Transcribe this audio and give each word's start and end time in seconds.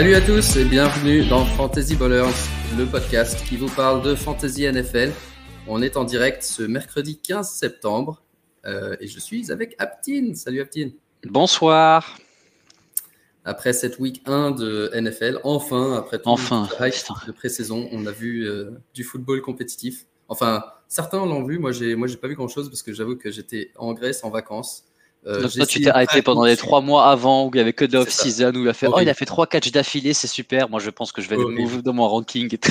Salut 0.00 0.14
à 0.14 0.22
tous 0.22 0.56
et 0.56 0.64
bienvenue 0.64 1.28
dans 1.28 1.44
Fantasy 1.44 1.94
Ballers, 1.94 2.32
le 2.78 2.86
podcast 2.86 3.46
qui 3.46 3.58
vous 3.58 3.68
parle 3.68 4.00
de 4.00 4.14
Fantasy 4.14 4.62
NFL. 4.66 5.12
On 5.66 5.82
est 5.82 5.98
en 5.98 6.04
direct 6.04 6.42
ce 6.42 6.62
mercredi 6.62 7.20
15 7.20 7.46
septembre 7.46 8.22
euh, 8.64 8.96
et 8.98 9.06
je 9.06 9.20
suis 9.20 9.52
avec 9.52 9.76
Aptine. 9.78 10.34
Salut 10.34 10.62
Aptine. 10.62 10.92
Bonsoir. 11.24 12.16
Après 13.44 13.74
cette 13.74 13.98
week 13.98 14.22
1 14.24 14.52
de 14.52 14.90
NFL, 14.98 15.40
enfin, 15.44 15.98
après 15.98 16.18
tout 16.18 16.30
enfin. 16.30 16.66
le 16.80 17.26
de 17.26 17.32
pré-saison, 17.32 17.86
on 17.92 18.06
a 18.06 18.10
vu 18.10 18.48
euh, 18.48 18.70
du 18.94 19.04
football 19.04 19.42
compétitif. 19.42 20.06
Enfin, 20.28 20.64
certains 20.88 21.26
l'ont 21.26 21.44
vu, 21.44 21.58
moi 21.58 21.72
j'ai 21.72 21.94
moi 21.94 22.08
j'ai 22.08 22.16
pas 22.16 22.28
vu 22.28 22.36
grand 22.36 22.48
chose 22.48 22.70
parce 22.70 22.82
que 22.82 22.94
j'avoue 22.94 23.16
que 23.16 23.30
j'étais 23.30 23.70
en 23.76 23.92
Grèce 23.92 24.24
en 24.24 24.30
vacances. 24.30 24.86
Euh, 25.26 25.48
toi, 25.48 25.66
tu 25.66 25.82
t'es 25.82 25.90
arrêté 25.90 26.22
pendant 26.22 26.44
les 26.44 26.56
trois 26.56 26.80
mois 26.80 27.10
avant 27.10 27.46
où 27.46 27.50
il 27.52 27.58
y 27.58 27.60
avait 27.60 27.74
que 27.74 27.84
de 27.84 27.98
off-season, 27.98 28.54
où 28.54 28.62
il 28.62 28.68
a 28.68 28.72
fait, 28.72 28.86
oh, 28.86 29.00
il 29.00 29.08
a 29.08 29.14
fait 29.14 29.26
trois 29.26 29.46
catchs 29.46 29.70
d'affilée, 29.70 30.14
c'est 30.14 30.26
super. 30.26 30.70
Moi, 30.70 30.80
je 30.80 30.88
pense 30.90 31.12
que 31.12 31.20
je 31.20 31.28
vais 31.28 31.36
aller 31.36 31.82
dans 31.82 31.92
mon 31.92 32.08
ranking. 32.08 32.56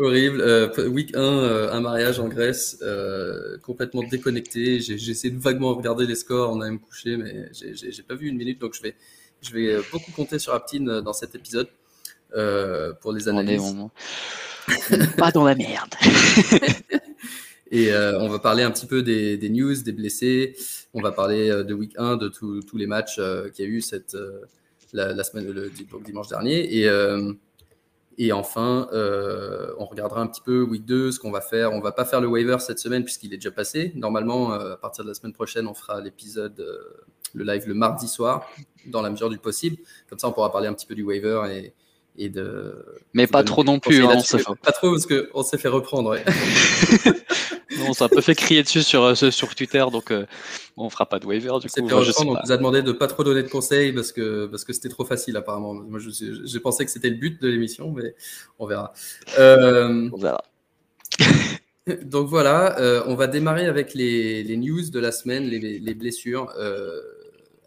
Horrible. 0.00 0.40
Euh, 0.40 0.88
week 0.88 1.14
1, 1.14 1.20
euh, 1.20 1.72
un 1.72 1.80
mariage 1.80 2.20
en 2.20 2.28
Grèce, 2.28 2.78
euh, 2.82 3.58
complètement 3.58 4.02
déconnecté. 4.02 4.80
J'ai 4.80 4.94
essayé 4.94 5.32
de 5.32 5.38
vaguement 5.38 5.74
regarder 5.74 6.06
les 6.06 6.14
scores, 6.14 6.50
on 6.52 6.60
a 6.62 6.70
me 6.70 6.78
coucher, 6.78 7.16
mais 7.16 7.50
j'ai 7.52 8.02
pas 8.02 8.14
vu 8.14 8.28
une 8.28 8.36
minute, 8.36 8.58
donc 8.58 8.74
je 8.74 8.82
vais, 8.82 8.94
je 9.42 9.52
vais 9.52 9.76
beaucoup 9.92 10.10
compter 10.12 10.38
sur 10.38 10.54
Aptine 10.54 11.00
dans 11.00 11.12
cet 11.12 11.34
épisode 11.34 11.68
pour 13.00 13.12
les 13.12 13.28
analyses. 13.28 13.76
pas 15.18 15.30
dans 15.32 15.44
la 15.44 15.54
merde. 15.54 15.94
Et 17.70 17.94
on 17.94 18.28
va 18.28 18.38
parler 18.38 18.62
un 18.62 18.70
petit 18.70 18.86
peu 18.86 19.02
des, 19.02 19.48
news, 19.48 19.82
des 19.82 19.92
blessés. 19.92 20.56
On 20.92 21.00
va 21.00 21.12
parler 21.12 21.48
de 21.48 21.74
week 21.74 21.92
1, 21.96 22.16
de 22.16 22.28
tous 22.28 22.76
les 22.76 22.86
matchs 22.86 23.20
qu'il 23.54 23.64
y 23.64 23.68
a 23.68 23.70
eu 23.70 23.80
cette, 23.80 24.16
la, 24.92 25.22
semaine, 25.22 25.50
le, 25.50 25.70
dimanche 26.04 26.28
dernier. 26.28 26.76
Et 26.76 26.88
et 28.22 28.32
enfin, 28.32 28.86
euh, 28.92 29.72
on 29.78 29.86
regardera 29.86 30.20
un 30.20 30.26
petit 30.26 30.42
peu 30.42 30.60
week 30.60 30.84
2, 30.84 31.10
ce 31.10 31.18
qu'on 31.18 31.30
va 31.30 31.40
faire. 31.40 31.72
On 31.72 31.80
va 31.80 31.90
pas 31.90 32.04
faire 32.04 32.20
le 32.20 32.28
waiver 32.28 32.58
cette 32.58 32.78
semaine 32.78 33.02
puisqu'il 33.02 33.32
est 33.32 33.38
déjà 33.38 33.50
passé. 33.50 33.92
Normalement, 33.94 34.52
euh, 34.52 34.74
à 34.74 34.76
partir 34.76 35.04
de 35.04 35.08
la 35.08 35.14
semaine 35.14 35.32
prochaine, 35.32 35.66
on 35.66 35.72
fera 35.72 36.02
l'épisode, 36.02 36.60
euh, 36.60 37.02
le 37.32 37.44
live 37.44 37.66
le 37.66 37.72
mardi 37.72 38.08
soir, 38.08 38.46
dans 38.86 39.00
la 39.00 39.08
mesure 39.08 39.30
du 39.30 39.38
possible. 39.38 39.78
Comme 40.10 40.18
ça, 40.18 40.28
on 40.28 40.32
pourra 40.32 40.52
parler 40.52 40.68
un 40.68 40.74
petit 40.74 40.84
peu 40.84 40.94
du 40.94 41.02
waiver 41.02 41.44
et, 41.50 41.72
et 42.16 42.28
de. 42.28 42.84
Mais 43.14 43.26
pas 43.26 43.42
trop 43.42 43.64
non 43.64 43.78
plus. 43.78 44.04
Hein, 44.04 44.18
pas 44.62 44.72
trop 44.72 44.90
parce 44.90 45.06
qu'on 45.06 45.42
s'est 45.42 45.58
fait 45.58 45.68
reprendre. 45.68 46.16
on 47.88 47.92
s'est 47.92 48.04
un 48.04 48.08
peu 48.08 48.20
fait 48.20 48.34
crier 48.34 48.62
dessus 48.62 48.82
sur, 48.82 49.02
euh, 49.02 49.14
sur 49.14 49.54
Twitter, 49.54 49.84
donc 49.92 50.10
euh, 50.10 50.26
on 50.76 50.90
fera 50.90 51.06
pas 51.06 51.18
de 51.18 51.26
waiver 51.26 51.52
du 51.60 51.68
coup. 51.68 51.80
on 51.80 52.34
vous 52.44 52.52
a 52.52 52.56
demandé 52.56 52.82
de 52.82 52.92
pas 52.92 53.06
trop 53.06 53.24
donner 53.24 53.42
de 53.42 53.48
conseils 53.48 53.92
parce 53.92 54.12
que 54.12 54.46
parce 54.46 54.64
que 54.64 54.72
c'était 54.72 54.88
trop 54.88 55.04
facile 55.04 55.36
apparemment. 55.36 55.74
Moi, 55.74 56.00
j'ai 56.00 56.60
pensé 56.60 56.84
que 56.84 56.90
c'était 56.90 57.10
le 57.10 57.16
but 57.16 57.40
de 57.40 57.48
l'émission, 57.48 57.90
mais 57.90 58.14
on 58.58 58.66
verra. 58.66 58.92
Euh, 59.38 60.08
on 60.12 60.16
verra. 60.16 60.42
donc 62.04 62.28
voilà, 62.28 63.02
on 63.06 63.14
va 63.14 63.26
démarrer 63.26 63.66
avec 63.66 63.94
les, 63.94 64.42
les, 64.42 64.56
news 64.56 64.90
de 64.90 65.00
la 65.00 65.12
semaine, 65.12 65.44
les, 65.44 65.78
les 65.78 65.94
blessures. 65.94 66.52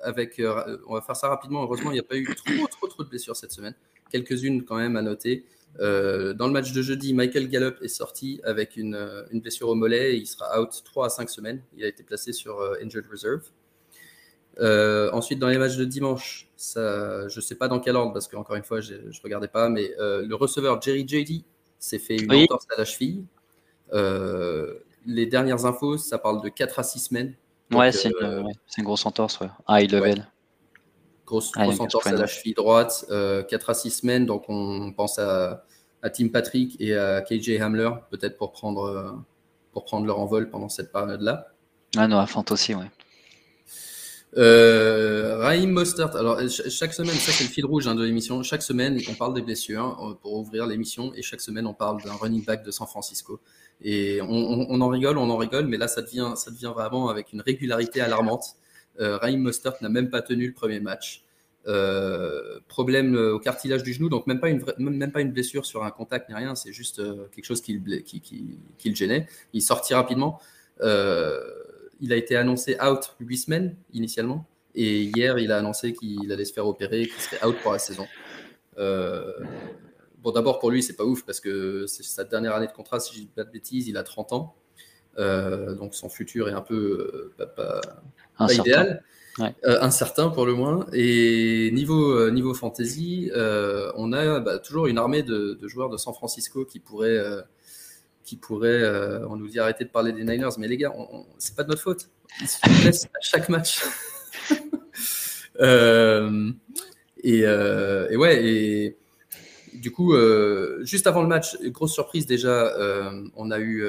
avec, 0.01 0.41
on 0.87 0.93
va 0.93 1.01
faire 1.01 1.15
ça 1.15 1.29
rapidement. 1.29 1.63
Heureusement, 1.63 1.91
il 1.91 1.95
n'y 1.95 1.99
a 1.99 2.03
pas 2.03 2.17
eu 2.17 2.25
trop, 2.35 2.67
trop, 2.67 2.87
trop 2.87 3.03
de 3.03 3.09
blessures 3.09 3.35
cette 3.35 3.51
semaine. 3.51 3.75
Quelques-unes 4.13 4.63
quand 4.63 4.77
même 4.77 4.95
à 4.95 5.01
noter. 5.01 5.45
Euh, 5.79 6.33
dans 6.33 6.47
le 6.47 6.53
match 6.53 6.71
de 6.71 6.81
jeudi, 6.81 7.13
Michael 7.13 7.49
Gallup 7.49 7.77
est 7.81 7.87
sorti 7.87 8.39
avec 8.43 8.77
une, 8.77 8.93
euh, 8.93 9.23
une, 9.31 9.41
blessure 9.41 9.69
au 9.69 9.75
mollet 9.75 10.13
et 10.13 10.17
il 10.17 10.27
sera 10.27 10.61
out 10.61 10.69
3 10.85 11.07
à 11.07 11.09
5 11.09 11.29
semaines. 11.29 11.61
Il 11.75 11.83
a 11.83 11.87
été 11.87 12.03
placé 12.03 12.31
sur 12.31 12.59
euh, 12.59 12.75
Injured 12.83 13.05
Reserve. 13.09 13.41
ensuite, 15.13 15.39
dans 15.39 15.47
les 15.47 15.57
matchs 15.57 15.77
de 15.77 15.85
dimanche, 15.85 16.47
ça, 16.55 17.27
je 17.27 17.35
ne 17.35 17.41
sais 17.41 17.55
pas 17.55 17.67
dans 17.67 17.79
quel 17.79 17.95
ordre 17.95 18.13
parce 18.13 18.27
qu'encore 18.27 18.55
une 18.55 18.63
fois, 18.63 18.81
je 18.81 18.93
ne 18.93 19.23
regardais 19.23 19.47
pas, 19.47 19.69
mais 19.69 19.93
le 19.97 20.33
receveur 20.35 20.79
Jerry 20.81 21.07
JD 21.07 21.43
s'est 21.79 21.99
fait 21.99 22.17
une 22.17 22.31
entorse 22.31 22.67
à 22.69 22.77
la 22.77 22.85
cheville. 22.85 23.25
les 25.05 25.25
dernières 25.25 25.65
infos, 25.65 25.97
ça 25.97 26.19
parle 26.19 26.43
de 26.43 26.49
4 26.49 26.79
à 26.79 26.83
6 26.83 26.99
semaines. 26.99 27.33
ouais, 27.71 27.91
c'est 27.91 28.09
une, 28.09 28.45
une, 28.77 28.83
grosse 28.83 29.07
entorse, 29.07 29.39
ouais. 29.39 29.49
high 29.67 29.91
level. 29.91 30.27
Grosse, 31.25 31.51
ah, 31.55 31.67
entorse 31.67 32.07
à 32.07 32.11
la 32.11 32.27
cheville 32.27 32.53
droite, 32.53 33.05
4 33.07 33.11
euh, 33.11 33.43
à 33.67 33.73
6 33.73 33.91
semaines. 33.91 34.25
Donc, 34.25 34.45
on 34.49 34.91
pense 34.91 35.19
à, 35.19 35.63
Tim 36.13 36.27
Patrick 36.27 36.75
et 36.81 36.95
à 36.95 37.21
KJ 37.21 37.61
Hamler, 37.61 37.89
peut-être 38.11 38.37
pour 38.37 38.51
prendre, 38.51 38.83
euh, 38.83 39.11
pour 39.71 39.85
prendre 39.85 40.05
leur 40.05 40.19
envol 40.19 40.49
pendant 40.49 40.69
cette 40.69 40.91
période-là. 40.91 41.47
Ah 41.95 42.07
non, 42.07 42.17
à 42.19 42.25
Fant 42.25 42.43
aussi, 42.49 42.75
ouais. 42.75 42.89
Euh, 44.35 45.37
Raheem 45.41 45.69
Mostert, 45.69 46.15
alors 46.15 46.39
chaque 46.49 46.93
semaine, 46.93 47.13
ça 47.13 47.31
c'est 47.31 47.43
le 47.43 47.49
fil 47.51 47.65
rouge 47.65 47.87
hein, 47.87 47.93
de 47.93 48.03
l'émission. 48.03 48.41
Chaque 48.41 48.63
semaine, 48.63 48.99
on 49.07 49.13
parle 49.13 49.35
des 49.35 49.43
blessures 49.43 49.83
hein, 50.01 50.17
pour 50.21 50.33
ouvrir 50.33 50.65
l'émission 50.65 51.13
et 51.13 51.21
chaque 51.21 51.41
semaine, 51.41 51.67
on 51.67 51.73
parle 51.73 52.01
d'un 52.01 52.13
running 52.13 52.43
back 52.43 52.63
de 52.63 52.71
San 52.71 52.87
Francisco. 52.87 53.39
Et 53.81 54.21
on, 54.21 54.81
en 54.81 54.87
rigole, 54.87 55.17
on 55.17 55.29
en 55.29 55.37
rigole, 55.37 55.67
mais 55.67 55.77
là, 55.77 55.87
ça 55.87 56.01
devient, 56.01 56.33
ça 56.35 56.51
devient 56.51 56.71
vraiment 56.73 57.09
avec 57.09 57.33
une 57.33 57.41
régularité 57.41 58.01
alarmante. 58.01 58.55
Euh, 58.99 59.17
Raheem 59.17 59.41
Mostert 59.41 59.75
n'a 59.81 59.89
même 59.89 60.09
pas 60.09 60.21
tenu 60.21 60.47
le 60.47 60.53
premier 60.53 60.79
match. 60.79 61.23
Euh, 61.65 62.59
problème 62.67 63.15
au 63.15 63.39
cartilage 63.39 63.83
du 63.83 63.93
genou, 63.93 64.09
donc 64.09 64.27
même 64.27 64.41
pas 64.41 64.49
une, 64.49 64.63
même 64.77 65.11
pas 65.11 65.21
une 65.21 65.31
blessure 65.31 65.65
sur 65.65 65.83
un 65.83 65.91
contact 65.91 66.27
ni 66.27 66.35
rien, 66.35 66.55
c'est 66.55 66.73
juste 66.73 66.99
euh, 66.99 67.27
quelque 67.33 67.45
chose 67.45 67.61
qui, 67.61 67.81
qui, 68.03 68.21
qui, 68.77 68.89
le 68.89 68.95
gênait. 68.95 69.27
Il 69.53 69.61
sortit 69.61 69.93
rapidement. 69.93 70.41
il 70.81 72.11
a 72.11 72.15
été 72.17 72.35
annoncé 72.35 72.75
out 72.81 73.15
8 73.21 73.37
semaines 73.37 73.75
initialement, 73.93 74.45
et 74.75 75.03
hier 75.03 75.39
il 75.39 75.51
a 75.53 75.57
annoncé 75.57 75.93
qu'il 75.93 76.29
allait 76.31 76.45
se 76.45 76.53
faire 76.53 76.67
opérer, 76.67 77.07
qu'il 77.07 77.21
serait 77.21 77.45
out 77.45 77.55
pour 77.63 77.71
la 77.71 77.79
saison. 77.79 78.07
bon, 78.75 80.31
d'abord 80.31 80.59
pour 80.59 80.69
lui, 80.69 80.83
c'est 80.83 80.97
pas 80.97 81.05
ouf 81.05 81.23
parce 81.25 81.39
que 81.39 81.85
c'est 81.87 82.03
sa 82.03 82.25
dernière 82.25 82.55
année 82.55 82.67
de 82.67 82.73
contrat, 82.73 82.99
si 82.99 83.15
je 83.15 83.19
dis 83.21 83.27
pas 83.27 83.45
de 83.45 83.51
bêtises, 83.51 83.87
il 83.87 83.95
a 83.95 84.03
30 84.03 84.33
ans. 84.33 84.55
Donc 85.17 85.95
son 85.95 86.09
futur 86.09 86.49
est 86.49 86.53
un 86.53 86.61
peu 86.61 87.31
pas, 87.55 87.81
pas 88.37 88.53
idéal. 88.53 89.03
Euh, 89.39 89.81
incertain 89.81 90.29
pour 90.29 90.45
le 90.45 90.53
moins. 90.53 90.85
Et 90.93 91.71
niveau, 91.73 92.11
euh, 92.11 92.29
niveau 92.29 92.53
fantasy, 92.53 93.31
euh, 93.33 93.91
on 93.95 94.13
a 94.13 94.39
bah, 94.39 94.59
toujours 94.59 94.85
une 94.85 94.99
armée 94.99 95.23
de, 95.23 95.57
joueurs 95.63 95.89
de 95.89 95.97
San 95.97 96.13
Francisco 96.13 96.65
qui 96.65 96.79
pourraient, 96.79 97.19
qui 98.23 98.35
pourraient 98.35 98.85
on 99.27 99.35
nous 99.35 99.47
dit 99.47 99.59
arrêter 99.59 99.85
de 99.85 99.89
parler 99.89 100.11
des 100.11 100.23
Niners, 100.23 100.51
mais 100.59 100.67
les 100.67 100.77
gars, 100.77 100.93
c'est 101.39 101.55
pas 101.55 101.63
de 101.63 101.69
notre 101.69 101.81
faute. 101.81 102.09
Ils 102.41 102.47
se 102.47 102.85
laissent 102.85 103.05
à 103.05 103.21
chaque 103.21 103.49
match. 103.49 103.83
et, 107.23 107.39
et, 107.39 108.17
ouais, 108.17 108.45
et 108.45 108.97
du 109.75 109.91
coup, 109.91 110.15
juste 110.81 111.07
avant 111.07 111.21
le 111.21 111.27
match, 111.27 111.57
grosse 111.65 111.93
surprise 111.93 112.25
déjà, 112.25 112.73
on 113.35 113.51
a 113.51 113.59
eu 113.59 113.83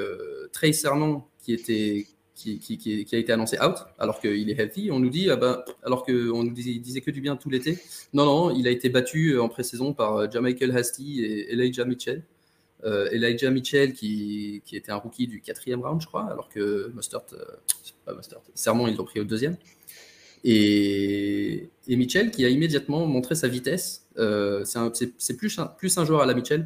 Trey 0.51 0.73
Sermon 0.73 1.23
qui 1.41 1.53
était 1.53 2.05
a 2.47 3.17
été 3.17 3.31
annoncé 3.31 3.57
out, 3.59 3.77
alors 3.97 4.19
qu'il 4.19 4.49
est 4.49 4.59
healthy. 4.59 4.91
On 4.91 4.99
nous 4.99 5.09
dit, 5.09 5.29
ah 5.29 5.35
ben, 5.35 5.63
alors 5.83 6.05
qu'on 6.05 6.43
nous 6.43 6.51
disait, 6.51 7.01
que 7.01 7.11
du 7.11 7.21
bien 7.21 7.35
tout 7.35 7.49
l'été. 7.49 7.77
Non, 8.13 8.25
non, 8.25 8.55
il 8.55 8.67
a 8.67 8.71
été 8.71 8.89
battu 8.89 9.39
en 9.39 9.49
pré-saison 9.49 9.93
par 9.93 10.17
euh, 10.17 10.27
Jamichael 10.29 10.75
Hasty 10.75 11.23
et 11.23 11.53
Elijah 11.53 11.85
Mitchell. 11.85 12.23
Euh, 12.83 13.09
Elijah 13.11 13.49
Mitchell, 13.51 13.93
qui, 13.93 14.61
était 14.71 14.91
un 14.91 14.97
rookie 14.97 15.27
du 15.27 15.41
quatrième 15.41 15.81
round, 15.81 16.01
je 16.01 16.07
crois, 16.07 16.25
alors 16.25 16.49
que 16.49 16.91
Mustard, 16.93 17.23
euh, 17.33 17.37
pas 18.05 18.13
Mustard, 18.13 18.41
Sermon, 18.53 18.87
ils 18.87 18.95
l'ont 18.95 19.05
pris 19.05 19.19
au 19.19 19.23
deuxième. 19.23 19.57
Et, 20.47 21.69
Mitchell, 21.87 22.31
qui 22.31 22.45
a 22.45 22.49
immédiatement 22.49 23.05
montré 23.05 23.35
sa 23.35 23.47
vitesse. 23.47 24.07
c'est 24.15 25.37
plus, 25.37 25.59
plus 25.77 25.97
un 25.97 26.05
joueur 26.05 26.21
à 26.21 26.25
la 26.25 26.33
Mitchell. 26.33 26.65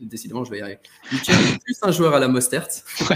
décidément, 0.00 0.44
je 0.44 0.50
vais 0.50 0.58
y 0.58 0.62
arriver. 0.62 0.78
Mitchell 1.12 1.34
est 1.34 1.62
plus 1.62 1.78
un 1.82 1.90
joueur 1.90 2.14
à 2.14 2.20
la 2.20 2.28
Mostert. 2.28 2.68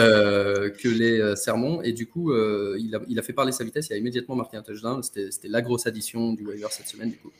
Euh, 0.00 0.70
que 0.70 0.88
les 0.88 1.20
euh, 1.20 1.36
sermons. 1.36 1.82
Et 1.82 1.92
du 1.92 2.06
coup, 2.06 2.32
euh, 2.32 2.76
il, 2.78 2.94
a, 2.94 3.00
il, 3.08 3.18
a, 3.18 3.22
fait 3.22 3.32
parler 3.32 3.52
sa 3.52 3.64
vitesse. 3.64 3.88
Il 3.90 3.94
a 3.94 3.96
immédiatement 3.96 4.34
marqué 4.34 4.56
un 4.56 4.62
touchdown. 4.62 5.02
C'était 5.02 5.48
la 5.48 5.60
grosse 5.60 5.86
addition 5.86 6.32
du 6.32 6.46
waiver 6.46 6.68
cette 6.70 6.88
semaine, 6.88 7.10
du 7.10 7.18
coup. 7.18 7.32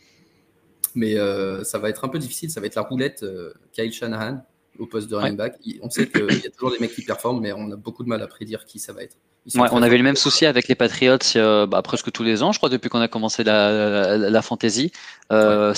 Mais 0.94 1.16
ça 1.64 1.78
va 1.78 1.90
être 1.90 2.04
un 2.04 2.08
peu 2.08 2.18
difficile. 2.18 2.50
Ça 2.50 2.60
va 2.60 2.66
être 2.66 2.74
la 2.74 2.82
roulette 2.82 3.24
Kyle 3.72 3.92
Shanahan 3.92 4.44
au 4.78 4.86
poste 4.86 5.08
de 5.08 5.16
running 5.16 5.36
back. 5.36 5.58
On 5.82 5.90
sait 5.90 6.08
qu'il 6.08 6.42
y 6.42 6.46
a 6.46 6.50
toujours 6.50 6.70
des 6.70 6.78
mecs 6.78 6.94
qui 6.94 7.02
performent, 7.02 7.40
mais 7.40 7.52
on 7.52 7.70
a 7.70 7.76
beaucoup 7.76 8.04
de 8.04 8.08
mal 8.08 8.22
à 8.22 8.26
prédire 8.26 8.64
qui 8.64 8.78
ça 8.78 8.92
va 8.92 9.02
être. 9.02 9.16
Ouais, 9.54 9.68
on 9.72 9.82
avait 9.82 9.96
le 9.96 10.02
même 10.02 10.16
souci 10.16 10.44
avec 10.44 10.68
les 10.68 10.74
Patriots 10.74 11.16
euh, 11.36 11.66
bah, 11.66 11.80
presque 11.80 12.12
tous 12.12 12.22
les 12.22 12.42
ans, 12.42 12.52
je 12.52 12.58
crois, 12.58 12.68
depuis 12.68 12.90
qu'on 12.90 13.00
a 13.00 13.08
commencé 13.08 13.44
la, 13.44 14.16
la, 14.18 14.42
fantasy. 14.42 14.92
Euh, 15.32 15.72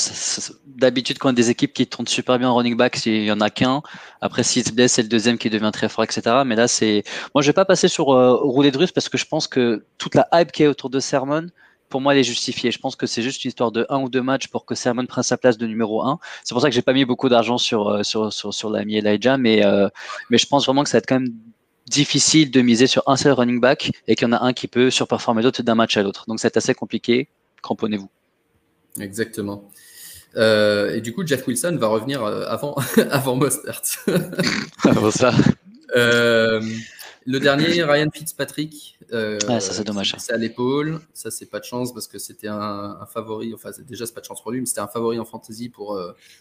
D'habitude, 0.66 1.18
quand 1.18 1.28
on 1.28 1.32
a 1.32 1.34
des 1.34 1.50
équipes 1.50 1.72
qui 1.72 1.86
tournent 1.86 2.08
super 2.08 2.38
bien 2.38 2.48
en 2.48 2.56
running 2.56 2.76
back, 2.76 3.04
il 3.06 3.24
y 3.24 3.30
en 3.30 3.40
a 3.40 3.48
qu'un. 3.48 3.82
Après, 4.20 4.42
s'il 4.42 4.64
se 4.64 4.72
blesse, 4.72 4.94
c'est 4.94 5.02
le 5.02 5.08
deuxième 5.08 5.38
qui 5.38 5.50
devient 5.50 5.70
très 5.72 5.88
fort, 5.88 6.04
etc. 6.04 6.42
Mais 6.44 6.56
là, 6.56 6.66
c'est. 6.66 7.04
Moi, 7.34 7.42
je 7.42 7.48
vais 7.48 7.52
pas 7.52 7.64
passer 7.64 7.86
sur 7.86 8.10
euh, 8.12 8.34
rouler 8.34 8.72
de 8.72 8.78
russe 8.78 8.92
parce 8.92 9.08
que 9.08 9.18
je 9.18 9.26
pense 9.26 9.46
que 9.46 9.84
toute 9.98 10.16
la 10.16 10.26
hype 10.32 10.50
qui 10.50 10.64
est 10.64 10.66
autour 10.66 10.90
de 10.90 10.98
Sermon, 10.98 11.46
pour 11.90 12.00
moi, 12.00 12.14
elle 12.14 12.20
est 12.20 12.24
justifiée. 12.24 12.70
Je 12.70 12.78
pense 12.78 12.96
que 12.96 13.06
c'est 13.06 13.22
juste 13.22 13.44
une 13.44 13.50
histoire 13.50 13.70
de 13.72 13.86
un 13.88 14.00
ou 14.00 14.08
deux 14.08 14.22
matchs 14.22 14.48
pour 14.48 14.64
que 14.64 14.74
Sermon 14.74 15.04
prenne 15.06 15.24
sa 15.24 15.36
place 15.36 15.58
de 15.58 15.66
numéro 15.66 16.02
un. 16.02 16.18
C'est 16.44 16.54
pour 16.54 16.62
ça 16.62 16.68
que 16.68 16.74
j'ai 16.74 16.82
pas 16.82 16.92
mis 16.92 17.04
beaucoup 17.04 17.28
d'argent 17.28 17.58
sur, 17.58 17.88
euh, 17.88 18.02
sur, 18.02 18.32
sur, 18.32 18.54
sur 18.54 18.70
l'ami 18.70 18.96
Elijah, 18.96 19.36
mais, 19.36 19.64
euh, 19.64 19.88
mais 20.30 20.38
je 20.38 20.46
pense 20.46 20.64
vraiment 20.64 20.82
que 20.82 20.88
ça 20.88 20.96
va 20.96 20.98
être 21.00 21.06
quand 21.06 21.20
même 21.20 21.34
difficile 21.86 22.50
de 22.50 22.60
miser 22.60 22.86
sur 22.86 23.02
un 23.06 23.16
seul 23.16 23.32
running 23.32 23.60
back 23.60 23.92
et 24.06 24.14
qu'il 24.14 24.26
y 24.26 24.30
en 24.30 24.32
a 24.32 24.42
un 24.44 24.52
qui 24.52 24.68
peut 24.68 24.90
surperformer 24.90 25.42
l'autre 25.42 25.62
d'un 25.62 25.74
match 25.74 25.96
à 25.96 26.02
l'autre. 26.02 26.24
Donc 26.28 26.40
c'est 26.40 26.56
assez 26.56 26.74
compliqué. 26.74 27.28
Cramponnez-vous. 27.62 28.08
Exactement. 29.00 29.68
et 30.36 31.00
du 31.02 31.12
coup, 31.12 31.26
Jeff 31.26 31.46
Wilson 31.46 31.76
va 31.78 31.88
revenir 31.88 32.24
avant, 32.24 32.76
avant 33.10 33.36
Mostert. 33.36 33.82
avant 34.84 35.10
ça. 35.10 35.32
le 35.94 37.38
dernier, 37.38 37.82
Ryan 37.82 38.08
Fitzpatrick. 38.12 38.98
ça 39.10 39.60
c'est 39.60 39.84
dommage. 39.84 40.14
C'est 40.18 40.32
à 40.32 40.36
l'épaule. 40.36 41.00
Ça, 41.12 41.30
c'est 41.30 41.50
pas 41.50 41.60
de 41.60 41.64
chance 41.64 41.92
parce 41.92 42.08
que 42.08 42.18
c'était 42.18 42.48
un, 42.48 43.06
favori. 43.12 43.52
Enfin, 43.54 43.70
déjà, 43.80 44.06
c'est 44.06 44.14
pas 44.14 44.20
de 44.20 44.26
chance 44.26 44.42
pour 44.42 44.52
lui, 44.52 44.60
mais 44.60 44.66
c'était 44.66 44.80
un 44.80 44.88
favori 44.88 45.18
en 45.18 45.24
fantasy 45.24 45.68
pour, 45.68 46.00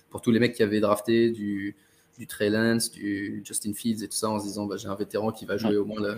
pour 0.09 0.21
tous 0.21 0.31
les 0.31 0.39
mecs 0.39 0.53
qui 0.53 0.63
avaient 0.63 0.79
drafté 0.79 1.31
du, 1.31 1.75
du 2.19 2.27
Trey 2.27 2.49
Lance, 2.49 2.91
du 2.91 3.41
Justin 3.45 3.73
Fields 3.73 4.03
et 4.03 4.07
tout 4.09 4.17
ça 4.17 4.29
en 4.29 4.39
se 4.39 4.45
disant 4.45 4.65
bah, 4.65 4.75
j'ai 4.77 4.89
un 4.89 4.95
vétéran 4.95 5.31
qui 5.31 5.45
va 5.45 5.55
jouer 5.55 5.77
au 5.77 5.85
moins 5.85 6.01
la, 6.01 6.15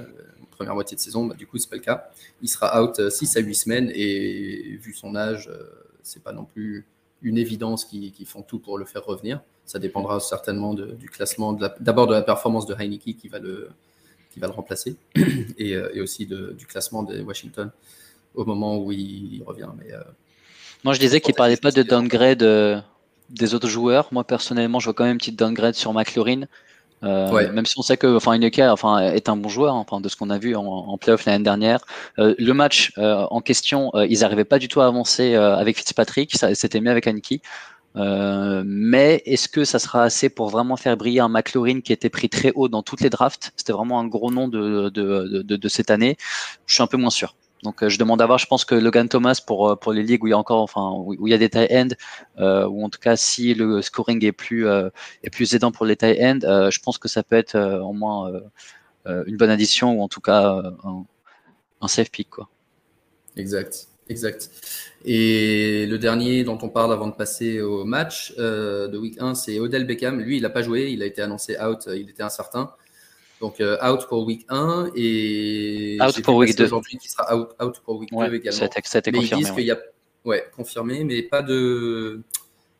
première 0.49 0.73
moitié 0.73 0.95
de 0.95 1.01
saison. 1.01 1.25
Bah, 1.25 1.35
du 1.35 1.45
coup, 1.45 1.59
c'est 1.59 1.69
pas 1.69 1.75
le 1.75 1.83
cas. 1.83 2.09
Il 2.41 2.49
sera 2.49 2.83
out 2.83 3.09
6 3.09 3.37
euh, 3.37 3.39
à 3.39 3.43
8 3.43 3.55
semaines 3.55 3.91
et 3.93 4.77
vu 4.81 4.93
son 4.93 5.15
âge, 5.15 5.47
euh, 5.47 5.63
c'est 6.01 6.23
pas 6.23 6.33
non 6.33 6.43
plus 6.43 6.87
une 7.21 7.37
évidence 7.37 7.85
qu'ils 7.85 8.25
font 8.25 8.41
tout 8.41 8.57
pour 8.57 8.79
le 8.79 8.85
faire 8.85 9.05
revenir. 9.05 9.41
Ça 9.63 9.77
dépendra 9.77 10.19
certainement 10.19 10.73
du 10.73 11.07
classement, 11.07 11.53
d'abord 11.53 12.07
de, 12.07 12.13
la 12.13 12.23
performance 12.23 12.65
de 12.65 12.73
Heineke 12.73 13.15
qui 13.15 13.27
va 13.27 13.37
le, 13.37 13.69
qui 14.31 14.39
va 14.39 14.47
le 14.47 14.53
remplacer 14.53 14.95
et, 15.59 15.75
euh, 15.75 15.91
et 15.93 16.01
aussi 16.01 16.25
du 16.25 16.65
classement 16.65 17.03
de 17.03 17.21
Washington 17.21 17.69
au 18.33 18.43
moment 18.43 18.79
où 18.79 18.91
il, 18.91 19.43
revient. 19.45 19.69
Mais, 19.77 19.93
Moi, 20.83 20.95
je 20.95 20.99
disais 20.99 21.21
qu'il 21.21 21.35
parlait 21.35 21.57
pas 21.57 21.71
de 21.71 21.83
downgrade 21.83 22.83
des 23.31 23.53
autres 23.53 23.67
joueurs. 23.67 24.07
Moi, 24.11 24.23
personnellement, 24.23 24.79
je 24.79 24.85
vois 24.85 24.93
quand 24.93 25.03
même 25.03 25.13
une 25.13 25.17
petite 25.19 25.39
downgrade 25.39 25.75
sur 25.75 25.93
McLaurin. 25.93 26.43
Euh, 27.03 27.51
même 27.51 27.65
si 27.65 27.73
on 27.79 27.81
sait 27.81 27.97
que 27.97 28.15
enfin, 28.15 28.39
enfin, 28.69 28.99
est 28.99 29.27
un 29.27 29.35
bon 29.35 29.49
joueur, 29.49 29.73
enfin, 29.75 30.01
de 30.01 30.09
ce 30.09 30.15
qu'on 30.15 30.29
a 30.29 30.37
vu 30.37 30.55
en, 30.55 30.63
en 30.63 30.97
playoff 30.97 31.25
l'année 31.25 31.43
dernière. 31.43 31.79
Euh, 32.19 32.35
le 32.37 32.53
match 32.53 32.93
euh, 32.97 33.25
en 33.31 33.41
question, 33.41 33.91
ils 34.07 34.19
n'arrivaient 34.19 34.45
pas 34.45 34.59
du 34.59 34.67
tout 34.67 34.81
à 34.81 34.87
avancer 34.87 35.35
avec 35.35 35.77
Fitzpatrick, 35.77 36.35
c'était 36.53 36.79
mieux 36.79 36.91
avec 36.91 37.07
Aniki. 37.07 37.41
mais 37.95 39.23
est-ce 39.25 39.47
que 39.47 39.63
ça 39.65 39.79
sera 39.79 40.03
assez 40.03 40.29
pour 40.29 40.49
vraiment 40.49 40.77
faire 40.77 40.95
briller 40.95 41.21
un 41.21 41.29
McLaurin 41.29 41.81
qui 41.81 41.91
était 41.91 42.09
pris 42.09 42.29
très 42.29 42.51
haut 42.53 42.67
dans 42.67 42.83
toutes 42.83 43.01
les 43.01 43.09
drafts? 43.09 43.51
C'était 43.55 43.73
vraiment 43.73 43.99
un 43.99 44.07
gros 44.07 44.31
nom 44.31 44.47
de, 44.47 44.89
de, 44.89 45.43
de, 45.43 45.55
de, 45.55 45.67
cette 45.69 45.89
année. 45.89 46.17
Je 46.67 46.75
suis 46.75 46.83
un 46.83 46.87
peu 46.87 46.97
moins 46.97 47.09
sûr. 47.09 47.35
Donc, 47.63 47.83
euh, 47.83 47.89
je 47.89 47.99
demande 47.99 48.21
à 48.21 48.25
voir. 48.25 48.39
Je 48.39 48.47
pense 48.47 48.65
que 48.65 48.75
Logan 48.75 49.07
Thomas 49.07 49.41
pour 49.45 49.69
euh, 49.69 49.75
pour 49.75 49.93
les 49.93 50.03
ligues 50.03 50.23
où 50.23 50.27
il 50.27 50.31
y 50.31 50.33
a 50.33 50.37
encore, 50.37 50.61
enfin, 50.61 50.91
où, 50.95 51.27
il 51.27 51.31
y 51.31 51.33
a 51.33 51.37
des 51.37 51.49
tie 51.49 51.67
end, 51.71 51.89
euh, 52.39 52.67
ou 52.67 52.83
en 52.83 52.89
tout 52.89 52.99
cas 52.99 53.15
si 53.15 53.53
le 53.53 53.81
scoring 53.81 54.23
est 54.25 54.31
plus 54.31 54.67
est 54.67 55.29
plus 55.31 55.53
aidant 55.53 55.71
pour 55.71 55.85
les 55.85 55.95
tie 55.95 56.17
end, 56.21 56.39
je 56.41 56.79
pense 56.79 56.97
que 56.97 57.07
ça 57.07 57.23
peut 57.23 57.35
être 57.35 57.57
au 57.57 57.93
moins 57.93 58.31
une 59.05 59.37
bonne 59.37 59.49
addition 59.49 59.93
ou 59.93 60.01
en 60.01 60.07
tout 60.07 60.21
cas 60.21 60.61
un, 61.81 61.87
safe 61.87 62.11
pick 62.11 62.29
quoi. 62.29 62.49
Exact, 63.37 63.87
exact. 64.09 64.49
Et 65.05 65.85
le 65.87 65.97
dernier 65.97 66.43
dont 66.43 66.59
on 66.61 66.69
parle 66.69 66.93
avant 66.93 67.07
de 67.07 67.15
passer 67.15 67.61
au 67.61 67.85
match 67.85 68.35
de 68.37 68.97
week 68.97 69.17
1, 69.19 69.35
c'est 69.35 69.59
Odell 69.59 69.85
Beckham. 69.85 70.19
Lui, 70.19 70.37
il 70.37 70.43
n'a 70.43 70.49
pas 70.49 70.61
joué, 70.61 70.91
il 70.91 71.01
a 71.03 71.05
été 71.05 71.21
annoncé 71.21 71.57
out, 71.59 71.87
il 71.87 72.09
était 72.09 72.23
incertain. 72.23 72.73
Donc, 73.41 73.59
euh, 73.59 73.77
out 73.83 74.07
pour 74.07 74.23
week 74.25 74.45
1 74.49 74.91
et. 74.95 75.97
Out 75.99 76.21
pour 76.21 76.35
week 76.35 76.55
2. 76.55 76.65
Aujourd'hui, 76.65 76.97
qui 76.99 77.09
sera 77.09 77.35
out, 77.35 77.49
out, 77.61 77.81
pour 77.83 77.97
week 77.97 78.11
2 78.11 78.35
également. 78.35 78.69
C'était 78.83 79.11
confirmé. 79.11 79.41
Ils 79.41 79.45
disent 79.45 79.51
qu'il 79.51 79.65
y 79.65 79.71
a. 79.71 79.79
Ouais, 80.23 80.47
confirmé, 80.55 81.03
mais 81.03 81.23
pas 81.23 81.41
de, 81.41 82.21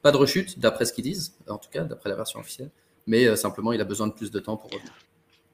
pas 0.03 0.11
de 0.11 0.17
rechute, 0.17 0.59
d'après 0.59 0.85
ce 0.85 0.93
qu'ils 0.93 1.05
disent, 1.05 1.33
en 1.47 1.57
tout 1.57 1.71
cas, 1.71 1.83
d'après 1.83 2.11
la 2.11 2.15
version 2.15 2.39
officielle. 2.39 2.69
Mais 3.07 3.25
euh, 3.25 3.35
simplement, 3.35 3.73
il 3.73 3.81
a 3.81 3.83
besoin 3.83 4.05
de 4.05 4.13
plus 4.13 4.29
de 4.29 4.39
temps 4.39 4.57
pour 4.57 4.69
revenir. 4.69 4.93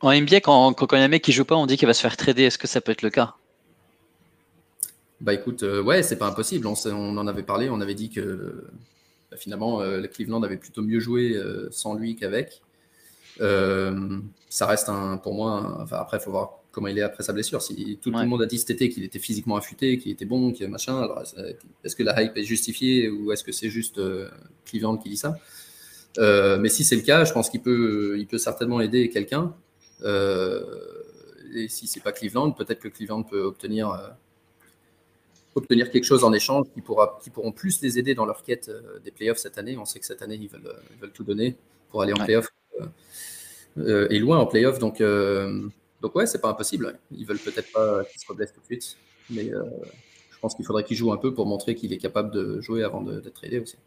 En 0.02 0.14
NBA, 0.14 0.42
quand, 0.42 0.74
quand, 0.74 0.88
il 0.92 1.00
y 1.00 1.02
a 1.02 1.06
un 1.06 1.08
mec 1.08 1.24
qui 1.24 1.32
joue 1.32 1.46
pas, 1.46 1.56
on 1.56 1.66
dit 1.66 1.78
qu'il 1.78 1.88
va 1.88 1.94
se 1.94 2.02
faire 2.02 2.18
trader. 2.18 2.44
Est-ce 2.44 2.58
que 2.58 2.68
ça 2.68 2.82
peut 2.82 2.92
être 2.92 3.04
le 3.04 3.10
cas? 3.10 3.36
Bah 5.22 5.34
écoute, 5.34 5.64
euh, 5.64 5.82
ouais, 5.82 6.04
c'est 6.04 6.18
pas 6.18 6.28
impossible. 6.28 6.68
On, 6.68 6.76
on, 6.88 7.18
en 7.18 7.28
avait 7.28 7.44
parlé, 7.44 7.70
on 7.70 7.80
avait 7.80 7.96
dit 7.96 8.10
que 8.10 8.66
bah, 9.32 9.38
finalement, 9.38 9.80
le 9.80 10.06
Cleveland 10.08 10.44
avait 10.44 10.58
plutôt 10.58 10.82
mieux 10.82 11.00
joué 11.00 11.42
sans 11.72 11.94
lui 11.94 12.18
qu'avec. 12.18 12.62
Euh, 13.42 14.20
ça 14.50 14.66
reste 14.66 14.90
un, 14.90 15.18
pour 15.18 15.34
moi, 15.34 15.78
enfin, 15.82 15.98
après, 15.98 16.18
il 16.18 16.22
faut 16.22 16.32
voir 16.32 16.60
comment 16.72 16.88
il 16.88 16.98
est 16.98 17.02
après 17.04 17.24
sa 17.24 17.34
blessure. 17.34 17.62
Si 17.62 17.98
tout, 18.02 18.12
le 18.12 18.26
monde 18.26 18.42
a 18.42 18.46
dit 18.46 18.60
cet 18.60 18.72
été 18.72 18.90
qu'il 18.90 19.04
était 19.04 19.20
physiquement 19.20 19.58
affûté, 19.58 19.98
qu'il 19.98 20.12
était 20.12 20.26
bon, 20.26 20.52
qu'il 20.52 20.68
machin, 20.68 21.02
alors 21.02 21.24
est-ce 21.84 21.96
que 21.96 22.04
la 22.04 22.22
hype 22.22 22.38
est 22.38 22.44
justifiée 22.44 23.10
ou 23.10 23.32
est-ce 23.32 23.44
que 23.44 23.52
c'est 23.52 23.70
juste 23.70 23.98
euh, 23.98 24.30
Cleveland 24.66 24.98
qui 24.98 25.10
dit 25.10 25.18
ça? 25.18 25.38
Euh, 26.20 26.58
Mais 26.58 26.70
si 26.70 26.84
c'est 26.84 26.96
le 26.96 27.02
cas, 27.02 27.26
je 27.26 27.34
pense 27.34 27.50
qu'il 27.50 27.62
peut, 27.62 28.16
il 28.18 28.28
peut 28.28 28.38
certainement 28.38 28.80
aider 28.80 29.10
quelqu'un. 29.10 29.54
et 30.04 31.68
si 31.68 31.88
c'est 31.88 32.02
pas 32.02 32.12
Cleveland, 32.12 32.52
peut-être 32.52 32.80
que 32.80 32.88
Cleveland 32.88 33.24
peut 33.24 33.42
obtenir 33.42 34.16
obtenir 35.56 35.90
quelque 35.90 36.04
chose 36.04 36.24
en 36.24 36.34
échange 36.34 36.68
qui, 36.76 36.82
pourra, 36.82 37.18
qui 37.24 37.32
pourront 37.32 37.52
plus 37.52 37.82
les 37.82 37.98
aider 37.98 38.14
dans 38.14 38.28
leur 38.28 38.44
quête 38.44 38.70
des 39.04 39.10
playoffs 39.10 39.40
cette 39.40 39.58
année. 39.58 39.76
On 39.76 39.86
sait 39.86 39.98
que 40.00 40.06
cette 40.06 40.22
année, 40.22 40.38
ils 40.40 40.48
veulent, 40.48 40.72
veulent 41.02 41.12
tout 41.12 41.24
donner 41.24 41.56
pour 41.90 42.04
aller 42.04 42.14
en 42.14 42.24
playoffs 42.24 42.52
euh, 43.80 44.08
est 44.10 44.20
loin 44.20 44.38
en 44.38 44.46
playoff. 44.46 44.80
Donc, 44.80 45.02
euh, 45.02 45.68
donc 46.02 46.16
ouais, 46.16 46.26
c'est 46.26 46.42
pas 46.42 46.50
impossible. 46.50 46.98
Ils 47.12 47.26
veulent 47.26 47.40
peut-être 47.40 47.72
pas 47.72 48.04
qu'il 48.06 48.20
se 48.20 48.28
reblesse 48.28 48.54
tout 48.54 48.60
de 48.60 48.66
suite, 48.66 48.98
mais 49.30 49.54
euh, 49.54 49.64
je 50.32 50.40
pense 50.40 50.56
qu'il 50.56 50.66
faudrait 50.66 50.84
qu'il 50.84 50.98
joue 50.98 51.12
un 51.12 51.18
peu 51.18 51.34
pour 51.34 51.46
montrer 51.46 51.76
qu'il 51.76 51.94
est 51.94 51.98
capable 51.98 52.32
de 52.32 52.62
jouer 52.62 52.84
avant 52.84 53.02
d'être 53.02 53.44
aidé 53.44 53.60
aussi. 53.60 53.78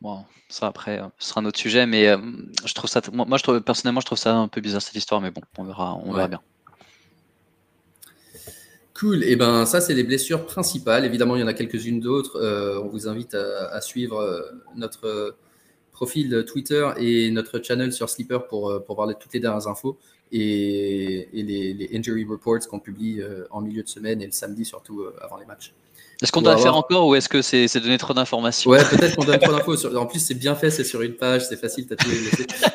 Bon, 0.00 0.24
ça 0.48 0.66
après, 0.66 1.00
ce 1.18 1.28
sera 1.28 1.40
un 1.40 1.44
autre 1.44 1.58
sujet, 1.58 1.86
mais 1.86 2.06
je 2.64 2.74
trouve 2.74 2.90
ça, 2.90 3.00
moi, 3.12 3.38
je 3.38 3.42
trouve 3.42 3.60
personnellement, 3.60 4.00
je 4.00 4.06
trouve 4.06 4.18
ça 4.18 4.34
un 4.34 4.48
peu 4.48 4.60
bizarre 4.60 4.82
cette 4.82 4.96
histoire, 4.96 5.20
mais 5.20 5.30
bon, 5.30 5.42
on 5.58 5.64
verra, 5.64 5.94
on 6.04 6.12
verra 6.12 6.26
bien. 6.26 6.40
Cool. 8.94 9.22
Et 9.22 9.32
eh 9.32 9.36
ben 9.36 9.64
ça, 9.64 9.80
c'est 9.80 9.94
les 9.94 10.02
blessures 10.02 10.44
principales. 10.46 11.04
Évidemment, 11.04 11.36
il 11.36 11.40
y 11.40 11.44
en 11.44 11.46
a 11.46 11.54
quelques-unes 11.54 12.00
d'autres. 12.00 12.40
on 12.82 12.88
vous 12.88 13.06
invite 13.06 13.34
à, 13.34 13.80
suivre 13.80 14.52
notre 14.74 15.36
profil 15.92 16.44
Twitter 16.46 16.88
et 16.96 17.30
notre 17.30 17.62
channel 17.62 17.92
sur 17.92 18.08
Sleeper 18.08 18.46
pour, 18.46 18.70
euh, 18.70 18.80
pour 18.80 18.96
voir 18.96 19.08
toutes 19.18 19.32
les 19.34 19.40
dernières 19.40 19.68
infos 19.68 19.98
et, 20.32 21.28
les, 21.32 21.90
injury 21.94 22.24
reports 22.24 22.66
qu'on 22.68 22.80
publie 22.80 23.20
euh, 23.20 23.44
en 23.50 23.60
milieu 23.60 23.82
de 23.82 23.88
semaine 23.88 24.22
et 24.22 24.26
le 24.26 24.32
samedi 24.32 24.64
surtout 24.64 25.02
euh, 25.02 25.14
avant 25.20 25.36
les 25.36 25.44
matchs. 25.44 25.72
Est-ce 26.22 26.32
qu'on 26.32 26.42
doit 26.42 26.54
le 26.54 26.60
faire 26.60 26.76
encore 26.76 27.08
ou 27.08 27.14
est-ce 27.14 27.28
que 27.28 27.42
c'est 27.42 27.80
donner 27.80 27.98
trop 27.98 28.14
d'informations? 28.14 28.70
Ouais, 28.70 28.82
peut-être 28.84 29.16
qu'on 29.16 29.24
donne 29.24 29.40
trop 29.40 29.52
d'infos. 29.52 29.96
En 29.96 30.06
plus, 30.06 30.20
c'est 30.20 30.34
bien 30.34 30.54
fait, 30.54 30.70
c'est 30.70 30.84
sur 30.84 31.02
une 31.02 31.14
page, 31.14 31.46
c'est 31.48 31.56
facile, 31.56 31.86
t'as 31.86 31.96
tout 31.96 32.08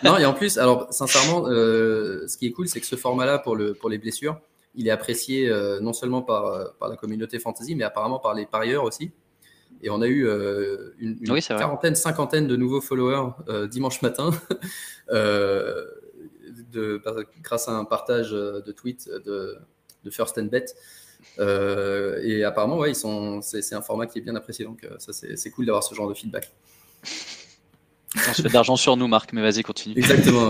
Non, 0.03 0.18
et 0.18 0.25
en 0.25 0.34
plus, 0.34 0.58
alors 0.58 0.88
sincèrement, 0.91 1.46
ce 1.46 2.38
qui 2.38 2.48
est 2.48 2.51
cool, 2.51 2.68
c'est 2.68 2.82
que 2.82 2.86
ce 2.86 2.98
format-là 2.98 3.39
pour, 3.39 3.56
le, 3.56 3.74
pour 3.74 3.89
les 3.89 4.00
blessures, 4.00 4.38
il 4.75 4.89
est 4.89 4.91
apprécié 4.91 5.50
non 5.82 5.94
seulement 5.94 6.22
par, 6.22 6.74
par 6.77 6.89
la 6.89 6.98
communauté 6.98 7.39
fantasy, 7.39 7.74
mais 7.74 7.86
apparemment 7.86 8.20
par 8.20 8.34
les 8.34 8.46
parieurs 8.46 8.84
aussi. 8.84 9.12
Et 9.81 9.89
on 9.89 10.01
a 10.01 10.07
eu 10.07 10.27
euh, 10.27 10.93
une, 11.00 11.19
quarantaine, 11.41 11.96
cinquantaine 11.96 12.48
de 12.48 12.55
nouveaux 12.55 12.81
followers 12.81 13.31
euh, 13.48 13.67
dimanche 13.67 14.01
matin, 14.01 14.31
euh, 15.10 15.86
de, 16.72 17.01
grâce 17.43 17.67
à 17.67 17.74
un 17.74 17.86
partage 17.86 18.31
de 18.31 18.72
tweets 18.72 19.10
de, 19.10 19.60
First 20.10 20.38
and 20.38 20.46
Bet. 20.46 20.65
et 21.38 22.43
apparemment, 22.43 22.77
ouais, 22.77 22.91
ils 22.91 22.96
sont, 22.96 23.41
c'est, 23.41 23.74
un 23.74 23.81
format 23.81 24.07
qui 24.07 24.19
est 24.19 24.22
bien 24.22 24.36
apprécié, 24.36 24.65
donc 24.65 24.88
ça 25.00 25.12
c'est, 25.13 25.51
cool 25.51 25.65
d'avoir 25.65 25.84
ce 25.84 25.93
genre 25.93 26.07
de 26.10 26.13
feedback. 26.13 26.51
On 28.15 28.34
se 28.34 28.41
fait 28.41 28.48
de 28.48 28.53
l'argent 28.53 28.77
sur 28.77 28.96
nous, 28.96 29.07
Marc, 29.07 29.34
mais 29.34 29.41
vas-y, 29.41 29.63
continue. 29.63 29.98
Exactement. 29.98 30.50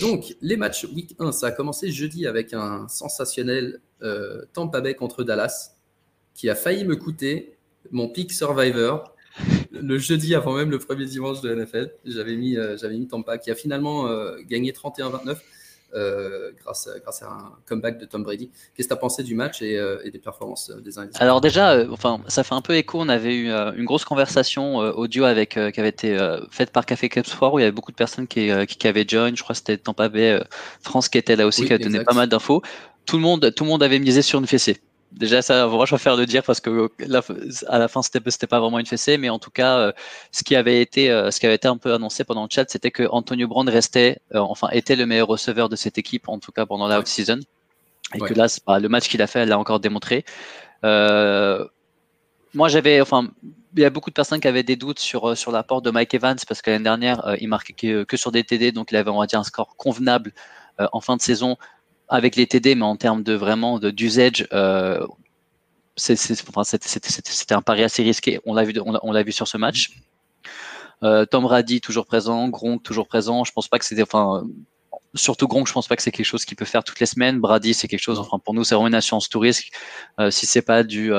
donc, 0.00 0.34
les 0.40 0.56
matchs 0.56 0.84
week 0.86 1.14
1, 1.18 1.30
ça 1.32 1.48
a 1.48 1.52
commencé 1.52 1.90
jeudi 1.92 2.26
avec 2.26 2.54
un 2.54 2.88
sensationnel 2.88 3.80
Tampa 4.54 4.80
Bay 4.80 4.94
contre 4.94 5.24
Dallas 5.24 5.73
qui 6.34 6.50
a 6.50 6.54
failli 6.54 6.84
me 6.84 6.96
coûter 6.96 7.56
mon 7.90 8.08
pick 8.08 8.32
Survivor 8.32 9.14
le 9.72 9.98
jeudi 9.98 10.34
avant 10.34 10.54
même 10.54 10.70
le 10.70 10.78
premier 10.78 11.06
dimanche 11.06 11.40
de 11.40 11.54
NFL. 11.54 11.90
J'avais 12.04 12.36
mis, 12.36 12.56
euh, 12.56 12.76
j'avais 12.76 12.96
mis 12.96 13.08
Tampa 13.08 13.38
qui 13.38 13.50
a 13.50 13.54
finalement 13.54 14.06
euh, 14.06 14.36
gagné 14.46 14.72
31-29 14.72 15.36
euh, 15.94 16.50
grâce, 16.60 16.88
grâce 17.02 17.22
à 17.22 17.26
un 17.26 17.52
comeback 17.66 17.98
de 17.98 18.04
Tom 18.04 18.22
Brady. 18.22 18.50
Qu'est-ce 18.74 18.88
que 18.88 18.94
tu 18.94 18.96
as 18.96 19.00
pensé 19.00 19.22
du 19.22 19.34
match 19.34 19.62
et, 19.62 19.80
des 20.10 20.18
performances 20.18 20.70
des 20.70 20.98
uns 20.98 21.08
Alors 21.16 21.40
déjà, 21.40 21.84
enfin, 21.90 22.20
ça 22.26 22.42
fait 22.42 22.54
un 22.54 22.62
peu 22.62 22.74
écho. 22.74 23.00
On 23.00 23.08
avait 23.08 23.34
eu 23.34 23.50
une 23.50 23.84
grosse 23.84 24.04
conversation 24.04 24.76
audio 24.76 25.24
avec, 25.24 25.50
qui 25.50 25.80
avait 25.80 25.88
été 25.88 26.16
faite 26.50 26.70
par 26.70 26.84
Café 26.84 27.08
Club 27.08 27.26
Sport 27.26 27.54
où 27.54 27.58
il 27.60 27.62
y 27.62 27.64
avait 27.64 27.72
beaucoup 27.72 27.92
de 27.92 27.96
personnes 27.96 28.26
qui, 28.26 28.50
qui, 28.66 28.88
avaient 28.88 29.06
join. 29.06 29.34
Je 29.36 29.42
crois 29.42 29.54
que 29.54 29.58
c'était 29.58 29.78
Tampa 29.78 30.08
Bay 30.08 30.40
France 30.80 31.08
qui 31.08 31.18
était 31.18 31.36
là 31.36 31.46
aussi, 31.46 31.64
qui 31.64 31.72
a 31.72 31.78
donné 31.78 32.02
pas 32.02 32.14
mal 32.14 32.28
d'infos. 32.28 32.62
Tout 33.06 33.16
le 33.16 33.22
monde, 33.22 33.52
tout 33.54 33.64
le 33.64 33.70
monde 33.70 33.82
avait 33.82 34.00
misé 34.00 34.22
sur 34.22 34.40
une 34.40 34.46
fessée 34.46 34.80
déjà 35.14 35.42
ça 35.42 35.66
moi 35.68 35.86
je 35.86 35.94
préfère 35.94 36.16
le 36.16 36.26
dire 36.26 36.42
parce 36.42 36.60
que 36.60 36.90
à 37.68 37.78
la 37.78 37.88
fin 37.88 38.02
c'était 38.02 38.46
pas 38.46 38.60
vraiment 38.60 38.78
une 38.78 38.86
fessée 38.86 39.16
mais 39.16 39.30
en 39.30 39.38
tout 39.38 39.50
cas 39.50 39.78
euh, 39.78 39.92
ce 40.32 40.42
qui 40.42 40.56
avait 40.56 40.80
été 40.82 41.10
euh, 41.10 41.30
ce 41.30 41.40
qui 41.40 41.46
avait 41.46 41.54
été 41.54 41.68
un 41.68 41.76
peu 41.76 41.94
annoncé 41.94 42.24
pendant 42.24 42.42
le 42.42 42.48
chat 42.50 42.68
c'était 42.68 42.90
que 42.90 43.04
Antonio 43.10 43.46
Brown 43.46 43.68
restait 43.68 44.18
euh, 44.34 44.40
enfin 44.40 44.68
était 44.72 44.96
le 44.96 45.06
meilleur 45.06 45.28
receveur 45.28 45.68
de 45.68 45.76
cette 45.76 45.98
équipe 45.98 46.28
en 46.28 46.38
tout 46.38 46.52
cas 46.52 46.66
pendant 46.66 46.88
la 46.88 47.04
season 47.04 47.40
et 48.14 48.18
que 48.18 48.34
là 48.34 48.46
le 48.78 48.88
match 48.88 49.08
qu'il 49.08 49.22
a 49.22 49.26
fait 49.26 49.40
elle 49.40 49.48
l'a 49.48 49.58
encore 49.58 49.80
démontré. 49.80 50.24
Moi 50.82 52.68
j'avais 52.68 53.00
enfin 53.00 53.28
il 53.76 53.82
y 53.82 53.84
a 53.84 53.90
beaucoup 53.90 54.10
de 54.10 54.14
personnes 54.14 54.38
qui 54.40 54.46
avaient 54.46 54.62
des 54.62 54.76
doutes 54.76 55.00
sur 55.00 55.36
sur 55.36 55.50
l'apport 55.50 55.82
de 55.82 55.90
Mike 55.90 56.14
Evans 56.14 56.36
parce 56.46 56.62
que 56.62 56.70
l'année 56.70 56.84
dernière 56.84 57.34
il 57.40 57.48
marquait 57.48 57.72
que, 57.72 58.04
que, 58.04 58.16
sur 58.16 58.30
des 58.30 58.44
TD 58.44 58.70
donc 58.70 58.92
il 58.92 58.96
avait 58.96 59.10
on 59.10 59.18
va 59.18 59.26
dire 59.26 59.40
un 59.40 59.44
score 59.44 59.76
convenable 59.76 60.32
en 60.78 61.00
fin 61.00 61.16
de 61.16 61.22
saison 61.22 61.56
avec 62.08 62.36
les 62.36 62.46
TD, 62.46 62.74
mais 62.74 62.84
en 62.84 62.96
termes 62.96 63.22
de 63.22 63.34
vraiment 63.34 63.78
d'usage, 63.78 64.46
euh, 64.52 65.06
c'était 65.96 67.54
un 67.54 67.62
pari 67.62 67.82
assez 67.82 68.02
risqué. 68.02 68.40
On 68.44 68.54
l'a 68.54 68.64
vu, 68.64 68.74
on 68.80 69.12
l'a 69.12 69.22
vu 69.22 69.32
sur 69.32 69.48
ce 69.48 69.56
match. 69.56 69.92
Euh, 71.02 71.24
Tom 71.26 71.44
Brady 71.44 71.80
toujours 71.80 72.06
présent, 72.06 72.48
Gronk 72.48 72.82
toujours 72.82 73.06
présent. 73.06 73.44
Je 73.44 73.52
pense 73.52 73.68
pas 73.68 73.78
que 73.78 73.84
c'était, 73.84 74.02
enfin, 74.02 74.44
surtout 75.14 75.48
Gronk, 75.48 75.66
je 75.66 75.72
pense 75.72 75.86
pas 75.86 75.96
que 75.96 76.02
c'est 76.02 76.12
quelque 76.12 76.26
chose 76.26 76.44
qu'il 76.44 76.56
peut 76.56 76.64
faire 76.64 76.84
toutes 76.84 77.00
les 77.00 77.06
semaines. 77.06 77.40
Brady, 77.40 77.74
c'est 77.74 77.88
quelque 77.88 78.00
chose, 78.02 78.18
enfin, 78.18 78.38
pour 78.38 78.54
nous, 78.54 78.64
c'est 78.64 78.74
vraiment 78.74 78.88
une 78.88 78.94
assurance 78.94 79.28
tout 79.28 79.38
risque. 79.38 79.70
Euh, 80.20 80.30
si 80.30 80.46
c'est 80.46 80.62
pas 80.62 80.82
du, 80.82 81.12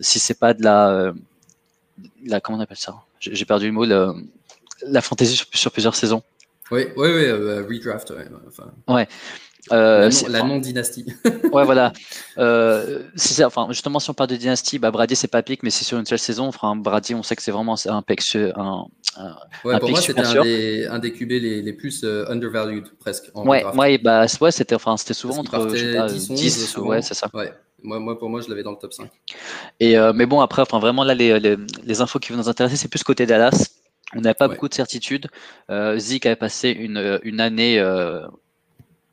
si 0.00 0.18
c'est 0.18 0.38
pas 0.38 0.54
de 0.54 0.62
la, 0.62 1.12
comment 2.40 2.58
on 2.58 2.60
appelle 2.60 2.76
ça? 2.76 2.94
J'ai 3.18 3.44
perdu 3.44 3.66
le 3.66 3.72
mot, 3.72 3.84
la 3.84 5.02
fantaisie 5.02 5.42
sur, 5.52 5.70
plusieurs 5.70 5.94
saisons. 5.94 6.22
Oui, 6.70 6.86
oui, 6.96 7.08
oui, 7.08 7.30
redraft. 7.30 8.10
Ouais. 8.10 8.26
Enfin... 8.46 8.70
ouais. 8.88 9.08
Euh, 9.72 10.10
la 10.28 10.42
non-dynastie. 10.42 11.06
ouais, 11.52 11.64
voilà. 11.64 11.92
Euh, 12.38 13.02
si 13.16 13.44
enfin, 13.44 13.66
justement, 13.68 13.98
si 13.98 14.08
on 14.08 14.14
parle 14.14 14.30
de 14.30 14.36
dynastie, 14.36 14.78
bah, 14.78 14.90
Brady, 14.90 15.14
c'est 15.14 15.28
pas 15.28 15.42
pique, 15.42 15.62
mais 15.62 15.68
c'est 15.68 15.84
sur 15.84 15.98
une 15.98 16.06
seule 16.06 16.18
saison. 16.18 16.46
Enfin, 16.46 16.74
Brady, 16.74 17.14
on 17.14 17.22
sait 17.22 17.36
que 17.36 17.42
c'est 17.42 17.50
vraiment 17.50 17.76
un 17.86 18.00
pic. 18.00 18.22
Un, 18.34 18.86
un, 19.18 19.36
ouais, 19.64 19.78
pour 19.78 19.90
moi, 19.90 20.00
c'était 20.00 20.20
un 20.20 20.42
des, 20.42 20.86
un 20.86 20.98
des 20.98 21.12
QB 21.12 21.30
les, 21.32 21.60
les 21.60 21.72
plus 21.74 22.02
euh, 22.02 22.24
undervalued, 22.30 22.86
presque. 22.98 23.30
En 23.34 23.46
ouais, 23.46 23.62
ouais, 23.76 23.98
bah, 23.98 24.24
ouais 24.40 24.50
c'était 24.52 24.74
enfin, 24.74 24.96
souvent 24.96 25.38
entre 25.38 25.66
10, 25.66 26.28
10 26.30 26.76
ouais, 26.78 27.02
c'est 27.02 27.14
ça. 27.14 27.28
Ouais. 27.34 27.52
Moi, 27.82 27.98
moi, 27.98 28.18
pour 28.18 28.30
moi, 28.30 28.40
je 28.40 28.48
l'avais 28.48 28.62
dans 28.62 28.72
le 28.72 28.78
top 28.78 28.94
5. 28.94 29.10
Et, 29.80 29.98
euh, 29.98 30.12
mais 30.14 30.24
bon, 30.24 30.40
après, 30.40 30.62
enfin, 30.62 30.78
vraiment, 30.78 31.04
là, 31.04 31.14
les, 31.14 31.38
les, 31.40 31.56
les 31.84 32.00
infos 32.00 32.18
qui 32.18 32.32
vont 32.32 32.38
nous 32.38 32.48
intéresser, 32.48 32.76
c'est 32.76 32.88
plus 32.88 33.02
côté 33.02 33.26
Dallas. 33.26 33.79
On 34.14 34.20
n'a 34.20 34.34
pas 34.34 34.48
beaucoup 34.48 34.68
de 34.68 34.74
certitudes. 34.74 35.28
Euh, 35.70 35.98
Zeke 35.98 36.26
avait 36.26 36.36
passé 36.36 36.70
une, 36.70 37.20
une 37.22 37.40
année 37.40 37.78
euh, 37.78 38.26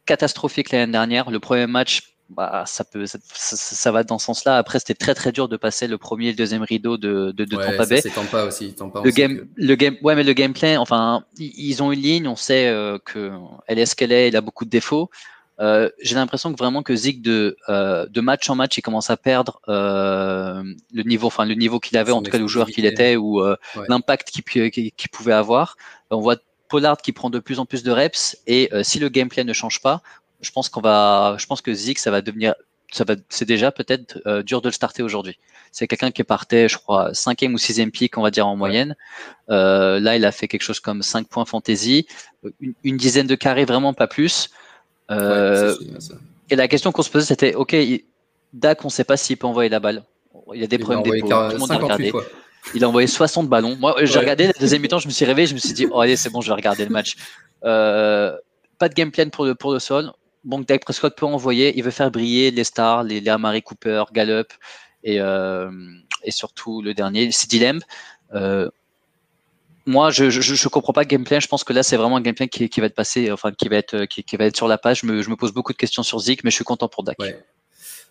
catastrophique 0.06 0.72
l'année 0.72 0.92
dernière. 0.92 1.30
Le 1.30 1.40
premier 1.40 1.68
match, 1.68 2.16
bah, 2.30 2.64
ça 2.66 2.84
peut, 2.84 3.06
ça, 3.06 3.92
va 3.92 4.04
dans 4.04 4.18
ce 4.18 4.26
sens-là. 4.26 4.58
Après, 4.58 4.80
c'était 4.80 4.96
très 4.96 5.14
très 5.14 5.32
dur 5.32 5.48
de 5.48 5.56
passer 5.56 5.88
le 5.88 5.98
premier 5.98 6.28
et 6.28 6.32
le 6.32 6.36
deuxième 6.36 6.64
rideau 6.64 6.98
de, 6.98 7.32
de, 7.32 7.46
de 7.46 7.56
Tampa 7.56 7.86
Bay. 7.86 8.02
C'est 8.02 8.10
Tampa 8.10 8.44
aussi. 8.44 8.74
Tampa 8.74 9.02
le 9.04 9.12
game, 9.12 9.48
le 9.56 9.76
game, 9.76 9.96
ouais, 10.02 10.16
mais 10.16 10.24
le 10.24 10.34
gameplay, 10.34 10.78
enfin, 10.78 11.24
ils 11.38 11.84
ont 11.84 11.92
une 11.92 12.02
ligne. 12.02 12.28
On 12.28 12.36
sait 12.36 12.68
euh, 12.68 12.98
que 13.04 13.32
elle 13.68 13.80
est 13.80 13.86
ce 13.86 13.96
qu'elle 13.96 14.12
est. 14.12 14.30
Il 14.30 14.36
a 14.36 14.42
beaucoup 14.42 14.66
de 14.66 14.70
défauts. 14.70 15.10
Euh, 15.60 15.90
j'ai 16.02 16.16
l'impression 16.16 16.52
que 16.52 16.58
vraiment 16.58 16.84
que 16.84 16.96
Zig 16.96 17.22
de, 17.22 17.58
euh, 17.70 18.06
de 18.08 18.22
match 18.22 18.50
en 18.50 18.56
match, 18.56 18.78
il 18.78 18.82
commence 18.82 19.10
à 19.10 19.18
perdre 19.18 19.60
euh, 19.68 20.64
le 20.94 21.04
niveau, 21.04 21.28
enfin 21.28 21.46
le 21.46 21.56
niveau 21.56 21.80
qu'il 21.80 21.98
avait, 21.98 22.12
en 22.12 22.22
tout 22.22 22.32
cas 22.32 22.38
le 22.38 22.48
joueur 22.48 22.68
qu'il 22.68 22.86
était 22.86 23.16
ou 23.16 23.42
euh, 23.42 23.56
l'impact 23.88 24.30
qu'il 24.30 25.10
pouvait 25.12 25.34
avoir. 25.34 25.78
On 26.12 26.20
voit 26.20 26.38
Pollard 26.68 26.98
qui 26.98 27.12
prend 27.12 27.30
de 27.30 27.40
plus 27.40 27.60
en 27.60 27.66
plus 27.66 27.84
de 27.84 27.92
reps 27.92 28.38
et 28.46 28.70
euh, 28.74 28.84
si 28.84 29.00
le 29.00 29.10
gameplay 29.10 29.44
ne 29.44 29.54
change 29.54 29.82
pas, 29.82 30.02
je 30.42 30.52
pense 30.52 30.70
qu'on 30.70 30.82
va, 30.82 31.36
je 31.40 31.46
pense 31.46 31.62
que 31.62 31.74
Zig 31.74 31.98
ça 31.98 32.12
va 32.12 32.22
devenir, 32.22 32.54
ça 32.92 33.04
va, 33.04 33.16
c'est 33.30 33.46
déjà 33.46 33.72
peut-être 33.72 34.20
euh, 34.26 34.44
dur 34.44 34.62
de 34.62 34.68
le 34.68 34.74
starter 34.74 35.04
aujourd'hui. 35.04 35.38
C'est 35.72 35.88
quelqu'un 35.88 36.12
qui 36.12 36.24
partait, 36.24 36.70
je 36.70 36.78
crois, 36.78 37.14
cinquième 37.14 37.54
ou 37.54 37.58
sixième 37.58 37.92
pick, 37.92 38.18
on 38.18 38.22
va 38.22 38.32
dire 38.32 38.48
en 38.48 38.56
moyenne. 38.56 38.96
Euh, 39.50 40.00
là, 40.00 40.16
il 40.16 40.26
a 40.26 40.32
fait 40.32 40.48
quelque 40.48 40.62
chose 40.62 40.80
comme 40.80 41.04
5 41.04 41.28
points 41.28 41.46
fantasy, 41.46 42.08
une, 42.62 42.98
dizaine 42.98 43.28
de 43.28 43.36
carrés, 43.36 43.66
vraiment 43.66 43.94
pas 43.94 44.08
plus. 44.08 44.50
Et 45.10 46.56
la 46.56 46.68
question 46.68 46.92
qu'on 46.92 47.02
se 47.02 47.10
posait, 47.10 47.26
c'était, 47.26 47.56
ok, 47.56 47.76
Dak, 48.54 48.84
on 48.84 48.88
ne 48.88 48.92
sait 48.92 49.04
pas 49.04 49.18
s'il 49.18 49.38
peut 49.38 49.48
envoyer 49.48 49.70
la 49.70 49.80
balle. 49.80 50.04
Il 50.54 50.64
a 50.64 50.68
des 50.68 50.78
problèmes 50.78 51.04
d'épaule. 51.04 51.30
Tout 51.30 51.54
le 51.54 51.58
monde 51.58 51.72
a 51.72 51.78
regardé. 51.78 52.12
Il 52.74 52.84
a 52.84 52.90
envoyé 52.90 53.08
60 53.08 53.48
ballons. 53.48 53.78
Moi, 53.78 53.96
j'ai 54.04 54.20
regardé 54.20 54.48
la 54.48 54.54
deuxième 54.54 54.82
mi-temps, 54.82 55.00
je 55.00 55.08
me 55.08 55.14
suis 55.14 55.26
réveillé, 55.26 55.48
je 55.48 55.54
me 55.54 55.60
suis 55.60 55.74
dit, 55.74 55.88
oh 55.90 56.02
allez, 56.02 56.18
c'est 56.18 56.30
bon, 56.30 56.42
je 56.42 56.48
vais 56.48 56.56
regarder 56.56 56.84
le 56.84 56.92
match. 56.92 57.16
Euh, 57.64 58.36
pas 58.78 58.90
de 58.90 58.94
game 58.94 59.12
plan 59.12 59.30
pour 59.30 59.46
le, 59.46 59.56
pour 59.56 59.74
le 59.74 59.80
sol. 59.80 60.12
Bon, 60.44 60.60
Dak 60.60 60.84
Prescott 60.84 61.16
peut 61.16 61.26
envoyer. 61.26 61.78
Il 61.78 61.84
veut 61.84 61.92
faire 61.92 62.12
briller 62.12 62.52
les 62.52 62.64
stars, 62.64 63.04
les, 63.04 63.20
les 63.20 63.30
Amari 63.30 63.62
Cooper, 63.62 64.04
Gallup 64.14 64.48
et, 65.04 65.20
euh, 65.20 65.72
et 66.24 66.32
surtout 66.32 66.82
le 66.82 66.94
dernier, 66.94 67.32
c'est 67.32 67.52
Lamb. 67.54 67.82
Euh, 68.34 68.70
moi, 69.88 70.12
je, 70.12 70.30
je, 70.30 70.42
je, 70.42 70.68
comprends 70.68 70.94
pas 70.94 71.02
le 71.02 71.08
gameplay. 71.08 71.42
Je 71.42 71.48
pense 71.48 71.64
que 71.64 71.74
là, 71.74 71.82
c'est 71.82 71.98
vraiment 71.98 72.18
un 72.18 72.22
gameplay 72.22 72.48
qui, 72.48 72.70
qui 72.70 72.80
va 72.82 72.88
être 72.88 72.96
passé, 72.96 73.32
enfin, 73.32 73.52
qui 73.52 73.68
va 73.70 73.78
être, 73.78 74.06
qui, 74.06 74.24
qui, 74.24 74.38
va 74.38 74.46
être 74.46 74.56
sur 74.56 74.68
la 74.68 74.78
page. 74.78 75.02
Je 75.02 75.08
me, 75.08 75.22
je 75.22 75.30
me 75.30 75.36
pose 75.36 75.54
beaucoup 75.54 75.72
de 75.72 75.78
questions 75.78 76.04
sur 76.04 76.20
Zik, 76.20 76.44
mais 76.44 76.52
je 76.52 76.56
suis 76.56 76.66
content 76.66 76.90
pour 76.90 77.04
Dak. 77.04 77.18
Ouais. 77.20 77.44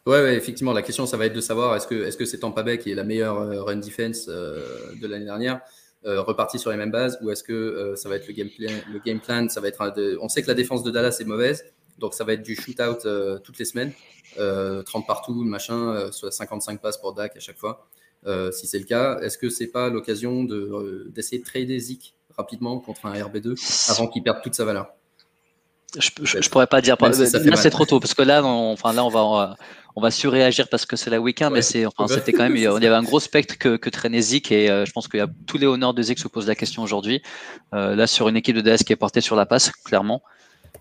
Ouais, 0.06 0.36
effectivement, 0.36 0.72
la 0.72 0.82
question, 0.82 1.04
ça 1.04 1.16
va 1.16 1.26
être 1.26 1.34
de 1.34 1.40
savoir 1.40 1.74
est-ce 1.74 1.88
que 1.88 2.06
est-ce 2.06 2.16
que 2.16 2.24
c'est 2.24 2.38
Tampa 2.38 2.62
Bay 2.62 2.78
qui 2.78 2.92
est 2.92 2.94
la 2.94 3.02
meilleure 3.02 3.40
euh, 3.40 3.62
run 3.64 3.76
defense 3.76 4.26
euh, 4.28 4.64
de 5.00 5.06
l'année 5.08 5.24
dernière, 5.24 5.60
euh, 6.06 6.22
reparti 6.22 6.60
sur 6.60 6.70
les 6.70 6.76
mêmes 6.76 6.92
bases, 6.92 7.18
ou 7.22 7.30
est-ce 7.30 7.42
que 7.42 7.94
ça 7.96 8.08
va 8.08 8.14
être 8.14 8.28
le 8.28 8.32
game 8.32 8.48
plan, 8.48 8.70
le 8.92 9.00
game 9.00 9.18
plan, 9.18 9.48
ça 9.48 9.60
va 9.60 9.66
être 9.66 10.18
on 10.20 10.28
sait 10.28 10.42
que 10.42 10.46
la 10.46 10.54
défense 10.54 10.84
de 10.84 10.92
Dallas 10.92 11.16
est 11.20 11.24
mauvaise, 11.24 11.64
donc 11.98 12.14
ça 12.14 12.22
va 12.22 12.34
être 12.34 12.42
du 12.42 12.54
shootout 12.54 13.40
toutes 13.42 13.58
les 13.58 13.64
semaines, 13.64 13.92
30 14.36 15.06
partout, 15.08 15.42
machin, 15.42 16.12
soit 16.12 16.30
55 16.30 16.80
passes 16.80 16.98
pour 16.98 17.12
Dak 17.12 17.36
à 17.36 17.40
chaque 17.40 17.58
fois. 17.58 17.88
Si 18.52 18.66
c'est 18.66 18.78
le 18.78 18.84
cas, 18.84 19.18
est-ce 19.20 19.38
que 19.38 19.48
c'est 19.48 19.68
pas 19.68 19.88
l'occasion 19.88 20.44
de 20.44 21.10
d'essayer 21.14 21.38
de 21.38 21.44
trader 21.44 21.78
Zik 21.78 22.14
rapidement 22.36 22.78
contre 22.78 23.06
un 23.06 23.14
RB2 23.14 23.90
avant 23.90 24.08
qu'il 24.08 24.22
perde 24.22 24.38
toute 24.42 24.54
sa 24.54 24.64
valeur? 24.64 24.88
Je, 25.98 26.10
je, 26.22 26.48
pourrais 26.50 26.66
pas 26.66 26.80
dire. 26.80 26.96
là, 27.00 27.56
c'est 27.56 27.70
trop 27.70 27.86
tôt 27.86 28.00
parce 28.00 28.12
que 28.12 28.22
là, 28.22 28.44
on, 28.44 28.72
enfin 28.72 28.92
là, 28.92 29.04
on 29.04 29.08
va, 29.08 29.56
on 29.96 30.02
va 30.02 30.10
surréagir 30.10 30.68
parce 30.68 30.84
que 30.84 30.94
c'est 30.94 31.08
la 31.08 31.20
week-end, 31.20 31.50
mais 31.50 31.62
c'est, 31.62 31.86
enfin, 31.86 32.06
c'était 32.06 32.32
quand 32.32 32.42
même, 32.42 32.56
il 32.56 32.62
y 32.62 32.66
avait 32.66 32.88
un 32.88 33.02
gros 33.02 33.18
spectre 33.18 33.56
que, 33.56 33.76
que 33.76 33.88
traînait 33.88 34.20
Zik 34.20 34.52
et 34.52 34.70
euh, 34.70 34.84
je 34.84 34.92
pense 34.92 35.08
qu'il 35.08 35.18
y 35.18 35.22
a 35.22 35.28
tous 35.46 35.56
les 35.56 35.66
honneurs 35.66 35.94
de 35.94 36.02
Zik 36.02 36.18
se 36.18 36.28
posent 36.28 36.46
la 36.46 36.54
question 36.54 36.82
aujourd'hui. 36.82 37.22
Euh, 37.74 37.96
là, 37.96 38.06
sur 38.06 38.28
une 38.28 38.36
équipe 38.36 38.54
de 38.54 38.60
DS 38.60 38.84
qui 38.84 38.92
est 38.92 38.96
portée 38.96 39.22
sur 39.22 39.36
la 39.36 39.46
passe, 39.46 39.70
clairement. 39.84 40.22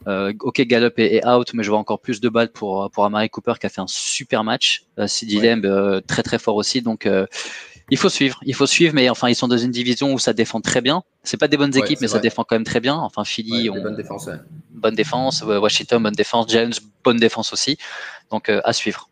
Euh, 0.08 0.34
ok, 0.42 0.62
Gallup 0.62 0.94
est, 0.98 1.26
out, 1.26 1.54
mais 1.54 1.64
je 1.64 1.70
vois 1.70 1.80
encore 1.80 2.00
plus 2.00 2.22
de 2.22 2.30
balles 2.30 2.52
pour 2.52 2.90
pour 2.92 3.06
Amari 3.06 3.30
Cooper 3.30 3.54
qui 3.60 3.66
a 3.66 3.70
fait 3.70 3.82
un 3.82 3.88
super 3.88 4.44
match. 4.44 4.86
Euh, 5.00 5.08
CD 5.08 5.40
Lamb 5.40 6.02
très 6.08 6.24
très 6.24 6.40
fort 6.40 6.56
aussi, 6.56 6.82
donc 6.82 7.10
il 7.92 7.98
faut 7.98 8.10
suivre, 8.10 8.40
il 8.46 8.56
faut 8.56 8.66
suivre, 8.66 8.94
mais 8.94 9.10
enfin 9.10 9.30
ils 9.30 9.36
sont 9.36 9.48
dans 9.48 9.58
une 9.58 9.72
division 9.72 10.14
où 10.14 10.20
ça 10.20 10.34
défend 10.34 10.62
très 10.62 10.82
bien. 10.82 11.04
C'est 11.24 11.38
pas 11.38 11.48
des 11.48 11.58
bonnes 11.58 11.76
équipes, 11.76 12.02
mais 12.02 12.08
ça 12.08 12.20
défend 12.20 12.44
quand 12.44 12.56
même 12.56 12.64
très 12.64 12.80
bien. 12.80 12.96
Enfin 12.96 13.24
Philly, 13.24 13.70
on... 13.70 13.82
bonne 13.82 13.96
défense, 13.96 14.30
bonne 14.72 14.96
défense, 14.96 15.42
Washington 15.42 16.02
bonne 16.02 16.14
défense, 16.14 16.46
James 16.50 16.74
bonne 17.04 17.18
défense 17.18 17.54
aussi. 17.54 17.78
Donc 18.32 18.50
à 18.50 18.74
suivre. 18.74 19.10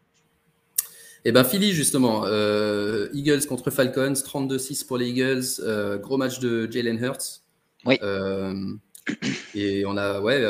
Et 1.25 1.29
eh 1.29 1.31
ben 1.31 1.45
Philly 1.45 1.71
justement, 1.71 2.23
euh, 2.25 3.07
Eagles 3.13 3.45
contre 3.47 3.71
Falcons, 3.71 4.11
32-6 4.11 4.85
pour 4.85 4.97
les 4.97 5.07
Eagles, 5.07 5.45
euh, 5.61 5.97
gros 5.97 6.17
match 6.17 6.39
de 6.39 6.69
Jalen 6.69 7.01
Hurts. 7.01 7.43
Oui. 7.85 7.97
Euh, 9.09 9.13
et 9.55 9.85
on 9.85 9.97
a 9.97 10.21
ouais 10.21 10.41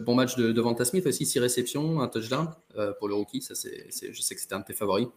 bon 0.00 0.14
match 0.14 0.36
de, 0.36 0.52
de 0.52 0.60
Vanta 0.60 0.84
Smith 0.84 1.06
aussi, 1.06 1.26
6 1.26 1.40
réceptions, 1.40 2.00
un 2.00 2.08
touchdown 2.08 2.48
pour 2.98 3.08
le 3.08 3.14
rookie. 3.14 3.42
Ça 3.42 3.54
c'est, 3.54 3.88
je 3.90 4.20
sais 4.20 4.34
que 4.34 4.40
c'était 4.40 4.54
un 4.54 4.60
de 4.60 4.64
tes 4.64 4.74
favoris. 4.74 5.08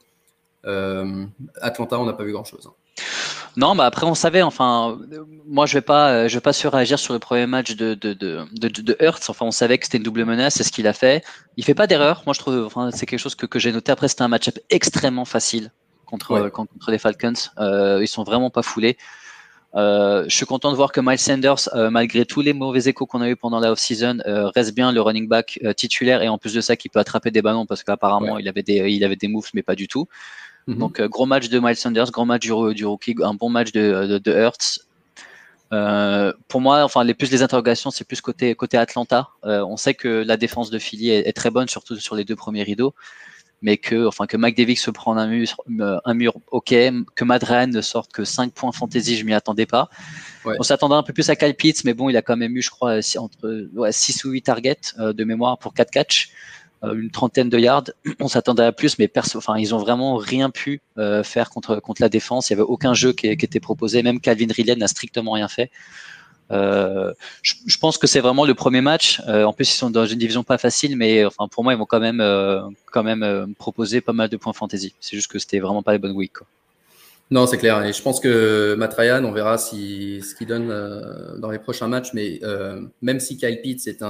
Atlanta, 0.64 2.00
on 2.00 2.06
n'a 2.06 2.14
pas 2.14 2.24
vu 2.24 2.32
grand 2.32 2.44
chose. 2.44 2.68
Hein. 2.68 2.74
Non, 3.58 3.76
bah 3.76 3.86
après 3.86 4.06
on 4.06 4.16
savait. 4.16 4.42
Enfin, 4.42 5.00
moi 5.46 5.66
je 5.66 5.74
vais 5.74 5.82
pas, 5.82 6.28
je 6.28 6.36
vais 6.36 6.42
pas 6.42 6.54
surréagir 6.54 6.98
sur 7.00 7.14
le 7.14 7.20
premier 7.20 7.48
match 7.48 7.76
de 7.76 7.96
de 7.96 8.14
de 8.14 8.46
de, 8.54 8.68
de 8.70 8.98
Hurts. 9.00 9.30
Enfin, 9.30 9.46
on 9.46 9.52
savait 9.52 9.78
que 9.78 9.86
c'était 9.86 9.98
une 9.98 10.04
double 10.04 10.24
menace, 10.24 10.56
c'est 10.56 10.64
ce 10.64 10.72
qu'il 10.72 10.88
a 10.88 10.94
fait. 10.94 11.24
Il 11.58 11.66
fait 11.66 11.74
pas 11.74 11.88
d'erreur. 11.88 12.24
Moi 12.26 12.34
je 12.34 12.40
trouve, 12.40 12.64
enfin, 12.66 12.92
c'est 12.92 13.06
quelque 13.06 13.20
chose 13.20 13.36
que, 13.36 13.46
que 13.46 13.60
j'ai 13.60 13.72
noté. 13.72 13.92
Après 13.92 14.08
c'était 14.08 14.22
un 14.22 14.30
match-up 14.30 14.58
extrêmement 14.70 15.26
facile 15.26 15.72
contre 16.06 16.50
contre 16.50 16.92
les 16.92 16.98
Falcons. 16.98 17.34
Euh, 17.60 18.00
ils 18.02 18.08
sont 18.08 18.24
vraiment 18.24 18.50
pas 18.50 18.62
foulés. 18.62 18.98
Euh, 19.76 20.26
je 20.28 20.36
suis 20.36 20.46
content 20.46 20.72
de 20.72 20.76
voir 20.76 20.92
que 20.92 21.00
Miles 21.00 21.18
Sanders, 21.18 21.70
euh, 21.76 21.90
malgré 21.90 22.26
tous 22.26 22.42
les 22.42 22.54
mauvais 22.54 22.90
échos 22.90 23.06
qu'on 23.06 23.22
a 23.22 23.30
eu 23.30 23.36
pendant 23.36 23.60
la 23.60 23.72
off-season, 23.72 24.18
euh, 24.26 24.50
reste 24.50 24.76
bien 24.76 24.92
le 24.92 25.02
running 25.02 25.28
back 25.28 25.60
titulaire 25.78 26.22
et 26.22 26.30
en 26.30 26.38
plus 26.38 26.54
de 26.54 26.62
ça, 26.62 26.76
qui 26.76 26.90
peut 26.90 27.00
attraper 27.00 27.32
des 27.32 27.42
ballons 27.42 27.66
parce 27.66 27.84
qu'apparemment 27.84 28.38
il 28.38 28.48
avait 28.48 28.64
des 28.64 28.90
il 28.90 29.04
avait 29.04 29.16
des 29.16 29.28
moves 29.28 29.50
mais 29.54 29.64
pas 29.64 29.76
du 29.76 29.88
tout. 29.88 30.08
Mhm. 30.68 30.78
Donc, 30.78 31.02
gros 31.02 31.26
match 31.26 31.50
de 31.50 31.60
Miles 31.60 31.76
Sanders, 31.76 32.12
gros 32.12 32.26
match 32.26 32.42
du, 32.42 32.52
du 32.76 32.86
rookie, 32.86 33.16
un 33.24 33.34
bon 33.34 33.50
match 33.50 33.72
de, 33.72 34.20
de, 34.20 34.32
Hurts. 34.32 34.82
Pour 36.48 36.62
moi, 36.62 36.84
enfin, 36.84 37.04
les 37.04 37.14
plus 37.14 37.32
les 37.32 37.42
interrogations, 37.42 37.90
c'est 37.90 38.04
plus 38.04 38.22
côté 38.22 38.54
côté 38.56 38.78
Atlanta. 38.78 39.30
On 39.44 39.78
sait 39.78 39.94
que 39.94 40.08
la 40.08 40.38
défense 40.38 40.70
de 40.70 40.80
Philly 40.80 41.10
est, 41.10 41.34
très 41.34 41.50
bonne, 41.50 41.68
surtout 41.68 41.96
sur 41.96 42.16
les 42.16 42.26
deux 42.26 42.36
premiers 42.36 42.64
rideaux, 42.64 42.94
mais 43.62 43.78
que 43.78 44.08
enfin 44.08 44.26
que 44.26 44.38
McDavid 44.38 44.76
se 44.76 44.92
prenne 44.92 45.18
un 45.18 45.28
mur, 45.28 45.62
un 46.06 46.14
mur, 46.14 46.34
ok, 46.52 46.74
que 47.16 47.24
Madran 47.24 47.68
ne 47.68 47.82
sorte 47.82 48.12
que 48.12 48.24
5 48.24 48.54
points 48.54 48.72
fantasy, 48.72 49.18
je 49.18 49.26
m'y 49.26 49.34
attendais 49.34 49.66
pas. 49.66 49.90
On 50.46 50.64
s'attendait 50.64 50.96
un 50.96 51.04
peu 51.04 51.14
plus 51.14 51.30
à 51.30 51.36
Kyle 51.36 51.54
Pitts, 51.54 51.84
mais 51.86 51.94
bon, 51.94 52.10
il 52.10 52.18
a 52.18 52.22
quand 52.22 52.38
même 52.38 52.56
eu, 52.58 52.62
je 52.62 52.72
crois, 52.72 53.00
entre 53.18 53.70
ouais, 53.76 53.92
6 53.92 54.26
ou 54.26 54.32
8 54.32 54.42
targets 54.42 54.78
de 54.98 55.24
mémoire 55.24 55.58
pour 55.58 55.74
4 55.74 55.92
catchs. 55.92 56.32
Euh, 56.84 56.96
une 56.96 57.12
trentaine 57.12 57.50
de 57.50 57.60
yards. 57.60 57.92
On 58.20 58.28
s'attendait 58.28 58.64
à 58.64 58.72
plus, 58.72 58.98
mais 58.98 59.08
perso, 59.08 59.38
enfin, 59.38 59.58
ils 59.58 59.76
ont 59.76 59.78
vraiment 59.78 60.16
rien 60.16 60.50
pu 60.50 60.82
euh, 60.98 61.24
faire 61.24 61.50
contre, 61.50 61.80
contre 61.80 62.02
la 62.02 62.10
défense. 62.10 62.50
Il 62.50 62.54
n'y 62.54 62.62
avait 62.62 62.68
aucun 62.68 62.94
jeu 62.94 63.14
qui, 63.14 63.36
qui, 63.38 63.46
était 63.46 63.60
proposé. 63.60 64.02
Même 64.04 64.20
Calvin 64.20 64.48
Ridley 64.50 64.76
n'a 64.76 64.88
strictement 64.88 65.32
rien 65.34 65.48
fait. 65.48 65.70
Euh, 66.52 67.14
je, 67.42 67.78
pense 67.78 67.98
que 67.98 68.08
c'est 68.08 68.20
vraiment 68.20 68.46
le 68.46 68.54
premier 68.54 68.82
match. 68.82 69.22
Euh, 69.28 69.44
en 69.44 69.54
plus, 69.54 69.72
ils 69.72 69.78
sont 69.78 69.90
dans 69.90 70.06
une 70.06 70.20
division 70.20 70.44
pas 70.44 70.58
facile, 70.58 70.98
mais 70.98 71.26
enfin 71.26 71.48
pour 71.48 71.64
moi, 71.64 71.74
ils 71.74 71.80
vont 71.80 71.86
quand 71.86 72.00
même 72.00 72.22
euh, 72.22 72.62
quand 72.92 73.04
même 73.04 73.54
proposer 73.58 74.02
pas 74.02 74.14
mal 74.14 74.30
de 74.30 74.38
points 74.38 74.54
fantasy. 74.54 74.94
C'est 75.00 75.16
juste 75.16 75.32
que 75.32 75.40
c'était 75.40 75.60
vraiment 75.60 75.84
pas 75.84 75.94
les 75.94 76.00
bonnes 76.00 76.16
weeks. 76.16 76.38
Non, 77.30 77.48
c'est 77.48 77.58
clair. 77.58 77.84
Et 77.86 77.94
je 77.94 78.02
pense 78.02 78.20
que 78.20 78.76
Matt 78.78 78.94
Ryan, 78.94 79.24
on 79.24 79.32
verra 79.32 79.58
si, 79.58 80.22
ce 80.22 80.36
qu'il 80.36 80.48
donne 80.48 80.68
dans 81.40 81.50
les 81.50 81.60
prochains 81.60 81.88
matchs. 81.88 82.14
Mais 82.14 82.42
même 83.02 83.20
si 83.20 83.38
Kyle 83.38 83.62
Pitts 83.62 83.88
est 83.88 84.04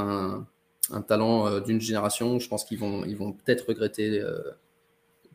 un 0.93 1.01
talent 1.01 1.47
euh, 1.47 1.59
d'une 1.59 1.81
génération. 1.81 2.39
Je 2.39 2.47
pense 2.47 2.63
qu'ils 2.63 2.79
vont, 2.79 3.03
ils 3.05 3.15
vont 3.15 3.33
peut-être 3.33 3.67
regretter, 3.67 4.19
euh, 4.21 4.39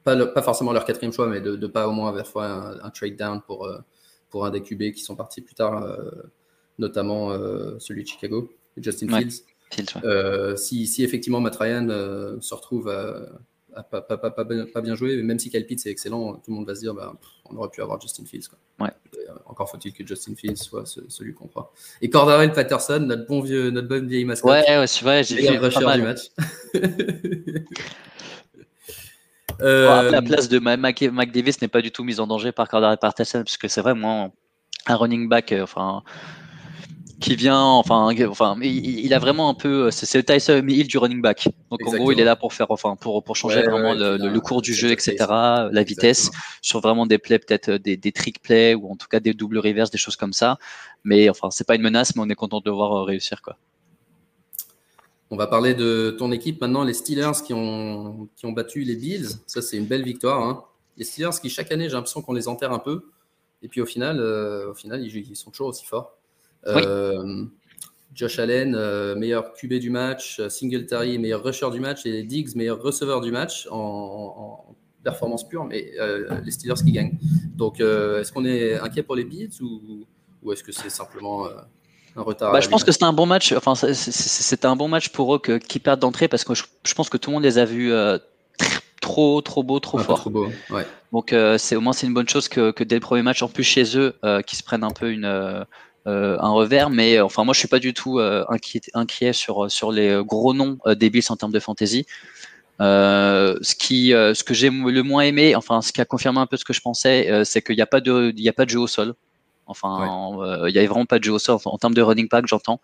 pas, 0.04 0.42
forcément 0.42 0.72
leur 0.72 0.84
quatrième 0.84 1.12
choix, 1.12 1.26
mais 1.26 1.40
de 1.40 1.56
ne 1.56 1.66
pas 1.66 1.88
au 1.88 1.92
moins 1.92 2.08
avoir 2.08 2.26
fois 2.26 2.78
un, 2.82 2.90
trade 2.90 3.16
down 3.16 3.40
pour, 3.42 3.68
pour 4.30 4.46
un 4.46 4.50
des 4.50 4.62
QB 4.62 4.92
qui 4.92 5.00
sont 5.00 5.16
partis 5.16 5.40
plus 5.40 5.54
tard, 5.54 5.84
notamment 6.78 7.30
celui 7.78 8.02
de 8.02 8.08
Chicago, 8.08 8.50
Justin 8.76 9.08
Fields. 9.08 10.56
si, 10.56 10.86
si, 10.86 11.04
effectivement 11.04 11.40
Matt 11.40 11.56
Ryan 11.56 11.88
se 12.40 12.54
retrouve 12.54 12.90
pas, 13.82 14.00
pas, 14.00 14.18
pas, 14.18 14.30
pas, 14.30 14.80
bien 14.80 14.94
joué, 14.94 15.22
même 15.22 15.38
si 15.38 15.50
Kyle 15.50 15.66
Pitts 15.66 15.86
est 15.86 15.90
excellent, 15.90 16.34
tout 16.34 16.50
le 16.50 16.54
monde 16.54 16.66
va 16.66 16.74
se 16.74 16.80
dire 16.80 16.94
bah, 16.94 17.14
on 17.50 17.56
aurait 17.56 17.68
pu 17.68 17.82
avoir 17.82 18.00
Justin 18.00 18.24
Fields. 18.24 18.48
Quoi. 18.48 18.86
Ouais. 18.86 18.92
Euh, 19.28 19.32
encore 19.46 19.68
faut-il 19.70 19.92
que 19.92 20.06
Justin 20.06 20.34
Fields 20.34 20.56
soit 20.56 20.86
celui 20.86 21.34
qu'on 21.34 21.48
croit. 21.48 21.72
Et 22.00 22.08
Cordarel 22.10 22.52
Patterson, 22.52 23.00
notre 23.00 23.26
bon 23.26 23.40
vieux, 23.40 23.70
notre 23.70 23.88
bonne 23.88 24.08
vieille 24.08 24.24
mascotte. 24.24 24.50
Ouais, 24.50 24.78
ouais 24.78 24.86
c'est 24.86 25.04
vrai, 25.04 25.24
j'ai 25.24 25.50
vu 25.50 25.58
rusher 25.58 25.80
du 25.94 26.02
match. 26.02 26.30
euh... 29.60 30.10
la 30.10 30.22
place 30.22 30.48
de 30.48 30.58
Mac, 30.58 31.02
Mac 31.02 31.32
Davis 31.32 31.60
n'est 31.60 31.68
pas 31.68 31.82
du 31.82 31.90
tout 31.90 32.04
mise 32.04 32.20
en 32.20 32.26
danger 32.26 32.52
par 32.52 32.68
Cordarel 32.68 32.98
Patterson, 32.98 33.42
parce 33.44 33.58
que 33.58 33.68
c'est 33.68 33.82
vraiment 33.82 34.34
un 34.86 34.96
running 34.96 35.28
back, 35.28 35.52
euh, 35.52 35.62
enfin 35.64 36.02
qui 37.20 37.34
vient, 37.34 37.60
enfin, 37.60 38.14
enfin, 38.28 38.56
il, 38.60 39.12
a 39.14 39.18
vraiment 39.18 39.48
un 39.48 39.54
peu, 39.54 39.90
c'est 39.90 40.18
le 40.18 40.24
Tyson 40.24 40.64
Hill 40.68 40.86
du 40.86 40.98
running 40.98 41.22
back. 41.22 41.48
Donc 41.70 41.80
en 41.86 41.92
gros, 41.92 42.12
il 42.12 42.20
est 42.20 42.24
là 42.24 42.36
pour 42.36 42.52
faire, 42.52 42.70
enfin, 42.70 42.96
pour, 42.96 43.22
pour 43.24 43.36
changer 43.36 43.62
vraiment 43.62 43.94
le, 43.94 44.40
cours 44.40 44.62
du 44.62 44.74
jeu, 44.74 44.90
etc., 44.90 45.16
la 45.20 45.82
vitesse, 45.82 46.30
sur 46.60 46.80
vraiment 46.80 47.06
des 47.06 47.18
plays, 47.18 47.38
peut-être 47.38 47.70
des, 47.70 47.96
des 47.96 48.12
trick 48.12 48.42
plays 48.42 48.74
ou 48.74 48.90
en 48.90 48.96
tout 48.96 49.08
cas 49.08 49.20
des 49.20 49.32
doubles 49.32 49.58
reverse, 49.58 49.90
des 49.90 49.98
choses 49.98 50.16
comme 50.16 50.32
ça. 50.32 50.58
Mais 51.04 51.30
enfin, 51.30 51.50
c'est 51.50 51.66
pas 51.66 51.74
une 51.74 51.82
menace, 51.82 52.14
mais 52.16 52.22
on 52.22 52.28
est 52.28 52.34
content 52.34 52.60
de 52.60 52.64
le 52.66 52.72
voir 52.72 52.92
euh, 52.92 53.02
réussir, 53.04 53.42
quoi. 53.42 53.56
On 55.30 55.36
va 55.36 55.48
parler 55.48 55.74
de 55.74 56.14
ton 56.16 56.30
équipe 56.30 56.60
maintenant, 56.60 56.84
les 56.84 56.94
Steelers 56.94 57.42
qui 57.44 57.52
ont, 57.52 58.28
qui 58.36 58.46
ont 58.46 58.52
battu 58.52 58.82
les 58.82 58.94
Bills. 58.94 59.28
Ça, 59.46 59.60
c'est 59.60 59.76
une 59.76 59.86
belle 59.86 60.04
victoire. 60.04 60.40
Hein. 60.40 60.64
Les 60.96 61.04
Steelers 61.04 61.40
qui, 61.42 61.50
chaque 61.50 61.72
année, 61.72 61.88
j'ai 61.88 61.94
l'impression 61.94 62.22
qu'on 62.22 62.32
les 62.32 62.46
enterre 62.46 62.72
un 62.72 62.78
peu. 62.78 63.06
Et 63.62 63.68
puis 63.68 63.80
au 63.80 63.86
final, 63.86 64.20
euh, 64.20 64.70
au 64.70 64.74
final 64.74 65.02
ils, 65.02 65.16
ils, 65.16 65.36
sont 65.36 65.50
toujours 65.50 65.68
aussi 65.68 65.84
forts. 65.84 66.16
Euh, 66.66 67.44
Josh 68.14 68.38
Allen, 68.38 68.74
euh, 68.74 69.14
meilleur 69.14 69.52
QB 69.52 69.74
du 69.74 69.90
match, 69.90 70.40
Singletary, 70.48 71.18
meilleur 71.18 71.42
rusher 71.42 71.70
du 71.70 71.80
match, 71.80 72.06
et 72.06 72.22
Diggs, 72.22 72.56
meilleur 72.56 72.80
receveur 72.80 73.20
du 73.20 73.30
match 73.30 73.68
en, 73.70 74.74
performance 75.04 75.46
pure, 75.46 75.64
mais 75.64 75.92
euh, 76.00 76.40
les 76.44 76.50
Steelers 76.50 76.82
qui 76.84 76.90
gagnent. 76.90 77.16
Donc, 77.54 77.78
est-ce 77.78 78.32
qu'on 78.32 78.44
est 78.44 78.74
inquiet 78.74 79.04
pour 79.04 79.14
les 79.14 79.24
Bills 79.24 79.52
ou, 79.60 80.04
ou 80.42 80.52
est-ce 80.52 80.64
que 80.64 80.72
c'est 80.72 80.90
simplement 80.90 81.46
un 82.16 82.22
retard 82.22 82.52
bah, 82.52 82.60
Je 82.60 82.68
pense 82.68 82.82
que 82.82 82.90
c'était 82.90 83.04
un 83.04 83.12
bon 83.12 83.26
match. 83.26 83.52
Enfin, 83.52 83.76
c'était 83.76 84.66
un 84.66 84.74
bon 84.74 84.88
match 84.88 85.10
pour 85.10 85.36
eux 85.36 85.38
que, 85.38 85.58
qui 85.58 85.78
perdent 85.78 86.00
d'entrée 86.00 86.26
parce 86.26 86.42
que 86.42 86.54
je, 86.54 86.94
pense 86.94 87.08
que 87.08 87.18
tout 87.18 87.30
le 87.30 87.34
monde 87.34 87.44
les 87.44 87.58
a 87.58 87.64
vus 87.64 87.92
trop, 89.00 89.40
trop 89.42 89.62
beaux, 89.62 89.78
trop 89.78 89.98
forts. 89.98 90.22
Trop 90.22 90.30
beau, 90.30 90.48
ouais. 90.70 90.86
Donc, 91.12 91.32
c'est 91.58 91.76
au 91.76 91.80
moins 91.80 91.92
c'est 91.92 92.08
une 92.08 92.14
bonne 92.14 92.28
chose 92.28 92.48
que, 92.48 92.72
que, 92.72 92.82
dès 92.82 92.96
le 92.96 93.00
premier 93.00 93.22
match, 93.22 93.42
en 93.42 93.48
plus 93.48 93.62
chez 93.62 93.96
eux, 93.96 94.14
qui 94.44 94.56
se 94.56 94.64
prennent 94.64 94.84
un 94.84 94.90
peu 94.90 95.12
une 95.12 95.24
euh, 95.24 95.64
un 96.06 96.50
revers, 96.50 96.90
mais 96.90 97.18
euh, 97.18 97.24
enfin 97.24 97.44
moi 97.44 97.52
je 97.52 97.58
suis 97.58 97.68
pas 97.68 97.78
du 97.78 97.92
tout 97.92 98.18
euh, 98.18 98.44
inquiet, 98.48 98.80
inquiet 98.94 99.32
sur 99.32 99.70
sur 99.70 99.92
les 99.92 100.20
gros 100.24 100.54
noms 100.54 100.78
des 100.86 101.10
Bills 101.10 101.24
en 101.28 101.36
termes 101.36 101.52
de 101.52 101.60
fantasy. 101.60 102.06
ce 102.80 103.74
qui, 103.74 104.10
ce 104.10 104.44
que 104.44 104.54
j'ai 104.54 104.70
le 104.70 105.02
moins 105.02 105.22
aimé, 105.22 105.56
enfin 105.56 105.82
ce 105.82 105.92
qui 105.92 106.00
a 106.00 106.04
confirmé 106.04 106.38
un 106.38 106.46
peu 106.46 106.56
ce 106.56 106.64
que 106.64 106.72
je 106.72 106.80
pensais, 106.80 107.44
c'est 107.44 107.62
qu'il 107.62 107.76
n'y 107.76 107.82
a 107.82 107.86
pas 107.86 108.00
de, 108.00 108.32
il 108.36 108.42
y 108.42 108.48
a 108.48 108.52
pas 108.52 108.64
de 108.64 108.70
jeu 108.70 108.80
au 108.80 108.86
sol. 108.86 109.14
Enfin, 109.68 110.30
il 110.68 110.72
n'y 110.72 110.78
avait 110.78 110.86
vraiment 110.86 111.06
pas 111.06 111.18
de 111.18 111.24
jeu 111.24 111.32
au 111.32 111.40
sol 111.40 111.58
en, 111.64 111.78
termes 111.78 111.94
de 111.94 112.02
running 112.02 112.28
back, 112.28 112.46
j'entends. 112.46 112.80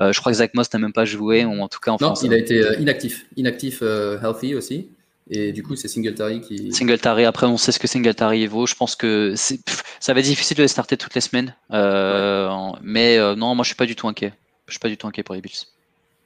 je 0.00 0.18
crois 0.18 0.32
que 0.32 0.38
Zach 0.38 0.54
Moss 0.54 0.72
n'a 0.72 0.80
même 0.80 0.92
pas 0.92 1.04
joué, 1.04 1.44
ou 1.44 1.60
en 1.60 1.68
tout 1.68 1.80
cas 1.80 1.92
en 1.92 1.98
Non, 2.00 2.14
il 2.14 2.32
a 2.32 2.36
été 2.36 2.62
inactif, 2.80 3.26
inactif 3.36 3.82
healthy 3.82 4.54
aussi. 4.54 4.88
Et 5.28 5.52
du 5.52 5.62
coup, 5.62 5.74
c'est 5.74 5.88
Singletary 5.88 6.40
qui. 6.40 6.72
Singletary, 6.72 7.24
après, 7.24 7.46
on 7.46 7.56
sait 7.56 7.72
ce 7.72 7.78
que 7.78 7.88
Singletary 7.88 8.46
vaut. 8.46 8.66
Je 8.66 8.74
pense 8.74 8.94
que 8.94 9.34
ça 9.36 10.14
va 10.14 10.20
être 10.20 10.26
difficile 10.26 10.56
de 10.56 10.62
les 10.62 10.68
starter 10.68 10.96
toutes 10.96 11.14
les 11.14 11.20
semaines. 11.20 11.56
Euh, 11.72 12.48
mais 12.82 13.18
euh, 13.18 13.34
non, 13.34 13.54
moi, 13.54 13.64
je 13.64 13.68
suis 13.68 13.76
pas 13.76 13.86
du 13.86 13.96
tout 13.96 14.06
inquiet. 14.06 14.32
Je 14.66 14.72
suis 14.72 14.80
pas 14.80 14.88
du 14.88 14.96
tout 14.96 15.06
inquiet 15.06 15.24
pour 15.24 15.34
les 15.34 15.40
Bills. 15.40 15.66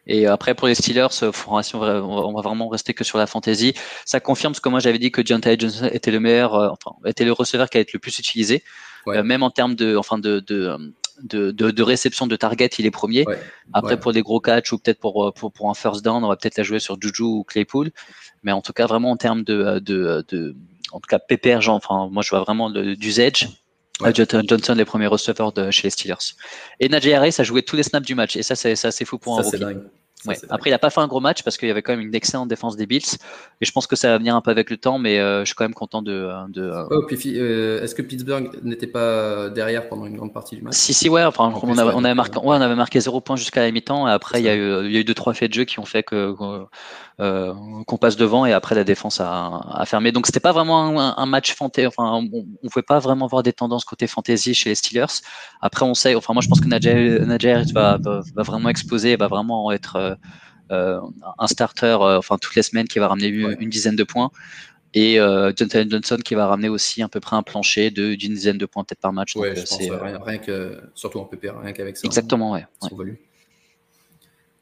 Et 0.06 0.26
après, 0.26 0.54
pour 0.54 0.66
les 0.66 0.74
Steelers, 0.74 1.08
euh, 1.22 1.32
on 1.42 2.32
va 2.32 2.42
vraiment 2.42 2.68
rester 2.68 2.92
que 2.92 3.04
sur 3.04 3.16
la 3.16 3.26
fantasy. 3.26 3.74
Ça 4.04 4.20
confirme 4.20 4.54
ce 4.54 4.60
que 4.60 4.68
moi 4.68 4.80
j'avais 4.80 4.98
dit 4.98 5.10
que 5.10 5.24
John 5.24 5.40
Johnson 5.42 5.88
était 5.92 6.10
le 6.10 6.20
meilleur, 6.20 6.54
enfin, 6.54 6.96
était 7.06 7.24
le 7.24 7.32
receveur 7.32 7.70
qui 7.70 7.78
allait 7.78 7.82
être 7.82 7.92
le 7.92 8.00
plus 8.00 8.18
utilisé. 8.18 8.62
même 9.06 9.42
en 9.42 9.50
termes 9.50 9.76
de, 9.76 9.96
enfin, 9.96 10.18
de, 10.18 10.40
de 10.40 10.76
de, 11.22 11.50
de, 11.50 11.82
réception 11.82 12.26
de 12.26 12.36
target, 12.36 12.70
il 12.78 12.86
est 12.86 12.90
premier. 12.90 13.24
Après, 13.72 13.98
pour 13.98 14.12
des 14.12 14.22
gros 14.22 14.40
catchs 14.40 14.72
ou 14.72 14.78
peut-être 14.78 15.00
pour, 15.00 15.32
pour, 15.34 15.52
pour, 15.52 15.70
un 15.70 15.74
first 15.74 16.04
down, 16.04 16.24
on 16.24 16.28
va 16.28 16.36
peut-être 16.36 16.56
la 16.56 16.64
jouer 16.64 16.78
sur 16.78 16.96
Juju 17.00 17.22
ou 17.22 17.44
Claypool. 17.44 17.90
Mais 18.42 18.52
en 18.52 18.62
tout 18.62 18.72
cas, 18.72 18.86
vraiment 18.86 19.10
en 19.10 19.16
termes 19.16 19.44
de, 19.44 19.78
de, 19.80 20.24
de 20.28 20.56
en 20.92 21.00
tout 21.00 21.08
cas, 21.08 21.18
PPR, 21.18 21.60
genre, 21.60 21.76
enfin, 21.76 22.08
moi, 22.10 22.22
je 22.22 22.30
vois 22.30 22.40
vraiment 22.40 22.70
du 22.70 23.20
edge. 23.20 23.46
Johnson, 24.14 24.74
les 24.74 24.84
premiers 24.84 25.06
receveurs 25.06 25.52
de 25.52 25.70
chez 25.70 25.84
les 25.84 25.90
Steelers. 25.90 26.34
Et 26.80 26.88
Najee 26.88 27.12
Harris 27.12 27.34
a 27.38 27.42
joué 27.42 27.62
tous 27.62 27.76
les 27.76 27.82
snaps 27.82 28.06
du 28.06 28.14
match. 28.14 28.36
Et 28.36 28.42
ça, 28.42 28.54
c'est 28.56 29.04
fou 29.04 29.18
pour 29.18 29.38
un 29.38 29.42
rookie. 29.42 29.64
Après, 30.50 30.70
il 30.70 30.72
n'a 30.72 30.78
pas 30.78 30.90
fait 30.90 31.00
un 31.00 31.06
gros 31.06 31.20
match 31.20 31.42
parce 31.42 31.56
qu'il 31.56 31.68
y 31.68 31.70
avait 31.70 31.82
quand 31.82 31.92
même 31.92 32.06
une 32.06 32.14
excellente 32.14 32.48
défense 32.48 32.76
des 32.76 32.86
Bills. 32.86 33.16
Et 33.60 33.64
je 33.64 33.72
pense 33.72 33.86
que 33.86 33.96
ça 33.96 34.08
va 34.08 34.18
venir 34.18 34.34
un 34.34 34.40
peu 34.40 34.50
avec 34.50 34.70
le 34.70 34.76
temps, 34.76 34.98
mais 34.98 35.18
euh, 35.18 35.40
je 35.40 35.46
suis 35.46 35.54
quand 35.54 35.64
même 35.64 35.74
content 35.74 36.02
de. 36.02 36.28
de 36.48 36.62
euh, 36.62 36.84
oh, 36.90 37.06
euh, 37.26 37.82
Est-ce 37.82 37.94
que 37.94 38.02
Pittsburgh 38.02 38.50
n'était 38.62 38.86
pas 38.86 39.48
derrière 39.48 39.88
pendant 39.88 40.06
une 40.06 40.16
grande 40.16 40.32
partie 40.32 40.56
du 40.56 40.62
match? 40.62 40.74
Si, 40.74 40.92
si, 40.92 41.08
ouais. 41.08 41.24
Enfin, 41.24 41.52
on, 41.62 41.78
avait, 41.78 41.92
on, 41.94 42.04
avait 42.04 42.14
marqué, 42.14 42.38
ouais, 42.38 42.44
on 42.44 42.60
avait 42.60 42.74
marqué 42.74 43.00
0 43.00 43.20
points 43.20 43.36
jusqu'à 43.36 43.62
la 43.62 43.70
mi-temps. 43.70 44.08
Et 44.08 44.10
après, 44.10 44.40
il 44.40 44.44
y, 44.44 44.48
a 44.48 44.54
eu, 44.54 44.86
il 44.86 44.92
y 44.92 44.96
a 44.96 45.00
eu 45.00 45.04
deux, 45.04 45.14
trois 45.14 45.34
faits 45.34 45.50
de 45.50 45.54
jeu 45.54 45.64
qui 45.64 45.78
ont 45.78 45.84
fait 45.84 46.02
que. 46.02 46.34
qu'on 47.86 47.96
passe 47.98 48.16
devant 48.16 48.46
et 48.46 48.52
après 48.52 48.74
la 48.74 48.84
défense 48.84 49.20
a, 49.20 49.60
a 49.72 49.84
fermé. 49.86 50.12
Donc 50.12 50.26
c'était 50.26 50.40
pas 50.40 50.52
vraiment 50.52 51.18
un, 51.18 51.26
match 51.26 51.54
fantasy. 51.54 51.86
Enfin, 51.86 52.12
on, 52.12 52.22
ne 52.22 52.68
pouvait 52.68 52.82
pas 52.82 52.98
vraiment 52.98 53.26
voir 53.26 53.42
des 53.42 53.52
tendances 53.52 53.84
côté 53.84 54.06
fantasy 54.06 54.54
chez 54.54 54.70
les 54.70 54.74
Steelers. 54.74 55.20
Après, 55.60 55.84
on 55.84 55.94
sait. 55.94 56.14
Enfin, 56.14 56.32
moi, 56.32 56.42
je 56.42 56.48
pense 56.48 56.60
que 56.60 56.68
Najee, 56.68 57.72
va, 57.72 57.98
va, 57.98 58.20
va, 58.34 58.42
vraiment 58.42 58.68
exploser, 58.68 59.16
va 59.16 59.28
vraiment 59.28 59.70
être 59.70 60.09
un 60.70 61.46
starter, 61.46 61.96
euh, 62.00 62.18
enfin 62.18 62.38
toutes 62.38 62.54
les 62.54 62.62
semaines, 62.62 62.86
qui 62.88 62.98
va 62.98 63.08
ramener 63.08 63.28
une, 63.28 63.70
dizaine 63.70 63.96
de 63.96 64.04
points 64.04 64.30
et 64.92 65.20
euh, 65.20 65.52
Jonathan 65.56 65.88
Johnson 65.88 66.18
qui 66.24 66.34
va 66.34 66.46
ramener 66.48 66.68
aussi 66.68 67.02
à 67.02 67.08
peu 67.08 67.20
près 67.20 67.36
un 67.36 67.44
plancher 67.44 67.90
de 67.90 68.14
d'une 68.14 68.34
dizaine 68.34 68.58
de 68.58 68.66
points 68.66 68.82
peut-être 68.82 69.00
par 69.00 69.12
match. 69.12 69.36
Ouais, 69.36 69.54
je 69.54 69.62
pense, 69.62 69.78
rien, 70.24 70.38
que 70.38 70.80
surtout 70.94 71.20
en 71.20 71.24
PPR, 71.24 71.60
rien 71.60 71.72
qu'avec 71.72 71.96
ça. 71.96 72.06
Exactement, 72.06 72.52
ouais. 72.52 72.66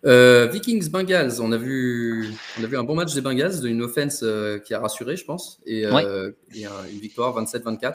Vikings 0.05 0.91
Bengals, 0.91 1.41
on 1.41 1.53
a 1.53 1.57
vu 1.57 2.31
on 2.59 2.65
a 2.65 2.67
vu 2.67 2.77
un 2.77 2.85
bon 2.85 2.95
match 2.95 3.15
des 3.15 3.21
Bengals, 3.21 3.67
une 3.67 3.83
offense 3.83 4.25
qui 4.65 4.75
a 4.75 4.81
rassuré, 4.81 5.17
je 5.17 5.25
pense, 5.25 5.61
et, 5.67 5.85
une 5.85 7.01
victoire 7.01 7.39
27-24 7.43 7.95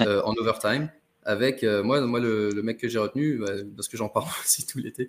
en 0.00 0.34
overtime 0.38 0.88
avec 1.26 1.64
euh, 1.64 1.82
moi, 1.82 2.00
moi 2.00 2.20
le, 2.20 2.62
mec 2.62 2.78
que 2.78 2.88
j'ai 2.88 2.98
retenu, 2.98 3.38
bah, 3.38 3.52
parce 3.74 3.88
que 3.88 3.96
j'en 3.96 4.08
parle 4.08 4.28
aussi 4.44 4.64
tout 4.66 4.78
l'été, 4.78 5.08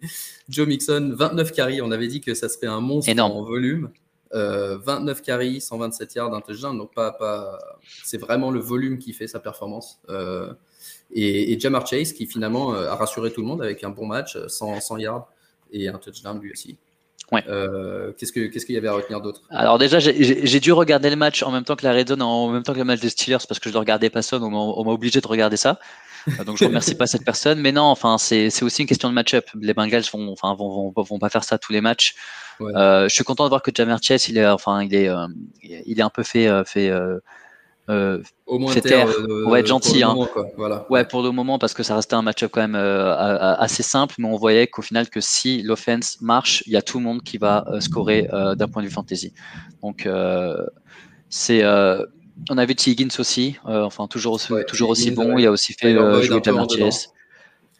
Joe 0.49 0.67
Mixon, 0.67 1.13
29 1.15 1.51
carries. 1.53 1.82
On 1.82 1.91
avait 1.91 2.08
dit 2.08 2.19
que 2.19 2.34
ça 2.34 2.49
serait 2.49 2.67
un 2.67 2.82
monstre 2.82 3.17
en 3.17 3.43
volume. 3.43 3.91
29 4.34 5.21
carries, 5.21 5.62
127 5.62 6.15
yards, 6.15 6.34
un 6.34 6.41
touchdown. 6.41 6.77
Donc, 6.77 6.93
pas, 6.93 7.12
pas... 7.12 7.60
c'est 8.03 8.17
vraiment 8.17 8.51
le 8.51 8.60
volume 8.60 8.97
qui 8.97 9.13
fait 9.13 9.27
sa 9.27 9.39
performance. 9.39 10.01
Euh, 10.10 10.53
et, 11.13 11.58
Jamar 11.60 11.88
Chase, 11.88 12.13
qui 12.13 12.25
finalement 12.25 12.73
euh, 12.73 12.89
a 12.89 12.95
rassuré 12.95 13.32
tout 13.32 13.41
le 13.41 13.47
monde 13.47 13.62
avec 13.62 13.84
un 13.84 13.89
bon 13.89 14.06
match, 14.06 14.38
100, 14.47 14.82
100 14.82 14.97
yards 14.97 15.32
et 15.71 15.88
un 15.88 15.97
touchdown 15.97 16.39
lui 16.39 16.51
aussi. 16.51 16.77
Ouais. 17.31 17.43
qu'est-ce 18.17 18.31
qu'il 18.31 18.75
y 18.75 18.77
avait 18.77 18.87
à 18.87 18.93
retenir 18.93 19.21
d'autre? 19.21 19.41
Alors 19.49 19.77
déjà, 19.77 19.99
j'ai 19.99 20.59
dû 20.59 20.71
regarder 20.71 21.09
le 21.09 21.15
match 21.15 21.43
en 21.43 21.51
même 21.51 21.63
temps 21.63 21.75
que 21.75 21.85
la 21.85 21.93
Red 21.93 22.09
Zone, 22.09 22.21
en 22.21 22.49
même 22.49 22.63
temps 22.63 22.73
que 22.73 22.79
le 22.79 22.85
match 22.85 23.01
des 23.01 23.09
Steelers, 23.09 23.45
parce 23.47 23.59
que 23.59 23.69
je 23.69 23.73
ne 23.73 23.79
regardais 23.79 24.09
pas 24.09 24.21
ça, 24.21 24.37
on 24.39 24.83
m'a 24.83 24.91
obligé 24.91 25.19
de 25.19 25.27
regarder 25.27 25.57
ça. 25.57 25.79
Euh, 26.39 26.43
donc 26.43 26.57
je 26.57 26.65
remercie 26.65 26.95
pas 26.95 27.07
cette 27.07 27.23
personne. 27.23 27.59
Mais 27.59 27.71
non, 27.71 27.83
enfin 27.83 28.17
c'est 28.17 28.63
aussi 28.63 28.81
une 28.81 28.87
question 28.87 29.09
de 29.09 29.13
match-up. 29.13 29.45
Les 29.59 29.73
Bengals 29.73 30.03
vont, 30.11 30.31
enfin 30.31 30.53
vont, 30.55 30.91
vont, 30.95 31.03
vont, 31.03 31.19
pas 31.19 31.29
faire 31.29 31.43
ça 31.43 31.57
tous 31.57 31.73
les 31.73 31.81
matchs. 31.81 32.15
Euh, 32.61 33.07
je 33.07 33.13
suis 33.13 33.23
content 33.23 33.43
de 33.43 33.49
voir 33.49 33.61
que 33.61 33.71
Jammer 33.73 33.97
Chase, 34.01 34.29
il 34.29 34.37
est, 34.37 34.47
enfin 34.47 34.83
il 34.83 34.93
est, 34.95 35.09
euh, 35.09 35.27
il 35.61 35.99
est 35.99 36.03
un 36.03 36.09
peu 36.09 36.23
fait, 36.23 36.49
fait. 36.65 36.91
Au 37.88 38.60
moins 38.60 38.73
terre. 38.76 39.08
on 39.45 39.50
va 39.50 39.60
être 39.60 39.67
gentil. 39.67 40.04
Hein. 40.04 40.15
voilà. 40.58 40.86
Ouais, 40.89 41.06
pour 41.06 41.21
le 41.21 41.32
moment, 41.32 41.60
parce 41.60 41.73
que 41.73 41.84
ça 41.84 41.95
restait 41.95 42.15
un 42.15 42.21
match-up 42.21 42.52
quand 42.54 42.67
même 42.67 42.76
assez 42.76 43.84
simple, 43.84 44.15
mais 44.19 44.28
on 44.28 44.36
voyait 44.36 44.67
qu'au 44.67 44.82
final, 44.82 45.10
que 45.10 45.21
si 45.21 45.62
l'offense 45.62 46.21
marche, 46.21 46.63
il 46.67 46.73
y 46.73 46.78
a 46.78 46.82
tout 46.82 46.97
le 46.97 47.04
monde 47.04 47.23
qui 47.23 47.38
va 47.38 47.65
scorer 47.80 48.28
d'un 48.32 48.67
point 48.67 48.82
de 48.82 48.88
vue 48.88 48.93
fantasy. 48.93 49.34
Donc, 49.82 50.08
c'est 51.30 51.63
on 52.50 52.58
a 52.58 52.65
vu 52.65 52.76
T. 52.76 52.91
Higgins 52.91 53.19
aussi, 53.19 53.58
euh, 53.67 53.84
enfin 53.84 54.08
toujours, 54.08 54.39
toujours 54.67 54.89
aussi 54.89 55.12
bon. 55.12 55.38
Il 55.38 55.45
a 55.45 55.52
aussi 55.52 55.73
fait 55.73 55.93
euh, 55.93 56.21
jouer 56.21 56.41
Chase. 56.43 57.10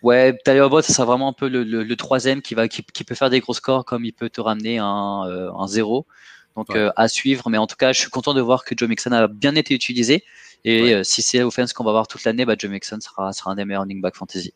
Ouais, 0.04 0.38
Tyler 0.46 0.67
Boyd, 0.70 0.86
ça 0.86 0.93
sera 0.93 1.06
vraiment 1.06 1.28
un 1.28 1.34
peu 1.34 1.48
le, 1.48 1.96
troisième 1.96 2.41
qui, 2.41 2.54
va, 2.54 2.67
qui, 2.67 2.82
peut 2.82 3.15
faire 3.15 3.30
des 3.30 3.39
gros 3.39 3.54
scores 3.54 3.84
comme 3.86 4.06
il 4.06 4.13
peut 4.13 4.30
te 4.30 4.41
ramener 4.41 4.78
un, 4.78 5.24
euh, 5.28 5.52
un 5.54 5.67
zéro. 5.67 6.06
Donc 6.58 6.76
à 6.96 7.08
suivre, 7.08 7.50
mais 7.50 7.60
en 7.60 7.67
tout 7.67 7.76
cas, 7.76 7.93
je 7.93 8.00
suis 8.00 8.10
content 8.10 8.34
de 8.34 8.41
voir 8.41 8.65
que 8.65 8.74
Joe 8.76 8.89
Mixon 8.89 9.12
a 9.12 9.28
bien 9.28 9.56
été 9.56 9.76
utilisé. 9.76 10.24
Et 10.65 11.04
si 11.04 11.22
c'est 11.22 11.39
l'offense 11.39 11.72
qu'on 11.72 11.84
va 11.84 11.91
voir 11.91 12.08
toute 12.08 12.24
l'année, 12.24 12.46
bah, 12.46 12.56
Joe 12.58 12.72
Mixon 12.72 13.00
sera, 13.00 13.32
sera 13.32 13.52
un 13.52 13.56
des 13.56 13.63
meilleurs 13.63 13.84
running 13.84 14.02
back 14.02 14.15
fantasy. 14.15 14.54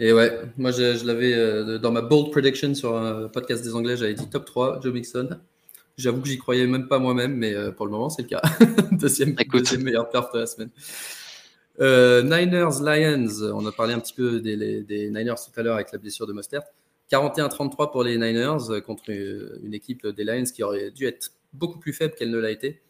Et 0.00 0.12
ouais, 0.12 0.40
moi 0.56 0.70
je, 0.70 0.96
je 0.96 1.04
l'avais 1.04 1.78
dans 1.78 1.90
ma 1.90 2.02
bold 2.02 2.30
prediction 2.30 2.74
sur 2.74 2.96
un 2.96 3.28
podcast 3.28 3.62
des 3.64 3.74
Anglais, 3.74 3.96
j'avais 3.96 4.14
dit 4.14 4.28
top 4.28 4.44
3, 4.44 4.80
Joe 4.82 4.92
Mixon. 4.92 5.28
J'avoue 5.96 6.20
que 6.22 6.28
j'y 6.28 6.38
croyais 6.38 6.66
même 6.66 6.86
pas 6.86 6.98
moi-même, 6.98 7.34
mais 7.34 7.54
pour 7.72 7.86
le 7.86 7.92
moment, 7.92 8.08
c'est 8.08 8.22
le 8.22 8.28
cas. 8.28 8.42
deuxième, 8.92 9.34
deuxième 9.34 9.82
meilleure 9.82 10.08
perf 10.10 10.32
de 10.32 10.40
la 10.40 10.46
semaine. 10.46 10.70
Niners, 11.80 12.80
Lions, 12.82 13.52
on 13.54 13.64
a 13.64 13.72
parlé 13.72 13.94
un 13.94 14.00
petit 14.00 14.14
peu 14.14 14.40
des, 14.40 14.82
des 14.82 15.10
Niners 15.10 15.34
tout 15.34 15.58
à 15.58 15.62
l'heure 15.62 15.76
avec 15.76 15.92
la 15.92 15.98
blessure 15.98 16.26
de 16.26 16.32
Mostert. 16.32 16.62
41-33 17.10 17.90
pour 17.90 18.04
les 18.04 18.18
Niners 18.18 18.82
contre 18.84 19.10
une 19.10 19.74
équipe 19.74 20.06
des 20.06 20.24
Lions 20.24 20.44
qui 20.44 20.62
aurait 20.62 20.90
dû 20.90 21.06
être 21.06 21.32
beaucoup 21.52 21.78
plus 21.78 21.92
faible 21.92 22.14
qu'elle 22.14 22.30
ne 22.30 22.38
l'a 22.38 22.50
été, 22.50 22.82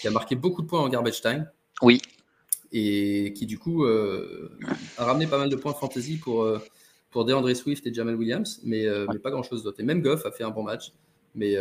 qui 0.00 0.08
a 0.08 0.10
marqué 0.10 0.34
beaucoup 0.34 0.62
de 0.62 0.66
points 0.66 0.80
en 0.80 0.88
garbage 0.88 1.20
time. 1.20 1.48
Oui, 1.80 2.02
et 2.72 3.32
qui 3.34 3.46
du 3.46 3.58
coup 3.58 3.84
euh, 3.84 4.50
a 4.98 5.04
ramené 5.04 5.26
pas 5.26 5.38
mal 5.38 5.48
de 5.48 5.56
points 5.56 5.72
de 5.72 5.76
fantasy 5.76 6.16
pour, 6.16 6.42
euh, 6.42 6.58
pour 7.10 7.24
DeAndre 7.24 7.54
Swift 7.54 7.86
et 7.86 7.94
Jamal 7.94 8.14
Williams, 8.14 8.60
mais, 8.64 8.86
euh, 8.86 9.06
mais 9.10 9.18
pas 9.18 9.30
grand 9.30 9.42
chose 9.42 9.62
d'autre. 9.62 9.80
Et 9.80 9.84
même 9.84 10.02
Goff 10.02 10.26
a 10.26 10.30
fait 10.30 10.44
un 10.44 10.50
bon 10.50 10.62
match, 10.62 10.92
mais 11.34 11.56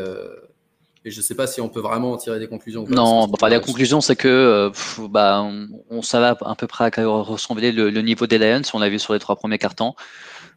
et 1.06 1.12
je 1.12 1.20
ne 1.20 1.24
sais 1.24 1.36
pas 1.36 1.48
si 1.48 1.62
on 1.62 1.70
peut 1.70 1.80
vraiment 1.80 2.12
en 2.12 2.18
tirer 2.18 2.38
des 2.40 2.48
conclusions. 2.48 2.86
non, 2.90 3.28
bah, 3.28 3.48
la 3.48 3.62
conclusion, 3.62 4.02
c'est 4.02 4.18
que 4.18 4.72
bah, 5.08 5.42
on, 5.42 5.68
on, 5.90 6.02
savait 6.02 6.36
à 6.42 6.56
peu 6.56 6.68
près 6.68 6.86
à 6.86 6.92
quoi 6.92 7.24
ressemblait 7.24 7.72
le, 7.72 7.90
le, 7.90 8.02
niveau 8.02 8.28
des 8.28 8.38
Lions. 8.38 8.64
On 8.74 8.80
l'a 8.80 8.90
vu 8.90 9.00
sur 9.00 9.14
les 9.14 9.20
trois 9.20 9.38
premiers 9.38 9.60
cartons. 9.60 9.94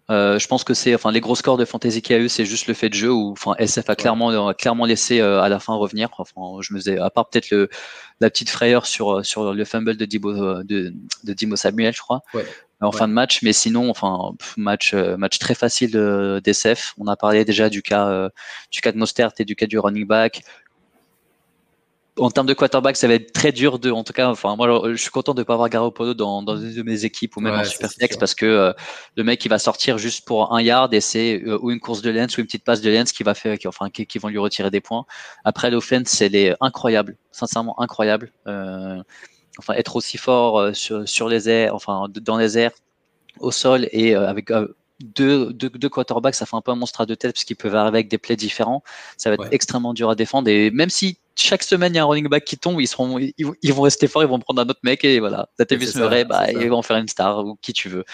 Euh, 0.09 0.39
je 0.39 0.47
pense 0.49 0.65
que 0.65 0.75
c'est, 0.75 0.95
enfin, 0.95 1.13
les 1.13 1.21
gros 1.21 1.35
scores 1.35 1.57
de 1.57 1.65
fantasy 1.65 2.03
qu'il 2.03 2.17
y 2.17 2.19
a 2.19 2.23
eu, 2.23 2.29
c'est 2.29 2.45
juste 2.45 2.67
le 2.67 2.75
fait 2.75 2.89
de 2.89 2.95
jeu 2.95 3.13
où, 3.13 3.33
enfin, 3.33 3.55
SF 3.59 3.91
a 3.91 3.97
clairement, 3.97 4.53
clairement 4.55 4.87
laissé 4.87 5.21
euh, 5.21 5.41
à 5.41 5.49
la 5.49 5.61
fin 5.61 5.75
revenir. 5.75 6.09
Enfin, 6.19 6.61
je 6.61 6.73
me 6.73 6.79
faisais, 6.79 6.99
à 6.99 7.11
part 7.11 7.29
peut-être 7.29 7.51
le, 7.51 7.69
la 8.21 8.31
petite 8.31 8.51
frayeur 8.51 8.87
sur, 8.87 9.19
euh, 9.19 9.23
sur 9.23 9.55
le 9.55 9.65
fumble 9.65 9.97
de 9.97 10.05
Dibo, 10.05 10.33
de, 10.63 10.95
de 11.25 11.33
Dimo 11.33 11.57
Samuel, 11.57 11.95
je 11.95 12.01
crois. 12.01 12.23
En 12.83 12.93
fin 12.93 13.09
de 13.09 13.13
match, 13.13 13.43
mais 13.43 13.53
sinon, 13.53 13.91
enfin, 13.91 14.33
match, 14.57 14.95
match 14.95 15.39
très 15.39 15.55
facile 15.55 15.91
d'SF. 16.43 16.95
On 16.99 17.09
a 17.09 17.17
parlé 17.17 17.45
déjà 17.45 17.69
du 17.69 17.83
cas, 17.83 18.31
du 18.71 18.81
cas 18.81 18.91
de 18.91 18.97
Mostert 18.97 19.33
et 19.39 19.45
du 19.45 19.55
cas 19.55 19.67
du 19.67 19.79
running 19.79 20.07
back 20.07 20.43
en 22.21 22.31
termes 22.31 22.47
de 22.47 22.55
quarterback, 22.55 22.97
ça 22.97 23.09
va 23.09 23.15
être 23.15 23.33
très 23.33 23.53
dur 23.53 23.79
de, 23.79 23.91
en 23.91 24.05
tout 24.05 24.13
cas, 24.13 24.29
enfin, 24.29 24.55
moi, 24.57 24.91
je 24.91 24.97
suis 24.97 25.11
content 25.11 25.35
de 25.35 25.41
ne 25.41 25.45
pas 25.45 25.55
avoir 25.55 25.69
Garoppolo 25.69 26.15
dans, 26.15 26.43
dans 26.43 26.57
une 26.57 26.75
de 26.75 26.83
mes 26.83 27.05
équipes 27.05 27.37
ou 27.37 27.41
même 27.41 27.55
en 27.55 27.65
Superflex 27.65 28.17
parce 28.17 28.35
que 28.35 28.47
euh, 28.47 28.73
le 29.17 29.25
mec, 29.25 29.45
il 29.45 29.49
va 29.49 29.59
sortir 29.59 29.99
juste 29.99 30.27
pour 30.27 30.55
un 30.55 30.61
yard 30.61 30.93
et 30.93 31.01
c'est 31.01 31.43
euh, 31.43 31.59
ou 31.63 31.71
une 31.71 31.81
course 31.81 32.03
de 32.03 32.11
lens 32.11 32.37
ou 32.37 32.41
une 32.41 32.47
petite 32.47 32.65
passe 32.65 32.81
de 32.81 32.91
lens 32.91 33.13
qui 33.13 33.23
va 33.23 33.35
faire, 33.35 33.59
qui, 33.59 33.67
enfin, 33.69 33.91
qui, 33.91 34.19
vont 34.19 34.29
lui 34.29 34.39
retirer 34.39 34.71
des 34.71 34.81
points. 34.81 35.05
Après, 35.45 35.71
l'offense, 35.71 36.21
elle 36.21 36.35
est 36.35 36.55
incroyable, 36.61 37.17
sincèrement 37.33 37.81
incroyable. 37.81 38.33
Euh, 38.47 39.03
enfin, 39.59 39.75
être 39.75 39.97
aussi 39.97 40.19
fort 40.19 40.75
sur, 40.77 41.09
sur 41.09 41.29
les 41.29 41.49
airs, 41.49 41.75
enfin, 41.75 42.07
dans 42.21 42.37
les 42.37 42.59
airs, 42.59 42.73
au 43.39 43.51
sol 43.51 43.89
et 43.93 44.15
avec 44.15 44.51
deux, 45.01 45.53
deux, 45.53 45.71
deux, 45.71 45.89
quarterbacks, 45.89 46.35
ça 46.35 46.47
fait 46.47 46.57
un 46.57 46.61
peu 46.61 46.71
un 46.71 46.77
monstre 46.77 47.01
à 47.01 47.07
deux 47.07 47.17
têtes 47.17 47.33
parce 47.33 47.45
qu'ils 47.45 47.57
peuvent 47.57 47.75
arriver 47.75 47.99
avec 47.99 48.09
des 48.09 48.19
plays 48.19 48.37
différents. 48.37 48.83
Ça 49.17 49.31
va 49.31 49.35
être 49.35 49.49
extrêmement 49.53 49.95
dur 49.95 50.11
à 50.11 50.15
défendre. 50.15 50.49
Et 50.49 50.71
même 50.71 50.91
si 50.91 51.19
chaque 51.37 51.63
semaine 51.63 51.95
il 51.95 51.97
y 51.97 51.99
a 51.99 52.03
un 52.03 52.07
running 52.07 52.29
back 52.29 52.45
qui 52.45 52.59
tombe, 52.59 52.81
ils, 52.81 52.87
seront, 52.87 53.19
ils, 53.19 53.73
vont 53.73 53.83
rester 53.83 54.09
forts, 54.09 54.23
ils 54.23 54.29
vont 54.29 54.39
prendre 54.39 54.61
un 54.61 54.69
autre 54.69 54.81
mec 54.83 55.05
et 55.05 55.21
voilà. 55.21 55.49
Davis 55.59 55.95
Murray, 55.97 56.25
bah, 56.25 56.51
ils 56.51 56.69
vont 56.69 56.83
faire 56.83 56.99
une 56.99 57.09
star 57.09 57.45
ou 57.45 57.57
qui 57.63 57.73
tu 57.73 57.89
veux. 57.89 58.05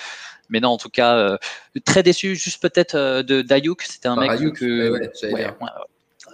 Mais 0.49 0.61
non, 0.61 0.71
en 0.71 0.77
tout 0.77 0.89
cas, 0.89 1.17
euh, 1.17 1.37
très 1.85 2.03
déçu, 2.03 2.37
juste 2.37 2.63
peut-être 2.63 2.95
euh, 2.95 3.23
de 3.23 3.43
Dayuk. 3.43 3.83
C'était 3.83 4.09
un 4.09 4.17
mec 4.17 4.53
que. 4.53 4.91
Ouais, 5.33 5.51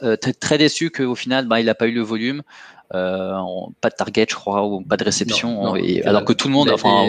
euh, 0.03 0.17
très 0.17 0.59
déçu 0.59 0.91
qu'au 0.91 1.15
final, 1.15 1.47
bah, 1.47 1.61
il 1.61 1.67
n'a 1.67 1.75
pas 1.75 1.87
eu 1.87 1.93
le 1.93 2.03
volume. 2.03 2.43
pas 2.91 3.89
de 3.91 3.95
target, 3.97 4.27
je 4.29 4.35
crois, 4.35 4.67
ou 4.67 4.83
pas 4.83 4.97
de 4.97 5.05
réception. 5.05 5.77
et, 5.77 6.03
alors 6.05 6.25
que 6.25 6.33
tout 6.33 6.49
le 6.49 6.55
monde. 6.55 6.71
Enfin, 6.71 7.07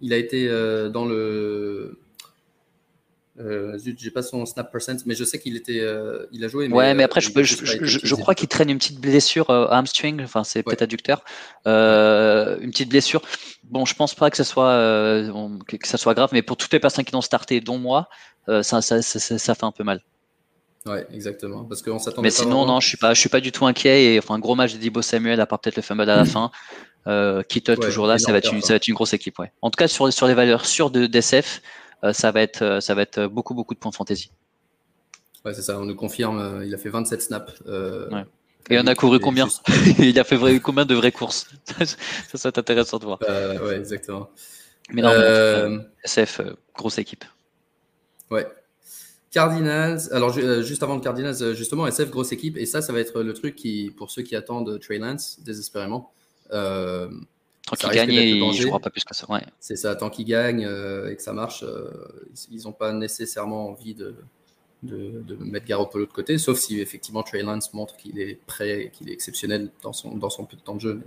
il 0.00 0.12
a 0.12 0.16
été 0.16 0.48
dans 0.92 1.04
le 1.06 1.98
euh, 3.40 3.78
j'ai 3.96 4.10
pas 4.10 4.22
son 4.22 4.44
snap 4.44 4.70
percent, 4.70 4.96
mais 5.06 5.14
je 5.14 5.24
sais 5.24 5.38
qu'il 5.38 5.56
était, 5.56 5.80
euh, 5.80 6.26
il 6.30 6.44
a 6.44 6.48
joué. 6.48 6.68
Mais, 6.68 6.76
ouais, 6.76 6.94
mais 6.94 7.02
après, 7.02 7.20
je, 7.20 7.30
je, 7.42 8.14
crois 8.14 8.34
qu'il 8.34 8.48
traîne 8.48 8.68
une 8.70 8.78
petite 8.78 9.00
blessure 9.00 9.50
euh, 9.50 9.66
hamstring, 9.70 10.22
enfin 10.22 10.44
c'est 10.44 10.62
peut-être 10.62 10.82
adducteur, 10.82 11.24
une 11.66 12.70
petite 12.70 12.90
blessure. 12.90 13.22
Bon, 13.64 13.84
je 13.84 13.94
pense 13.94 14.14
pas 14.14 14.30
que 14.30 14.36
ça 14.36 14.44
soit 14.44 14.76
que 15.66 15.88
ça 15.88 15.96
soit 15.96 16.14
grave, 16.14 16.30
mais 16.32 16.42
pour 16.42 16.56
toutes 16.56 16.72
les 16.72 16.80
personnes 16.80 17.04
qui 17.04 17.12
l'ont 17.12 17.20
starté, 17.20 17.60
dont 17.60 17.78
moi, 17.78 18.08
ça, 18.46 18.82
ça, 18.82 19.00
ça, 19.02 19.54
fait 19.54 19.64
un 19.64 19.72
peu 19.72 19.84
mal. 19.84 20.02
Ouais, 20.86 21.06
exactement, 21.12 21.64
parce 21.64 21.82
qu'on 21.82 21.98
s'attendait. 21.98 22.26
Mais 22.26 22.30
sinon, 22.30 22.66
non, 22.66 22.80
je 22.80 22.88
suis 22.88 22.96
pas, 22.96 23.14
je 23.14 23.20
suis 23.20 23.28
pas 23.28 23.40
du 23.40 23.52
tout 23.52 23.66
inquiet. 23.66 24.14
Et 24.14 24.18
enfin, 24.18 24.34
un 24.34 24.38
gros 24.38 24.54
match 24.54 24.72
de 24.72 24.78
Dibo 24.78 25.02
Samuel, 25.02 25.40
à 25.40 25.46
part 25.46 25.60
peut-être 25.60 25.76
le 25.76 25.82
fumble 25.82 26.02
à 26.02 26.16
la 26.16 26.24
fin. 26.24 26.50
Euh, 27.06 27.42
Kittle 27.42 27.78
toujours 27.78 28.06
là, 28.06 28.18
ça 28.18 28.30
va, 28.32 28.38
être 28.38 28.52
une, 28.52 28.60
ça 28.60 28.74
va 28.74 28.76
être 28.76 28.88
une 28.88 28.94
grosse 28.94 29.14
équipe. 29.14 29.38
Ouais. 29.38 29.52
En 29.62 29.70
tout 29.70 29.76
cas, 29.76 29.88
sur, 29.88 30.12
sur 30.12 30.26
les 30.26 30.34
valeurs 30.34 30.66
sûres 30.66 30.90
de 30.90 31.06
d'SF, 31.06 31.60
euh, 31.60 31.64
ça 32.12 32.30
va 32.30 32.42
être 32.42 32.62
euh, 32.62 32.80
ça 32.80 32.94
va 32.94 33.02
être 33.02 33.26
beaucoup 33.26 33.54
beaucoup 33.54 33.74
de 33.74 33.78
points 33.78 33.90
de 33.90 33.96
fantasy. 33.96 34.30
Ouais, 35.44 35.54
c'est 35.54 35.62
ça. 35.62 35.78
On 35.78 35.84
nous 35.84 35.94
confirme. 35.94 36.38
Euh, 36.38 36.66
il 36.66 36.74
a 36.74 36.78
fait 36.78 36.90
27 36.90 37.22
snaps. 37.22 37.62
Et 38.68 38.78
on 38.78 38.86
a 38.86 38.94
couru 38.94 39.18
combien? 39.18 39.48
Il 39.98 40.18
a 40.20 40.22
fait 40.22 40.38
combien 40.60 40.84
de 40.84 40.94
vraies 40.94 41.10
courses? 41.10 41.48
Ça, 41.78 42.38
ça 42.38 42.48
intéressant 42.54 42.98
de 42.98 43.04
voir. 43.04 43.18
ouais, 43.22 43.76
exactement. 43.76 44.30
Mais 44.92 45.02
non, 45.02 45.10
SF, 46.04 46.42
grosse 46.76 46.98
équipe. 46.98 47.24
Ouais. 48.30 48.46
Cardinals, 49.30 50.00
alors 50.12 50.32
juste 50.62 50.82
avant 50.82 50.96
le 50.96 51.00
Cardinals, 51.00 51.54
justement, 51.54 51.86
SF, 51.86 52.10
grosse 52.10 52.32
équipe, 52.32 52.56
et 52.56 52.66
ça, 52.66 52.82
ça 52.82 52.92
va 52.92 53.00
être 53.00 53.22
le 53.22 53.32
truc 53.32 53.56
qui, 53.56 53.92
pour 53.96 54.10
ceux 54.10 54.22
qui 54.22 54.36
attendent 54.36 54.78
Trey 54.80 54.98
Lance 54.98 55.40
désespérément, 55.40 56.12
euh, 56.52 57.08
Tant 57.76 57.88
qu'il 57.88 57.90
gagne, 57.90 58.10
il 58.10 58.52
jouera 58.54 58.80
pas 58.80 58.90
plus 58.90 59.04
que 59.04 59.14
ça. 59.14 59.30
Ouais. 59.30 59.42
C'est 59.60 59.76
ça, 59.76 59.94
tant 59.94 60.10
qu'il 60.10 60.24
gagne 60.24 60.64
euh, 60.66 61.10
et 61.10 61.16
que 61.16 61.22
ça 61.22 61.32
marche, 61.32 61.62
euh, 61.62 61.88
ils 62.50 62.64
n'ont 62.64 62.72
pas 62.72 62.92
nécessairement 62.92 63.68
envie 63.68 63.94
de, 63.94 64.16
de, 64.82 65.22
de 65.26 65.36
mettre 65.36 65.66
Garoppolo 65.66 66.06
de 66.06 66.12
côté, 66.12 66.38
sauf 66.38 66.58
si 66.58 66.80
effectivement 66.80 67.22
Trey 67.22 67.42
Lance 67.42 67.72
montre 67.72 67.96
qu'il 67.96 68.18
est 68.18 68.38
prêt, 68.46 68.90
qu'il 68.92 69.08
est 69.08 69.12
exceptionnel 69.12 69.70
dans 69.82 69.92
son, 69.92 70.16
dans 70.16 70.30
son 70.30 70.44
peu 70.46 70.56
de 70.56 70.62
temps 70.62 70.74
de 70.74 70.80
jeu. 70.80 71.00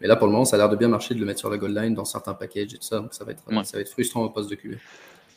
Mais, 0.00 0.06
là, 0.06 0.16
pour 0.16 0.26
le 0.26 0.32
moment, 0.32 0.44
ça 0.44 0.56
a 0.56 0.58
l'air 0.58 0.68
de 0.68 0.76
bien 0.76 0.88
marcher 0.88 1.14
de 1.14 1.20
le 1.20 1.26
mettre 1.26 1.40
sur 1.40 1.50
la 1.50 1.58
goal 1.58 1.74
line 1.74 1.94
dans 1.94 2.04
certains 2.04 2.34
packages 2.34 2.72
et 2.72 2.78
tout 2.78 2.82
ça, 2.82 3.00
donc 3.00 3.12
ça 3.12 3.24
va 3.24 3.32
être, 3.32 3.42
ça 3.64 3.76
va 3.76 3.80
être 3.80 3.90
frustrant 3.90 4.22
au 4.22 4.30
poste 4.30 4.50
de 4.50 4.54
QB. 4.54 4.74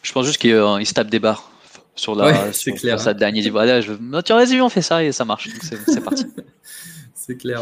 Je 0.02 0.14
pense 0.14 0.26
juste 0.26 0.40
qu'il 0.40 0.54
euh, 0.54 0.84
se 0.84 0.94
tape 0.94 1.10
des 1.10 1.20
barres 1.20 1.52
sur 1.96 2.16
la 2.16 2.54
sur, 2.54 2.74
clair, 2.76 2.98
sur 2.98 3.06
sa 3.06 3.14
dernière. 3.14 3.42
Il 3.42 3.44
dit 3.44 3.50
voilà, 3.50 3.82
je... 3.82 3.92
tu 4.22 4.34
vas-y, 4.34 4.62
on 4.62 4.70
fait 4.70 4.82
ça 4.82 5.04
et 5.04 5.12
ça 5.12 5.26
marche. 5.26 5.50
C'est 5.62 6.02
parti. 6.02 6.26
c'est 7.14 7.36
clair. 7.36 7.62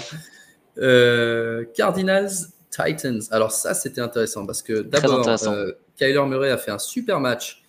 Cardinals 1.75 2.30
Titans. 2.69 3.21
Alors 3.32 3.51
ça, 3.51 3.73
c'était 3.73 4.01
intéressant 4.01 4.45
parce 4.45 4.62
que 4.62 4.82
d'abord, 4.82 5.27
euh, 5.27 5.71
Kyler 5.97 6.25
Murray 6.25 6.51
a 6.51 6.58
fait 6.58 6.71
un 6.71 6.80
super 6.80 7.19
match, 7.19 7.63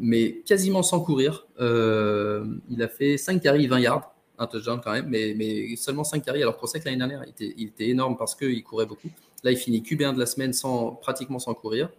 mais 0.00 0.42
quasiment 0.46 0.82
sans 0.82 1.00
courir. 1.00 1.46
Euh, 1.60 2.44
il 2.70 2.82
a 2.82 2.88
fait 2.88 3.16
5 3.16 3.40
carries, 3.40 3.66
20 3.66 3.80
yards, 3.80 4.14
un 4.38 4.46
touchdown 4.46 4.80
quand 4.82 4.92
même, 4.92 5.06
mais, 5.08 5.34
mais 5.36 5.76
seulement 5.76 6.04
5 6.04 6.24
carries. 6.24 6.42
Alors 6.42 6.56
qu'on 6.56 6.66
sait 6.66 6.80
que 6.80 6.84
l'année 6.86 6.98
dernière, 6.98 7.22
il 7.24 7.30
était, 7.30 7.54
il 7.56 7.68
était 7.68 7.88
énorme 7.88 8.16
parce 8.16 8.34
qu'il 8.34 8.62
courait 8.62 8.86
beaucoup. 8.86 9.08
Là, 9.42 9.50
il 9.50 9.56
finit 9.56 9.82
QB1 9.82 10.14
de 10.14 10.20
la 10.20 10.26
semaine 10.26 10.52
sans, 10.52 10.92
pratiquement 10.92 11.38
sans 11.38 11.54
courir. 11.54 11.90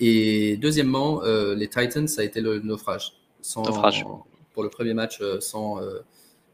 Et 0.00 0.56
deuxièmement, 0.56 1.22
euh, 1.24 1.54
les 1.54 1.68
Titans, 1.68 2.08
ça 2.08 2.22
a 2.22 2.24
été 2.24 2.40
le 2.40 2.60
naufrage. 2.60 3.12
Sans, 3.40 3.62
naufrage. 3.62 4.04
Pour 4.52 4.62
le 4.62 4.68
premier 4.68 4.94
match 4.94 5.20
sans 5.40 5.80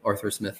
Arthur 0.03 0.33
Smith. 0.33 0.55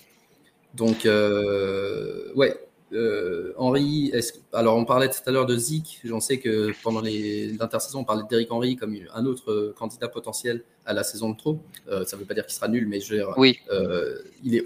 Donc, 0.76 1.06
ouais, 1.06 2.60
euh, 2.94 3.54
Henry, 3.58 4.12
alors 4.52 4.76
on 4.78 4.86
parlait 4.86 5.10
tout 5.10 5.22
à 5.26 5.32
l'heure 5.32 5.46
de 5.46 5.56
Zeke. 5.56 6.00
J'en 6.04 6.20
sais 6.20 6.40
que 6.40 6.72
pendant 6.84 7.02
l'intersaison, 7.02 8.00
on 8.00 8.04
parlait 8.04 8.24
d'Eric 8.30 8.52
Henry 8.52 8.76
comme 8.76 8.96
un 9.14 9.26
autre 9.26 9.52
euh, 9.52 9.74
candidat 9.78 10.10
potentiel 10.10 10.64
à 10.86 10.94
la 10.94 11.04
saison 11.04 11.30
de 11.32 11.38
trop. 11.38 11.60
Euh, 11.90 12.06
ça 12.06 12.16
ne 12.16 12.22
veut 12.22 12.28
pas 12.28 12.34
dire 12.34 12.46
qu'il 12.46 12.54
sera 12.56 12.68
nul, 12.68 12.88
mais 12.88 13.00
je 13.00 13.16
oui. 13.38 13.60
il 14.44 14.56
est, 14.56 14.66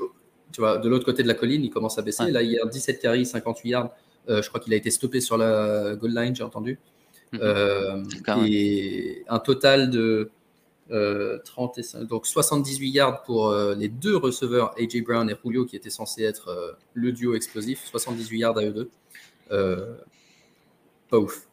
tu 0.52 0.62
vois, 0.62 0.78
de 0.78 0.90
l'autre 0.90 1.06
côté 1.06 1.24
de 1.24 1.28
la 1.28 1.34
colline, 1.34 1.64
il 1.64 1.70
commence 1.70 1.98
à 2.00 2.02
baisser. 2.02 2.32
Là, 2.32 2.42
il 2.42 2.60
a 2.60 2.66
17 2.66 3.00
carries, 3.00 3.26
58 3.26 3.70
yards. 3.70 3.92
je 4.28 4.48
crois 4.48 4.60
qu'il 4.60 4.74
a 4.74 4.78
été 4.78 4.90
stoppé 4.90 5.22
sur 5.22 5.38
la 5.38 5.96
goal 5.96 6.14
line, 6.16 6.36
j'ai 6.36 6.44
entendu. 6.44 6.80
Mm-hmm. 7.34 8.48
et 8.48 9.26
un 9.28 9.40
total 9.40 9.90
de 9.90 10.30
35, 10.90 11.98
euh, 12.00 12.04
donc 12.06 12.28
78 12.28 12.90
yards 12.90 13.24
pour 13.24 13.50
euh, 13.50 13.76
les 13.76 13.90
deux 13.90 14.16
receveurs, 14.16 14.76
AJ 14.80 15.04
Brown 15.04 15.30
et 15.30 15.36
Julio, 15.44 15.66
qui 15.66 15.76
étaient 15.76 15.90
censés 15.90 16.24
être 16.24 16.50
euh, 16.50 16.72
le 16.94 17.12
duo 17.12 17.36
explosif. 17.36 17.86
78 17.86 18.38
yards 18.38 18.58
à 18.58 18.64
eux 18.64 18.72
deux. 18.72 18.90
pas 21.10 21.18
ouf. 21.18 21.48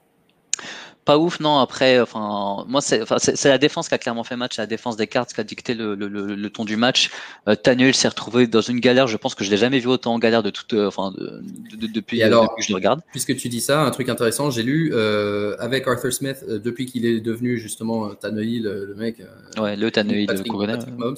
Pas 1.04 1.18
ouf, 1.18 1.40
non. 1.40 1.58
Après, 1.58 2.00
enfin, 2.00 2.64
moi, 2.68 2.80
c'est 2.80 3.44
la 3.44 3.58
défense 3.58 3.88
qui 3.88 3.94
a 3.94 3.98
clairement 3.98 4.22
fait 4.22 4.36
match, 4.36 4.56
la 4.56 4.66
défense 4.66 4.96
des 4.96 5.08
cartes 5.08 5.32
qui 5.32 5.40
a 5.40 5.44
dicté 5.44 5.74
le, 5.74 5.96
le, 5.96 6.06
le, 6.08 6.50
ton 6.50 6.64
du 6.64 6.76
match. 6.76 7.10
Euh, 7.48 7.56
s'est 7.92 8.08
retrouvé 8.08 8.46
dans 8.46 8.60
une 8.60 8.78
galère. 8.78 9.08
Je 9.08 9.16
pense 9.16 9.34
que 9.34 9.42
je 9.42 9.50
l'ai 9.50 9.56
jamais 9.56 9.80
vu 9.80 9.88
autant 9.88 10.14
en 10.14 10.18
galère 10.20 10.44
de 10.44 10.50
toute, 10.50 10.74
euh, 10.74 10.86
enfin, 10.86 11.12
de, 11.16 11.42
depuis, 11.88 12.22
alors, 12.22 12.54
que 12.54 12.62
je 12.62 12.68
le 12.68 12.76
regarde. 12.76 13.00
Puisque 13.10 13.34
tu 13.36 13.48
dis 13.48 13.60
ça, 13.60 13.82
un 13.82 13.90
truc 13.90 14.08
intéressant, 14.08 14.50
j'ai 14.50 14.62
lu 14.62 14.92
euh, 14.94 15.56
avec 15.58 15.88
Arthur 15.88 16.12
Smith 16.12 16.44
euh, 16.48 16.60
depuis 16.60 16.86
qu'il 16.86 17.04
est 17.04 17.20
devenu 17.20 17.58
justement 17.58 18.14
Tannehill, 18.14 18.62
le 18.62 18.94
mec. 18.94 19.16
ouais, 19.58 19.76
le 19.76 19.90
Tannehill 19.90 20.26
de 20.26 20.90
Mahomes, 20.96 21.16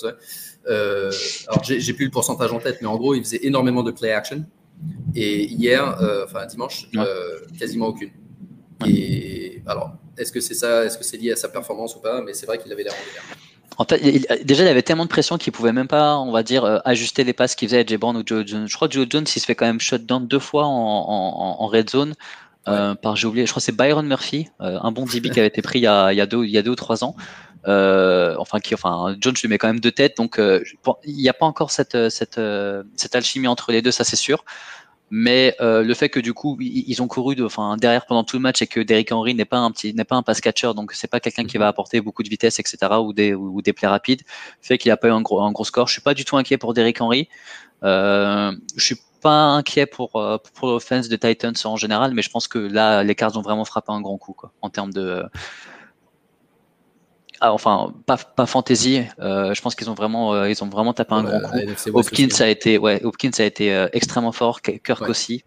alors, 0.66 1.62
j'ai 1.62 1.92
plus 1.92 2.06
le 2.06 2.10
pourcentage 2.10 2.52
en 2.52 2.58
tête, 2.58 2.78
mais 2.80 2.88
en 2.88 2.96
gros, 2.96 3.14
il 3.14 3.22
faisait 3.22 3.40
énormément 3.42 3.82
de 3.82 3.90
play 3.90 4.12
action. 4.12 4.46
Et 5.14 5.44
hier, 5.44 5.98
enfin 6.24 6.46
dimanche, 6.46 6.88
quasiment 7.58 7.88
aucune. 7.88 8.10
Et 8.86 9.33
alors, 9.66 9.92
est-ce 10.18 10.32
que 10.32 10.40
c'est 10.40 10.54
ça 10.54 10.84
Est-ce 10.84 10.98
que 10.98 11.04
c'est 11.04 11.16
lié 11.16 11.32
à 11.32 11.36
sa 11.36 11.48
performance 11.48 11.96
ou 11.96 12.00
pas 12.00 12.20
Mais 12.22 12.34
c'est 12.34 12.46
vrai 12.46 12.58
qu'il 12.58 12.72
avait 12.72 12.82
l'air 12.82 12.92
en 13.76 13.82
En 13.82 13.86
fait, 13.86 13.98
déjà, 14.44 14.64
il 14.64 14.68
avait 14.68 14.82
tellement 14.82 15.04
de 15.04 15.10
pression 15.10 15.38
qu'il 15.38 15.52
pouvait 15.52 15.72
même 15.72 15.88
pas, 15.88 16.18
on 16.18 16.32
va 16.32 16.42
dire, 16.42 16.64
euh, 16.64 16.78
ajuster 16.84 17.24
les 17.24 17.32
passes 17.32 17.54
qu'il 17.54 17.68
faisait 17.68 17.80
à 17.80 17.86
Jay 17.86 17.96
Brown 17.96 18.16
ou 18.16 18.22
Joe 18.24 18.46
Jones. 18.46 18.66
Je 18.68 18.76
crois 18.76 18.88
que 18.88 18.94
Joe 18.94 19.06
Jones, 19.08 19.24
il 19.34 19.40
se 19.40 19.46
fait 19.46 19.54
quand 19.54 19.66
même 19.66 19.80
shutdown 19.80 20.26
deux 20.26 20.38
fois 20.38 20.64
en, 20.66 21.66
red 21.66 21.90
zone. 21.90 22.14
Euh, 22.66 22.94
par, 22.94 23.14
j'ai 23.16 23.26
oublié, 23.26 23.44
je 23.44 23.52
crois 23.52 23.60
que 23.60 23.64
c'est 23.64 23.76
Byron 23.76 24.06
Murphy, 24.06 24.48
euh, 24.62 24.78
un 24.80 24.90
bon 24.90 25.04
DB 25.04 25.28
qui 25.28 25.38
avait 25.38 25.48
été 25.48 25.60
pris 25.60 25.80
il 25.80 25.82
y 25.82 25.86
a, 25.86 26.12
il 26.12 26.16
y 26.16 26.20
a, 26.22 26.26
deux, 26.26 26.44
il 26.44 26.50
y 26.50 26.56
a 26.56 26.62
deux 26.62 26.70
ou 26.70 26.76
trois 26.76 27.04
ans. 27.04 27.14
enfin, 27.66 28.60
qui, 28.60 28.74
enfin, 28.74 29.16
Jones 29.20 29.34
lui 29.42 29.48
met 29.48 29.58
quand 29.58 29.66
même 29.66 29.80
deux 29.80 29.92
têtes, 29.92 30.16
donc 30.16 30.38
il 30.38 31.16
n'y 31.16 31.28
a 31.28 31.34
pas 31.34 31.46
encore 31.46 31.70
cette, 31.70 32.08
cette, 32.10 32.40
cette 32.96 33.14
alchimie 33.14 33.48
entre 33.48 33.72
les 33.72 33.82
deux, 33.82 33.90
ça 33.90 34.04
c'est 34.04 34.16
sûr. 34.16 34.44
Mais 35.16 35.54
euh, 35.60 35.84
le 35.84 35.94
fait 35.94 36.08
que 36.08 36.18
du 36.18 36.34
coup 36.34 36.58
ils 36.60 37.00
ont 37.00 37.06
couru 37.06 37.36
de, 37.36 37.44
enfin, 37.44 37.76
derrière 37.76 38.04
pendant 38.04 38.24
tout 38.24 38.34
le 38.34 38.42
match 38.42 38.60
et 38.62 38.66
que 38.66 38.80
Derrick 38.80 39.12
Henry 39.12 39.32
n'est 39.32 39.44
pas 39.44 39.58
un 39.58 39.70
petit, 39.70 39.94
n'est 39.94 40.02
pas 40.02 40.16
un 40.16 40.24
pass 40.24 40.40
catcher, 40.40 40.72
donc 40.74 40.90
c'est 40.92 41.06
pas 41.06 41.20
quelqu'un 41.20 41.44
qui 41.44 41.56
va 41.56 41.66
mhm. 41.66 41.68
apporter 41.68 42.00
beaucoup 42.00 42.24
de 42.24 42.28
vitesse, 42.28 42.58
etc. 42.58 42.78
ou 43.00 43.12
des 43.12 43.32
ou, 43.32 43.62
des 43.62 43.72
plays 43.72 43.86
rapides, 43.86 44.22
fait 44.60 44.76
qu'il 44.76 44.90
a 44.90 44.96
pas 44.96 45.06
eu 45.06 45.12
un 45.12 45.22
gros 45.22 45.40
un 45.40 45.52
gros 45.52 45.62
score. 45.64 45.86
Je 45.86 45.92
suis 45.92 46.02
pas 46.02 46.14
du 46.14 46.24
tout 46.24 46.36
inquiet 46.36 46.58
pour 46.58 46.74
Derrick 46.74 47.00
Henry. 47.00 47.28
Euh, 47.84 48.50
je 48.76 48.84
suis 48.84 48.96
pas 49.22 49.30
inquiet 49.30 49.86
pour 49.86 50.16
euh, 50.16 50.38
pour 50.54 50.66
l'offense 50.66 51.08
des 51.08 51.18
Titans 51.18 51.54
en 51.64 51.76
général, 51.76 52.12
mais 52.12 52.22
je 52.22 52.30
pense 52.30 52.48
que 52.48 52.58
là 52.58 53.04
les 53.04 53.14
Cards 53.14 53.36
ont 53.36 53.42
vraiment 53.42 53.64
frappé 53.64 53.92
un 53.92 54.00
grand 54.00 54.18
coup 54.18 54.32
quoi, 54.32 54.50
en 54.62 54.68
termes 54.68 54.92
de 54.92 55.22
ah, 57.44 57.52
enfin 57.52 57.92
pas, 58.06 58.16
pas 58.16 58.46
fantasy. 58.46 59.02
Euh, 59.18 59.52
je 59.52 59.60
pense 59.60 59.74
qu'ils 59.74 59.90
ont 59.90 59.94
vraiment 59.94 60.32
euh, 60.32 60.48
ils 60.48 60.64
ont 60.64 60.68
vraiment 60.68 60.94
tapé 60.94 61.12
un 61.12 61.22
grand 61.22 61.40
coup. 61.40 61.58
Hopkins 61.92 62.40
a 62.40 62.48
été 62.48 62.78
ouais 62.78 63.04
Hopkins 63.04 63.36
a 63.38 63.42
été 63.42 63.74
euh, 63.74 63.86
extrêmement 63.92 64.32
fort. 64.32 64.62
Kirk 64.62 65.02
aussi. 65.02 65.44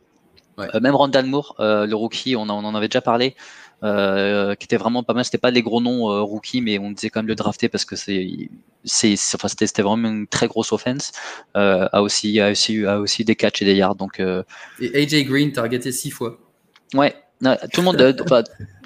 même 0.80 0.96
Randall 0.96 1.26
Moore, 1.26 1.56
le 1.58 1.94
rookie, 1.94 2.36
on, 2.36 2.50
en 2.50 2.76
avait 2.76 2.88
déjà 2.88 3.02
parlé. 3.02 3.36
qui 3.82 4.64
était 4.66 4.78
vraiment 4.78 5.02
pas 5.02 5.16
mal. 5.16 5.26
C'était 5.26 5.40
pas 5.40 5.50
les 5.50 5.64
gros 5.64 5.82
noms 5.82 6.24
rookies, 6.24 6.62
mais 6.62 6.78
on 6.78 6.92
disait 6.92 7.10
quand 7.10 7.22
même 7.22 7.28
le 7.28 7.36
drafter 7.36 7.68
parce 7.68 7.84
que 7.84 7.96
c'est, 7.96 8.28
c'est, 8.84 9.16
enfin 9.34 9.48
c'était, 9.48 9.82
vraiment 9.82 10.10
une 10.10 10.28
très 10.28 10.48
grosse 10.48 10.72
offense. 10.72 11.14
a 11.56 12.04
aussi, 12.04 12.40
a 12.40 12.52
aussi, 12.52 12.86
a 12.86 13.00
aussi 13.00 13.26
des 13.26 13.36
catchs 13.36 13.64
et 13.64 13.66
des 13.66 13.76
yards. 13.76 13.96
Donc. 13.96 14.22
Et 14.80 15.04
AJ 15.04 15.26
Green 15.26 15.52
targeté 15.52 15.92
six 15.92 16.12
fois. 16.12 16.38
Ouais, 16.94 17.16
tout 17.74 17.82
le 17.82 17.86
monde. 17.86 18.16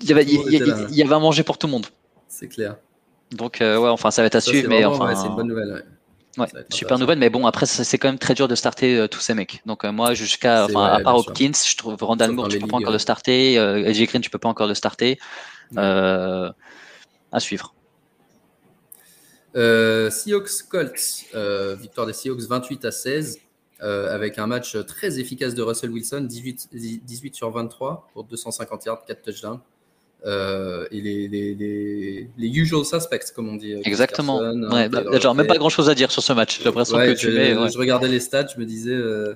il 0.01 0.09
y 0.09 0.13
avait, 0.13 0.23
il 0.23 0.95
y 0.95 1.03
avait 1.03 1.15
à 1.15 1.19
manger 1.19 1.43
pour 1.43 1.57
tout 1.57 1.67
le 1.67 1.71
monde. 1.71 1.87
C'est 2.29 2.47
clair. 2.47 2.77
Donc, 3.31 3.61
euh, 3.61 3.77
ouais, 3.77 3.89
enfin, 3.89 4.11
ça 4.11 4.21
va 4.21 4.27
être 4.27 4.35
à 4.35 4.41
suivre, 4.41 4.67
mais 4.69 4.83
enfin. 4.85 5.15
c'est 5.15 5.27
une 5.27 5.35
bonne 5.35 5.47
nouvelle. 5.47 5.83
Ouais. 6.37 6.47
super 6.69 6.97
nouvelle, 6.97 7.19
mais 7.19 7.29
bon, 7.29 7.45
après, 7.45 7.65
c'est 7.65 7.97
quand 7.97 8.07
même 8.07 8.19
très 8.19 8.33
dur 8.33 8.47
de 8.47 8.55
starter 8.55 8.97
euh, 8.97 9.07
tous 9.07 9.19
ces 9.19 9.33
mecs. 9.33 9.61
Donc, 9.65 9.83
euh, 9.83 9.91
moi, 9.91 10.13
jusqu'à, 10.13 10.65
enfin, 10.65 10.85
à 10.85 11.01
part 11.01 11.17
Hopkins, 11.17 11.51
je 11.53 11.75
trouve 11.75 11.95
Randall 11.99 12.31
Moore, 12.31 12.47
tu 12.47 12.59
peux 12.59 12.67
pas 12.67 12.77
encore 12.77 12.91
le 12.91 12.99
starter, 12.99 13.59
euh, 13.59 13.87
AJ 13.87 14.07
Green, 14.07 14.21
tu 14.21 14.29
peux 14.29 14.37
pas 14.37 14.49
encore 14.49 14.67
le 14.67 14.73
starter. 14.73 15.19
à 15.77 17.39
suivre. 17.39 17.73
Seahawks 19.53 20.63
Colts, 20.69 21.25
victoire 21.79 22.07
des 22.07 22.13
Seahawks 22.13 22.41
28 22.41 22.85
à 22.85 22.91
16, 22.91 23.39
avec 23.81 24.39
un 24.39 24.47
match 24.47 24.77
très 24.85 25.19
efficace 25.19 25.53
de 25.53 25.61
Russell 25.61 25.91
Wilson, 25.91 26.21
18, 26.21 26.69
18 26.71 27.35
sur 27.35 27.51
23 27.51 28.07
pour 28.13 28.23
250 28.23 28.85
yards, 28.85 29.03
4 29.05 29.21
touchdowns. 29.21 29.59
Euh, 30.23 30.85
et 30.91 31.01
les, 31.01 31.27
les, 31.27 31.55
les, 31.55 32.29
les, 32.37 32.47
usual 32.47 32.85
suspects, 32.85 33.31
comme 33.35 33.49
on 33.49 33.55
dit. 33.55 33.73
Euh, 33.73 33.81
Exactement. 33.83 34.39
ouais, 34.39 34.87
bah, 34.87 35.03
genre, 35.19 35.33
même 35.33 35.47
pas 35.47 35.57
grand 35.57 35.69
chose 35.69 35.89
à 35.89 35.95
dire 35.95 36.11
sur 36.11 36.21
ce 36.21 36.31
match. 36.33 36.59
J'ai 36.59 36.65
l'impression 36.65 36.97
que 36.97 37.13
tu 37.13 37.31
mets. 37.31 37.53
Je 37.53 37.77
regardais 37.77 38.07
les 38.07 38.19
stats, 38.19 38.47
je 38.53 38.59
me 38.59 38.65
disais, 38.65 38.93
euh, 38.93 39.33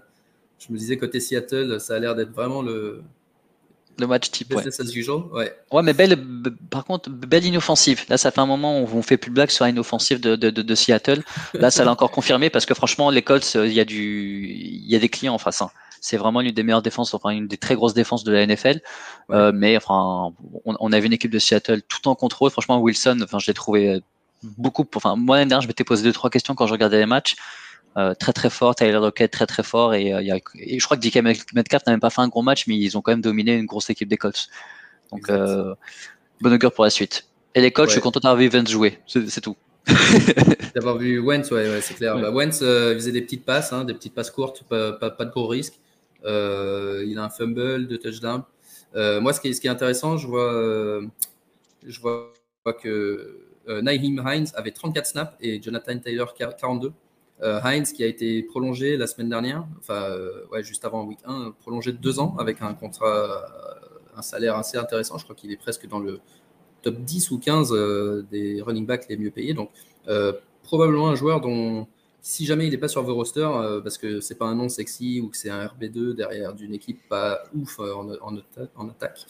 je 0.59 0.71
me 0.71 0.77
disais 0.77 0.97
côté 0.97 1.19
Seattle, 1.19 1.79
ça 1.79 1.95
a 1.95 1.99
l'air 1.99 2.15
d'être 2.15 2.31
vraiment 2.31 2.61
le. 2.61 3.01
Le 3.97 4.07
match 4.07 4.29
type. 4.29 4.53
Ouais. 4.53 4.67
as 4.67 4.93
usual, 4.93 5.23
ouais. 5.31 5.55
Ouais, 5.71 5.81
mais 5.81 5.93
belle, 5.93 6.21
par 6.69 6.83
contre, 6.83 7.09
belle 7.09 7.45
inoffensive. 7.45 8.03
Là, 8.09 8.17
ça 8.17 8.29
fait 8.29 8.41
un 8.41 8.45
moment 8.45 8.81
où 8.81 8.89
on 8.93 9.01
fait 9.01 9.15
plus 9.15 9.29
de 9.29 9.35
blagues 9.35 9.51
sur 9.51 9.63
la 9.63 9.69
inoffensive 9.69 10.19
de, 10.19 10.35
de, 10.35 10.49
de, 10.49 10.75
Seattle. 10.75 11.23
Là, 11.53 11.71
ça 11.71 11.85
l'a 11.85 11.91
encore 11.91 12.11
confirmé 12.11 12.49
parce 12.49 12.65
que 12.65 12.73
franchement, 12.73 13.09
les 13.09 13.21
Colts, 13.21 13.55
il 13.55 13.71
y 13.71 13.79
a 13.79 13.85
du, 13.85 14.49
y 14.49 14.95
a 14.97 14.99
des 14.99 15.07
clients 15.07 15.33
en 15.33 15.37
face. 15.37 15.61
Hein 15.61 15.71
c'est 16.05 16.17
vraiment 16.17 16.41
une 16.41 16.51
des 16.51 16.61
meilleures 16.61 16.83
défenses, 16.83 17.15
enfin 17.15 17.31
une 17.31 17.47
des 17.47 17.57
très 17.57 17.73
grosses 17.73 17.95
défenses 17.95 18.23
de 18.23 18.31
la 18.31 18.45
NFL. 18.45 18.79
Euh, 19.31 19.51
mais 19.53 19.75
enfin, 19.75 20.33
on, 20.65 20.91
avait 20.91 21.07
une 21.07 21.13
équipe 21.13 21.31
de 21.31 21.39
Seattle 21.39 21.81
tout 21.81 22.07
en 22.07 22.13
contrôle. 22.13 22.51
Franchement, 22.51 22.79
Wilson, 22.79 23.19
enfin, 23.23 23.39
je 23.39 23.47
l'ai 23.47 23.55
trouvé 23.55 23.89
euh, 23.89 23.99
beaucoup. 24.43 24.85
Enfin, 24.95 25.15
moi 25.15 25.37
l'année 25.37 25.49
dernière, 25.49 25.63
je 25.63 25.67
m'étais 25.67 25.83
posé 25.83 26.03
deux 26.03 26.13
trois 26.13 26.29
questions 26.29 26.53
quand 26.53 26.67
je 26.67 26.73
regardais 26.73 26.99
les 26.99 27.07
matchs. 27.07 27.35
Euh, 27.97 28.13
très 28.13 28.33
très 28.33 28.51
fort, 28.51 28.75
Tyler 28.75 28.91
Lockett 28.91 29.31
très 29.31 29.47
très 29.47 29.63
fort 29.63 29.93
et, 29.93 30.07
y 30.09 30.31
a, 30.31 30.37
je 30.53 30.83
crois 30.83 30.97
que 30.97 31.07
DK 31.07 31.23
Metcalf 31.53 31.85
n'a 31.87 31.93
même 31.93 32.01
pas 32.01 32.09
fait 32.09 32.19
un 32.19 32.27
gros 32.27 32.41
match, 32.41 32.67
mais 32.67 32.75
ils 32.75 32.97
ont 32.97 33.01
quand 33.01 33.13
même 33.13 33.21
dominé 33.21 33.55
une 33.55 33.65
grosse 33.65 33.89
équipe 33.89 34.09
des 34.09 34.17
Colts. 34.17 34.49
Donc 35.11 35.31
bonne 35.31 36.53
augure 36.53 36.73
pour 36.73 36.83
la 36.83 36.89
suite. 36.89 37.25
Et 37.55 37.61
les 37.61 37.71
Colts, 37.71 37.89
je 37.89 37.93
suis 37.93 38.01
content 38.01 38.19
d'avoir 38.19 38.37
vu 38.37 38.49
Vance 38.49 38.69
jouer, 38.69 38.99
c'est 39.07 39.41
tout. 39.41 39.55
D'avoir 40.75 40.97
vu 40.97 41.19
Wentz, 41.19 41.51
ouais, 41.51 41.79
c'est 41.79 41.93
clair. 41.93 42.19
Bah, 42.19 42.31
Wentz 42.31 42.59
faisait 42.59 43.11
des 43.11 43.21
petites 43.21 43.45
passes, 43.45 43.71
hein, 43.71 43.85
des 43.85 43.93
petites 43.93 44.15
passes 44.15 44.31
courtes, 44.31 44.63
pas, 44.67 44.93
pas, 44.93 45.11
pas 45.11 45.25
de 45.25 45.29
gros 45.29 45.47
risques. 45.47 45.75
Euh, 46.25 47.03
il 47.07 47.17
a 47.17 47.23
un 47.23 47.29
fumble, 47.29 47.87
de 47.87 47.97
touchdown. 47.97 48.43
Euh, 48.95 49.21
moi, 49.21 49.33
ce 49.33 49.41
qui, 49.41 49.47
est, 49.47 49.67
intéressant, 49.67 50.17
je 50.17 50.27
vois, 50.27 50.53
euh, 50.53 51.07
que 52.81 53.39
Naheem 53.67 54.23
Hines 54.25 54.47
avait 54.55 54.71
34 54.71 55.05
snaps 55.05 55.33
et 55.39 55.61
Jonathan 55.61 55.97
Taylor 55.99 56.33
42. 56.33 56.91
Hines 57.43 57.83
qui 57.83 58.03
a 58.03 58.07
été 58.07 58.43
prolongé 58.43 58.95
la 58.95 59.07
semaine 59.07 59.27
dernière, 59.27 59.67
enfin 59.79 60.15
juste 60.61 60.85
avant 60.85 61.03
week 61.03 61.19
1, 61.25 61.53
prolongé 61.59 61.91
de 61.91 61.97
deux 61.97 62.17
ans 62.19 62.33
avec 62.39 62.61
un 62.61 62.73
contrat, 62.73 63.45
un 64.15 64.21
salaire 64.21 64.55
assez 64.55 64.77
intéressant. 64.77 65.17
Je 65.17 65.25
crois 65.25 65.35
qu'il 65.35 65.51
est 65.51 65.57
presque 65.57 65.85
dans 65.85 65.99
le 65.99 66.21
top 66.81 66.95
10 66.95 67.31
ou 67.31 67.39
15 67.39 67.73
des 68.31 68.61
running 68.61 68.85
backs 68.85 69.07
les 69.09 69.17
mieux 69.17 69.31
payés. 69.31 69.53
Donc 69.53 69.69
probablement 70.63 71.09
un 71.09 71.15
joueur 71.15 71.41
dont 71.41 71.87
si 72.25 72.43
jamais 72.47 72.65
il 72.65 72.71
n'est 72.71 72.79
pas 72.79 72.87
sur 72.87 73.03
vos 73.03 73.13
rosters, 73.13 73.55
euh, 73.55 73.81
parce 73.81 73.99
que 73.99 74.19
c'est 74.19 74.33
pas 74.33 74.45
un 74.45 74.55
nom 74.55 74.67
sexy 74.67 75.21
ou 75.21 75.29
que 75.29 75.37
c'est 75.37 75.51
un 75.51 75.63
RB2 75.63 76.15
derrière 76.15 76.55
d'une 76.55 76.73
équipe 76.73 77.07
pas 77.07 77.43
ouf 77.53 77.79
euh, 77.79 77.93
en, 77.93 78.89
attaque, 78.89 79.25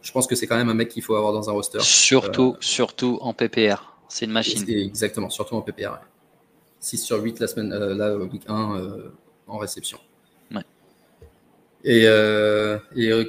je 0.00 0.12
pense 0.12 0.26
que 0.26 0.34
c'est 0.34 0.46
quand 0.46 0.56
même 0.56 0.70
un 0.70 0.74
mec 0.74 0.88
qu'il 0.88 1.02
faut 1.02 1.14
avoir 1.14 1.34
dans 1.34 1.50
un 1.50 1.52
roster. 1.52 1.80
Surtout, 1.80 2.54
euh, 2.54 2.60
surtout 2.60 3.18
en 3.20 3.34
PPR. 3.34 3.98
C'est 4.08 4.24
une 4.24 4.32
machine. 4.32 4.64
Exactement, 4.66 5.28
surtout 5.28 5.56
en 5.56 5.60
PPR. 5.60 5.98
6 6.80 6.98
sur 7.04 7.22
8 7.22 7.38
la 7.38 7.46
semaine, 7.48 7.68
là, 7.68 8.16
week 8.16 8.44
1 8.48 9.12
en 9.46 9.58
réception. 9.58 9.98
Et, 11.84 12.06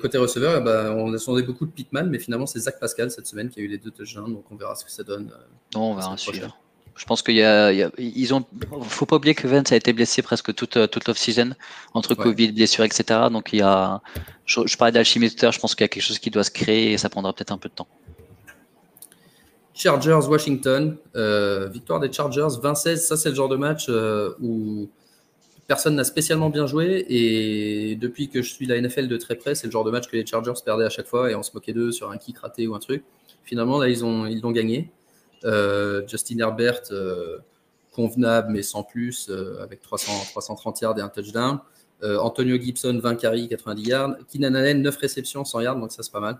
côté 0.01 0.17
receveur, 0.17 0.63
bah, 0.63 0.95
on 0.95 1.13
attendait 1.13 1.43
beaucoup 1.43 1.65
de 1.65 1.71
Pitman, 1.71 2.09
mais 2.09 2.19
finalement 2.19 2.45
c'est 2.45 2.59
Zach 2.59 2.79
Pascal 2.79 3.11
cette 3.11 3.27
semaine 3.27 3.49
qui 3.49 3.59
a 3.59 3.63
eu 3.63 3.67
les 3.67 3.79
deux 3.79 3.91
touchdowns, 3.91 4.33
donc 4.33 4.45
on 4.49 4.55
verra 4.55 4.75
ce 4.75 4.85
que 4.85 4.91
ça 4.91 5.03
donne. 5.03 5.29
non, 5.75 5.91
on 5.91 5.95
verra 5.95 6.15
suivre. 6.15 6.57
Je 6.95 7.05
pense 7.05 7.23
qu'il 7.23 7.35
y, 7.35 7.43
a, 7.43 7.71
ils 7.97 8.33
ont, 8.33 8.45
faut 8.83 9.07
pas 9.07 9.15
oublier 9.15 9.33
que 9.33 9.47
Vance 9.47 9.71
a 9.71 9.75
été 9.75 9.93
blessé 9.93 10.21
presque 10.21 10.53
toute, 10.53 10.77
toute 10.91 11.07
l'off-season 11.07 11.53
entre 11.93 12.13
Covid, 12.13 12.51
blessure, 12.51 12.83
etc. 12.83 13.03
Donc 13.31 13.51
il 13.51 13.59
y 13.59 13.61
a, 13.61 14.01
je, 14.45 14.77
parlais 14.77 14.91
d'alchimie 14.91 15.29
tout 15.29 15.37
à 15.39 15.45
l'heure, 15.45 15.53
je 15.53 15.59
pense 15.59 15.73
qu'il 15.73 15.83
y 15.83 15.85
a 15.85 15.87
quelque 15.87 16.03
chose 16.03 16.19
qui 16.19 16.29
doit 16.29 16.43
se 16.43 16.51
créer 16.51 16.91
et 16.91 16.97
ça 16.97 17.09
prendra 17.09 17.33
peut-être 17.33 17.51
un 17.51 17.57
peu 17.57 17.69
de 17.69 17.73
temps. 17.73 17.87
Chargers 19.73 20.27
Washington, 20.27 20.97
euh, 21.15 21.67
victoire 21.67 21.99
des 21.99 22.11
Chargers 22.11 22.59
20-16. 22.61 22.97
Ça 22.97 23.17
c'est 23.17 23.29
le 23.29 23.35
genre 23.35 23.49
de 23.49 23.55
match 23.55 23.87
euh, 23.89 24.35
où 24.39 24.87
personne 25.65 25.95
n'a 25.95 26.03
spécialement 26.03 26.51
bien 26.51 26.67
joué 26.67 27.05
et 27.09 27.95
depuis 27.95 28.29
que 28.29 28.43
je 28.43 28.53
suis 28.53 28.67
la 28.67 28.79
NFL 28.79 29.07
de 29.07 29.17
très 29.17 29.35
près, 29.35 29.55
c'est 29.55 29.65
le 29.65 29.71
genre 29.71 29.83
de 29.83 29.89
match 29.89 30.07
que 30.07 30.15
les 30.15 30.25
Chargers 30.25 30.53
perdaient 30.63 30.85
à 30.85 30.89
chaque 30.89 31.07
fois 31.07 31.31
et 31.31 31.35
on 31.35 31.41
se 31.41 31.51
moquait 31.55 31.73
d'eux 31.73 31.91
sur 31.91 32.11
un 32.11 32.17
kick 32.17 32.37
raté 32.37 32.67
ou 32.67 32.75
un 32.75 32.79
truc. 32.79 33.03
Finalement 33.43 33.79
là 33.79 33.89
ils 33.89 34.05
ont 34.05 34.27
ils 34.27 34.41
l'ont 34.41 34.51
gagné. 34.51 34.91
Euh, 35.45 36.01
Justin 36.07 36.39
Herbert, 36.39 36.81
euh, 36.91 37.39
convenable, 37.91 38.51
mais 38.51 38.63
sans 38.63 38.83
plus, 38.83 39.27
euh, 39.29 39.61
avec 39.61 39.81
300, 39.81 40.11
330 40.31 40.81
yards 40.81 40.97
et 40.97 41.01
un 41.01 41.09
touchdown. 41.09 41.59
Antonio 42.19 42.59
Gibson, 42.59 42.99
20 43.01 43.15
carries, 43.15 43.47
90 43.47 43.83
yards. 43.87 44.15
Keenan 44.29 44.55
Allen, 44.55 44.81
9 44.81 44.97
réceptions, 44.97 45.45
100 45.45 45.61
yards, 45.61 45.77
donc 45.77 45.89
ça 45.93 46.03
c'est 46.03 46.11
pas 46.11 46.19
mal. 46.19 46.37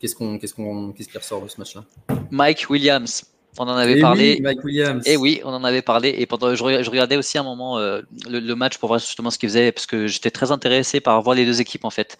Qu'est-ce 0.00 0.16
qu'on, 0.16 0.38
qu'est-ce 0.38 0.54
qu'on, 0.54 0.92
qu'est-ce 0.92 1.10
qui 1.10 1.18
ressort 1.18 1.42
de 1.42 1.48
ce 1.48 1.58
match-là? 1.58 1.84
Mike 2.30 2.70
Williams. 2.70 3.22
On 3.58 3.64
en 3.64 3.76
avait 3.76 4.00
parlé. 4.00 4.40
Mike 4.40 4.64
Williams. 4.64 5.06
Et 5.06 5.18
oui, 5.18 5.42
on 5.44 5.50
en 5.50 5.62
avait 5.62 5.82
parlé. 5.82 6.14
Et 6.16 6.24
pendant, 6.24 6.54
je, 6.54 6.62
regardais 6.62 7.18
aussi 7.18 7.36
un 7.36 7.42
moment 7.42 7.78
le, 7.78 8.54
match 8.54 8.78
pour 8.78 8.88
voir 8.88 8.98
justement 8.98 9.28
ce 9.28 9.38
qu'ils 9.38 9.50
faisaient, 9.50 9.72
parce 9.72 9.84
que 9.84 10.06
j'étais 10.06 10.30
très 10.30 10.52
intéressé 10.52 11.00
par 11.00 11.20
voir 11.20 11.36
les 11.36 11.44
deux 11.44 11.60
équipes 11.60 11.84
en 11.84 11.90
fait, 11.90 12.16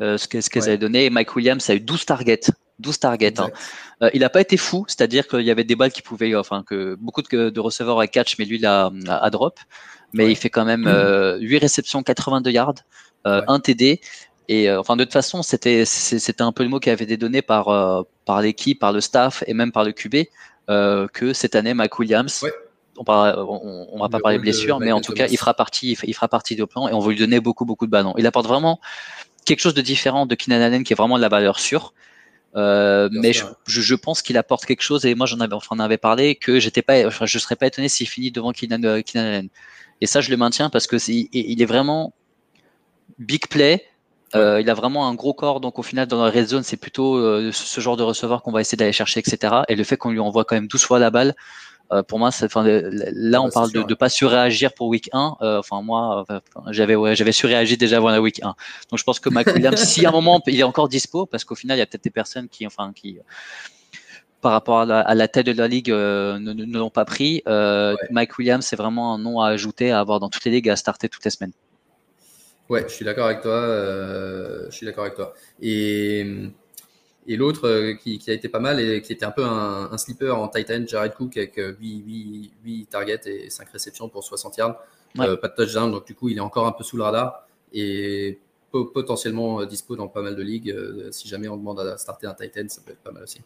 ce 0.00 0.26
qu'elles 0.26 0.64
avaient 0.64 0.76
donné. 0.76 1.08
Mike 1.08 1.34
Williams 1.34 1.70
a 1.70 1.74
eu 1.74 1.80
12 1.80 2.04
targets 2.04 2.50
12 2.80 2.98
targets. 2.98 3.40
Hein. 3.40 3.50
Euh, 4.02 4.10
il 4.14 4.20
n'a 4.20 4.30
pas 4.30 4.40
été 4.40 4.56
fou, 4.56 4.84
c'est-à-dire 4.88 5.28
qu'il 5.28 5.42
y 5.42 5.50
avait 5.50 5.64
des 5.64 5.76
balles 5.76 5.92
qui 5.92 6.02
pouvaient, 6.02 6.34
enfin 6.34 6.64
que 6.66 6.96
beaucoup 6.96 7.22
de, 7.22 7.60
receveurs 7.60 8.00
à 8.00 8.06
catch, 8.06 8.38
mais 8.38 8.44
lui 8.44 8.56
il 8.56 8.66
a, 8.66 8.90
a, 9.08 9.30
drop. 9.30 9.58
Mais 10.12 10.30
il 10.30 10.36
fait 10.36 10.50
quand 10.50 10.64
même 10.64 10.84
8 10.84 10.86
euh, 10.88 11.58
réceptions, 11.60 12.02
82 12.02 12.50
yards, 12.50 12.74
euh, 13.26 13.42
1 13.48 13.60
TD. 13.60 14.00
Et 14.48 14.68
euh, 14.68 14.78
enfin 14.78 14.96
de 14.96 15.04
toute 15.04 15.12
façon, 15.12 15.42
c'était 15.42 15.84
c'était 15.84 16.42
un 16.42 16.52
peu 16.52 16.62
le 16.62 16.68
mot 16.68 16.78
qui 16.78 16.90
avait 16.90 17.04
été 17.04 17.16
donné 17.16 17.42
par 17.42 18.04
par 18.24 18.40
l'équipe, 18.40 18.78
par 18.78 18.92
le 18.92 19.00
staff 19.00 19.42
et 19.46 19.54
même 19.54 19.72
par 19.72 19.84
le 19.84 19.92
QB 19.92 20.28
que 20.68 21.32
cette 21.32 21.54
année, 21.54 21.74
Mac 21.74 21.98
Williams. 21.98 22.44
On, 22.96 23.02
on, 23.08 23.98
va 23.98 24.08
pas 24.08 24.20
parler 24.20 24.36
de 24.36 24.42
blessure, 24.42 24.78
mais 24.78 24.92
en 24.92 25.00
tout 25.00 25.14
cas, 25.14 25.26
il 25.26 25.36
fera 25.36 25.52
partie, 25.52 25.98
il, 26.04 26.14
fera 26.14 26.28
partie 26.28 26.54
du 26.54 26.64
plan 26.64 26.86
et 26.86 26.92
on 26.92 27.00
va 27.00 27.10
lui 27.10 27.18
donner 27.18 27.40
beaucoup, 27.40 27.64
beaucoup 27.64 27.86
de 27.86 27.90
ballons. 27.90 28.14
Il 28.18 28.24
apporte 28.24 28.46
vraiment 28.46 28.78
quelque 29.44 29.58
chose 29.58 29.74
de 29.74 29.82
différent 29.82 30.26
de 30.26 30.34
Keenan 30.36 30.60
Allen 30.60 30.84
qui 30.84 30.92
est 30.92 30.96
vraiment 30.96 31.16
de 31.16 31.22
la 31.22 31.28
valeur 31.28 31.58
sûre. 31.58 31.92
Mais 32.54 33.32
je, 33.32 33.94
pense 33.94 34.22
qu'il 34.22 34.36
apporte 34.36 34.64
quelque 34.64 34.82
chose 34.82 35.04
et 35.06 35.14
moi 35.14 35.26
j'en 35.26 35.40
avais, 35.40 35.54
enfin, 35.54 35.76
on 35.76 35.80
avait 35.80 35.98
parlé 35.98 36.36
que 36.36 36.60
j'étais 36.60 36.82
pas, 36.82 37.06
enfin, 37.06 37.26
je 37.26 37.38
serais 37.38 37.56
pas 37.56 37.66
étonné 37.66 37.88
s'il 37.88 38.08
finit 38.08 38.30
devant 38.30 38.52
Keenan, 38.52 38.82
Allen. 38.82 39.48
Et 40.00 40.06
ça, 40.06 40.20
je 40.20 40.30
le 40.30 40.36
maintiens 40.36 40.70
parce 40.70 40.86
que 40.86 40.96
est, 40.96 41.28
il 41.32 41.62
est 41.62 41.66
vraiment 41.66 42.12
big 43.18 43.46
play. 43.48 43.84
Euh, 44.34 44.60
il 44.60 44.68
a 44.68 44.74
vraiment 44.74 45.08
un 45.08 45.14
gros 45.14 45.32
corps, 45.32 45.60
donc 45.60 45.78
au 45.78 45.82
final 45.82 46.08
dans 46.08 46.24
la 46.24 46.30
red 46.30 46.46
zone, 46.46 46.64
c'est 46.64 46.76
plutôt 46.76 47.16
euh, 47.16 47.52
ce 47.52 47.80
genre 47.80 47.96
de 47.96 48.02
receveur 48.02 48.42
qu'on 48.42 48.50
va 48.50 48.60
essayer 48.60 48.76
d'aller 48.76 48.92
chercher, 48.92 49.20
etc. 49.20 49.62
Et 49.68 49.76
le 49.76 49.84
fait 49.84 49.96
qu'on 49.96 50.10
lui 50.10 50.18
envoie 50.18 50.44
quand 50.44 50.56
même 50.56 50.66
12 50.66 50.82
fois 50.82 50.98
la 50.98 51.10
balle, 51.10 51.34
euh, 51.92 52.02
pour 52.02 52.18
moi, 52.18 52.30
enfin, 52.42 52.64
là 52.64 53.42
on 53.42 53.50
parle 53.50 53.72
de 53.72 53.80
ne 53.80 53.94
pas 53.94 54.08
surréagir 54.08 54.72
pour 54.72 54.88
week 54.88 55.08
1. 55.12 55.36
Enfin 55.40 55.82
moi, 55.82 56.24
j'avais 56.70 56.94
ouais, 56.94 57.14
j'avais 57.14 57.32
surréagi 57.32 57.76
déjà 57.76 57.98
avant 57.98 58.10
la 58.10 58.20
week 58.20 58.40
1. 58.42 58.46
Donc 58.90 58.98
je 58.98 59.04
pense 59.04 59.20
que 59.20 59.28
Mike 59.28 59.48
Williams, 59.48 59.80
si 59.84 60.06
à 60.06 60.08
un 60.08 60.12
moment 60.12 60.40
il 60.46 60.58
est 60.58 60.64
encore 60.64 60.88
dispo, 60.88 61.26
parce 61.26 61.44
qu'au 61.44 61.54
final 61.54 61.76
il 61.76 61.80
y 61.80 61.82
a 61.82 61.86
peut-être 61.86 62.04
des 62.04 62.10
personnes 62.10 62.48
qui, 62.48 62.66
enfin 62.66 62.92
qui 62.94 63.18
par 64.40 64.52
rapport 64.52 64.80
à 64.80 65.14
la, 65.14 65.28
tête 65.28 65.46
de 65.46 65.52
la 65.52 65.68
ligue 65.68 65.88
ne, 65.88 66.78
l'ont 66.78 66.90
pas 66.90 67.04
pris. 67.04 67.42
Mike 68.10 68.38
Williams, 68.38 68.64
c'est 68.64 68.76
vraiment 68.76 69.14
un 69.14 69.18
nom 69.18 69.40
à 69.40 69.48
ajouter, 69.48 69.90
à 69.90 70.00
avoir 70.00 70.20
dans 70.20 70.28
toutes 70.28 70.44
les 70.44 70.50
ligues, 70.50 70.68
à 70.68 70.76
starter 70.76 71.08
toutes 71.08 71.24
les 71.24 71.30
semaines. 71.30 71.52
Ouais, 72.68 72.84
je 72.88 72.94
suis 72.94 73.04
d'accord 73.04 73.26
avec 73.26 73.42
toi. 73.42 73.52
Euh, 73.52 74.66
je 74.70 74.76
suis 74.76 74.86
d'accord 74.86 75.04
avec 75.04 75.16
toi. 75.16 75.34
Et, 75.60 76.50
et 77.26 77.36
l'autre 77.36 77.66
euh, 77.68 77.94
qui, 77.94 78.18
qui, 78.18 78.30
a 78.30 78.34
été 78.34 78.48
pas 78.48 78.60
mal 78.60 78.80
et 78.80 79.02
qui 79.02 79.12
était 79.12 79.24
un 79.24 79.30
peu 79.30 79.44
un, 79.44 79.90
un 79.90 79.98
sleeper 79.98 80.38
en 80.38 80.48
Titan, 80.48 80.84
Jared 80.86 81.14
Cook 81.14 81.36
avec 81.36 81.56
8, 81.56 81.76
8, 81.80 82.52
8 82.64 82.86
targets 82.86 83.20
et 83.26 83.50
5 83.50 83.68
réceptions 83.70 84.08
pour 84.08 84.24
60 84.24 84.56
yards. 84.56 84.80
Euh, 85.20 85.36
pas 85.36 85.48
de 85.48 85.54
touchdown, 85.54 85.90
donc 85.92 86.06
du 86.06 86.14
coup, 86.14 86.28
il 86.28 86.38
est 86.38 86.40
encore 86.40 86.66
un 86.66 86.72
peu 86.72 86.82
sous 86.82 86.96
le 86.96 87.04
radar 87.04 87.46
et 87.72 88.38
potentiellement 88.72 89.64
dispo 89.64 89.94
dans 89.94 90.08
pas 90.08 90.22
mal 90.22 90.34
de 90.34 90.42
ligues. 90.42 90.76
si 91.12 91.28
jamais 91.28 91.48
on 91.48 91.56
demande 91.56 91.78
à 91.80 91.96
starter 91.96 92.26
un 92.26 92.34
Titan, 92.34 92.64
ça 92.68 92.82
peut 92.84 92.92
être 92.92 93.02
pas 93.02 93.12
mal 93.12 93.22
aussi. 93.22 93.40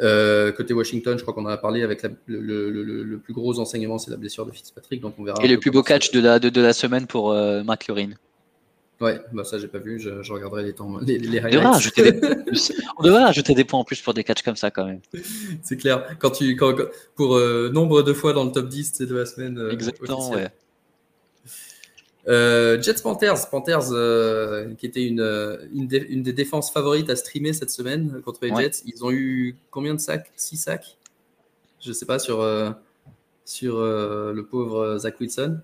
Euh, 0.00 0.50
côté 0.52 0.72
Washington, 0.72 1.18
je 1.18 1.22
crois 1.22 1.34
qu'on 1.34 1.44
en 1.44 1.50
a 1.50 1.58
parlé 1.58 1.82
avec 1.82 2.02
le, 2.26 3.16
plus 3.18 3.34
gros 3.34 3.58
enseignement, 3.58 3.98
c'est 3.98 4.10
la 4.10 4.16
blessure 4.16 4.46
de 4.46 4.52
Fitzpatrick. 4.52 5.00
Donc 5.00 5.14
on 5.18 5.24
verra 5.24 5.42
Et 5.44 5.48
le 5.48 5.58
plus 5.58 5.70
beau 5.70 5.82
catch 5.82 6.10
de 6.10 6.20
la, 6.20 6.38
de, 6.38 6.60
la 6.60 6.72
semaine 6.72 7.06
pour 7.06 7.32
euh, 7.32 7.62
McLaurin. 7.62 8.10
Ouais, 9.00 9.18
bah 9.32 9.44
ça 9.44 9.58
j'ai 9.58 9.68
pas 9.68 9.78
vu, 9.78 9.98
je, 9.98 10.30
regarderai 10.30 10.62
les 10.62 10.74
temps, 10.74 10.98
les, 10.98 11.16
les 11.18 11.38
highlights. 11.38 11.90
On 12.98 13.02
devrait, 13.02 13.22
ajouter 13.22 13.54
des, 13.54 13.64
points 13.64 13.80
en 13.80 13.84
plus 13.84 14.02
pour 14.02 14.12
des 14.12 14.24
catchs 14.24 14.42
comme 14.42 14.56
ça 14.56 14.70
quand 14.70 14.84
même. 14.84 15.00
C'est 15.62 15.78
clair. 15.78 16.16
Quand 16.18 16.30
tu, 16.30 16.54
quand, 16.54 16.76
pour 17.14 17.36
euh, 17.36 17.70
nombre 17.72 18.02
de 18.02 18.12
fois 18.12 18.34
dans 18.34 18.44
le 18.44 18.52
top 18.52 18.68
10 18.68 18.98
de 18.98 19.16
la 19.16 19.24
semaine. 19.24 19.56
Euh, 19.56 19.70
Exactement, 19.70 20.30
ouais. 20.32 20.48
Euh, 22.28 22.80
Jets 22.82 23.00
Panthers, 23.02 23.48
Panthers 23.50 23.88
qui 24.76 24.84
était 24.84 25.04
une, 25.04 25.58
une, 25.72 25.86
des 26.22 26.32
défenses 26.34 26.70
favorites 26.70 27.08
à 27.08 27.16
streamer 27.16 27.54
cette 27.54 27.70
semaine 27.70 28.20
contre 28.22 28.40
les 28.42 28.54
Jets. 28.54 28.82
Ils 28.84 29.02
ont 29.02 29.10
eu 29.10 29.56
combien 29.70 29.94
de 29.94 30.00
sacs? 30.00 30.30
6 30.36 30.58
sacs? 30.58 30.98
Je 31.80 31.92
sais 31.92 32.04
pas 32.04 32.18
sur, 32.18 32.46
sur 33.46 33.78
le 33.80 34.42
pauvre 34.42 34.98
Zach 34.98 35.18
Wilson. 35.18 35.60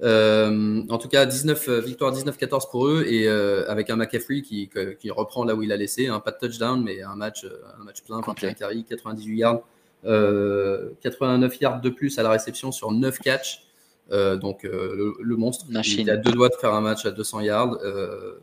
En 0.00 0.98
tout 0.98 1.08
cas, 1.08 1.26
19 1.26 1.68
victoire 1.80 2.14
19-14 2.14 2.70
pour 2.70 2.88
eux 2.88 3.04
et 3.06 3.28
avec 3.28 3.90
un 3.90 3.96
McCaffrey 3.96 4.42
qui, 4.42 4.70
qui, 4.98 5.10
reprend 5.10 5.44
là 5.44 5.54
où 5.54 5.62
il 5.62 5.72
a 5.72 5.76
laissé, 5.76 6.08
pas 6.24 6.30
de 6.30 6.38
touchdown 6.38 6.82
mais 6.82 7.02
un 7.02 7.14
match, 7.14 7.46
un 7.80 7.84
match 7.84 8.02
plein, 8.02 8.20
21 8.20 8.54
carry, 8.54 8.84
98 8.84 9.36
yards, 9.36 9.62
89 10.02 11.60
yards 11.60 11.80
de 11.80 11.90
plus 11.90 12.18
à 12.18 12.22
la 12.22 12.30
réception 12.30 12.72
sur 12.72 12.92
9 12.92 13.18
catchs. 13.20 13.66
Euh, 14.10 14.36
donc 14.36 14.64
euh, 14.64 15.14
le, 15.18 15.36
monstre, 15.36 15.66
il 15.70 16.10
a 16.10 16.16
deux 16.16 16.32
doigts 16.32 16.48
de 16.48 16.54
faire 16.54 16.74
un 16.74 16.80
match 16.80 17.06
à 17.06 17.10
200 17.10 17.40
yards. 17.40 17.78
Euh, 17.82 18.40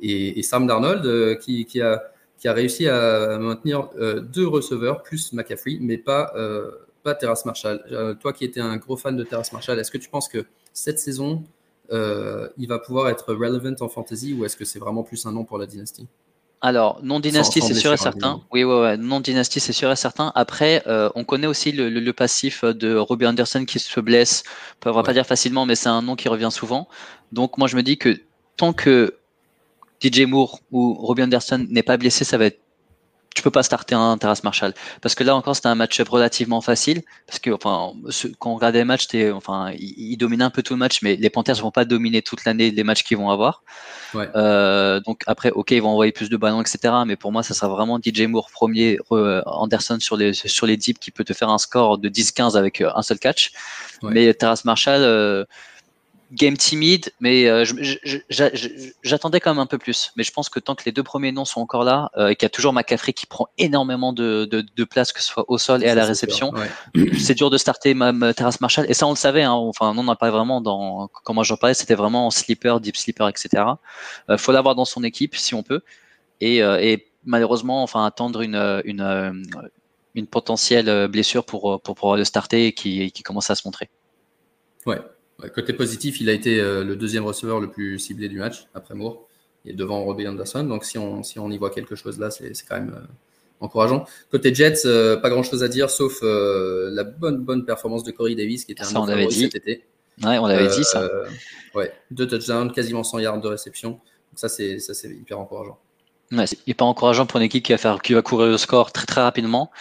et, 0.00 0.42
Sam 0.42 0.66
Darnold 0.66 1.38
qui, 1.38 1.66
a, 1.80 2.02
qui 2.38 2.48
a 2.48 2.52
réussi 2.52 2.88
à 2.88 3.38
maintenir 3.38 3.88
deux 4.22 4.46
receveurs 4.46 5.02
plus 5.02 5.32
McCaffrey, 5.32 5.78
mais 5.80 5.98
pas, 5.98 6.34
pas 7.02 7.14
Terrace 7.14 7.44
Marshall. 7.46 8.16
toi 8.20 8.32
qui 8.32 8.44
étais 8.44 8.60
un 8.60 8.76
gros 8.76 8.96
fan 8.96 9.16
de 9.16 9.24
Terrace 9.24 9.52
Marshall, 9.52 9.78
est-ce 9.78 9.90
que 9.90 9.98
tu 9.98 10.08
penses 10.08 10.28
que 10.28 10.44
cette 10.74 10.98
saison, 10.98 11.42
il 11.90 12.66
va 12.68 12.78
pouvoir 12.78 13.08
être 13.08 13.32
relevant 13.32 13.74
en 13.80 13.88
fantasy 13.88 14.34
ou 14.34 14.44
est-ce 14.44 14.56
que 14.56 14.66
c'est 14.66 14.78
vraiment 14.78 15.02
plus 15.02 15.24
un 15.24 15.32
nom 15.32 15.44
pour 15.44 15.56
la 15.58 15.66
dynastie? 15.66 16.06
Alors, 16.64 16.98
non 17.02 17.20
dynastie, 17.20 17.60
c'est 17.60 17.74
sûr 17.74 17.92
et 17.92 17.98
certain. 17.98 18.40
Oui, 18.50 18.64
ouais, 18.64 18.80
ouais. 18.80 18.96
non 18.96 19.20
dynastie, 19.20 19.60
c'est 19.60 19.74
sûr 19.74 19.92
et 19.92 19.96
certain. 19.96 20.32
Après, 20.34 20.82
euh, 20.86 21.10
on 21.14 21.22
connaît 21.22 21.46
aussi 21.46 21.72
le, 21.72 22.12
passif 22.12 22.64
de 22.64 22.96
Robbie 22.96 23.26
Anderson 23.26 23.66
qui 23.66 23.78
se 23.78 24.00
blesse. 24.00 24.44
On 24.86 24.88
ne 24.88 24.94
va 24.94 25.02
pas 25.02 25.12
dire 25.12 25.26
facilement, 25.26 25.66
mais 25.66 25.74
c'est 25.74 25.90
un 25.90 26.00
nom 26.00 26.16
qui 26.16 26.26
revient 26.26 26.48
souvent. 26.50 26.88
Donc, 27.32 27.58
moi, 27.58 27.68
je 27.68 27.76
me 27.76 27.82
dis 27.82 27.98
que 27.98 28.18
tant 28.56 28.72
que 28.72 29.14
DJ 30.02 30.22
Moore 30.22 30.60
ou 30.72 30.94
Robbie 30.94 31.24
Anderson 31.24 31.66
n'est 31.68 31.82
pas 31.82 31.98
blessé, 31.98 32.24
ça 32.24 32.38
va 32.38 32.46
être 32.46 32.60
tu 33.34 33.42
peux 33.42 33.50
pas 33.50 33.64
starter 33.64 33.96
un 33.96 34.16
Terrace 34.16 34.44
Marshall. 34.44 34.72
Parce 35.02 35.14
que 35.16 35.24
là 35.24 35.34
encore 35.34 35.56
c'était 35.56 35.68
un 35.68 35.74
match-up 35.74 36.08
relativement 36.08 36.60
facile. 36.60 37.02
Parce 37.26 37.40
que 37.40 37.50
enfin 37.50 37.92
quand 38.38 38.52
on 38.52 38.54
regardait 38.54 38.78
les 38.78 38.84
matchs 38.84 39.08
enfin 39.34 39.72
ils, 39.76 40.16
dominaient 40.16 40.44
un 40.44 40.50
peu 40.50 40.62
tout 40.62 40.74
le 40.74 40.78
match 40.78 41.02
mais 41.02 41.16
les 41.16 41.30
Panthers 41.30 41.56
vont 41.56 41.72
pas 41.72 41.84
dominer 41.84 42.22
toute 42.22 42.44
l'année 42.44 42.70
les 42.70 42.84
matchs 42.84 43.02
qu'ils 43.02 43.18
vont 43.18 43.30
avoir. 43.30 43.64
Ouais. 44.14 44.28
euh, 44.36 45.00
donc 45.00 45.22
après 45.26 45.50
ok 45.50 45.72
ils 45.72 45.82
vont 45.82 45.90
envoyer 45.90 46.12
plus 46.12 46.30
de 46.30 46.36
ballons 46.36 46.60
etc. 46.60 46.94
Mais 47.06 47.16
pour 47.16 47.32
moi 47.32 47.42
ça 47.42 47.54
sera 47.54 47.68
vraiment 47.68 47.98
DJ 47.98 48.22
Moore 48.22 48.50
premier 48.50 48.98
Anderson 49.10 49.98
sur 50.00 50.16
les 50.16 50.32
sur 50.32 50.66
les 50.66 50.76
dips 50.76 51.00
qui 51.00 51.10
peut 51.10 51.24
te 51.24 51.32
faire 51.32 51.50
un 51.50 51.58
score 51.58 51.98
de 51.98 52.08
10-15 52.08 52.56
avec 52.56 52.80
euh, 52.80 52.90
un 52.94 53.02
seul 53.02 53.18
catch. 53.18 53.52
Mais 54.02 54.32
Terrace 54.34 54.64
Marshall 54.64 55.00
euh, 55.02 55.44
game 56.34 56.56
timide, 56.56 57.10
mais 57.20 57.48
euh, 57.48 57.64
j'attendais 59.02 59.40
quand 59.40 59.50
même 59.50 59.60
un 59.60 59.66
peu 59.66 59.78
plus. 59.78 60.12
Mais 60.16 60.24
je 60.24 60.32
pense 60.32 60.48
que 60.48 60.58
tant 60.58 60.74
que 60.74 60.82
les 60.84 60.92
deux 60.92 61.02
premiers 61.02 61.32
noms 61.32 61.44
sont 61.44 61.60
encore 61.60 61.84
là, 61.84 62.10
euh, 62.16 62.28
et 62.28 62.36
qu'il 62.36 62.44
y 62.44 62.46
a 62.46 62.50
toujours 62.50 62.72
McCaffrey 62.72 63.12
qui 63.12 63.26
prend 63.26 63.46
énormément 63.56 64.12
de, 64.12 64.44
de, 64.44 64.84
place, 64.84 65.12
que 65.12 65.20
ce 65.20 65.28
soit 65.28 65.44
au 65.48 65.58
sol 65.58 65.84
et 65.84 65.88
à 65.88 65.94
la 65.94 66.04
réception, 66.04 66.52
c'est 67.18 67.34
dur 67.34 67.50
de 67.50 67.58
starter 67.58 67.94
ma, 67.94 68.34
Terrace 68.34 68.60
Marshall. 68.60 68.86
Et 68.88 68.94
ça, 68.94 69.06
on 69.06 69.10
le 69.10 69.16
savait. 69.16 69.42
Hein, 69.42 69.52
enfin, 69.52 69.94
on 69.96 70.02
n'en 70.02 70.16
pas 70.16 70.30
vraiment 70.30 70.60
dans. 70.60 71.08
Quand 71.24 71.34
moi 71.34 71.44
j'en 71.44 71.56
parlais, 71.56 71.74
c'était 71.74 71.94
vraiment 71.94 72.26
en 72.26 72.30
sleeper, 72.30 72.80
deep 72.80 72.96
sleeper, 72.96 73.28
etc. 73.28 73.64
Euh, 74.28 74.36
faut 74.36 74.52
l'avoir 74.52 74.74
dans 74.74 74.84
son 74.84 75.04
équipe 75.04 75.36
si 75.36 75.54
on 75.54 75.62
peut. 75.62 75.80
Et, 76.40 76.58
et 76.58 77.06
malheureusement, 77.24 77.82
enfin, 77.82 78.04
attendre 78.04 78.42
une, 78.42 78.82
une, 78.84 79.44
une 80.14 80.26
potentielle 80.26 81.08
blessure 81.08 81.46
pour, 81.46 81.80
pour 81.80 81.94
pouvoir 81.94 82.16
le 82.16 82.24
starter 82.24 82.66
et 82.66 82.72
qui, 82.72 83.12
qui 83.12 83.22
commence 83.22 83.48
à 83.50 83.54
se 83.54 83.66
montrer. 83.66 83.88
Ouais, 84.84 85.00
Côté 85.54 85.72
positif, 85.72 86.20
il 86.20 86.30
a 86.30 86.32
été 86.32 86.60
euh, 86.60 86.84
le 86.84 86.96
deuxième 86.96 87.24
receveur 87.24 87.60
le 87.60 87.68
plus 87.68 87.98
ciblé 87.98 88.28
du 88.28 88.38
match, 88.38 88.66
après 88.72 88.94
Moore. 88.94 89.26
Il 89.64 89.72
est 89.72 89.74
devant 89.74 90.04
Robbie 90.04 90.28
Anderson. 90.28 90.62
Donc, 90.64 90.84
si 90.84 90.96
on, 90.96 91.22
si 91.22 91.38
on 91.38 91.50
y 91.50 91.58
voit 91.58 91.70
quelque 91.70 91.96
chose 91.96 92.18
là, 92.18 92.30
c'est 92.30 92.52
quand 92.68 92.76
même 92.76 92.94
euh, 92.94 93.06
encourageant. 93.60 94.06
Côté 94.30 94.54
Jets, 94.54 94.86
euh, 94.86 95.16
pas 95.16 95.30
grand 95.30 95.42
chose 95.42 95.64
à 95.64 95.68
dire, 95.68 95.90
sauf 95.90 96.20
la 96.22 97.04
bonne, 97.04 97.38
bonne 97.38 97.64
performance 97.64 98.04
de 98.04 98.12
Corey 98.12 98.34
Davis, 98.34 98.64
qui 98.64 98.72
était 98.72 98.84
un 98.84 98.94
on 98.96 99.08
avait 99.08 99.26
dit. 99.26 99.42
cet 99.42 99.56
été. 99.56 99.84
Ouais, 100.22 100.38
on 100.38 100.44
avait 100.44 100.68
dit 100.68 100.84
ça. 100.84 101.10
ouais, 101.74 101.92
deux 102.10 102.28
touchdowns, 102.28 102.72
quasiment 102.72 103.02
100 103.02 103.18
yards 103.18 103.40
de 103.40 103.48
réception. 103.48 103.90
Donc, 103.90 104.00
ça, 104.36 104.48
c'est 104.48 104.78
hyper 105.08 105.40
encourageant. 105.40 105.78
Ouais, 106.30 106.46
c'est 106.46 106.58
hyper 106.66 106.86
encourageant 106.86 107.26
pour 107.26 107.38
une 107.38 107.46
équipe 107.46 107.64
qui 107.64 107.72
va, 107.72 107.78
faire, 107.78 108.00
qui 108.00 108.14
va 108.14 108.22
courir 108.22 108.48
le 108.48 108.56
score 108.56 108.92
très 108.92 109.06
très 109.06 109.20
rapidement. 109.20 109.72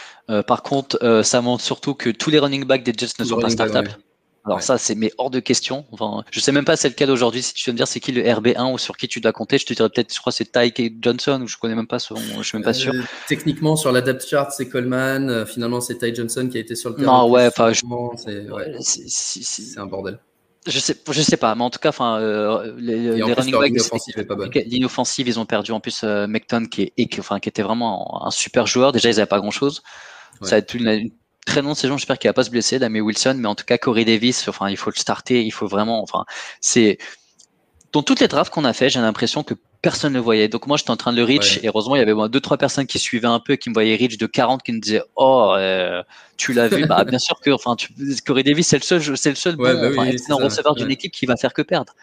par 0.47 0.63
contre, 0.63 1.23
ça 1.23 1.41
montre 1.41 1.63
surtout 1.63 1.93
que 1.93 2.09
tous 2.09 2.31
les 2.31 2.39
running 2.39 2.65
backs 2.65 2.83
des 2.83 2.93
Jets 2.97 3.13
ne 3.19 3.25
sont 3.25 3.39
pas 3.39 3.51
startables. 3.51 3.97
Alors 4.45 4.61
ça, 4.61 4.77
c'est 4.77 4.95
mais 4.95 5.11
hors 5.17 5.29
de 5.29 5.39
question. 5.39 5.85
Enfin, 5.91 6.25
je 6.29 6.39
sais 6.41 6.51
même 6.51 6.65
pas 6.65 6.75
c'est 6.75 6.89
lequel 6.89 7.09
aujourd'hui. 7.09 7.41
Si 7.41 7.53
tu 7.53 7.69
veux 7.69 7.71
me 7.73 7.77
dire 7.77 7.87
c'est 7.87 8.01
qui 8.01 8.11
le 8.11 8.21
RB1 8.21 8.73
ou 8.73 8.77
sur 8.77 8.97
qui 8.97 9.07
tu 9.07 9.21
dois 9.21 9.31
compter, 9.31 9.57
je 9.57 9.65
te 9.65 9.73
dirais 9.73 9.89
peut-être, 9.89 10.13
je 10.13 10.19
crois 10.19 10.33
c'est 10.33 10.51
Tyke 10.51 11.01
Johnson 11.01 11.39
ou 11.41 11.47
je 11.47 11.55
connais 11.57 11.75
même 11.75 11.87
pas 11.87 11.99
son, 11.99 12.15
je 12.15 12.43
suis 12.43 12.57
même 12.57 12.65
pas 12.65 12.73
sûr. 12.73 12.93
Euh, 12.93 13.01
techniquement 13.27 13.77
sur 13.77 13.93
la 13.93 14.01
depth 14.01 14.27
chart 14.27 14.51
c'est 14.51 14.67
Coleman. 14.67 15.29
Euh, 15.29 15.45
finalement 15.45 15.79
c'est 15.79 15.97
Ty 15.97 16.13
Johnson 16.13 16.49
qui 16.51 16.57
a 16.57 16.59
été 16.59 16.75
sur 16.75 16.89
le 16.89 16.97
terrain. 16.97 17.23
Non 17.23 17.31
ouais, 17.31 17.47
enfin 17.47 17.71
c'est 18.81 19.79
un 19.79 19.85
bordel. 19.85 20.19
Je 20.65 20.79
sais, 20.79 20.95
je 21.09 21.21
sais 21.21 21.35
pas, 21.35 21.55
mais 21.55 21.63
en 21.63 21.69
tout 21.69 21.79
cas, 21.79 21.89
enfin, 21.89 22.21
euh, 22.21 22.73
les, 22.77 22.97
les 23.17 23.33
running 23.33 23.53
backs, 23.53 24.65
l'inoffensive, 24.65 25.27
ils 25.27 25.37
ont 25.37 25.45
perdu 25.45 25.73
en 25.73 25.81
plus 25.81 26.03
euh, 26.05 26.25
qui 26.71 26.93
est, 26.95 27.19
enfin, 27.19 27.41
qui 27.41 27.49
était 27.49 27.63
vraiment 27.63 28.25
un 28.25 28.31
super 28.31 28.65
joueur. 28.65 28.93
Déjà, 28.93 29.09
ils 29.09 29.19
avaient 29.19 29.25
pas 29.25 29.39
grand 29.39 29.51
chose. 29.51 29.83
Ça 30.41 30.51
va 30.51 30.57
être 30.59 30.73
une, 30.73 30.87
une 30.87 31.11
très 31.45 31.61
long 31.61 31.71
de 31.71 31.77
saison. 31.77 31.97
J'espère 31.97 32.19
qu'il 32.19 32.29
va 32.29 32.33
pas 32.33 32.43
se 32.43 32.49
blesser, 32.49 32.79
mais 32.89 33.01
Wilson. 33.01 33.35
Mais 33.37 33.47
en 33.47 33.55
tout 33.55 33.65
cas, 33.65 33.77
Corey 33.77 34.05
Davis, 34.05 34.47
enfin, 34.47 34.69
il 34.69 34.77
faut 34.77 34.89
le 34.89 34.95
starter. 34.95 35.43
Il 35.43 35.51
faut 35.51 35.67
vraiment, 35.67 36.01
enfin, 36.01 36.25
c'est 36.61 36.97
dans 37.93 38.01
toutes 38.01 38.19
les 38.19 38.27
drafts 38.27 38.51
qu'on 38.51 38.65
a 38.65 38.73
fait, 38.73 38.89
j'ai 38.89 38.99
l'impression 38.99 39.43
que 39.43 39.53
personne 39.83 40.13
ne 40.13 40.17
le 40.17 40.23
voyait. 40.23 40.47
Donc 40.47 40.65
moi, 40.65 40.77
j'étais 40.77 40.89
en 40.89 40.97
train 40.97 41.11
de 41.11 41.17
le 41.17 41.23
reach 41.23 41.59
et 41.61 41.67
heureusement, 41.67 41.95
il 41.95 41.99
y 41.99 42.01
avait 42.01 42.29
deux 42.29 42.39
trois 42.39 42.57
personnes 42.57 42.87
qui 42.87 42.97
suivaient 42.97 43.27
un 43.27 43.39
peu, 43.39 43.55
qui 43.55 43.69
me 43.69 43.73
voyaient 43.73 43.95
reach 43.95 44.17
de 44.17 44.25
40, 44.25 44.63
qui 44.63 44.71
me 44.71 44.79
disaient 44.79 45.03
oh 45.15 45.53
euh, 45.55 46.01
tu 46.35 46.53
l'as 46.53 46.67
vu 46.67 46.87
Bah 46.87 47.03
bien 47.03 47.19
sûr 47.19 47.39
que 47.39 47.51
enfin 47.51 47.75
tu, 47.75 47.93
Corey 48.25 48.43
Davis 48.43 48.67
c'est 48.67 48.77
le 48.77 48.83
seul 48.83 49.17
c'est 49.17 49.29
le 49.29 49.35
seul 49.35 49.55
bon, 49.55 49.63
bah 49.63 50.35
receveur 50.37 50.73
d'une 50.73 50.89
équipe 50.89 51.11
qui 51.11 51.27
va 51.27 51.37
faire 51.37 51.53
que 51.53 51.61
perdre. 51.61 51.93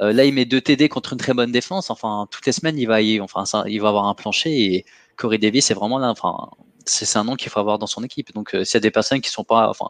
Euh, 0.00 0.12
là, 0.12 0.24
il 0.24 0.34
met 0.34 0.44
deux 0.44 0.60
TD 0.60 0.88
contre 0.88 1.12
une 1.14 1.18
très 1.18 1.32
bonne 1.32 1.52
défense. 1.52 1.90
Enfin, 1.90 2.26
toutes 2.30 2.44
les 2.46 2.52
semaines, 2.52 2.78
il 2.78 2.86
va, 2.86 3.00
y, 3.00 3.18
enfin, 3.20 3.46
ça, 3.46 3.64
il 3.66 3.80
va 3.80 3.88
avoir 3.88 4.06
un 4.06 4.14
plancher 4.14 4.50
et 4.50 4.84
Corey 5.16 5.38
Davis, 5.38 5.66
c'est 5.66 5.74
vraiment 5.74 5.98
là. 5.98 6.10
Enfin, 6.10 6.50
c'est 6.86 7.18
un 7.18 7.24
nom 7.24 7.36
qu'il 7.36 7.50
faut 7.50 7.60
avoir 7.60 7.78
dans 7.78 7.86
son 7.86 8.02
équipe. 8.02 8.32
Donc, 8.34 8.54
euh, 8.54 8.64
s'il 8.64 8.74
y 8.74 8.76
a 8.78 8.80
des 8.80 8.90
personnes 8.90 9.20
qui 9.20 9.30
sont 9.30 9.44
pas, 9.44 9.68
enfin, 9.68 9.88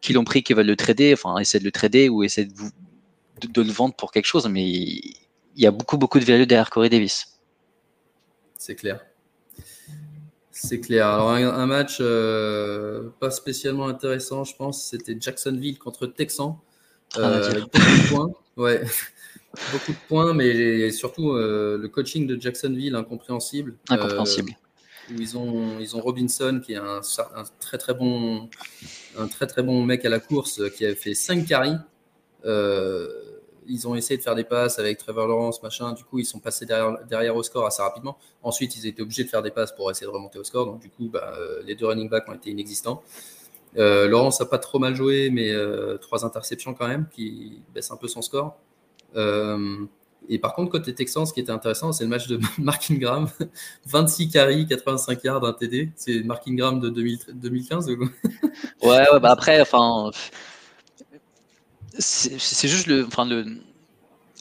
qui 0.00 0.12
l'ont 0.12 0.24
pris, 0.24 0.42
qui 0.42 0.54
veulent 0.54 0.66
le 0.66 0.76
trader, 0.76 1.12
enfin, 1.14 1.38
essayer 1.38 1.60
de 1.60 1.64
le 1.64 1.72
trader 1.72 2.08
ou 2.08 2.22
essayer 2.22 2.46
de, 2.46 2.54
vous, 2.54 2.70
de, 3.40 3.62
le 3.62 3.72
vendre 3.72 3.94
pour 3.94 4.12
quelque 4.12 4.26
chose. 4.26 4.46
Mais 4.48 4.64
il 4.64 5.16
y 5.56 5.66
a 5.66 5.70
beaucoup, 5.70 5.98
beaucoup 5.98 6.18
de 6.18 6.24
value 6.24 6.44
derrière 6.44 6.70
Corey 6.70 6.88
Davis. 6.88 7.38
c'est 8.58 8.76
clair. 8.76 9.00
C'est 10.50 10.80
clair. 10.80 11.08
Alors, 11.08 11.30
un, 11.30 11.66
match 11.66 11.98
euh, 12.00 13.10
pas 13.20 13.30
spécialement 13.30 13.88
intéressant, 13.88 14.44
je 14.44 14.54
pense, 14.56 14.88
c'était 14.88 15.16
Jacksonville 15.20 15.78
contre 15.78 16.06
Texan. 16.06 16.62
Euh, 17.18 17.50
avec 17.50 17.64
beaucoup 17.64 17.78
de 17.78 18.08
points. 18.08 18.30
Ouais. 18.56 18.82
beaucoup 19.72 19.92
de 19.92 20.08
points, 20.08 20.32
mais 20.32 20.90
surtout 20.92 21.32
euh, 21.32 21.76
le 21.76 21.88
coaching 21.88 22.26
de 22.26 22.40
Jacksonville 22.40 22.94
incompréhensible. 22.94 23.76
Incompréhensible. 23.88 24.52
Où 25.10 25.20
ils 25.20 25.36
ont, 25.36 26.00
Robinson, 26.00 26.60
qui 26.64 26.72
est 26.72 26.76
un, 26.76 27.00
très, 27.60 27.78
très 27.78 27.94
bon, 27.94 28.48
mec 29.84 30.04
à 30.04 30.08
la 30.08 30.20
course, 30.20 30.62
qui 30.76 30.86
a 30.86 30.94
fait 30.94 31.14
5 31.14 31.46
carries 31.46 31.76
ils 33.66 33.88
ont 33.88 33.94
essayé 33.94 34.16
de 34.16 34.22
faire 34.22 34.34
des 34.34 34.44
passes 34.44 34.78
avec 34.78 34.98
Trevor 34.98 35.26
Lawrence, 35.26 35.62
machin. 35.62 35.92
Du 35.92 36.04
coup, 36.04 36.18
ils 36.18 36.24
sont 36.24 36.38
passés 36.38 36.66
derrière, 36.66 37.36
au 37.36 37.42
score 37.42 37.66
assez 37.66 37.82
rapidement. 37.82 38.18
Ensuite, 38.42 38.76
ils 38.76 38.86
étaient 38.86 39.02
obligés 39.02 39.24
de 39.24 39.28
faire 39.28 39.42
des 39.42 39.50
passes 39.50 39.72
pour 39.72 39.90
essayer 39.90 40.06
de 40.06 40.12
remonter 40.12 40.38
au 40.38 40.44
score. 40.44 40.66
Donc, 40.66 40.80
du 40.80 40.90
coup, 40.90 41.08
bah, 41.08 41.34
euh, 41.38 41.62
les 41.64 41.74
deux 41.74 41.86
running 41.86 42.08
backs 42.08 42.28
ont 42.28 42.34
été 42.34 42.50
inexistants. 42.50 43.02
Euh, 43.76 44.08
Lawrence 44.08 44.40
n'a 44.40 44.46
pas 44.46 44.58
trop 44.58 44.78
mal 44.78 44.94
joué, 44.94 45.30
mais 45.30 45.50
euh, 45.50 45.96
trois 45.98 46.24
interceptions 46.24 46.74
quand 46.74 46.86
même, 46.86 47.06
qui 47.10 47.62
baissent 47.74 47.90
un 47.90 47.96
peu 47.96 48.08
son 48.08 48.22
score. 48.22 48.56
Et 50.28 50.38
par 50.38 50.54
contre, 50.54 50.70
côté 50.70 50.94
Texans, 50.94 51.26
ce 51.26 51.32
qui 51.32 51.40
était 51.40 51.52
intéressant, 51.52 51.92
c'est 51.92 52.04
le 52.04 52.10
match 52.10 52.26
de 52.26 52.38
Mark 52.58 52.90
Ingram. 52.90 53.28
26 53.86 54.30
carries, 54.30 54.66
85 54.66 55.24
yards, 55.24 55.44
un 55.44 55.52
TD. 55.52 55.92
C'est 55.96 56.22
Mark 56.22 56.42
Ingram 56.48 56.80
de 56.80 56.88
2015 56.88 57.88
Ouais, 57.88 57.98
ouais 58.82 59.20
bah 59.20 59.30
après, 59.30 59.60
enfin 59.60 60.10
c'est 61.98 62.68
juste 62.68 62.86
le, 62.86 63.06
enfin 63.06 63.24
le, 63.24 63.44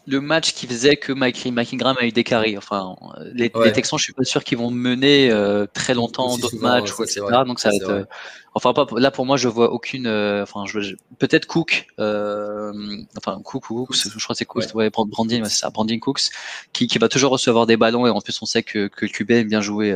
le 0.05 0.21
match 0.21 0.53
qui 0.53 0.67
faisait 0.67 0.95
que 0.95 1.13
Mike, 1.13 1.45
Ingram 1.73 1.95
a 1.99 2.05
eu 2.05 2.11
des 2.11 2.23
carrés. 2.23 2.57
Enfin, 2.57 2.95
les, 3.33 3.49
Texans, 3.49 3.97
je 3.97 4.03
suis 4.03 4.13
pas 4.13 4.23
sûr 4.23 4.43
qu'ils 4.43 4.57
vont 4.57 4.71
mener 4.71 5.31
euh, 5.31 5.65
très 5.71 5.93
longtemps 5.93 6.37
d'autres 6.37 6.59
matchs, 6.59 6.91
etc. 6.99 7.21
Donc 7.45 7.59
ça 7.59 7.69
va 7.69 7.75
être, 7.75 8.07
enfin 8.53 8.73
pas, 8.73 8.85
là 8.97 9.11
pour 9.11 9.25
moi, 9.25 9.37
je 9.37 9.47
vois 9.47 9.71
aucune. 9.71 10.07
Euh, 10.07 10.43
enfin, 10.43 10.65
je, 10.65 10.95
peut-être 11.19 11.45
Cook. 11.45 11.87
enfin 11.97 13.41
Cook, 13.43 13.63
Cook, 13.63 13.93
je 13.93 14.23
crois 14.23 14.33
que 14.33 14.37
c'est 14.37 14.45
Cook. 14.45 14.63
Ouais. 14.73 14.89
Brandin, 14.89 15.43
c'est 15.45 15.61
ça, 15.61 15.69
Brandin 15.69 15.99
Cooks, 15.99 16.29
qui, 16.71 16.87
qui 16.87 16.97
va 16.97 17.09
toujours 17.09 17.31
recevoir 17.31 17.65
des 17.65 17.77
ballons 17.77 18.07
et 18.07 18.09
en 18.09 18.21
plus 18.21 18.41
on 18.41 18.45
sait 18.45 18.63
que, 18.63 18.87
que 18.87 19.05
le 19.05 19.11
QB 19.11 19.31
aime 19.31 19.47
bien 19.47 19.61
jouer 19.61 19.95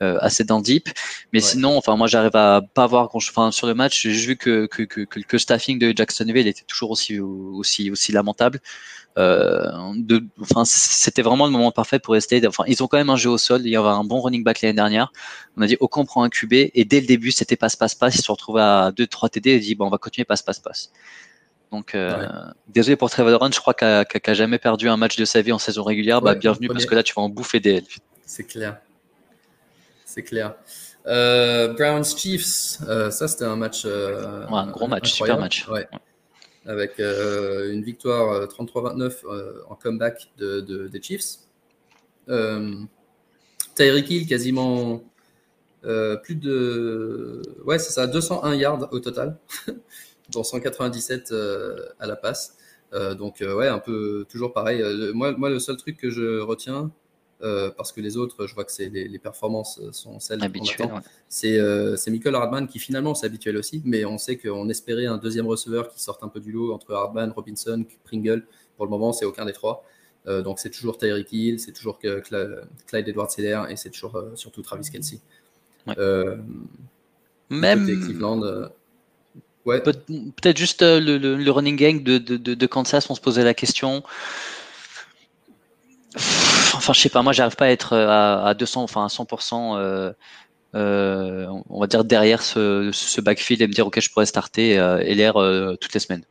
assez 0.00 0.44
dans 0.44 0.58
le 0.58 0.62
deep. 0.62 0.88
Mais 1.32 1.40
sinon, 1.40 1.76
enfin 1.76 1.96
moi 1.96 2.06
j'arrive 2.06 2.36
à 2.36 2.62
pas 2.74 2.86
voir. 2.86 3.10
Enfin 3.12 3.50
sur 3.50 3.66
le 3.66 3.74
match, 3.74 4.02
j'ai 4.02 4.10
juste 4.10 4.26
vu 4.26 4.36
que 4.36 4.66
que, 4.66 4.82
que 4.82 5.02
que, 5.02 5.20
le 5.32 5.38
staffing 5.38 5.78
de 5.78 5.92
Jacksonville 5.96 6.46
était 6.46 6.64
toujours 6.66 6.90
aussi 6.90 7.18
aussi 7.20 7.90
aussi 7.90 8.12
lamentable. 8.12 8.60
Euh, 9.18 9.92
de, 9.96 10.24
enfin, 10.40 10.64
c'était 10.64 11.22
vraiment 11.22 11.46
le 11.46 11.52
moment 11.52 11.70
parfait 11.70 11.98
pour 11.98 12.14
rester. 12.14 12.46
Enfin, 12.46 12.64
ils 12.66 12.82
ont 12.82 12.86
quand 12.86 12.96
même 12.96 13.10
un 13.10 13.16
jeu 13.16 13.30
au 13.30 13.38
sol. 13.38 13.62
Il 13.64 13.70
y 13.70 13.76
avait 13.76 13.88
un 13.88 14.04
bon 14.04 14.20
running 14.20 14.42
back 14.44 14.62
l'année 14.62 14.74
dernière. 14.74 15.12
On 15.56 15.62
a 15.62 15.66
dit, 15.66 15.76
aucun 15.80 16.04
prend 16.04 16.22
un 16.22 16.30
QB. 16.30 16.52
Et 16.52 16.84
dès 16.84 17.00
le 17.00 17.06
début, 17.06 17.30
c'était 17.30 17.56
passe, 17.56 17.76
passe, 17.82 17.94
passe. 17.94 18.16
Ils 18.16 18.22
se 18.22 18.30
retrouvaient 18.30 18.62
à 18.62 18.92
2-3 18.96 19.30
TD 19.30 19.50
et 19.50 19.58
dit, 19.58 19.74
bon, 19.74 19.86
on 19.86 19.90
va 19.90 19.98
continuer 19.98 20.24
passe, 20.24 20.42
passe, 20.42 20.60
passe. 20.60 20.92
Donc, 21.70 21.94
euh, 21.94 22.28
désolé 22.68 22.96
pour 22.96 23.10
Trevor 23.10 23.30
Lawrence, 23.30 23.54
je 23.54 23.60
crois 23.60 23.74
qu'il 23.74 23.86
n'a 24.26 24.34
jamais 24.34 24.58
perdu 24.58 24.88
un 24.88 24.96
match 24.96 25.16
de 25.16 25.24
sa 25.24 25.40
vie 25.42 25.52
en 25.52 25.58
saison 25.58 25.82
régulière. 25.82 26.20
bah, 26.20 26.34
bienvenue 26.34 26.68
parce 26.68 26.86
que 26.86 26.94
là, 26.94 27.02
tu 27.02 27.14
vas 27.14 27.22
en 27.22 27.28
bouffer 27.28 27.60
des. 27.60 27.82
C'est 28.26 28.44
clair. 28.44 28.78
C'est 30.04 30.22
clair. 30.22 30.54
Euh, 31.06 31.72
Browns 31.72 32.04
Chiefs, 32.04 32.78
ça 33.10 33.26
c'était 33.28 33.44
un 33.44 33.56
match. 33.56 33.86
un 33.86 34.66
gros 34.70 34.86
match, 34.86 35.12
super 35.12 35.38
match. 35.38 35.66
Ouais 35.68 35.88
avec 36.66 37.00
euh, 37.00 37.72
une 37.72 37.82
victoire 37.82 38.46
33-29 38.46 39.00
euh, 39.00 39.10
euh, 39.24 39.62
en 39.68 39.74
comeback 39.74 40.30
de, 40.38 40.60
des 40.88 41.02
Chiefs. 41.02 41.38
Tyreek 43.74 44.10
Hill, 44.10 44.26
quasiment 44.26 45.02
plus 46.22 46.36
de. 46.36 47.42
Ouais, 47.64 47.78
c'est 47.78 47.92
ça, 47.92 48.06
201 48.06 48.54
yards 48.54 48.88
au 48.92 49.00
total, 49.00 49.38
dont 50.30 50.44
197 50.44 51.32
à 51.98 52.06
la 52.06 52.16
passe. 52.16 52.56
donc, 53.18 53.40
ouais, 53.40 53.68
un 53.68 53.78
peu 53.78 54.24
toujours 54.28 54.52
pareil. 54.52 54.82
moi, 55.14 55.32
moi, 55.32 55.50
le 55.50 55.58
seul 55.58 55.76
truc 55.76 55.96
que 55.96 56.10
je 56.10 56.40
retiens, 56.40 56.90
euh, 57.42 57.70
parce 57.76 57.90
que 57.90 58.00
les 58.00 58.16
autres, 58.16 58.46
je 58.46 58.54
vois 58.54 58.64
que 58.64 58.70
c'est 58.70 58.88
les, 58.88 59.18
performances 59.18 59.80
sont 59.90 60.20
celles 60.20 60.42
habituelles. 60.44 60.88
C'est 61.28 61.58
euh, 61.58 61.96
Michael 62.06 62.36
Hardman 62.36 62.68
qui 62.68 62.78
finalement 62.78 63.14
c'est 63.14 63.26
habituel 63.26 63.56
aussi, 63.56 63.82
mais 63.84 64.04
on 64.04 64.16
sait 64.16 64.36
qu'on 64.36 64.68
espérait 64.68 65.06
un 65.06 65.18
deuxième 65.18 65.46
receveur 65.46 65.88
qui 65.88 66.00
sorte 66.00 66.22
un 66.22 66.28
peu 66.28 66.38
du 66.38 66.52
lot 66.52 66.72
entre 66.72 66.92
Hardman, 66.94 67.32
Robinson, 67.32 67.84
Pringle. 68.04 68.46
Pour 68.76 68.86
le 68.86 68.90
moment, 68.90 69.12
c'est 69.12 69.24
aucun 69.24 69.44
des 69.44 69.52
trois. 69.52 69.84
Euh, 70.28 70.42
donc 70.42 70.60
c'est 70.60 70.70
toujours 70.70 70.98
Tyreek 70.98 71.32
Hill, 71.32 71.58
c'est 71.58 71.72
toujours 71.72 71.98
Clyde 71.98 73.08
Edward 73.08 73.30
Seller 73.30 73.62
et 73.70 73.76
c'est 73.76 73.90
toujours 73.90 74.22
surtout 74.36 74.62
Travis 74.62 74.88
Kelsey. 74.88 75.18
Même 77.50 77.86
Cleveland. 77.86 78.70
Ouais. 79.64 79.80
Peut-être 79.80 80.56
juste 80.56 80.82
le, 80.82 81.50
running 81.50 81.76
gang 81.76 82.02
de, 82.02 82.18
de, 82.18 82.36
de, 82.36 82.66
Kansas, 82.66 83.08
on 83.10 83.14
se 83.14 83.20
posait 83.20 83.44
la 83.44 83.54
question 83.54 84.02
enfin, 86.82 86.92
je 86.92 87.00
sais 87.00 87.08
pas, 87.08 87.22
moi, 87.22 87.32
j'arrive 87.32 87.56
pas 87.56 87.66
à 87.66 87.70
être 87.70 87.92
euh, 87.94 88.08
à, 88.44 88.54
200, 88.54 88.82
enfin 88.82 89.04
à 89.04 89.08
100%, 89.08 89.76
euh, 89.76 90.12
euh, 90.74 91.46
on 91.68 91.80
va 91.80 91.86
dire 91.86 92.04
derrière 92.04 92.42
ce, 92.42 92.90
ce, 92.92 93.20
backfield 93.20 93.62
et 93.62 93.66
me 93.66 93.72
dire 93.72 93.86
ok, 93.86 94.00
je 94.00 94.10
pourrais 94.10 94.26
starter 94.26 94.72
et 94.72 95.14
l'air 95.14 95.34
toutes 95.80 95.94
les 95.94 96.00
semaines. 96.00 96.24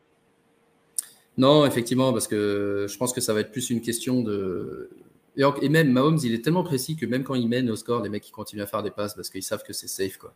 Non, 1.37 1.65
effectivement, 1.65 2.11
parce 2.11 2.27
que 2.27 2.87
je 2.89 2.97
pense 2.97 3.13
que 3.13 3.21
ça 3.21 3.33
va 3.33 3.39
être 3.39 3.51
plus 3.51 3.69
une 3.69 3.81
question 3.81 4.21
de. 4.21 4.89
Et, 5.37 5.69
même 5.69 5.91
Mahomes, 5.91 6.19
il 6.23 6.33
est 6.33 6.43
tellement 6.43 6.63
précis 6.63 6.95
que 6.95 7.05
même 7.05 7.23
quand 7.23 7.35
il 7.35 7.47
mène 7.47 7.69
au 7.69 7.75
score, 7.75 8.01
les 8.01 8.09
mecs 8.09 8.27
ils 8.27 8.33
continuent 8.33 8.61
à 8.61 8.67
faire 8.67 8.83
des 8.83 8.91
passes 8.91 9.13
parce 9.13 9.29
qu'ils 9.29 9.43
savent 9.43 9.63
que 9.63 9.73
c'est 9.73 9.87
safe. 9.87 10.17
Quoi. 10.17 10.33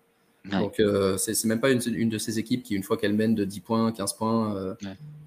Donc, 0.51 0.81
c'est 1.17 1.45
même 1.45 1.59
pas 1.59 1.71
une, 1.71 2.09
de 2.09 2.17
ces 2.17 2.39
équipes 2.39 2.63
qui, 2.63 2.75
une 2.75 2.83
fois 2.83 2.97
qu'elle 2.97 3.13
mène 3.13 3.35
de 3.35 3.45
10 3.45 3.59
points, 3.61 3.91
15 3.91 4.13
points, 4.13 4.75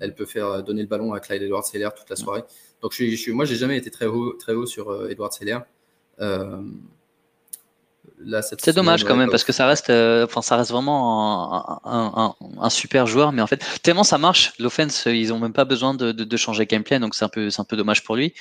elle 0.01 0.15
peut 0.15 0.27
faire 0.27 0.63
donner 0.63 0.83
le 0.83 0.89
ballon 0.89 1.13
à 1.13 1.21
Clyde 1.21 1.43
Edwards 1.43 1.67
Seller 1.67 1.91
toute 1.97 2.09
la 2.09 2.17
soirée. 2.17 2.43
Donc, 2.81 2.93
je 2.95 3.17
suis, 3.17 3.33
moi, 3.33 3.45
j'ai 3.45 3.57
jamais 3.57 3.77
été 3.77 3.91
très 3.91 4.07
haut, 4.07 4.33
très 4.35 4.55
haut 4.55 4.67
sur 4.67 4.91
euh, 4.91 5.09
Edward 5.09 5.33
Seller. 5.33 5.59
Euh, 8.27 8.43
c'est 8.59 8.75
dommage 8.75 9.05
quand 9.05 9.17
même 9.17 9.31
parce 9.31 9.45
que 9.45 9.53
ça 9.53 9.67
reste, 9.67 9.91
euh, 9.91 10.25
enfin 10.25 10.43
ça 10.43 10.57
reste 10.57 10.71
vraiment 10.71 11.81
un, 11.85 12.71
super 12.71 13.07
joueur, 13.07 13.33
mais 13.33 13.43
en 13.43 13.47
fait 13.47 13.65
tellement 13.83 14.05
ça 14.05 14.19
marche, 14.19 14.53
l'offense 14.59 15.07
ils 15.07 15.33
ont 15.33 15.39
même 15.39 15.53
pas 15.53 15.65
besoin 15.65 15.95
de, 15.95 16.13
de, 16.13 16.37
changer 16.37 16.67
gameplay, 16.67 16.99
donc 16.99 17.15
c'est 17.15 17.25
un 17.25 17.29
peu, 17.29 17.51
c'est 17.51 17.61
un 17.61 17.65
peu 17.65 17.77
dommage 17.77 18.05
pour 18.05 18.17
lui. 18.17 18.35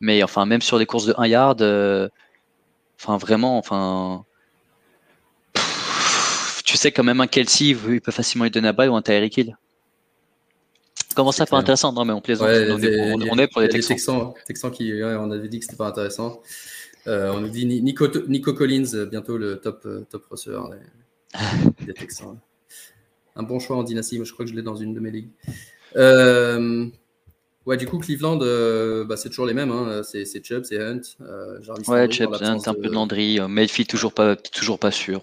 Mais 0.00 0.22
enfin 0.22 0.46
même 0.46 0.62
sur 0.62 0.78
des 0.78 0.86
courses 0.86 1.06
de 1.06 1.14
1 1.16 1.26
yard, 1.26 1.62
enfin 3.00 3.16
vraiment, 3.18 3.58
enfin 3.58 4.24
tu 6.64 6.76
sais 6.76 6.92
quand 6.92 7.04
même 7.04 7.20
un 7.20 7.26
Kelsey, 7.26 7.76
il 7.88 8.00
peut 8.00 8.12
facilement 8.12 8.44
lui 8.44 8.50
donner 8.50 8.68
la 8.68 8.72
balle 8.72 8.90
ou 8.90 8.96
un 8.96 9.02
Tyreek 9.02 9.36
Hill 9.36 9.56
comment 11.18 11.32
ça 11.32 11.46
pas 11.46 11.56
intéressant 11.56 11.92
Non, 11.92 12.04
mais 12.04 12.12
on 12.12 12.20
plaisante. 12.20 12.48
on, 12.48 13.38
est, 13.38 13.48
pour 13.48 13.60
les 13.60 13.68
Texans. 13.68 14.32
Texans, 14.46 14.70
qui, 14.70 14.92
on 15.02 15.30
avait 15.30 15.48
dit 15.48 15.58
que 15.58 15.64
c'était 15.64 15.76
pas 15.76 15.88
intéressant. 15.88 16.40
Euh, 17.08 17.32
on 17.32 17.40
nous 17.40 17.48
dit 17.48 17.66
Nico, 17.66 18.06
Nico, 18.28 18.52
Collins, 18.52 19.06
bientôt 19.10 19.38
le 19.38 19.56
top, 19.56 19.82
euh, 19.86 20.06
top 20.10 20.26
receveur 20.26 20.70
des, 21.80 21.94
Texans. 21.94 22.38
Un 23.34 23.42
bon 23.42 23.58
choix 23.58 23.76
en 23.76 23.82
dynastie. 23.82 24.20
je 24.22 24.32
crois 24.32 24.44
que 24.44 24.50
je 24.50 24.56
l'ai 24.56 24.62
dans 24.62 24.76
une 24.76 24.94
de 24.94 25.00
mes 25.00 25.10
ligues. 25.10 25.30
Euh, 25.96 26.86
ouais, 27.64 27.76
du 27.76 27.86
coup, 27.86 27.98
Cleveland, 27.98 28.36
bah, 29.06 29.16
c'est 29.16 29.30
toujours 29.30 29.46
les 29.46 29.54
mêmes. 29.54 29.70
Hein. 29.70 30.02
C'est 30.02 30.44
Chubb, 30.44 30.64
c'est 30.64 30.78
Hunt. 30.78 31.00
ouais, 31.88 32.10
Chubb, 32.10 32.34
Hunt, 32.34 32.60
un 32.66 32.74
peu 32.74 32.88
de 32.88 32.92
Landry. 32.92 33.38
Mayfield, 33.48 33.88
toujours 33.88 34.12
pas, 34.12 34.36
toujours 34.36 34.78
pas 34.78 34.90
sûr. 34.90 35.22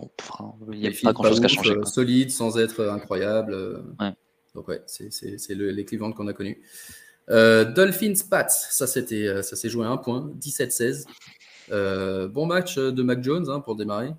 il 0.72 0.80
n'y 0.80 0.88
a 0.88 0.92
pas 1.04 1.14
grand 1.14 1.26
chose 1.26 1.40
qui 1.40 1.46
a 1.46 1.50
changé. 1.50 1.76
solide, 1.86 2.32
sans 2.32 2.58
être 2.58 2.84
incroyable. 2.86 3.84
Ouais. 4.00 4.14
Donc 4.56 4.70
ouais, 4.70 4.82
c'est 4.88 5.10
les 5.50 5.86
Cleveland 5.86 6.14
qu'on 6.14 6.28
a 6.28 6.34
connus. 6.34 6.62
Euh, 7.30 7.66
Dolphins 7.66 8.14
Pats, 8.30 8.50
ça 8.50 8.86
c'était 8.86 9.28
euh, 9.28 9.42
ça 9.42 9.56
s'est 9.56 9.70
joué 9.70 9.86
à 9.86 9.90
un 9.90 9.98
point, 9.98 10.32
17-16. 10.40 11.06
Euh, 11.72 12.28
bon 12.28 12.46
match 12.46 12.78
de 12.78 13.04
Mac 13.04 13.24
Jones 13.24 13.50
hein, 13.50 13.60
pour 13.60 13.76
démarrer. 13.76 14.12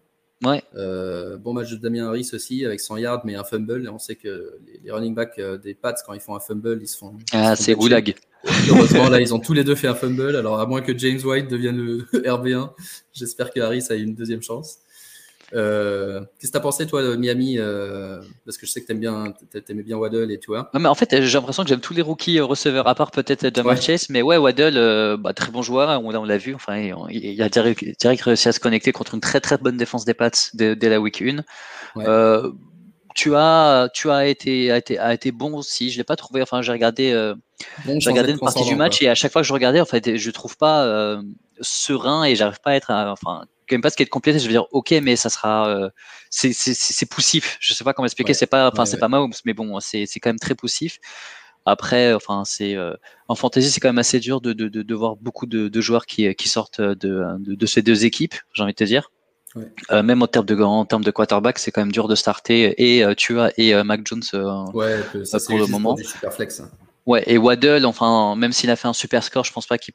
Ouais. 0.44 0.62
bon 0.74 1.54
match 1.54 1.70
de 1.70 1.76
Damien 1.76 2.08
Harris 2.08 2.28
aussi 2.34 2.66
avec 2.66 2.80
100 2.80 2.98
yards 2.98 3.22
mais 3.24 3.36
un 3.36 3.44
fumble. 3.44 3.84
Et 3.86 3.88
on 3.88 3.98
sait 3.98 4.16
que 4.16 4.58
les, 4.84 4.90
running 4.90 5.14
backs 5.14 5.40
des 5.40 5.74
Pats 5.74 5.94
quand 6.04 6.12
ils 6.12 6.20
font 6.20 6.36
un 6.36 6.40
fumble 6.40 6.78
ils 6.82 6.88
se 6.88 6.98
font. 6.98 7.16
Ah 7.32 7.56
c'est 7.56 7.74
goulag. 7.74 8.14
Heureusement 8.68 9.08
là 9.08 9.20
ils 9.20 9.32
ont 9.32 9.38
tous 9.40 9.54
les 9.54 9.64
deux 9.64 9.74
fait 9.74 9.88
un 9.88 9.94
fumble. 9.94 10.36
Alors 10.36 10.60
à 10.60 10.66
moins 10.66 10.82
que 10.82 10.96
James 10.96 11.20
White 11.24 11.50
devienne 11.50 11.78
le 11.78 11.98
RB1, 12.12 12.70
j'espère 13.14 13.50
que 13.50 13.60
Harris 13.60 13.86
a 13.88 13.94
une 13.94 14.14
deuxième 14.14 14.42
chance. 14.42 14.80
Euh, 15.54 16.20
qu'est-ce 16.38 16.50
que 16.50 16.52
tu 16.52 16.58
as 16.58 16.60
pensé, 16.60 16.86
toi, 16.86 17.02
de 17.02 17.14
Miami 17.16 17.58
euh, 17.58 18.20
Parce 18.44 18.58
que 18.58 18.66
je 18.66 18.72
sais 18.72 18.80
que 18.80 18.86
tu 18.86 18.94
bien, 18.94 19.32
aimais 19.68 19.82
bien 19.82 19.96
Waddle 19.96 20.30
et 20.30 20.38
toi. 20.38 20.70
mais 20.74 20.88
en 20.88 20.94
fait, 20.94 21.22
j'ai 21.22 21.38
l'impression 21.38 21.62
que 21.62 21.68
j'aime 21.68 21.80
tous 21.80 21.94
les 21.94 22.02
rookies 22.02 22.38
euh, 22.38 22.44
receveurs, 22.44 22.88
à 22.88 22.94
part 22.94 23.10
peut-être 23.10 23.54
Jamal 23.54 23.80
Chase. 23.80 24.08
Mais 24.10 24.22
ouais, 24.22 24.36
Waddle, 24.36 25.16
bah, 25.18 25.32
très 25.34 25.50
bon 25.50 25.62
joueur, 25.62 26.00
on, 26.02 26.14
on 26.14 26.24
l'a 26.24 26.38
vu. 26.38 26.54
Enfin, 26.54 26.76
il, 27.10 27.42
a 27.42 27.48
direct, 27.48 27.82
réussi 28.22 28.48
à 28.48 28.52
se 28.52 28.60
connecter 28.60 28.92
contre 28.92 29.14
une 29.14 29.20
très 29.20 29.40
très 29.40 29.58
bonne 29.58 29.76
défense 29.76 30.04
des 30.04 30.14
Pats 30.14 30.30
dès, 30.54 30.76
la 30.88 31.00
week 31.00 31.22
1. 31.22 31.44
tu 33.14 33.34
as, 33.34 33.88
tu 33.94 34.10
as 34.10 34.26
été, 34.26 34.70
a 34.72 34.78
été, 34.78 34.98
a 34.98 35.14
été 35.14 35.30
bon 35.30 35.54
aussi. 35.54 35.90
Je 35.90 35.98
l'ai 35.98 36.04
pas 36.04 36.16
trouvé. 36.16 36.42
Enfin, 36.42 36.60
j'ai 36.62 36.72
regardé, 36.72 37.10
j'ai 37.86 38.10
regardé 38.10 38.32
une 38.32 38.38
partie 38.40 38.64
du 38.64 38.74
match 38.74 39.00
et 39.00 39.08
à 39.08 39.14
chaque 39.14 39.32
fois 39.32 39.42
que 39.42 39.48
je 39.48 39.52
regardais, 39.52 39.80
en 39.80 39.86
fait, 39.86 40.16
je 40.16 40.30
trouve 40.32 40.56
pas 40.56 41.20
serein 41.60 42.24
et 42.24 42.34
j'arrive 42.34 42.60
pas 42.60 42.72
à 42.72 42.74
être, 42.74 42.90
enfin, 42.90 43.44
quand 43.68 43.74
même 43.74 43.82
pas 43.82 43.90
ce 43.90 43.96
qui 43.96 44.02
est 44.02 44.06
complété. 44.06 44.38
Je 44.38 44.44
veux 44.44 44.52
dire, 44.52 44.66
ok, 44.72 44.92
mais 45.02 45.16
ça 45.16 45.28
sera, 45.28 45.68
euh, 45.68 45.90
c'est 46.30 47.10
poussif. 47.10 47.56
Je 47.60 47.74
sais 47.74 47.84
pas 47.84 47.92
comment 47.92 48.06
expliquer. 48.06 48.34
c'est 48.34 48.46
pas, 48.46 48.70
enfin, 48.70 48.86
c'est 48.86 48.98
pas 48.98 49.08
Mahomes, 49.08 49.32
mais 49.44 49.54
bon, 49.54 49.78
c'est 49.80 50.06
quand 50.20 50.30
même 50.30 50.38
très 50.38 50.54
poussif. 50.54 50.98
Après, 51.64 52.14
enfin, 52.14 52.44
c'est 52.44 52.76
en 53.28 53.34
fantasy, 53.34 53.70
c'est 53.70 53.80
quand 53.80 53.88
même 53.88 53.98
assez 53.98 54.20
dur 54.20 54.40
de, 54.40 54.52
de, 54.52 54.68
de, 54.68 54.94
voir 54.94 55.16
beaucoup 55.16 55.46
de, 55.46 55.80
joueurs 55.80 56.06
qui, 56.06 56.32
qui 56.34 56.48
sortent 56.48 56.80
de, 56.80 57.24
de, 57.38 57.66
ces 57.66 57.82
deux 57.82 58.04
équipes. 58.04 58.34
J'ai 58.52 58.62
envie 58.62 58.72
de 58.72 58.76
te 58.76 58.84
dire. 58.84 59.10
Euh, 59.90 60.02
même 60.02 60.22
en 60.22 60.26
termes 60.26 60.46
de 60.46 60.60
en 60.62 60.84
termes 60.84 61.04
de 61.04 61.10
quarterback, 61.10 61.58
c'est 61.58 61.70
quand 61.70 61.80
même 61.80 61.92
dur 61.92 62.08
de 62.08 62.14
starter 62.14 62.74
et 62.82 63.04
euh, 63.04 63.14
tu 63.14 63.40
as 63.40 63.52
et 63.56 63.74
euh, 63.74 63.84
Mac 63.84 64.06
Jones 64.06 64.22
ça, 64.22 65.38
pour 65.46 65.58
le 65.58 65.66
moment. 65.66 65.94
Du 65.94 66.04
super 66.04 66.32
flex. 66.32 66.60
Hein. 66.60 66.70
Ouais, 67.06 67.22
et 67.26 67.38
Waddle, 67.38 67.86
enfin, 67.86 68.34
même 68.34 68.50
s'il 68.50 68.68
a 68.68 68.74
fait 68.76 68.88
un 68.88 68.92
super 68.92 69.22
score, 69.22 69.44
je 69.44 69.52
pense 69.52 69.66
pas 69.66 69.78
qu'il 69.78 69.94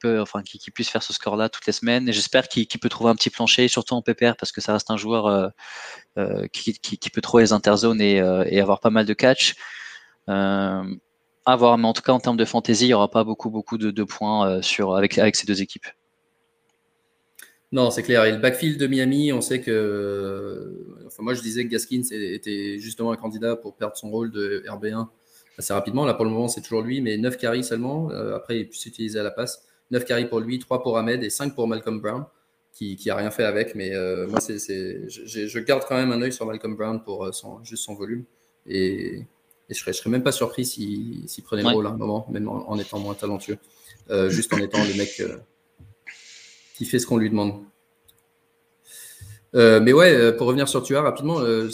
puisse 0.73 0.89
faire 0.89 1.03
ce 1.03 1.11
score-là 1.11 1.49
toutes 1.49 1.65
les 1.67 1.73
semaines. 1.73 2.09
J'espère 2.11 2.47
qu'il 2.47 2.67
peut 2.81 2.87
trouver 2.87 3.09
un 3.09 3.15
petit 3.15 3.29
plancher, 3.29 3.67
surtout 3.67 3.95
en 3.95 4.01
PPR, 4.01 4.35
parce 4.39 4.53
que 4.53 4.61
ça 4.61 4.73
reste 4.73 4.89
un 4.91 4.97
joueur 4.97 5.51
qui, 6.53 6.79
qui, 6.79 7.09
peut 7.09 7.19
trouver 7.19 7.43
les 7.43 7.53
interzones 7.53 7.99
et, 7.99 8.15
et, 8.47 8.61
avoir 8.61 8.79
pas 8.79 8.91
mal 8.91 9.05
de 9.05 9.13
catch. 9.13 9.55
mais 10.27 10.33
en 11.45 11.93
tout 11.93 12.01
cas, 12.01 12.13
en 12.13 12.19
termes 12.21 12.37
de 12.37 12.45
fantasy, 12.45 12.85
il 12.85 12.89
y 12.89 12.93
aura 12.93 13.11
pas 13.11 13.25
beaucoup, 13.25 13.49
beaucoup 13.49 13.77
de, 13.77 13.91
de 13.91 14.03
points 14.03 14.61
sur 14.61 14.95
avec 14.95 15.17
avec 15.17 15.35
ces 15.35 15.45
deux 15.45 15.61
équipes. 15.61 15.87
Non, 17.73 17.89
c'est 17.89 18.03
clair. 18.03 18.25
Et 18.25 18.31
le 18.31 18.37
backfield 18.37 18.79
de 18.79 18.87
Miami, 18.87 19.31
on 19.31 19.41
sait 19.41 19.61
que. 19.61 20.95
Enfin, 21.07 21.23
moi, 21.23 21.33
je 21.33 21.41
disais 21.41 21.65
que 21.65 21.69
Gaskins 21.69 22.03
était 22.11 22.79
justement 22.79 23.11
un 23.11 23.17
candidat 23.17 23.55
pour 23.55 23.75
perdre 23.75 23.95
son 23.95 24.09
rôle 24.11 24.31
de 24.31 24.63
RB1 24.67 25.07
assez 25.57 25.73
rapidement. 25.73 26.05
Là, 26.05 26.13
pour 26.13 26.25
le 26.25 26.31
moment, 26.31 26.47
c'est 26.47 26.61
toujours 26.61 26.81
lui, 26.81 27.01
mais 27.01 27.17
9 27.17 27.37
carries 27.37 27.63
seulement. 27.63 28.11
Euh, 28.11 28.35
après, 28.35 28.59
il 28.59 28.67
peut 28.67 28.73
s'utiliser 28.73 29.19
à 29.19 29.23
la 29.23 29.31
passe. 29.31 29.63
9 29.91 30.05
carries 30.05 30.27
pour 30.27 30.39
lui, 30.39 30.59
3 30.59 30.83
pour 30.83 30.97
Ahmed 30.97 31.23
et 31.23 31.29
5 31.29 31.55
pour 31.55 31.67
Malcolm 31.67 31.99
Brown, 31.99 32.25
qui, 32.73 32.95
qui 32.95 33.09
a 33.09 33.15
rien 33.15 33.31
fait 33.31 33.43
avec. 33.43 33.75
Mais 33.75 33.93
euh, 33.93 34.27
moi, 34.27 34.39
c'est, 34.39 34.57
je 34.57 35.59
garde 35.59 35.83
quand 35.87 35.95
même 35.95 36.11
un 36.11 36.21
œil 36.21 36.33
sur 36.33 36.45
Malcolm 36.45 36.75
Brown 36.75 37.03
pour 37.03 37.25
euh, 37.25 37.31
son, 37.31 37.63
juste 37.63 37.83
son 37.83 37.95
volume. 37.95 38.23
Et, 38.67 39.25
et 39.69 39.73
je 39.73 39.79
serais, 39.79 39.93
je 39.93 39.97
serais 39.99 40.09
même 40.09 40.23
pas 40.23 40.31
surpris 40.31 40.65
s'il 40.65 41.43
prenait 41.43 41.63
le 41.63 41.69
rôle 41.69 41.87
à 41.87 41.91
un 41.91 41.97
moment, 41.97 42.27
même 42.29 42.47
en, 42.47 42.77
étant 42.77 42.99
moins 42.99 43.15
talentueux. 43.15 43.57
juste 44.29 44.53
en 44.53 44.57
étant 44.57 44.83
le 44.83 44.97
mec 44.97 45.21
qui 46.75 46.85
fait 46.85 46.99
ce 46.99 47.05
qu'on 47.05 47.17
lui 47.17 47.29
demande. 47.29 47.61
Euh, 49.53 49.79
mais 49.81 49.93
ouais, 49.93 50.13
euh, 50.13 50.31
pour 50.31 50.47
revenir 50.47 50.67
sur 50.67 50.81
Tua 50.81 51.01
rapidement, 51.01 51.39
euh, 51.39 51.69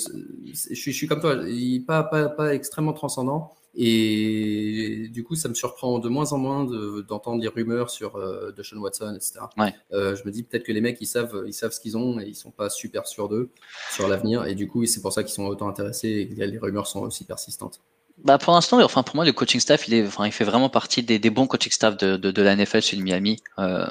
je, 0.47 0.53
suis, 0.53 0.91
je, 0.91 0.97
suis, 0.97 1.07
comme 1.07 1.19
toi, 1.19 1.36
il 1.47 1.86
pas, 1.86 2.03
pas, 2.03 2.28
pas 2.30 2.55
extrêmement 2.55 2.93
transcendant. 2.93 3.53
Et 3.80 5.07
du 5.13 5.23
coup, 5.23 5.36
ça 5.36 5.49
me 5.49 5.53
surprend 5.53 5.99
de 5.99 6.09
moins 6.09 6.34
en 6.34 6.39
moins 6.39 6.65
d'entendre 7.07 7.39
des 7.41 7.47
rumeurs 7.47 7.89
sur 7.91 8.15
euh, 8.15 8.51
Deshaun 8.51 8.80
Watson, 8.80 9.13
etc. 9.15 9.39
Ouais. 9.57 9.73
je 9.91 10.25
me 10.25 10.32
dis 10.32 10.43
peut-être 10.43 10.63
que 10.63 10.71
les 10.71 10.82
mecs, 10.82 10.97
ils 10.99 11.05
savent, 11.05 11.43
ils 11.45 11.53
savent 11.53 11.71
ce 11.71 11.80
qu'ils 11.80 11.95
ont 11.95 12.19
et 12.19 12.25
ils 12.25 12.36
sont 12.36 12.51
pas 12.51 12.69
super 12.69 13.07
sûrs 13.07 13.30
d'eux 13.30 13.49
sur 13.91 14.07
l'avenir. 14.07 14.45
Et 14.45 14.55
du 14.55 14.67
coup, 14.67 14.86
c'est 14.86 15.01
pour 15.01 15.13
ça 15.13 15.23
qu'ils 15.23 15.34
sont 15.34 15.45
autant 15.45 15.69
intéressés 15.69 16.09
et 16.09 16.28
que 16.28 16.41
les 16.41 16.57
rumeurs 16.57 16.88
sont 16.88 17.01
aussi 17.01 17.23
persistantes. 17.23 17.80
Bah 18.23 18.39
pour 18.39 18.53
l'instant, 18.53 18.82
enfin 18.82 19.03
pour 19.03 19.15
moi, 19.15 19.25
le 19.25 19.32
coaching 19.32 19.59
staff, 19.59 19.88
il 19.88 19.93
est, 19.93 20.07
enfin, 20.07 20.25
il 20.25 20.32
fait 20.32 20.43
vraiment 20.43 20.69
partie 20.69 21.03
des, 21.03 21.19
des 21.19 21.30
bons 21.30 21.45
coaching 21.45 21.71
staff 21.71 21.97
de, 21.97 22.17
de, 22.17 22.32
de 22.32 22.41
la 22.41 22.55
NFL 22.55 22.82
chez 22.82 22.97
Miami. 22.97 23.38
Euh, 23.59 23.86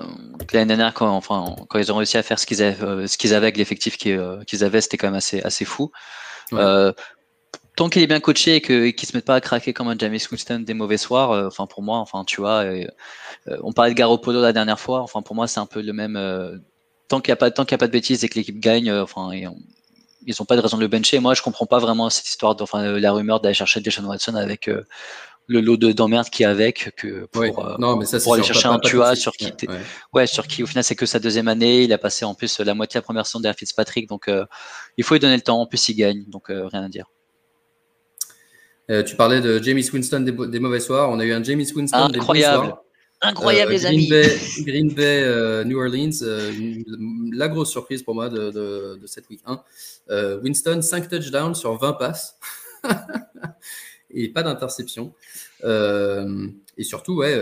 L'année 0.52 0.66
dernière, 0.66 0.92
quand, 0.94 1.08
enfin, 1.08 1.54
quand 1.68 1.78
ils 1.78 1.92
ont 1.92 1.96
réussi 1.96 2.16
à 2.16 2.24
faire 2.24 2.38
ce 2.40 2.44
qu'ils 2.44 2.60
avaient, 2.60 2.82
euh, 2.82 3.06
ce 3.06 3.18
qu'ils 3.18 3.34
avaient 3.34 3.46
avec 3.46 3.56
l'effectif 3.56 3.96
euh, 4.06 4.42
qu'ils 4.42 4.64
avaient, 4.64 4.80
c'était 4.80 4.96
quand 4.96 5.06
même 5.06 5.14
assez, 5.14 5.40
assez 5.42 5.64
fou. 5.64 5.92
Euh, 6.52 6.92
tant 7.76 7.88
qu'il 7.88 8.02
est 8.02 8.06
bien 8.06 8.20
coaché 8.20 8.56
et 8.56 8.60
qu'il 8.60 8.84
ne 8.84 9.10
se 9.10 9.16
met 9.16 9.22
pas 9.22 9.36
à 9.36 9.40
craquer 9.40 9.72
comme 9.72 9.88
un 9.88 9.96
James 9.98 10.18
Winston 10.30 10.60
des 10.60 10.74
mauvais 10.74 10.98
soirs, 10.98 11.30
euh, 11.30 11.46
enfin 11.46 11.66
pour 11.66 11.82
moi, 11.82 11.98
enfin 11.98 12.24
tu 12.24 12.40
vois, 12.40 12.64
on 13.62 13.72
parlait 13.72 13.92
de 13.92 13.96
Garoppolo 13.96 14.40
la 14.40 14.52
dernière 14.52 14.80
fois, 14.80 15.00
enfin 15.02 15.22
pour 15.22 15.36
moi 15.36 15.46
c'est 15.46 15.60
un 15.60 15.66
peu 15.66 15.82
le 15.82 15.92
même. 15.92 16.18
tant 17.08 17.20
qu'il 17.20 17.30
n'y 17.30 17.34
a 17.34 17.36
pas, 17.36 17.50
tant 17.50 17.64
qu'il 17.64 17.74
a 17.74 17.78
pas 17.78 17.86
de 17.86 17.92
bêtises 17.92 18.24
et 18.24 18.28
que 18.28 18.34
l'équipe 18.34 18.58
gagne, 18.58 18.90
enfin 18.92 19.30
et 19.30 19.46
on, 19.46 19.56
ils 20.26 20.34
n'ont 20.38 20.44
pas 20.44 20.56
de 20.56 20.60
raison 20.60 20.76
de 20.76 20.82
le 20.82 20.88
bencher. 20.88 21.20
Moi, 21.20 21.34
je 21.34 21.42
comprends 21.42 21.66
pas 21.66 21.78
vraiment 21.78 22.10
cette 22.10 22.28
histoire, 22.28 22.56
enfin, 22.60 22.84
euh, 22.84 23.00
la 23.00 23.12
rumeur 23.12 23.40
d'aller 23.40 23.54
chercher 23.54 23.80
Deshaun 23.80 24.04
Watson 24.04 24.34
avec 24.34 24.68
euh, 24.68 24.84
le 25.46 25.60
lot 25.60 25.76
d'emmerde 25.76 26.28
qu'il 26.28 26.42
y 26.42 26.46
a 26.46 26.50
avec 26.50 26.92
que 26.96 27.26
pour, 27.26 27.64
euh, 27.64 27.76
non, 27.78 27.96
mais 27.96 28.04
ça, 28.04 28.18
pour 28.18 28.34
aller 28.34 28.42
chercher 28.42 28.66
un 28.66 28.80
Tua 28.80 29.14
sur 29.14 29.32
qui, 29.32 29.52
ouais, 30.12 30.26
sur 30.26 30.48
qui 30.48 30.64
au 30.64 30.66
final 30.66 30.82
c'est 30.82 30.96
que 30.96 31.06
sa 31.06 31.20
deuxième 31.20 31.46
année. 31.46 31.84
Il 31.84 31.92
a 31.92 31.98
passé 31.98 32.24
en 32.24 32.34
plus 32.34 32.58
la 32.58 32.74
moitié 32.74 32.98
de 32.98 33.02
la 33.02 33.04
première 33.04 33.26
saison 33.26 33.38
derrière 33.38 33.56
Fitzpatrick, 33.56 34.08
donc 34.08 34.28
il 34.96 35.04
faut 35.04 35.14
lui 35.14 35.20
donner 35.20 35.36
le 35.36 35.42
temps. 35.42 35.60
En 35.60 35.66
plus, 35.66 35.88
il 35.88 35.94
gagne, 35.94 36.24
donc 36.26 36.48
rien 36.48 36.82
à 36.82 36.88
dire. 36.88 37.06
Tu 38.88 39.16
parlais 39.16 39.40
de 39.40 39.62
James 39.62 39.82
Winston 39.92 40.20
des, 40.20 40.60
mauvais 40.60 40.80
soirs. 40.80 41.10
On 41.10 41.18
a 41.18 41.24
eu 41.24 41.32
un 41.32 41.42
James 41.42 41.64
Winston 41.74 42.08
des 42.08 42.20
mauvais 42.20 42.42
soirs. 42.42 42.82
Incroyable, 43.22 43.72
les 43.72 43.86
amis. 43.86 44.08
Green 44.60 44.92
Bay, 44.92 45.22
euh, 45.22 45.64
New 45.64 45.78
Orleans, 45.78 46.10
euh, 46.22 46.52
la 47.32 47.48
grosse 47.48 47.70
surprise 47.70 48.02
pour 48.02 48.14
moi 48.14 48.28
de, 48.28 48.50
de, 48.50 48.98
de 49.00 49.06
cette 49.06 49.28
week 49.30 49.40
1. 49.46 49.62
Euh, 50.10 50.40
Winston, 50.42 50.82
5 50.82 51.08
touchdowns 51.08 51.54
sur 51.54 51.76
20 51.78 51.94
passes. 51.94 52.38
et 54.10 54.28
pas 54.28 54.42
d'interception. 54.42 55.14
et 55.64 56.84
surtout, 56.84 57.16
ouais, 57.16 57.38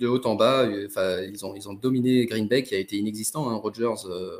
de 0.00 0.08
haut 0.08 0.26
en 0.26 0.34
bas, 0.34 0.66
ils, 0.66 1.46
ont, 1.46 1.54
ils 1.54 1.68
ont 1.68 1.74
dominé 1.74 2.26
Green 2.26 2.48
Bay 2.48 2.62
qui 2.64 2.74
a 2.74 2.78
été 2.78 2.96
inexistant. 2.96 3.48
Hein, 3.48 3.54
Rodgers, 3.56 3.84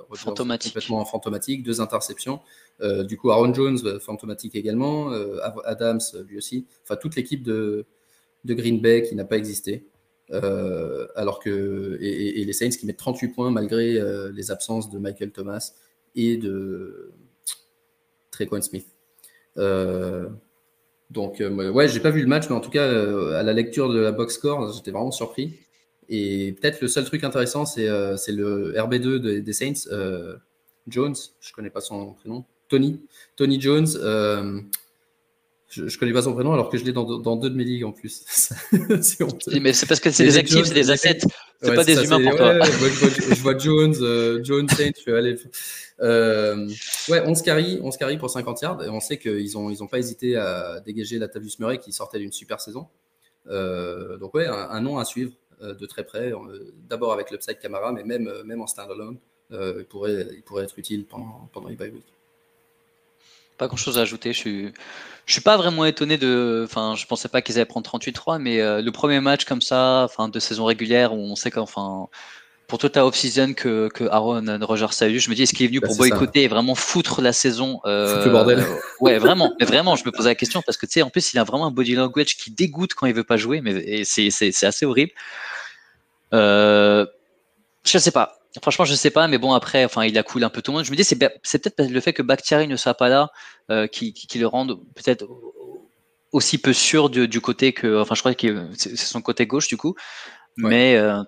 Rodgers 0.09 0.25
fantomatique. 0.25 0.73
complètement 0.73 1.05
fantomatique, 1.05 1.63
deux 1.63 1.81
interceptions. 1.81 2.41
du 2.81 3.17
coup, 3.17 3.31
Aaron 3.31 3.55
Jones, 3.55 4.01
fantomatique 4.01 4.57
également. 4.57 5.11
Adams, 5.65 6.01
lui 6.27 6.39
aussi. 6.39 6.67
Enfin, 6.83 6.97
toute 6.97 7.15
l'équipe 7.15 7.43
de, 7.43 7.87
de 8.45 8.55
Green 8.55 8.81
Bay 8.81 9.03
qui 9.03 9.15
n'a 9.15 9.25
pas 9.25 9.37
existé. 9.37 9.87
Euh, 10.33 11.09
alors 11.17 11.41
que 11.41 11.99
et, 12.01 12.45
les 12.45 12.53
Saints 12.53 12.71
qui 12.71 12.87
mettent 12.87 12.99
38 12.99 13.29
points 13.29 13.51
malgré 13.51 13.99
euh, 13.99 14.31
les 14.33 14.53
absences 14.53 14.89
de 14.89 14.99
Michael 14.99 15.33
Thomas 15.33 15.73
et 16.15 16.37
de 16.37 17.13
Trequan 18.31 18.63
Smith. 18.63 18.87
Euh, 21.11 21.15
donc 21.15 21.43
ouais, 21.75 21.89
j'ai 21.89 22.01
pas 22.01 22.11
vu 22.11 22.21
le 22.21 22.27
match, 22.27 22.49
mais 22.49 22.57
en 22.57 22.61
tout 22.61 22.71
cas 22.71 22.87
à 22.87 23.43
la 23.43 23.53
lecture 23.53 23.89
de 23.89 23.99
la 23.99 24.13
box 24.13 24.35
score, 24.35 24.73
j'étais 24.73 24.91
vraiment 24.91 25.11
surpris. 25.11 25.59
Et 26.09 26.57
peut-être 26.61 26.81
le 26.81 26.89
seul 26.89 27.05
truc 27.05 27.23
intéressant, 27.25 27.67
c'est 27.67 27.87
le 27.87 28.75
RB2 28.77 29.41
des 29.41 29.53
Saints, 29.53 29.89
Jones, 30.89 31.15
je 31.41 31.53
connais 31.53 31.71
pas 31.71 31.81
son 31.81 32.15
prénom, 32.15 32.45
Tony, 32.69 33.01
Tony 33.37 33.61
Jones. 33.61 33.87
Je, 35.71 35.85
ne 35.85 35.99
connais 35.99 36.13
pas 36.13 36.23
son 36.23 36.33
prénom 36.33 36.53
alors 36.53 36.69
que 36.69 36.77
je 36.77 36.85
l'ai 36.85 36.93
dans, 36.93 37.05
deux 37.37 37.49
de 37.49 37.55
mes 37.55 37.63
ligues 37.63 37.85
en 37.85 37.93
plus. 37.93 38.25
Mais 39.61 39.73
c'est 39.73 39.87
parce 39.87 40.01
que 40.01 40.11
c'est 40.11 40.25
des 40.25 40.37
actifs, 40.37 40.65
c'est 40.65 40.75
des 40.75 40.91
assets. 40.91 41.21
C'est 41.63 41.75
pas 41.75 41.85
des 41.85 42.03
humains 42.03 42.21
pour 42.21 42.37
toi. 42.37 42.59
je, 42.61 43.41
vois, 43.41 43.57
Jones, 43.57 43.95
euh, 44.01 44.43
Jones 44.43 44.69
Saint, 44.69 44.91
je 45.07 45.13
aller. 45.13 45.37
Euh, 46.01 46.69
ouais, 47.09 47.23
11 47.27 47.43
carry, 47.43 47.81
11 47.83 47.97
carry 47.97 48.17
pour 48.17 48.31
50 48.31 48.63
yards. 48.63 48.85
Et 48.85 48.89
on 48.89 49.01
sait 49.01 49.19
qu'ils 49.19 49.53
n'ont 49.55 49.71
ils 49.71 49.83
ont 49.83 49.87
pas 49.87 49.99
hésité 49.99 50.37
à 50.37 50.81
dégager 50.81 51.19
la 51.19 51.29
Tavius 51.29 51.59
Murray 51.59 51.79
qui 51.79 51.93
sortait 51.93 52.19
d'une 52.19 52.33
super 52.33 52.61
saison. 52.61 52.89
Euh, 53.49 54.17
donc, 54.19 54.35
ouais, 54.35 54.47
un, 54.47 54.81
nom 54.81 54.99
à 54.99 55.05
suivre 55.05 55.33
de 55.61 55.87
très 55.87 56.05
près. 56.05 56.33
D'abord 56.89 57.13
avec 57.13 57.31
l'upside 57.31 57.59
Camara, 57.59 57.93
mais 57.93 58.05
même, 58.05 58.31
même 58.45 58.63
en 58.63 58.67
standalone, 58.67 59.19
il, 59.51 59.85
pourrait, 59.89 60.27
il 60.33 60.43
pourrait 60.43 60.65
être 60.65 60.79
utile 60.79 61.05
pendant, 61.05 61.49
pendant 61.53 61.69
les 61.69 61.77
bye 61.77 61.91
weeks. 61.91 62.05
Pas 63.61 63.67
grand 63.67 63.77
chose 63.77 63.99
à 63.99 64.01
ajouter. 64.01 64.33
Je 64.33 64.39
suis, 64.39 64.73
je 65.27 65.35
suis 65.35 65.43
pas 65.43 65.59
vraiment 65.59 65.85
étonné 65.85 66.17
de. 66.17 66.63
Enfin, 66.65 66.95
je 66.97 67.07
pensais 67.07 67.29
pas 67.29 67.43
qu'ils 67.43 67.57
allaient 67.57 67.67
prendre 67.67 67.87
38-3, 67.87 68.39
mais 68.39 68.63
euh, 68.63 68.81
le 68.81 68.91
premier 68.91 69.21
match 69.21 69.45
comme 69.45 69.61
ça, 69.61 70.05
enfin, 70.05 70.31
de 70.31 70.41
saison 70.41 70.65
régulière 70.65 71.13
où 71.13 71.19
on 71.19 71.37
sait 71.37 71.51
qu'enfin, 71.51 72.09
pour 72.71 72.79
toute 72.79 72.95
la 72.95 73.05
off-season 73.05 73.53
que, 73.53 73.89
que 73.89 74.05
Aaron 74.05 74.45
Rodgers 74.63 74.87
a 75.01 75.09
eu, 75.09 75.19
je 75.19 75.29
me 75.29 75.35
dis 75.35 75.43
est-ce 75.43 75.53
qu'il 75.53 75.65
est 75.65 75.69
venu 75.69 75.81
bah, 75.81 75.89
pour 75.89 75.97
boycotter 75.97 76.45
et 76.45 76.49
vraiment 76.49 76.77
foutre 76.77 77.21
la 77.21 77.33
saison 77.33 77.81
euh, 77.85 78.25
le 78.25 78.31
bordel. 78.31 78.65
ouais, 79.01 79.19
vraiment. 79.19 79.53
Mais 79.59 79.67
vraiment, 79.67 79.97
je 79.97 80.05
me 80.07 80.13
posais 80.13 80.29
la 80.29 80.35
question 80.37 80.63
parce 80.63 80.79
que 80.79 80.87
tu 80.87 80.93
sais, 80.93 81.03
en 81.03 81.11
plus, 81.11 81.33
il 81.33 81.39
a 81.41 81.45
vraiment 81.45 81.67
un 81.67 81.71
body 81.73 81.97
language 81.97 82.37
qui 82.37 82.53
dégoûte 82.53 82.95
quand 82.95 83.07
il 83.07 83.13
veut 83.13 83.25
pas 83.25 83.37
jouer, 83.37 83.61
mais 83.61 84.05
c'est 84.05 84.65
assez 84.65 84.87
horrible. 84.87 85.11
Euh, 86.33 87.05
je 87.85 87.99
sais 87.99 88.13
pas. 88.13 88.39
Franchement, 88.63 88.85
je 88.85 88.95
sais 88.95 89.11
pas, 89.11 89.27
mais 89.27 89.39
bon, 89.39 89.53
après, 89.53 89.85
enfin, 89.85 90.05
il 90.05 90.17
a 90.17 90.23
coulé 90.23 90.45
un 90.45 90.49
peu 90.49 90.63
tout 90.63 90.71
le 90.71 90.77
monde. 90.77 90.85
Je 90.85 90.93
me 90.93 90.97
dis, 90.97 91.05
c'est 91.05 91.17
peut-être 91.19 91.91
le 91.91 92.01
fait 92.01 92.13
que 92.13 92.23
Bakhtiari 92.23 92.69
ne 92.69 92.77
soit 92.77 92.95
pas 92.95 93.09
là 93.09 93.31
euh, 93.71 93.89
qui, 93.89 94.13
qui, 94.13 94.39
le 94.39 94.47
rende 94.47 94.79
peut-être 94.95 95.27
aussi 96.31 96.59
peu 96.59 96.73
sûr 96.73 97.11
du, 97.11 97.41
côté 97.41 97.73
que, 97.73 98.01
enfin, 98.01 98.15
je 98.15 98.21
crois 98.21 98.35
que 98.35 98.69
c'est 98.77 98.97
son 98.97 99.23
côté 99.23 99.47
gauche 99.47 99.67
du 99.67 99.77
coup, 99.77 99.97
mais 100.57 100.97
euh, 100.97 101.21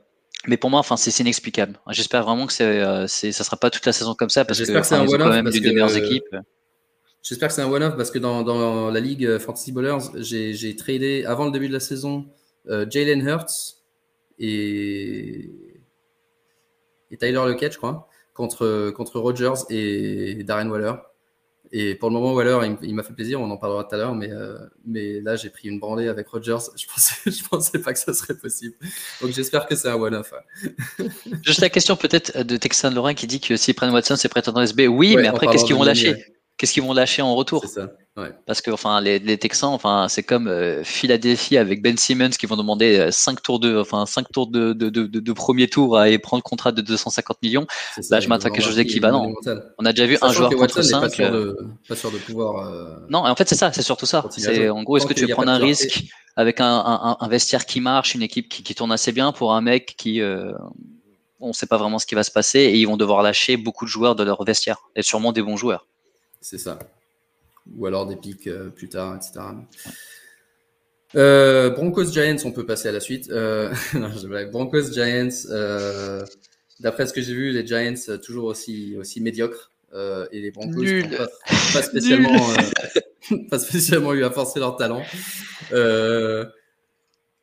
mais 0.47 0.57
pour 0.57 0.71
moi, 0.71 0.81
enfin, 0.81 0.97
c'est 0.97 1.17
inexplicable. 1.21 1.79
J'espère 1.91 2.25
vraiment 2.25 2.47
que 2.47 2.63
euh, 2.63 3.07
c'est, 3.07 3.33
ça 3.33 3.45
sera 3.45 3.57
pas 3.57 3.71
toute 3.71 3.87
la 3.87 3.93
saison 3.93 4.15
comme 4.15 4.31
ça 4.31 4.45
parce 4.45 4.59
que, 4.59 4.65
que 4.65 4.83
c'est 4.83 4.95
un 4.95 5.07
quand 5.07 5.29
même 5.29 5.49
des 5.49 5.61
meilleures 5.61 5.97
équipes. 5.97 6.37
J'espère 7.23 7.49
que 7.49 7.55
c'est 7.55 7.63
un 7.63 7.71
one-off 7.71 7.97
parce 7.97 8.11
que 8.11 8.19
dans, 8.19 8.43
dans, 8.43 8.91
la 8.91 9.01
ligue 9.01 9.39
Fantasy 9.39 9.71
Ballers, 9.71 9.99
j'ai 10.17 10.77
tradé 10.77 11.25
avant 11.25 11.45
le 11.45 11.53
début 11.53 11.69
de 11.69 11.73
la 11.73 11.81
saison 11.81 12.27
Jalen 12.67 13.21
Hurts 13.27 13.77
et 14.39 15.51
et 17.13 17.19
Tyler 17.19 17.33
Lockett, 17.33 17.73
je 17.73 17.79
crois, 17.79 18.09
contre, 18.35 18.91
contre 18.97 19.21
Rogers 19.21 19.67
et 19.69 20.43
Darren 20.45 20.69
Waller. 20.71 20.95
Et 21.75 21.95
pour 21.95 22.11
le 22.11 22.15
moment, 22.15 22.35
Waller, 22.35 22.77
il, 22.83 22.95
m'a 22.95 23.03
fait 23.03 23.15
plaisir, 23.15 23.41
on 23.41 23.51
en 23.51 23.57
parlera 23.57 23.85
tout 23.85 23.95
à 23.95 23.99
l'heure, 23.99 24.15
mais, 24.15 24.31
euh, 24.31 24.59
mais 24.87 25.21
là, 25.23 25.37
j'ai 25.37 25.49
pris 25.49 25.69
une 25.69 25.81
branlée 25.81 26.07
avec 26.09 26.29
Rodgers. 26.29 26.59
Je 26.77 26.87
pensais, 26.87 27.15
je 27.31 27.43
pensais 27.49 27.79
pas 27.81 27.95
que 27.95 27.99
ça 27.99 28.13
serait 28.13 28.37
possible. 28.37 28.75
Donc 29.23 29.31
j'espère 29.31 29.67
que 29.67 29.75
c'est 29.75 29.89
un 29.89 29.95
one-off. 29.95 30.35
Juste 31.43 31.61
la 31.61 31.71
question 31.71 31.97
peut-être 31.97 32.43
de 32.43 32.57
Texan 32.59 32.91
Lorrain 32.91 33.15
qui 33.15 33.27
dit 33.27 33.41
que 33.41 33.57
s'ils 33.57 33.75
prennent 33.75 33.91
Watson, 33.91 34.17
c'est 34.17 34.29
prêt 34.29 34.43
dans 34.43 34.61
SB. 34.61 34.87
Oui, 34.87 35.17
mais 35.17 35.29
après, 35.29 35.47
qu'est-ce 35.47 35.65
qu'ils 35.65 35.77
vont 35.77 35.83
lâcher? 35.83 36.27
Qu'est-ce 36.63 36.75
qu'ils 36.75 36.85
vont 36.85 36.93
lâcher 36.93 37.23
en 37.23 37.35
retour. 37.35 37.65
Parce 38.47 38.61
que 38.61 38.71
enfin 38.71 39.01
les, 39.01 39.19
les 39.19 39.37
Texans, 39.37 39.71
enfin 39.71 40.07
c'est 40.09 40.23
comme 40.23 40.47
euh, 40.47 40.85
Philadelphie 40.85 41.57
avec 41.57 41.83
Ben 41.83 41.97
Simmons 41.97 42.31
qui 42.31 42.47
vont 42.47 42.57
demander 42.57 43.09
5 43.11 43.33
euh, 43.33 43.41
tours 43.43 43.59
de, 43.59 43.77
enfin 43.79 44.07
5 44.07 44.31
tours 44.31 44.47
de, 44.47 44.73
de, 44.73 44.89
de, 44.89 45.07
de, 45.07 45.33
premier 45.33 45.67
tour 45.67 45.99
à 45.99 46.09
et 46.09 46.19
prendre 46.19 46.41
le 46.41 46.49
contrat 46.49 46.71
de 46.71 46.81
250 46.81 47.43
millions. 47.43 47.67
Là, 48.11 48.21
je 48.21 48.29
m'attends 48.29 48.47
à 48.47 48.51
quelque 48.53 48.65
chose 48.65 48.77
d'équivalent. 48.77 49.33
On 49.77 49.85
a 49.85 49.93
déjà 49.93 50.07
vu 50.07 50.19
un 50.23 50.31
joueur 50.31 50.55
contre 50.55 50.83
5. 50.83 51.01
Pas 51.01 51.09
sûr, 51.09 51.33
de, 51.33 51.59
pas 51.89 51.97
sûr 51.97 52.13
de 52.13 52.19
pouvoir. 52.19 52.65
Euh, 52.65 52.95
non, 53.11 53.27
en 53.27 53.35
fait 53.35 53.49
c'est 53.49 53.57
ça, 53.57 53.73
c'est 53.73 53.83
surtout 53.83 54.07
ça. 54.07 54.25
C'est 54.31 54.69
en 54.69 54.85
gros, 54.85 54.99
est-ce 54.99 55.07
que 55.07 55.15
tu 55.15 55.27
veux 55.27 55.35
prendre 55.35 55.51
un 55.51 55.59
risque 55.59 56.05
avec 56.37 56.61
un, 56.61 56.65
un, 56.65 57.17
un, 57.19 57.29
vestiaire 57.29 57.67
qui 57.67 57.81
marche, 57.81 58.15
une 58.15 58.23
équipe 58.23 58.49
qui, 58.49 58.63
qui, 58.63 58.77
tourne 58.77 58.93
assez 58.93 59.11
bien 59.11 59.33
pour 59.33 59.53
un 59.53 59.63
mec 59.63 59.97
qui 59.99 60.21
euh, 60.21 60.53
on 61.41 61.49
ne 61.49 61.53
sait 61.53 61.67
pas 61.67 61.77
vraiment 61.77 61.99
ce 61.99 62.07
qui 62.07 62.15
va 62.15 62.23
se 62.23 62.31
passer 62.31 62.61
et 62.61 62.77
ils 62.77 62.87
vont 62.87 62.97
devoir 62.97 63.23
lâcher 63.23 63.57
beaucoup 63.57 63.85
de 63.85 63.91
joueurs 63.91 64.15
de 64.15 64.23
leur 64.23 64.45
vestiaire 64.45 64.79
et 64.95 65.03
sûrement 65.03 65.33
des 65.33 65.43
bons 65.43 65.57
joueurs. 65.57 65.89
C'est 66.43 66.59
ça 66.59 66.79
ou 67.77 67.87
alors 67.87 68.07
des 68.07 68.17
pics 68.17 68.47
euh, 68.47 68.69
plus 68.71 68.89
tard, 68.89 69.17
etc. 69.17 69.41
Euh, 71.15 71.71
Broncos 71.71 72.11
Giants, 72.11 72.37
on 72.45 72.53
peut 72.53 72.65
passer 72.67 72.89
à 72.89 72.93
la 72.93 73.01
suite. 73.01 73.31
Euh, 73.31 73.73
Broncos 74.53 74.93
Giants, 74.93 75.29
euh, 75.51 76.25
d'après 76.81 77.07
ce 77.07 77.13
que 77.13 77.21
j'ai 77.21 77.35
vu, 77.35 77.51
les 77.53 77.67
Giants 77.67 77.95
euh, 78.09 78.19
toujours 78.19 78.47
aussi 78.47 78.97
aussi 78.97 79.21
médiocres 79.21 79.73
euh, 79.95 80.27
et 80.33 80.41
les 80.41 80.51
Broncos 80.51 80.83
pas, 81.17 81.29
pas, 81.75 81.83
spécialement 81.83 82.35
pas 83.51 83.59
spécialement 83.59 84.15
eu 84.15 84.25
à 84.25 84.31
forcer 84.31 84.59
leur 84.59 84.77
talent. 84.77 85.03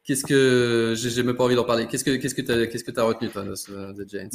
Qu'est-ce 0.10 0.26
que 0.26 0.96
j'ai 0.96 1.22
même 1.22 1.36
pas 1.36 1.44
envie 1.44 1.54
d'en 1.54 1.66
parler. 1.66 1.86
Qu'est-ce 1.86 2.04
que 2.04 2.16
qu'est-ce 2.16 2.34
que 2.34 2.42
tu 2.42 2.68
qu'est-ce 2.68 2.84
que 2.84 3.00
as 3.00 3.04
retenu 3.04 3.30
toi 3.30 3.44
de, 3.44 3.94
de 3.94 4.10
Giants? 4.10 4.28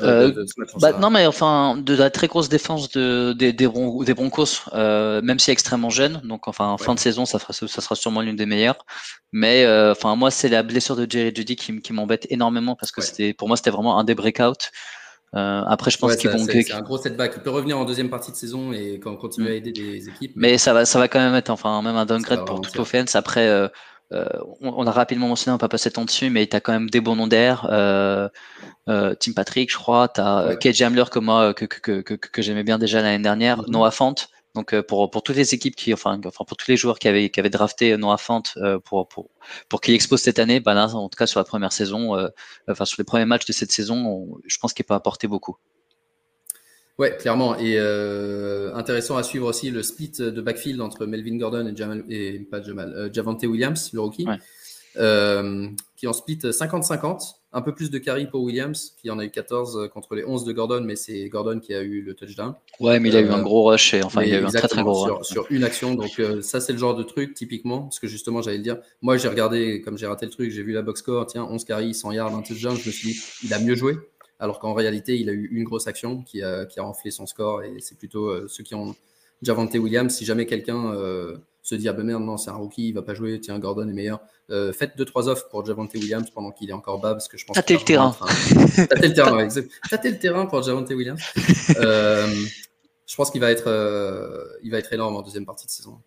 Euh, 0.00 0.32
bah, 0.80 0.92
Non 0.92 1.10
mais 1.10 1.26
enfin 1.26 1.76
de 1.76 1.96
la 1.96 2.08
très 2.08 2.28
grosse 2.28 2.48
défense 2.48 2.88
de, 2.92 3.32
des, 3.32 3.52
des, 3.52 3.66
Broncos, 3.66 4.60
euh, 4.74 5.20
même 5.20 5.40
si 5.40 5.50
extrêmement 5.50 5.90
jeune. 5.90 6.20
Donc 6.22 6.46
enfin 6.46 6.68
en 6.68 6.78
fin 6.78 6.94
de 6.94 7.00
saison 7.00 7.24
ça 7.24 7.40
sera 7.40 7.52
ça 7.52 7.66
sera 7.66 7.96
sûrement 7.96 8.20
l'une 8.20 8.36
des 8.36 8.46
meilleures. 8.46 8.86
Mais 9.32 9.64
euh, 9.64 9.90
enfin 9.90 10.14
moi 10.14 10.30
c'est 10.30 10.48
la 10.48 10.62
blessure 10.62 10.94
de 10.94 11.04
Jerry 11.10 11.32
Judy 11.34 11.56
qui, 11.56 11.80
qui 11.80 11.92
m'embête 11.92 12.28
énormément 12.30 12.76
parce 12.76 12.92
que 12.92 13.00
c'était 13.00 13.34
pour 13.34 13.48
moi 13.48 13.56
c'était 13.56 13.70
vraiment 13.70 13.98
un 13.98 14.04
des 14.04 14.14
breakouts. 14.14 14.68
Euh, 15.34 15.62
après, 15.66 15.90
je 15.90 15.98
pense 15.98 16.14
qu'ils 16.16 16.30
vont. 16.30 16.46
C'est 16.46 16.72
un 16.72 16.82
gros 16.82 16.98
setback. 16.98 17.32
Il 17.36 17.42
peut 17.42 17.50
revenir 17.50 17.78
en 17.78 17.84
deuxième 17.84 18.10
partie 18.10 18.30
de 18.30 18.36
saison 18.36 18.72
et 18.72 19.00
quand 19.02 19.16
continuer 19.16 19.48
à 19.48 19.52
mm. 19.54 19.56
aider 19.56 19.72
des 19.72 20.08
équipes. 20.08 20.32
Mais... 20.36 20.58
ça 20.58 20.74
va, 20.74 20.84
ça 20.84 20.98
va 20.98 21.08
quand 21.08 21.20
même 21.20 21.34
être, 21.34 21.50
enfin, 21.50 21.80
même 21.82 21.96
un 21.96 22.06
downgrade 22.06 22.44
pour 22.44 22.60
toute 22.60 22.76
l'offense. 22.76 23.16
Après, 23.16 23.48
euh, 23.48 23.68
euh, 24.12 24.26
on, 24.60 24.86
a 24.86 24.90
rapidement 24.90 25.28
mentionné, 25.28 25.52
on 25.52 25.54
va 25.54 25.58
pas 25.58 25.68
passer 25.68 25.90
tant 25.90 26.04
dessus, 26.04 26.30
mais 26.30 26.46
tu 26.46 26.56
as 26.56 26.60
quand 26.60 26.72
même 26.72 26.90
des 26.90 27.00
bons 27.00 27.16
noms 27.16 27.26
d'air. 27.26 27.66
Euh, 27.70 28.28
euh, 28.88 29.14
Tim 29.14 29.32
Patrick, 29.32 29.70
je 29.70 29.76
crois. 29.76 30.08
Tu 30.08 30.20
as 30.20 30.46
ouais. 30.48 30.58
Kate 30.58 30.74
Jamler 30.74 31.04
que 31.10 31.18
moi, 31.18 31.54
que, 31.54 31.64
que, 31.64 32.00
que, 32.00 32.14
que 32.14 32.42
j'aimais 32.42 32.64
bien 32.64 32.78
déjà 32.78 33.00
l'année 33.00 33.22
dernière. 33.22 33.62
Mm-hmm. 33.62 33.70
Noah 33.70 33.90
Fant. 33.90 34.14
Donc 34.54 34.78
pour, 34.82 35.10
pour 35.10 35.22
toutes 35.22 35.36
les 35.36 35.54
équipes 35.54 35.74
qui, 35.74 35.94
enfin, 35.94 36.20
enfin 36.26 36.44
pour 36.44 36.58
tous 36.58 36.70
les 36.70 36.76
joueurs 36.76 36.98
qui 36.98 37.08
avaient, 37.08 37.30
qui 37.30 37.40
avaient 37.40 37.48
drafté 37.48 37.96
Noah 37.96 38.18
Fant 38.18 38.42
pour, 38.84 39.08
pour, 39.08 39.30
pour 39.70 39.80
qu'il 39.80 39.94
expose 39.94 40.20
cette 40.20 40.38
année, 40.38 40.60
bah 40.60 40.74
là, 40.74 40.94
en 40.94 41.08
tout 41.08 41.16
cas 41.16 41.26
sur 41.26 41.40
la 41.40 41.44
première 41.44 41.72
saison, 41.72 42.30
enfin 42.68 42.84
sur 42.84 42.96
les 42.98 43.04
premiers 43.04 43.24
matchs 43.24 43.46
de 43.46 43.52
cette 43.52 43.72
saison, 43.72 44.28
je 44.46 44.58
pense 44.58 44.74
qu'il 44.74 44.84
peut 44.84 44.92
apporter 44.92 45.26
beaucoup. 45.26 45.56
Ouais, 46.98 47.16
clairement. 47.18 47.56
Et 47.58 47.76
euh, 47.78 48.74
intéressant 48.74 49.16
à 49.16 49.22
suivre 49.22 49.48
aussi 49.48 49.70
le 49.70 49.82
split 49.82 50.12
de 50.18 50.40
backfield 50.40 50.80
entre 50.80 51.06
Melvin 51.06 51.36
Gordon 51.36 51.66
et, 51.66 51.76
Jamal, 51.76 52.04
et 52.08 52.40
pas 52.40 52.62
Jamal, 52.62 52.92
euh, 52.94 53.12
Javante 53.12 53.42
Williams, 53.44 53.90
le 53.92 54.00
rookie, 54.00 54.26
ouais. 54.26 54.36
euh, 54.98 55.68
qui 55.96 56.06
en 56.06 56.12
split 56.12 56.36
50-50. 56.36 57.36
Un 57.54 57.60
peu 57.60 57.74
plus 57.74 57.90
de 57.90 57.98
carry 57.98 58.26
pour 58.26 58.42
Williams, 58.42 58.96
qui 58.98 59.10
en 59.10 59.18
a 59.18 59.26
eu 59.26 59.30
14 59.30 59.90
contre 59.92 60.14
les 60.14 60.24
11 60.24 60.44
de 60.44 60.52
Gordon, 60.52 60.80
mais 60.82 60.96
c'est 60.96 61.28
Gordon 61.28 61.60
qui 61.60 61.74
a 61.74 61.82
eu 61.82 62.00
le 62.00 62.14
touchdown. 62.14 62.54
Ouais, 62.80 62.98
mais 62.98 63.10
il 63.10 63.16
a 63.16 63.20
eu 63.20 63.28
un 63.28 63.42
gros 63.42 63.64
rush, 63.68 63.92
et, 63.92 64.02
enfin, 64.02 64.22
il 64.22 64.32
a 64.34 64.40
eu 64.40 64.44
un 64.44 64.48
très 64.48 64.68
très 64.68 64.82
gros 64.82 65.04
sur, 65.04 65.18
rush. 65.18 65.26
Sur 65.26 65.46
une 65.50 65.62
action, 65.62 65.94
donc 65.94 66.18
ça 66.40 66.60
c'est 66.60 66.72
le 66.72 66.78
genre 66.78 66.94
de 66.94 67.02
truc, 67.02 67.34
typiquement, 67.34 67.82
parce 67.82 68.00
que 68.00 68.06
justement, 68.06 68.40
j'allais 68.40 68.56
le 68.56 68.62
dire, 68.62 68.78
moi 69.02 69.18
j'ai 69.18 69.28
regardé, 69.28 69.82
comme 69.82 69.98
j'ai 69.98 70.06
raté 70.06 70.24
le 70.24 70.32
truc, 70.32 70.50
j'ai 70.50 70.62
vu 70.62 70.72
la 70.72 70.80
box 70.80 71.00
score, 71.00 71.26
tiens, 71.26 71.44
11 71.44 71.62
carry, 71.66 71.92
100 71.92 72.12
yards, 72.12 72.34
un 72.34 72.40
touchdown, 72.40 72.74
je 72.74 72.86
me 72.86 72.90
suis 72.90 73.12
dit, 73.12 73.20
il 73.44 73.52
a 73.52 73.58
mieux 73.58 73.74
joué, 73.74 73.98
alors 74.42 74.58
qu'en 74.58 74.74
réalité, 74.74 75.16
il 75.16 75.30
a 75.30 75.32
eu 75.32 75.48
une 75.52 75.62
grosse 75.62 75.86
action 75.86 76.24
qui 76.24 76.42
a, 76.42 76.66
qui 76.66 76.80
a 76.80 76.84
enflé 76.84 77.12
son 77.12 77.26
score, 77.26 77.62
et 77.62 77.76
c'est 77.78 77.96
plutôt 77.96 78.26
euh, 78.26 78.48
ceux 78.48 78.64
qui 78.64 78.74
ont 78.74 78.96
Javante 79.40 79.72
Williams. 79.74 80.12
Si 80.12 80.24
jamais 80.24 80.46
quelqu'un 80.46 80.92
euh, 80.94 81.36
se 81.62 81.76
dit, 81.76 81.88
ah 81.88 81.92
ben 81.92 82.02
merde, 82.02 82.24
non, 82.24 82.36
c'est 82.36 82.50
un 82.50 82.56
rookie, 82.56 82.88
il 82.88 82.92
va 82.92 83.02
pas 83.02 83.14
jouer, 83.14 83.38
tiens, 83.38 83.60
Gordon 83.60 83.88
est 83.88 83.92
meilleur, 83.92 84.20
euh, 84.50 84.72
faites 84.72 84.96
deux, 84.96 85.04
trois 85.04 85.28
offres 85.28 85.48
pour 85.48 85.64
Javante 85.64 85.94
Williams 85.94 86.28
pendant 86.34 86.50
qu'il 86.50 86.68
est 86.70 86.72
encore 86.72 86.98
bas, 87.00 87.12
parce 87.12 87.28
que 87.28 87.38
je 87.38 87.46
pense 87.46 87.54
Tâtez 87.54 87.74
le 87.74 87.84
terrain. 87.84 88.16
Tâtez 88.88 89.06
le 89.06 89.14
terrain, 89.14 89.36
ouais, 89.36 89.48
Tâtez 89.88 90.10
le 90.10 90.18
terrain 90.18 90.46
pour 90.46 90.60
Javante 90.60 90.90
Williams. 90.90 91.20
Euh, 91.76 92.26
je 93.06 93.14
pense 93.14 93.30
qu'il 93.30 93.40
va 93.40 93.52
être, 93.52 93.68
euh, 93.68 94.44
il 94.64 94.72
va 94.72 94.78
être 94.78 94.92
énorme 94.92 95.14
en 95.14 95.22
deuxième 95.22 95.46
partie 95.46 95.66
de 95.66 95.70
saison. 95.70 96.00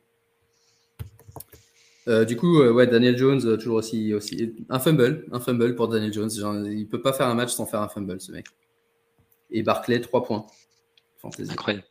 Euh, 2.08 2.24
du 2.24 2.38
coup, 2.38 2.62
euh, 2.62 2.72
ouais, 2.72 2.86
Daniel 2.86 3.18
Jones, 3.18 3.42
euh, 3.46 3.58
toujours 3.58 3.78
aussi, 3.78 4.14
aussi. 4.14 4.54
Un 4.70 4.80
fumble, 4.80 5.26
un 5.32 5.40
fumble 5.40 5.76
pour 5.76 5.88
Daniel 5.88 6.14
Jones. 6.14 6.30
Genre, 6.30 6.56
il 6.68 6.88
peut 6.88 7.02
pas 7.02 7.14
faire 7.14 7.28
un 7.28 7.34
match 7.34 7.54
sans 7.54 7.66
faire 7.66 7.82
un 7.82 7.90
fumble, 7.90 8.22
ce 8.22 8.32
mec. 8.32 8.46
Et 9.52 9.64
Barclay, 9.64 10.00
3 10.00 10.24
points. 10.24 10.46
Fantasy. 11.18 11.52
Incroyable. 11.52 11.86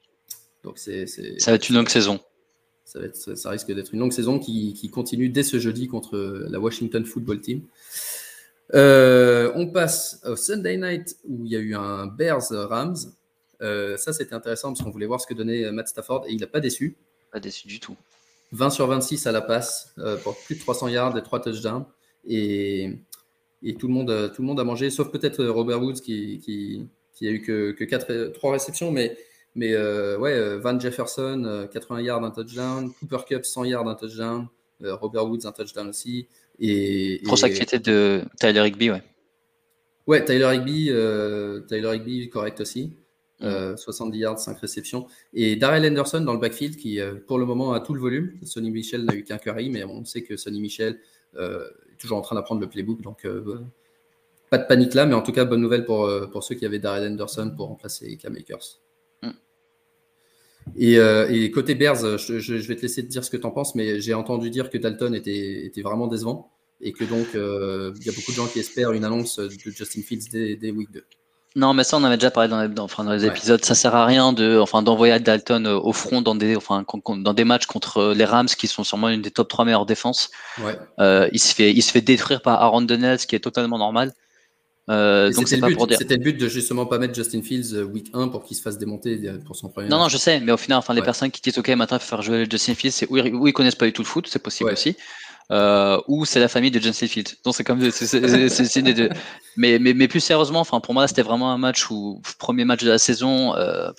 Donc 0.62 0.78
c'est, 0.78 1.06
ça 1.06 1.50
va 1.50 1.56
être 1.56 1.68
une 1.68 1.76
longue 1.76 1.88
saison. 1.88 2.20
Ça, 2.84 3.00
va 3.00 3.06
être, 3.06 3.34
ça 3.34 3.50
risque 3.50 3.70
d'être 3.72 3.92
une 3.92 4.00
longue 4.00 4.12
saison 4.12 4.38
qui, 4.38 4.72
qui, 4.72 4.88
continue 4.88 5.28
dès 5.28 5.42
ce 5.42 5.58
jeudi 5.58 5.88
contre 5.88 6.16
la 6.48 6.58
Washington 6.60 7.04
Football 7.04 7.40
Team. 7.40 7.62
On 8.72 9.70
passe 9.72 10.22
au 10.24 10.36
Sunday 10.36 10.76
night 10.76 11.16
où 11.24 11.44
il 11.44 11.52
y 11.52 11.56
a 11.56 11.58
eu 11.58 11.74
un 11.74 12.06
Bears 12.06 12.50
Rams. 12.50 12.96
Ça, 13.60 14.12
c'était 14.12 14.34
intéressant 14.34 14.72
parce 14.72 14.82
qu'on 14.82 14.90
voulait 14.90 15.06
voir 15.06 15.20
ce 15.20 15.26
que 15.26 15.34
donnait 15.34 15.70
Matt 15.70 15.88
Stafford 15.88 16.24
et 16.28 16.32
il 16.32 16.40
n'a 16.40 16.46
pas 16.46 16.60
déçu. 16.60 16.96
Pas 17.30 17.40
déçu 17.40 17.66
du 17.66 17.80
tout. 17.80 17.96
20 18.54 18.70
sur 18.70 18.86
26 18.86 19.26
à 19.26 19.32
la 19.32 19.40
passe 19.40 19.94
euh, 19.98 20.16
pour 20.16 20.36
plus 20.36 20.54
de 20.54 20.60
300 20.60 20.88
yards 20.88 21.18
et 21.18 21.22
3 21.22 21.40
touchdowns. 21.40 21.84
Et, 22.26 22.90
et 23.62 23.74
tout, 23.74 23.88
le 23.88 23.94
monde, 23.94 24.32
tout 24.34 24.42
le 24.42 24.46
monde 24.46 24.60
a 24.60 24.64
mangé, 24.64 24.90
sauf 24.90 25.10
peut-être 25.10 25.44
Robert 25.44 25.82
Woods 25.82 26.00
qui, 26.00 26.38
qui, 26.38 26.88
qui, 27.14 27.28
a 27.28 27.30
eu 27.30 27.42
que, 27.42 27.72
que 27.72 27.84
4, 27.84 28.32
3 28.32 28.52
réceptions. 28.52 28.90
Mais, 28.92 29.16
mais 29.54 29.72
euh, 29.74 30.18
ouais, 30.18 30.58
Van 30.58 30.78
Jefferson, 30.78 31.68
80 31.72 32.00
yards, 32.02 32.24
un 32.24 32.30
touchdown. 32.30 32.92
Cooper 33.00 33.24
Cup, 33.28 33.44
100 33.44 33.64
yards, 33.64 33.88
un 33.88 33.94
touchdown. 33.94 34.48
Euh, 34.82 34.94
Robert 34.96 35.26
Woods, 35.26 35.46
un 35.46 35.52
touchdown 35.52 35.88
aussi. 35.88 36.28
Et, 36.58 37.20
Trop 37.24 37.36
de 37.36 38.22
Tyler 38.38 38.66
Higby, 38.66 38.90
ouais. 38.90 39.02
Ouais, 40.06 40.24
Tyler 40.24 40.50
Higby, 40.54 40.88
euh, 40.90 41.60
Tyler 41.60 41.96
Higby, 41.96 42.28
correct 42.28 42.60
aussi. 42.60 42.96
70 43.76 44.16
euh, 44.16 44.20
yards, 44.20 44.38
5 44.38 44.58
réceptions. 44.58 45.06
Et 45.32 45.56
Darrell 45.56 45.84
Henderson 45.90 46.20
dans 46.20 46.32
le 46.32 46.38
backfield 46.38 46.76
qui, 46.76 47.00
euh, 47.00 47.14
pour 47.26 47.38
le 47.38 47.46
moment, 47.46 47.72
a 47.72 47.80
tout 47.80 47.94
le 47.94 48.00
volume. 48.00 48.32
Sonny 48.42 48.70
Michel 48.70 49.04
n'a 49.04 49.14
eu 49.14 49.24
qu'un 49.24 49.38
curry, 49.38 49.70
mais 49.70 49.84
on 49.84 50.04
sait 50.04 50.22
que 50.22 50.36
Sonny 50.36 50.60
Michel 50.60 50.98
euh, 51.36 51.68
est 51.92 52.00
toujours 52.00 52.18
en 52.18 52.22
train 52.22 52.36
d'apprendre 52.36 52.60
le 52.60 52.68
playbook. 52.68 53.02
Donc, 53.02 53.26
pas 54.50 54.58
de 54.58 54.66
panique 54.66 54.94
là, 54.94 55.06
mais 55.06 55.14
en 55.14 55.22
tout 55.22 55.32
cas, 55.32 55.44
bonne 55.44 55.60
nouvelle 55.60 55.84
pour, 55.84 56.10
pour 56.30 56.44
ceux 56.44 56.54
qui 56.54 56.64
avaient 56.66 56.78
Darrell 56.78 57.12
Henderson 57.12 57.52
pour 57.56 57.68
remplacer 57.68 58.16
Cam 58.16 58.36
Akers. 58.36 58.80
Mm. 59.22 59.30
Et, 60.76 60.94
et, 60.94 61.50
côté 61.50 61.74
Bears, 61.74 62.18
je, 62.18 62.38
je, 62.38 62.54
vais 62.54 62.76
te 62.76 62.82
laisser 62.82 63.02
te 63.04 63.10
dire 63.10 63.24
ce 63.24 63.30
que 63.30 63.36
tu 63.36 63.46
en 63.46 63.50
penses, 63.50 63.74
mais 63.74 64.00
j'ai 64.00 64.14
entendu 64.14 64.50
dire 64.50 64.70
que 64.70 64.78
Dalton 64.78 65.14
était, 65.14 65.66
était 65.66 65.82
vraiment 65.82 66.06
décevant 66.06 66.50
et 66.80 66.92
que 66.92 67.04
donc 67.04 67.28
il 67.34 68.06
y 68.06 68.08
a 68.08 68.12
beaucoup 68.12 68.30
de 68.30 68.36
gens 68.36 68.46
qui 68.46 68.60
espèrent 68.60 68.92
une 68.92 69.04
annonce 69.04 69.38
de 69.38 69.50
Justin 69.50 70.02
Fields 70.02 70.28
dès, 70.30 70.56
dès 70.56 70.70
week 70.70 70.90
2. 70.92 71.04
Non, 71.56 71.72
mais 71.72 71.84
ça, 71.84 71.96
on 71.96 72.04
avait 72.04 72.16
déjà 72.16 72.32
parlé 72.32 72.48
dans 72.48 72.60
les, 72.60 72.68
dans, 72.68 72.84
enfin, 72.84 73.04
dans 73.04 73.12
les 73.12 73.24
épisodes. 73.24 73.64
Ça 73.64 73.76
sert 73.76 73.94
à 73.94 74.04
rien 74.06 74.32
de, 74.32 74.58
enfin, 74.58 74.82
d'envoyer 74.82 75.20
Dalton 75.20 75.66
euh, 75.66 75.78
au 75.78 75.92
front 75.92 76.20
dans 76.20 76.34
des, 76.34 76.56
enfin, 76.56 76.84
dans 77.08 77.32
des 77.32 77.44
matchs 77.44 77.66
contre 77.66 77.98
euh, 77.98 78.14
les 78.14 78.24
Rams, 78.24 78.48
qui 78.48 78.66
sont 78.66 78.82
sûrement 78.82 79.08
une 79.08 79.22
des 79.22 79.30
top 79.30 79.48
3 79.48 79.64
meilleures 79.64 79.86
défenses. 79.86 80.30
Ouais. 80.60 80.76
Euh, 80.98 81.28
il 81.32 81.38
se 81.38 81.54
fait, 81.54 81.72
il 81.72 81.82
se 81.82 81.92
fait 81.92 82.00
détruire 82.00 82.42
par 82.42 82.60
Aaron 82.60 82.82
Donald, 82.82 83.20
ce 83.20 83.28
qui 83.28 83.36
est 83.36 83.40
totalement 83.40 83.78
normal. 83.78 84.12
Euh, 84.90 85.32
donc 85.32 85.46
c'est 85.48 85.60
pas 85.60 85.68
but, 85.68 85.76
pour 85.76 85.86
dire. 85.86 85.96
C'était 85.96 86.16
le 86.16 86.22
but 86.22 86.38
de 86.38 86.48
justement 86.48 86.86
pas 86.86 86.98
mettre 86.98 87.14
Justin 87.14 87.40
Fields 87.40 87.72
week 87.84 88.10
1 88.12 88.28
pour 88.28 88.42
qu'il 88.42 88.56
se 88.56 88.60
fasse 88.60 88.76
démonter 88.76 89.16
pour 89.46 89.54
son 89.54 89.68
premier. 89.68 89.88
Non, 89.88 89.98
non, 89.98 90.08
je 90.08 90.18
sais, 90.18 90.40
mais 90.40 90.50
au 90.50 90.56
final, 90.56 90.78
enfin, 90.78 90.92
les 90.92 91.00
ouais. 91.00 91.04
personnes 91.04 91.30
qui 91.30 91.40
disent 91.40 91.56
OK, 91.56 91.68
maintenant, 91.68 91.98
il 91.98 92.00
faut 92.00 92.08
faire 92.08 92.22
jouer 92.22 92.46
Justin 92.50 92.74
Fields, 92.74 92.92
c'est 92.92 93.06
où, 93.08 93.16
où, 93.16 93.46
ils 93.46 93.52
connaissent 93.52 93.76
pas 93.76 93.86
du 93.86 93.92
tout 93.92 94.02
le 94.02 94.08
foot, 94.08 94.26
c'est 94.28 94.42
possible 94.42 94.66
ouais. 94.66 94.72
aussi 94.72 94.96
euh, 95.50 96.00
ou 96.08 96.24
c'est 96.24 96.40
la 96.40 96.48
famille 96.48 96.70
de 96.70 96.80
Justin 96.80 97.06
Fields. 97.06 97.36
Donc 97.44 97.54
c'est 97.54 97.64
comme 97.64 97.90
c'est. 97.90 98.20
Mais, 99.56 99.78
mais, 99.78 100.08
plus 100.08 100.20
sérieusement, 100.20 100.60
enfin 100.60 100.80
pour 100.80 100.94
moi 100.94 101.06
c'était 101.06 101.22
vraiment 101.22 101.52
un 101.52 101.58
match 101.58 101.90
où 101.90 102.20
premier 102.38 102.64
match 102.64 102.82
de 102.82 102.90
la 102.90 102.98
saison. 102.98 103.54
Euh, 103.56 103.90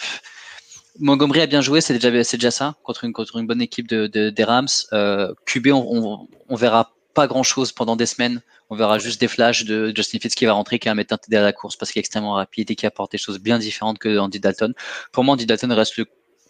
Montgomery 1.00 1.42
a 1.42 1.46
bien 1.46 1.62
joué, 1.62 1.82
c'est 1.82 1.94
déjà 1.94 2.52
ça 2.52 2.76
contre 2.84 3.04
une 3.04 3.48
bonne 3.48 3.62
équipe 3.62 3.88
de, 3.88 4.08
de 4.08 4.30
des 4.30 4.44
Rams. 4.44 4.68
Euh, 4.94 5.34
QB 5.46 5.68
on, 5.68 5.86
on, 5.90 6.28
on, 6.48 6.56
verra 6.56 6.94
pas 7.14 7.28
grand 7.28 7.44
chose 7.44 7.72
pendant 7.74 7.96
des 7.96 8.06
semaines. 8.06 8.42
On 8.70 8.76
verra 8.76 8.98
juste 8.98 9.20
des 9.20 9.28
flashs 9.28 9.66
de 9.66 9.92
Justin 9.96 10.20
Fields 10.20 10.36
qui 10.36 10.46
va 10.46 10.54
rentrer, 10.54 10.80
qui 10.80 10.88
va 10.88 10.96
mettre 10.96 11.14
un 11.14 11.18
TD 11.18 11.36
à 11.36 11.42
la 11.42 11.54
course 11.54 11.76
parce 11.76 11.92
qu'il 11.92 12.00
est 12.00 12.02
extrêmement 12.02 12.34
rapide 12.34 12.72
et 12.72 12.76
qui 12.76 12.86
apporte 12.86 13.12
des 13.12 13.18
choses 13.18 13.40
bien 13.40 13.60
différentes 13.60 14.00
que 14.00 14.18
Andy 14.18 14.40
Dalton. 14.40 14.74
Pour 15.12 15.24
moi, 15.24 15.34
Andy 15.34 15.46
Dalton 15.46 15.72
reste 15.74 15.98
le 15.98 16.06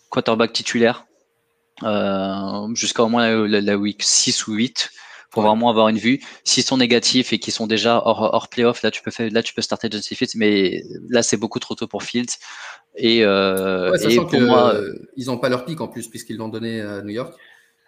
quarterback 0.10 0.54
titulaire 0.54 1.06
jusqu'à 2.74 3.04
au 3.04 3.10
moins 3.10 3.48
la, 3.48 3.78
week 3.78 4.02
6 4.02 4.48
ou 4.48 4.54
8 4.54 4.92
pour 5.32 5.44
vraiment 5.44 5.70
avoir 5.70 5.90
une 5.90 5.98
vue. 5.98 6.22
S'ils 6.46 6.64
sont 6.64 6.78
négatifs 6.78 7.34
et 7.34 7.40
qu'ils 7.40 7.54
sont 7.54 7.68
déjà 7.68 8.02
hors, 8.06 8.22
hors 8.34 8.48
playoff, 8.48 8.84
là 8.84 8.92
tu 8.92 9.02
peux 9.02 9.12
faire, 9.12 9.30
là 9.32 9.44
tu 9.44 9.54
peux 9.54 9.62
starter 9.62 9.90
Justin 9.92 10.16
Fields, 10.16 10.32
mais 10.36 10.84
là 11.10 11.24
c'est 11.24 11.38
beaucoup 11.38 11.60
trop 11.60 11.76
tôt 11.76 11.88
pour 11.88 12.04
Fields. 12.04 12.38
Et, 12.96 13.24
pour 13.24 14.42
moi, 14.42 14.76
ils 15.18 15.26
n'ont 15.26 15.38
pas 15.38 15.50
leur 15.50 15.66
pic 15.66 15.82
en 15.82 15.88
plus 15.88 16.08
puisqu'ils 16.08 16.38
l'ont 16.38 16.50
donné 16.50 16.82
à 16.82 17.02
New 17.02 17.10
York. 17.10 17.34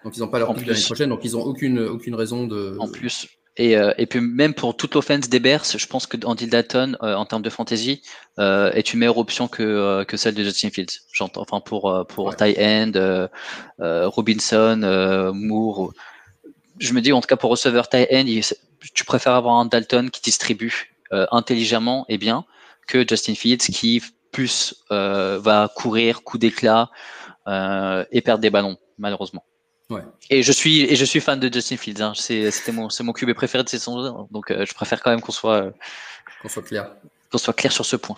Donc 0.04 0.16
ils 0.16 0.20
n'ont 0.20 0.28
pas 0.28 0.40
leur 0.40 0.54
pic 0.54 0.66
l'année 0.66 0.82
prochaine, 0.82 1.10
donc 1.10 1.24
ils 1.24 1.32
n'ont 1.32 1.44
aucune, 1.44 1.80
aucune 1.80 2.16
raison 2.16 2.48
de. 2.48 2.78
En 2.80 2.88
plus. 2.88 3.28
Et, 3.58 3.76
euh, 3.76 3.92
et 3.98 4.06
puis 4.06 4.22
même 4.22 4.54
pour 4.54 4.78
toute 4.78 4.94
l'offense 4.94 5.30
des 5.30 5.40
Bears, 5.40 5.66
je 5.66 5.88
pense 5.88 6.06
que 6.06 6.18
Andy 6.26 6.46
Dalton, 6.48 6.96
euh, 7.02 7.16
en 7.16 7.26
termes 7.26 7.42
de 7.42 7.50
fantasy, 7.50 8.04
euh, 8.38 8.72
est 8.74 8.94
une 8.94 9.00
meilleure 9.00 9.18
option 9.18 9.48
que, 9.48 10.04
que 10.04 10.16
celle 10.16 10.36
de 10.36 10.44
Justin 10.44 10.70
Fields. 10.70 11.02
J'entends, 11.12 11.42
enfin 11.42 11.60
pour 11.60 12.06
pour 12.08 12.36
Ty 12.36 12.56
End, 12.60 13.28
Robinson, 13.80 15.32
Moore. 15.34 15.94
Je 16.80 16.94
me 16.94 17.02
dis 17.02 17.12
en 17.12 17.22
tout 17.22 17.28
cas 17.28 17.36
pour 17.36 17.50
receveur 17.50 17.90
Ty 17.90 18.06
End, 18.12 18.26
tu 18.94 19.06
préfères 19.06 19.34
avoir 19.34 19.56
un 19.56 19.66
Dalton 19.66 20.12
qui 20.12 20.22
distribue 20.22 20.96
intelligemment 21.12 22.06
et 22.10 22.20
bien 22.20 22.46
que 22.88 23.06
Justin 23.08 23.34
Fields 23.34 23.58
qui 23.58 24.04
plus 24.32 24.76
va 24.90 25.72
courir 25.76 26.22
coup 26.22 26.38
d'éclat 26.38 26.92
et 27.48 28.22
perdre 28.22 28.40
des 28.40 28.52
ballons 28.52 28.78
malheureusement. 29.00 29.44
Et 30.30 30.44
je 30.44 30.52
suis 30.52 30.82
et 30.82 30.96
je 30.96 31.06
suis 31.06 31.22
fan 31.22 31.40
de 31.40 31.52
Justin 31.52 31.78
Fields. 31.78 32.02
Hein. 32.02 32.14
C'était 32.16 32.72
mon 32.72 32.90
c'est 32.90 33.04
mon 33.04 33.14
QB 33.14 33.34
préféré 33.34 33.64
de 33.64 33.70
cette 33.70 33.80
saison, 33.80 34.28
donc 34.32 34.52
euh, 34.52 34.66
je 34.66 34.74
préfère 34.74 35.02
quand 35.02 35.12
même 35.12 35.22
qu'on 35.22 35.32
soit 35.32 35.64
euh, 35.64 35.72
qu'on 36.42 36.50
soit 36.50 36.64
clair. 36.64 36.92
Qu'on 37.32 37.38
soit 37.38 37.54
clair 37.54 37.72
sur 37.72 37.86
ce 37.86 37.96
point. 37.96 38.18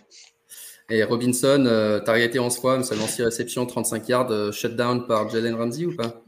Et 0.90 1.04
Robinson, 1.04 1.66
euh, 1.68 2.00
targeté 2.00 2.40
11 2.40 2.58
fois, 2.58 2.78
mais 2.78 2.84
seulement 2.84 3.06
6 3.06 3.24
réceptions, 3.24 3.66
35 3.68 4.10
yards, 4.10 4.32
euh, 4.32 4.52
shutdown 4.52 5.06
par 5.06 5.30
Jalen 5.30 5.54
Ramsey 5.54 5.86
ou 5.86 5.96
pas? 5.96 6.24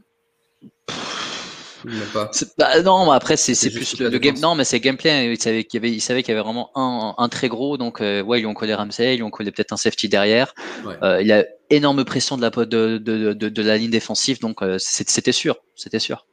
Bah, 2.58 2.82
non, 2.82 3.06
mais 3.06 3.16
après 3.16 3.36
c'est 3.36 3.70
plus 3.70 3.98
le, 3.98 4.18
game. 4.18 4.38
Non, 4.40 4.54
mais 4.54 4.64
c'est 4.64 4.80
gameplay. 4.80 5.32
Il 5.32 5.40
savait 5.40 5.64
qu'il 5.64 5.78
y 5.78 5.86
avait, 5.86 5.94
il 5.94 6.00
savait 6.00 6.22
qu'il 6.22 6.32
y 6.32 6.36
avait 6.36 6.42
vraiment 6.42 6.70
un, 6.74 7.14
un 7.18 7.28
très 7.28 7.48
gros. 7.48 7.76
Donc 7.76 8.00
euh, 8.00 8.22
ouais, 8.22 8.38
ils 8.38 8.42
lui 8.42 8.46
ont 8.46 8.54
collé 8.54 8.74
Ramsey, 8.74 9.14
ils 9.14 9.16
lui 9.18 9.22
ont 9.22 9.30
collé 9.30 9.50
peut-être 9.50 9.72
un 9.72 9.76
safety 9.76 10.08
derrière. 10.08 10.54
Euh, 11.02 11.20
il 11.20 11.26
y 11.26 11.32
a 11.32 11.46
énorme 11.70 12.04
pression 12.04 12.36
de 12.36 12.42
la 12.42 12.50
de, 12.50 12.64
de, 12.98 13.32
de, 13.32 13.48
de 13.48 13.62
la 13.62 13.76
ligne 13.76 13.90
défensive, 13.90 14.40
donc 14.40 14.62
euh, 14.62 14.76
c'était 14.78 15.32
sûr, 15.32 15.56
c'était 15.74 15.98
sûr. 15.98 16.26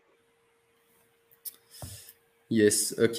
Yes, 2.51 2.95
ok. 2.97 3.17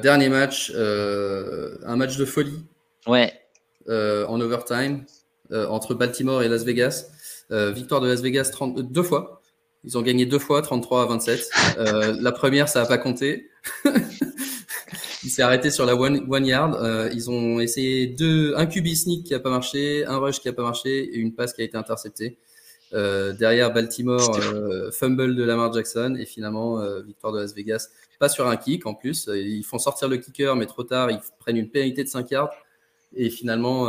dernier 0.00 0.28
match, 0.30 0.70
un 0.70 1.96
match 1.96 2.16
de 2.16 2.24
folie. 2.24 2.64
Ouais. 3.06 3.32
en 3.88 4.40
overtime 4.40 5.04
entre 5.52 5.94
Baltimore 5.94 6.42
et 6.42 6.48
Las 6.48 6.64
Vegas. 6.64 7.06
victoire 7.50 8.00
de 8.00 8.08
Las 8.08 8.22
Vegas 8.22 8.48
30, 8.50 8.80
deux 8.80 9.02
fois. 9.02 9.41
Ils 9.84 9.98
ont 9.98 10.02
gagné 10.02 10.26
deux 10.26 10.38
fois, 10.38 10.62
33 10.62 11.02
à 11.02 11.06
27. 11.06 11.50
Euh, 11.78 12.16
la 12.20 12.32
première, 12.32 12.68
ça 12.68 12.82
n'a 12.82 12.86
pas 12.86 12.98
compté. 12.98 13.50
Il 15.24 15.30
s'est 15.30 15.42
arrêté 15.42 15.70
sur 15.70 15.86
la 15.86 15.94
one, 15.94 16.26
one 16.28 16.46
yard. 16.46 16.74
Euh, 16.74 17.08
ils 17.12 17.30
ont 17.30 17.60
essayé 17.60 18.08
deux, 18.08 18.54
un 18.56 18.66
QB 18.66 18.88
sneak 18.88 19.24
qui 19.24 19.32
n'a 19.32 19.38
pas 19.38 19.50
marché, 19.50 20.04
un 20.04 20.18
rush 20.18 20.40
qui 20.40 20.48
n'a 20.48 20.52
pas 20.52 20.64
marché 20.64 21.04
et 21.04 21.16
une 21.16 21.32
passe 21.32 21.52
qui 21.52 21.62
a 21.62 21.64
été 21.64 21.76
interceptée. 21.76 22.38
Euh, 22.94 23.32
derrière 23.32 23.72
Baltimore, 23.72 24.36
euh, 24.36 24.90
fumble 24.90 25.34
de 25.34 25.42
Lamar 25.44 25.72
Jackson 25.72 26.16
et 26.18 26.26
finalement 26.26 26.80
euh, 26.80 27.00
victoire 27.02 27.32
de 27.32 27.40
Las 27.40 27.54
Vegas. 27.54 27.88
Pas 28.18 28.28
sur 28.28 28.46
un 28.48 28.56
kick 28.56 28.86
en 28.86 28.94
plus. 28.94 29.28
Ils 29.32 29.64
font 29.64 29.78
sortir 29.78 30.08
le 30.08 30.18
kicker, 30.18 30.54
mais 30.56 30.66
trop 30.66 30.82
tard. 30.82 31.10
Ils 31.10 31.20
prennent 31.38 31.56
une 31.56 31.70
pénalité 31.70 32.04
de 32.04 32.08
5 32.08 32.30
yards 32.30 32.50
et 33.14 33.30
finalement 33.30 33.88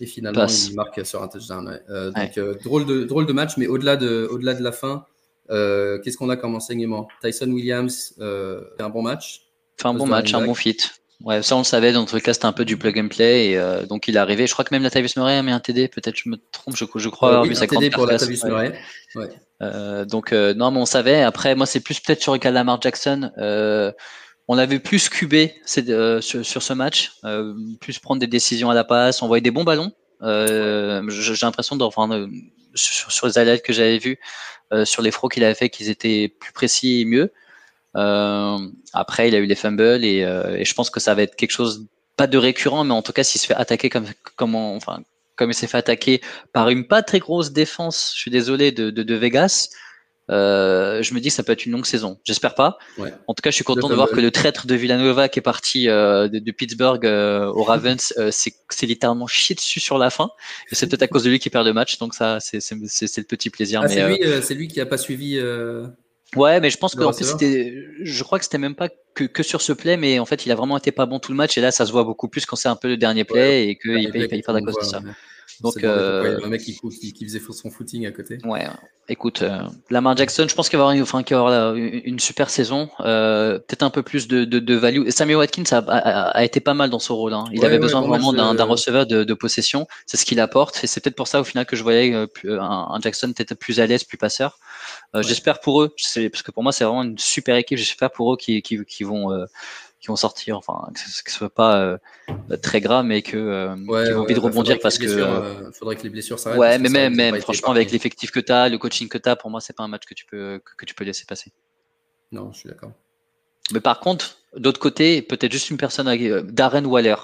et 0.00 0.06
finalement, 0.06 0.46
il 0.46 0.74
marque 0.74 1.04
sur 1.06 1.22
un 1.22 1.28
touchdown. 1.28 1.80
Euh, 1.88 2.10
donc, 2.10 2.38
euh, 2.38 2.54
drôle, 2.62 2.86
de, 2.86 3.04
drôle 3.04 3.26
de 3.26 3.32
match, 3.32 3.56
mais 3.56 3.66
au-delà 3.66 3.96
de, 3.96 4.28
au-delà 4.30 4.54
de 4.54 4.62
la 4.62 4.72
fin, 4.72 5.06
euh, 5.50 5.98
qu'est-ce 6.00 6.16
qu'on 6.16 6.28
a 6.28 6.36
comme 6.36 6.54
enseignement? 6.54 7.08
Tyson 7.22 7.50
Williams 7.50 8.14
fait 8.18 8.82
un 8.82 8.90
bon 8.90 9.02
match. 9.02 9.42
Fait 9.76 9.88
un 9.88 9.94
bon 9.94 10.06
match, 10.06 10.34
un 10.34 10.44
bon 10.44 10.54
fit. 10.54 10.78
Ouais, 11.24 11.42
ça 11.42 11.56
on 11.56 11.60
le 11.60 11.64
savait, 11.64 11.92
dans 11.92 12.04
le 12.12 12.20
cas 12.20 12.34
c'était 12.34 12.44
un 12.44 12.52
peu 12.52 12.66
du 12.66 12.76
plug 12.76 12.98
and 12.98 13.08
play, 13.08 13.52
et 13.52 13.86
donc 13.88 14.06
il 14.06 14.16
est 14.16 14.18
arrivé. 14.18 14.46
Je 14.46 14.52
crois 14.52 14.66
que 14.66 14.74
même 14.74 14.82
la 14.82 14.90
Tavis 14.90 15.14
Murray 15.16 15.38
a 15.38 15.42
mis 15.42 15.50
un 15.50 15.60
TD, 15.60 15.88
peut-être 15.88 16.16
je 16.16 16.28
me 16.28 16.36
trompe, 16.52 16.76
je, 16.76 16.84
je 16.94 17.08
crois 17.08 17.28
avoir 17.28 17.44
vu 17.44 17.56
un 17.56 17.66
TD 17.66 17.88
pour 17.88 18.06
la 18.06 18.18
Tavis 18.18 18.42
Murray. 18.44 18.78
Ouais. 19.14 20.06
donc 20.06 20.32
non, 20.32 20.70
mais 20.70 20.78
on 20.78 20.86
savait. 20.86 21.22
Après, 21.22 21.54
moi 21.54 21.64
c'est 21.64 21.80
plus 21.80 22.00
peut-être 22.00 22.20
sur 22.20 22.34
le 22.34 22.38
cas 22.38 22.50
de 22.50 22.54
Lamar 22.54 22.82
Jackson. 22.82 23.30
On 24.48 24.54
l'avait 24.54 24.78
plus 24.78 25.08
cubé 25.08 25.54
euh, 25.78 26.20
sur, 26.20 26.46
sur, 26.46 26.62
ce 26.62 26.72
match, 26.72 27.12
euh, 27.24 27.54
plus 27.80 27.98
prendre 27.98 28.20
des 28.20 28.26
décisions 28.28 28.70
à 28.70 28.74
la 28.74 28.84
passe, 28.84 29.22
envoyer 29.22 29.42
des 29.42 29.50
bons 29.50 29.64
ballons. 29.64 29.92
Euh, 30.22 31.02
J'ai 31.08 31.34
l'impression, 31.46 31.76
enfin, 31.80 32.10
euh, 32.12 32.28
sur, 32.74 33.10
sur, 33.10 33.26
les 33.26 33.38
highlights 33.38 33.62
que 33.62 33.72
j'avais 33.72 33.98
vus, 33.98 34.18
euh, 34.72 34.84
sur 34.84 35.02
les 35.02 35.10
frocs 35.10 35.32
qu'il 35.32 35.44
avait 35.44 35.54
fait, 35.54 35.68
qu'ils 35.68 35.90
étaient 35.90 36.28
plus 36.40 36.52
précis 36.52 37.00
et 37.00 37.04
mieux. 37.04 37.32
après, 38.92 39.28
il 39.28 39.34
a 39.34 39.38
eu 39.38 39.46
les 39.46 39.54
fumbles 39.54 40.04
et, 40.04 40.18
et, 40.20 40.64
je 40.64 40.74
pense 40.74 40.90
que 40.90 41.00
ça 41.00 41.14
va 41.14 41.22
être 41.22 41.36
quelque 41.36 41.50
chose, 41.50 41.86
pas 42.16 42.26
de 42.26 42.38
récurrent, 42.38 42.84
mais 42.84 42.94
en 42.94 43.02
tout 43.02 43.12
cas, 43.12 43.24
s'il 43.24 43.40
se 43.40 43.46
fait 43.46 43.54
attaquer 43.54 43.88
comme, 43.90 44.06
comme 44.36 44.54
enfin, 44.54 45.02
comme 45.36 45.50
il 45.50 45.54
s'est 45.54 45.66
fait 45.66 45.78
attaquer 45.78 46.20
par 46.52 46.68
une 46.70 46.86
pas 46.86 47.02
très 47.02 47.18
grosse 47.18 47.52
défense, 47.52 48.12
je 48.14 48.20
suis 48.20 48.30
désolé, 48.30 48.72
de, 48.72 48.90
de, 48.90 49.02
de 49.02 49.14
Vegas, 49.14 49.70
euh, 50.30 51.02
je 51.02 51.14
me 51.14 51.20
dis 51.20 51.28
que 51.28 51.34
ça 51.34 51.42
peut 51.42 51.52
être 51.52 51.66
une 51.66 51.72
longue 51.72 51.86
saison. 51.86 52.18
J'espère 52.24 52.54
pas. 52.54 52.78
En 53.26 53.34
tout 53.34 53.42
cas, 53.42 53.50
je 53.50 53.54
suis 53.54 53.64
content 53.64 53.88
de, 53.88 53.94
voir 53.94 54.08
que 54.08 54.20
le 54.20 54.30
traître 54.30 54.66
de 54.66 54.74
Villanova 54.74 55.28
qui 55.28 55.38
est 55.38 55.42
parti 55.42 55.88
euh, 55.88 56.28
de, 56.28 56.50
Pittsburgh 56.50 57.04
euh, 57.04 57.46
au 57.46 57.62
Ravens, 57.64 58.12
euh, 58.18 58.30
c'est 58.30 58.86
littéralement 58.86 59.26
chié 59.26 59.54
dessus 59.54 59.80
sur 59.80 59.98
la 59.98 60.10
fin. 60.10 60.30
Et 60.70 60.74
c'est 60.74 60.86
peut-être 60.88 61.02
à 61.02 61.08
cause 61.08 61.24
de 61.24 61.30
lui 61.30 61.38
qui 61.38 61.50
perd 61.50 61.66
le 61.66 61.72
match. 61.72 61.98
Donc 61.98 62.14
ça, 62.14 62.38
c'est 62.40 62.58
le 62.70 63.24
petit 63.24 63.50
plaisir. 63.50 63.82
Ah, 63.84 63.88
c'est 63.88 64.06
lui, 64.06 64.18
c'est 64.42 64.54
lui 64.54 64.68
qui 64.68 64.80
a 64.80 64.86
pas 64.86 64.98
suivi. 64.98 65.40
Ouais, 66.34 66.60
mais 66.60 66.70
je 66.70 66.76
pense 66.76 66.96
qu'en 66.96 67.12
fait, 67.12 67.24
c'était, 67.24 67.72
je 68.02 68.22
crois 68.24 68.38
que 68.38 68.44
c'était 68.44 68.58
même 68.58 68.74
pas 68.74 68.88
que, 69.14 69.24
que, 69.24 69.44
sur 69.44 69.62
ce 69.62 69.72
play, 69.72 69.96
mais 69.96 70.18
en 70.18 70.26
fait, 70.26 70.44
il 70.44 70.50
a 70.50 70.56
vraiment 70.56 70.76
été 70.76 70.90
pas 70.90 71.06
bon 71.06 71.20
tout 71.20 71.30
le 71.30 71.36
match. 71.36 71.56
Et 71.56 71.60
là, 71.60 71.70
ça 71.70 71.86
se 71.86 71.92
voit 71.92 72.02
beaucoup 72.02 72.28
plus 72.28 72.44
quand 72.44 72.56
c'est 72.56 72.68
un 72.68 72.76
peu 72.76 72.88
le 72.88 72.96
dernier 72.96 73.22
play 73.22 73.68
et 73.68 73.78
qu'il 73.78 74.10
paye, 74.10 74.26
paye, 74.26 74.42
à 74.44 74.60
cause 74.60 74.74
de 74.76 74.84
ça. 74.84 75.00
Donc, 75.60 75.82
euh, 75.84 76.40
un 76.44 76.48
mec 76.48 76.62
qui, 76.62 76.78
qui, 77.12 77.24
faisait 77.24 77.40
son 77.40 77.70
footing 77.70 78.06
à 78.06 78.12
côté. 78.12 78.38
Ouais, 78.44 78.66
écoute, 79.08 79.42
euh, 79.42 79.60
Lamar 79.90 80.16
Jackson, 80.16 80.46
je 80.48 80.54
pense 80.54 80.68
qu'il 80.68 80.78
va 80.78 80.88
avoir, 80.88 81.02
enfin, 81.02 81.22
va 81.28 81.36
avoir 81.36 81.74
une, 81.74 82.18
super 82.18 82.50
saison, 82.50 82.88
euh, 83.00 83.58
peut-être 83.58 83.82
un 83.82 83.90
peu 83.90 84.02
plus 84.02 84.28
de, 84.28 84.44
de, 84.44 84.58
de 84.58 84.74
value. 84.74 85.08
Samuel 85.10 85.38
Watkins 85.38 85.64
a, 85.70 85.78
a, 85.78 86.44
été 86.44 86.60
pas 86.60 86.74
mal 86.74 86.90
dans 86.90 86.98
son 86.98 87.16
rôle. 87.16 87.32
Hein. 87.32 87.44
Il 87.52 87.64
avait 87.64 87.78
besoin 87.78 88.00
vraiment 88.02 88.32
d'un 88.32 88.64
receveur 88.64 89.06
de, 89.06 89.24
de 89.24 89.34
possession. 89.34 89.86
C'est 90.06 90.16
ce 90.16 90.24
qu'il 90.24 90.40
apporte. 90.40 90.82
Et 90.82 90.86
c'est 90.86 91.00
peut-être 91.00 91.16
pour 91.16 91.28
ça, 91.28 91.40
au 91.40 91.44
final, 91.44 91.66
que 91.66 91.76
je 91.76 91.82
voyais 91.82 92.12
euh, 92.14 92.26
un, 92.44 92.88
un 92.90 93.00
Jackson 93.00 93.32
peut-être 93.32 93.54
plus 93.54 93.80
à 93.80 93.86
l'aise, 93.86 94.04
plus 94.04 94.18
passeur. 94.18 94.58
Euh, 95.14 95.22
j'espère 95.22 95.60
pour 95.60 95.82
eux, 95.82 95.88
parce 95.88 96.42
que 96.42 96.50
pour 96.50 96.62
moi, 96.62 96.72
c'est 96.72 96.84
vraiment 96.84 97.02
une 97.02 97.18
super 97.18 97.56
équipe. 97.56 97.78
J'espère 97.78 98.10
pour 98.10 98.34
eux 98.34 98.36
qui, 98.36 98.62
qui, 98.62 98.84
qui 98.84 99.04
vont 99.04 99.46
qui 100.06 100.10
vont 100.12 100.16
sortir, 100.16 100.56
enfin 100.56 100.88
que 100.94 101.00
ce, 101.00 101.22
soit 101.26 101.50
pas 101.50 101.80
euh, 101.80 101.98
très 102.62 102.80
grave, 102.80 103.04
mais 103.04 103.22
que 103.22 103.36
euh, 103.36 103.74
ouais, 103.88 104.14
ont 104.14 104.20
envie 104.20 104.34
de 104.34 104.40
rebondir 104.40 104.78
parce 104.80 104.98
que. 104.98 105.06
Euh, 105.06 105.72
faudrait 105.72 105.96
que 105.96 106.04
les 106.04 106.10
blessures 106.10 106.38
s'arrêtent. 106.38 106.60
Ouais, 106.60 106.78
mais 106.78 106.88
même, 106.88 107.16
même 107.16 107.40
franchement, 107.40 107.70
avec 107.70 107.90
l'effectif 107.90 108.30
que 108.30 108.38
tu 108.38 108.52
as, 108.52 108.68
le 108.68 108.78
coaching 108.78 109.08
que 109.08 109.18
tu 109.18 109.28
as, 109.28 109.34
pour 109.34 109.50
moi, 109.50 109.60
c'est 109.60 109.74
pas 109.74 109.82
un 109.82 109.88
match 109.88 110.04
que 110.04 110.14
tu 110.14 110.24
peux 110.24 110.60
que, 110.78 110.84
tu 110.84 110.94
peux 110.94 111.04
laisser 111.04 111.24
passer. 111.26 111.52
Non, 112.30 112.52
je 112.52 112.60
suis 112.60 112.68
d'accord. 112.68 112.92
Mais 113.72 113.80
par 113.80 113.98
contre, 113.98 114.38
d'autre 114.56 114.78
côté, 114.78 115.22
peut-être 115.22 115.50
juste 115.50 115.70
une 115.70 115.76
personne, 115.76 116.06
Darren 116.52 116.84
Waller. 116.84 117.16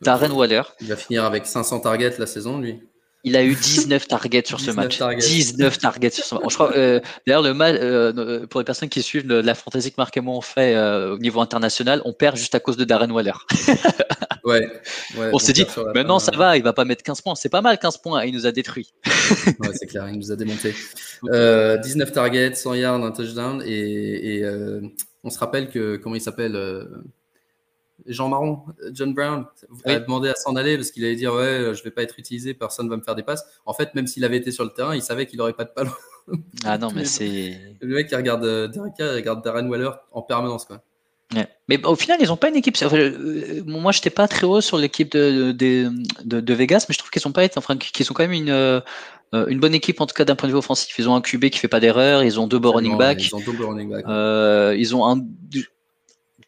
Darren 0.00 0.30
Waller. 0.30 0.62
Il 0.80 0.88
va 0.88 0.96
finir 0.96 1.24
avec 1.24 1.46
500 1.46 1.80
targets 1.80 2.16
la 2.18 2.26
saison, 2.26 2.58
lui. 2.58 2.82
Il 3.24 3.36
a 3.36 3.44
eu 3.44 3.54
19 3.54 4.08
targets 4.08 4.42
sur 4.46 4.58
ce 4.58 4.72
match. 4.72 5.00
19 5.00 5.78
targets 5.78 6.10
sur 6.10 6.24
ce 6.24 6.34
match. 6.34 6.44
Je 6.48 6.54
crois, 6.54 6.76
euh, 6.76 7.00
d'ailleurs, 7.26 7.42
le 7.42 7.54
mal, 7.54 7.78
euh, 7.80 8.46
pour 8.46 8.60
les 8.60 8.64
personnes 8.64 8.88
qui 8.88 9.00
suivent 9.02 9.28
la 9.28 9.54
fantaisie 9.54 9.90
que 9.90 9.96
Marc 9.98 10.16
et 10.16 10.20
moi 10.20 10.36
on 10.36 10.40
fait 10.40 10.74
euh, 10.74 11.14
au 11.14 11.18
niveau 11.18 11.40
international, 11.40 12.02
on 12.04 12.12
perd 12.12 12.36
juste 12.36 12.54
à 12.56 12.60
cause 12.60 12.76
de 12.76 12.84
Darren 12.84 13.10
Waller. 13.10 13.32
ouais, 14.44 14.68
On 15.32 15.38
s'est 15.38 15.52
dit, 15.52 15.64
maintenant 15.94 16.18
ça 16.18 16.32
va, 16.36 16.56
il 16.56 16.64
va 16.64 16.72
pas 16.72 16.84
mettre 16.84 17.04
15 17.04 17.20
points. 17.20 17.34
C'est 17.36 17.48
pas 17.48 17.62
mal 17.62 17.78
15 17.78 17.98
points, 17.98 18.24
il 18.24 18.34
nous 18.34 18.46
a 18.46 18.50
détruit. 18.50 18.92
ouais, 19.60 19.70
c'est 19.74 19.86
clair, 19.86 20.08
il 20.08 20.18
nous 20.18 20.32
a 20.32 20.36
démonté. 20.36 20.74
19 21.22 22.10
targets, 22.10 22.54
100 22.54 22.74
yards, 22.74 23.04
un 23.04 23.12
touchdown. 23.12 23.62
Et, 23.64 24.38
et 24.38 24.44
on 25.22 25.30
se 25.30 25.38
rappelle 25.38 25.70
que, 25.70 25.96
comment 25.96 26.16
il 26.16 26.20
s'appelle 26.20 26.56
Jean 28.06 28.28
Marron, 28.28 28.60
John 28.92 29.14
Brown, 29.14 29.46
a 29.84 29.98
demandé 29.98 30.28
à 30.28 30.34
s'en 30.34 30.56
aller 30.56 30.76
parce 30.76 30.90
qu'il 30.90 31.04
allait 31.04 31.16
dire 31.16 31.34
ouais, 31.34 31.72
je 31.74 31.82
vais 31.82 31.90
pas 31.90 32.02
être 32.02 32.18
utilisé, 32.18 32.54
personne 32.54 32.88
va 32.88 32.96
me 32.96 33.02
faire 33.02 33.14
des 33.14 33.22
passes. 33.22 33.44
En 33.66 33.72
fait, 33.72 33.94
même 33.94 34.06
s'il 34.06 34.24
avait 34.24 34.36
été 34.36 34.50
sur 34.50 34.64
le 34.64 34.70
terrain, 34.70 34.94
il 34.94 35.02
savait 35.02 35.26
qu'il 35.26 35.40
aurait 35.40 35.52
pas 35.52 35.64
de 35.64 35.72
ballon. 35.74 35.92
Ah 36.64 36.78
non, 36.78 36.88
mais 36.94 37.04
c'est 37.04 37.58
le 37.80 37.94
mec 37.94 38.08
qui 38.08 38.14
regarde 38.14 38.44
euh, 38.44 38.68
Derek 38.68 38.94
il 38.98 39.04
regarde 39.04 39.44
Darren 39.44 39.68
Waller 39.68 39.90
en 40.12 40.22
permanence 40.22 40.64
quoi. 40.64 40.82
Mais 41.66 41.82
au 41.86 41.96
final, 41.96 42.18
ils 42.20 42.28
n'ont 42.28 42.36
pas 42.36 42.50
une 42.50 42.56
équipe. 42.56 42.76
Euh, 42.82 43.62
moi, 43.64 43.90
je 43.90 43.98
n'étais 43.98 44.10
pas 44.10 44.28
très 44.28 44.44
haut 44.44 44.60
sur 44.60 44.76
l'équipe 44.76 45.10
de, 45.12 45.52
de, 45.52 45.90
de, 46.22 46.54
Vegas, 46.54 46.84
mais 46.86 46.92
je 46.92 46.98
trouve 46.98 47.10
qu'ils 47.10 47.22
sont 47.22 47.32
pas 47.32 47.46
enfin, 47.56 47.78
qu'ils 47.78 48.04
sont 48.04 48.12
quand 48.12 48.24
même 48.24 48.32
une, 48.32 48.50
euh, 48.50 48.82
une 49.32 49.58
bonne 49.58 49.74
équipe 49.74 50.02
en 50.02 50.06
tout 50.06 50.14
cas 50.14 50.26
d'un 50.26 50.36
point 50.36 50.46
de 50.46 50.52
vue 50.52 50.58
offensif. 50.58 50.94
Ils 50.98 51.08
ont 51.08 51.14
un 51.14 51.22
QB 51.22 51.46
qui 51.46 51.58
fait 51.58 51.68
pas 51.68 51.80
d'erreur, 51.80 52.22
ils 52.22 52.38
ont 52.38 52.46
deux 52.46 52.60
running 52.62 52.98
backs. 52.98 53.24
Ils 53.24 53.34
ont 53.34 53.40
deux 53.40 53.64
running 53.64 53.90
backs. 53.90 54.76
ils 54.78 54.94
ont 54.94 55.06
un 55.06 55.22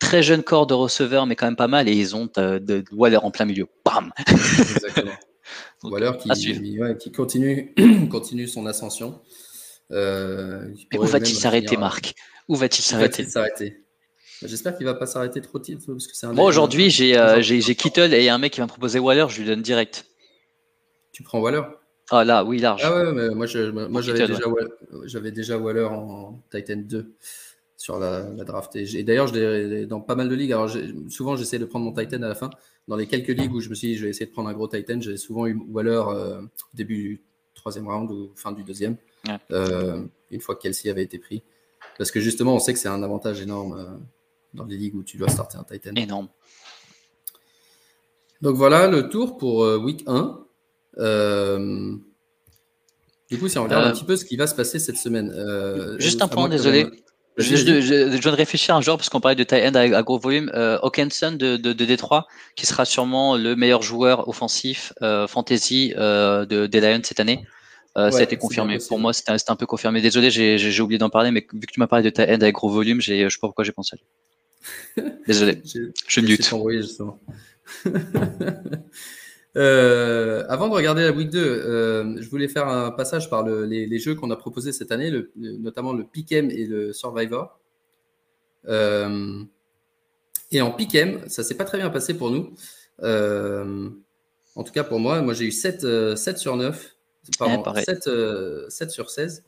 très 0.04 0.22
jeune 0.22 0.42
corps 0.42 0.66
de 0.66 0.74
receveurs, 0.74 1.26
mais 1.26 1.34
quand 1.34 1.46
même 1.46 1.56
pas 1.56 1.68
mal, 1.68 1.88
et 1.88 1.92
ils 1.92 2.14
ont 2.14 2.28
euh, 2.36 2.58
de, 2.58 2.84
Waller 2.92 3.16
en 3.16 3.30
plein 3.30 3.46
milieu. 3.46 3.66
Bam 3.84 4.12
Waller 5.82 6.12
qui, 6.18 6.30
qui 6.98 7.12
continue, 7.12 7.74
continue 8.10 8.46
son 8.46 8.66
ascension. 8.66 9.20
Euh, 9.90 10.68
où 10.96 11.04
va-t-il 11.04 11.36
s'arrêter, 11.36 11.76
Marc? 11.76 12.14
Où 12.48 12.56
va-t-il 12.56 12.82
s'arrêter? 12.82 13.26
J'espère 14.42 14.76
qu'il 14.76 14.84
va 14.84 14.94
pas 14.94 15.06
s'arrêter 15.06 15.40
trop 15.40 15.58
tôt. 15.58 15.72
Parce 15.86 16.06
que 16.06 16.26
Moi, 16.32 16.44
aujourd'hui, 16.44 16.90
j'ai 16.90 17.16
euh, 17.16 17.40
Kittle 17.40 18.12
et 18.12 18.28
un 18.28 18.38
mec 18.38 18.52
qui 18.52 18.60
va 18.60 18.66
me 18.66 18.70
proposer 18.70 18.98
Waller, 18.98 19.26
je 19.28 19.40
lui 19.40 19.46
donne 19.46 19.62
direct. 19.62 20.06
Tu 21.12 21.22
prends 21.22 21.40
Waller? 21.40 21.62
Ah 22.10 22.24
là, 22.24 22.44
oui, 22.44 22.58
large. 22.58 22.82
Ah 22.84 22.94
ouais, 22.94 23.12
mais 23.12 23.30
moi, 23.30 23.46
j'avais 23.46 24.26
déjà, 24.26 24.48
Waller, 24.48 25.30
déjà 25.30 25.58
Waller 25.58 25.84
en 25.84 26.42
Titan 26.50 26.76
2 26.76 27.14
sur 27.84 27.98
la, 27.98 28.22
draft. 28.22 28.76
Et, 28.76 29.02
d'ailleurs, 29.02 29.26
je 29.26 29.84
dans 29.84 30.00
pas 30.00 30.14
mal 30.14 30.30
de 30.30 30.34
ligues. 30.34 30.52
Alors, 30.52 30.70
souvent, 31.10 31.36
j'essaie 31.36 31.58
de 31.58 31.66
prendre 31.66 31.84
mon 31.84 31.92
Titan 31.92 32.22
à 32.22 32.28
la 32.28 32.34
fin. 32.34 32.48
Dans 32.88 32.96
les 32.96 33.06
quelques 33.06 33.28
ligues 33.28 33.52
où 33.52 33.60
je 33.60 33.68
me 33.68 33.74
suis 33.74 33.88
dit, 33.88 33.96
je 33.96 34.04
vais 34.04 34.10
essayer 34.10 34.24
de 34.24 34.30
prendre 34.30 34.48
un 34.48 34.54
gros 34.54 34.68
Titan, 34.68 34.98
j'ai 35.02 35.18
souvent 35.18 35.46
eu 35.46 35.54
Waller 35.68 36.02
euh, 36.08 36.40
début 36.72 36.96
du 36.96 37.22
troisième 37.54 37.86
round 37.86 38.10
ou 38.10 38.32
fin 38.36 38.52
du 38.52 38.64
deuxième. 38.64 38.96
Euh, 39.50 40.02
une 40.30 40.40
fois 40.40 40.54
que 40.54 40.62
Kelsey 40.62 40.90
avait 40.90 41.02
été 41.02 41.18
pris. 41.18 41.42
Parce 41.98 42.10
que 42.10 42.20
justement, 42.20 42.54
on 42.54 42.58
sait 42.58 42.72
que 42.72 42.78
c'est 42.78 42.88
un 42.88 43.02
avantage 43.02 43.42
énorme 43.42 43.74
euh, 43.78 43.84
dans 44.54 44.64
les 44.64 44.78
ligues 44.78 44.94
où 44.94 45.02
tu 45.02 45.18
dois 45.18 45.28
starter 45.28 45.58
un 45.58 45.64
Titan. 45.64 45.92
Énorme. 45.94 46.28
Donc 48.40 48.56
voilà 48.56 48.88
le 48.88 49.10
tour 49.10 49.36
pour 49.36 49.62
euh, 49.62 49.76
week 49.76 50.04
1. 50.06 50.40
du 53.30 53.38
coup, 53.38 53.48
si 53.48 53.58
on 53.58 53.64
regarde 53.64 53.84
un 53.84 53.92
petit 53.92 54.04
peu 54.04 54.16
ce 54.16 54.24
qui 54.24 54.36
va 54.36 54.46
se 54.46 54.54
passer 54.54 54.78
cette 54.78 54.96
semaine. 54.96 55.30
Juste 55.98 56.22
un 56.22 56.28
point, 56.28 56.48
désolé. 56.48 57.03
Je, 57.36 57.56
je, 57.56 58.16
viens 58.16 58.32
de 58.32 58.36
réfléchir 58.36 58.76
un 58.76 58.80
jour, 58.80 58.96
parce 58.96 59.08
qu'on 59.08 59.20
parlait 59.20 59.34
de 59.34 59.44
tight 59.44 59.64
end 59.64 59.74
à, 59.74 60.02
gros 60.02 60.18
volume. 60.18 60.50
Hawkinson 60.54 61.32
de, 61.32 61.56
de, 61.56 61.72
de, 61.72 61.84
Détroit, 61.84 62.26
qui 62.54 62.66
sera 62.66 62.84
sûrement 62.84 63.36
le 63.36 63.56
meilleur 63.56 63.82
joueur 63.82 64.28
offensif 64.28 64.92
fantasy 65.28 65.92
de, 65.96 66.66
des 66.66 66.80
Lions 66.80 67.00
cette 67.02 67.20
année. 67.20 67.44
Euh, 67.96 68.10
ça 68.10 68.18
a 68.18 68.22
été 68.22 68.36
confirmé. 68.36 68.78
Pour 68.88 68.98
moi, 68.98 69.12
c'était 69.12 69.32
un, 69.48 69.56
peu 69.56 69.66
confirmé. 69.66 70.00
Désolé, 70.00 70.30
j'ai 70.30 70.80
oublié 70.80 70.98
d'en 70.98 71.10
parler, 71.10 71.30
mais 71.30 71.46
vu 71.52 71.60
que 71.60 71.72
tu 71.72 71.78
m'as 71.78 71.86
parlé 71.86 72.04
de 72.04 72.10
ta 72.10 72.24
end 72.24 72.40
avec 72.40 72.54
gros 72.54 72.70
volume, 72.70 73.00
je 73.00 73.28
sais 73.28 73.38
pas 73.40 73.46
pourquoi 73.48 73.64
j'ai 73.64 73.72
pensé 73.72 73.96
à 73.96 73.98
lui. 73.98 74.06
Désolé, 75.26 75.62
je 76.08 76.20
mute. 76.20 76.50
euh, 79.56 80.44
avant 80.48 80.68
de 80.68 80.74
regarder 80.74 81.02
la 81.02 81.12
week 81.12 81.30
2, 81.30 81.38
euh, 81.38 82.16
je 82.20 82.28
voulais 82.28 82.48
faire 82.48 82.68
un 82.68 82.90
passage 82.90 83.30
par 83.30 83.42
le, 83.42 83.64
les, 83.66 83.86
les, 83.86 83.98
jeux 83.98 84.14
qu'on 84.14 84.30
a 84.30 84.36
proposés 84.36 84.72
cette 84.72 84.92
année, 84.92 85.10
le, 85.10 85.30
notamment 85.36 85.92
le 85.92 86.04
Pick'em 86.04 86.50
et 86.50 86.66
le 86.66 86.92
Survivor. 86.92 87.58
Euh, 88.66 89.42
et 90.50 90.60
en 90.60 90.70
Pick'em, 90.70 91.28
ça 91.28 91.42
s'est 91.42 91.56
pas 91.56 91.64
très 91.64 91.78
bien 91.78 91.90
passé 91.90 92.14
pour 92.14 92.30
nous. 92.30 92.54
Euh, 93.02 93.90
en 94.54 94.62
tout 94.62 94.72
cas 94.72 94.84
pour 94.84 95.00
moi, 95.00 95.20
moi 95.22 95.34
j'ai 95.34 95.46
eu 95.46 95.52
7, 95.52 96.16
7 96.16 96.38
sur 96.38 96.56
9. 96.56 96.94
Pardon, 97.38 97.74
7, 97.74 97.84
7, 97.84 98.08
euh, 98.08 98.68
sur 98.68 99.10
16. 99.10 99.44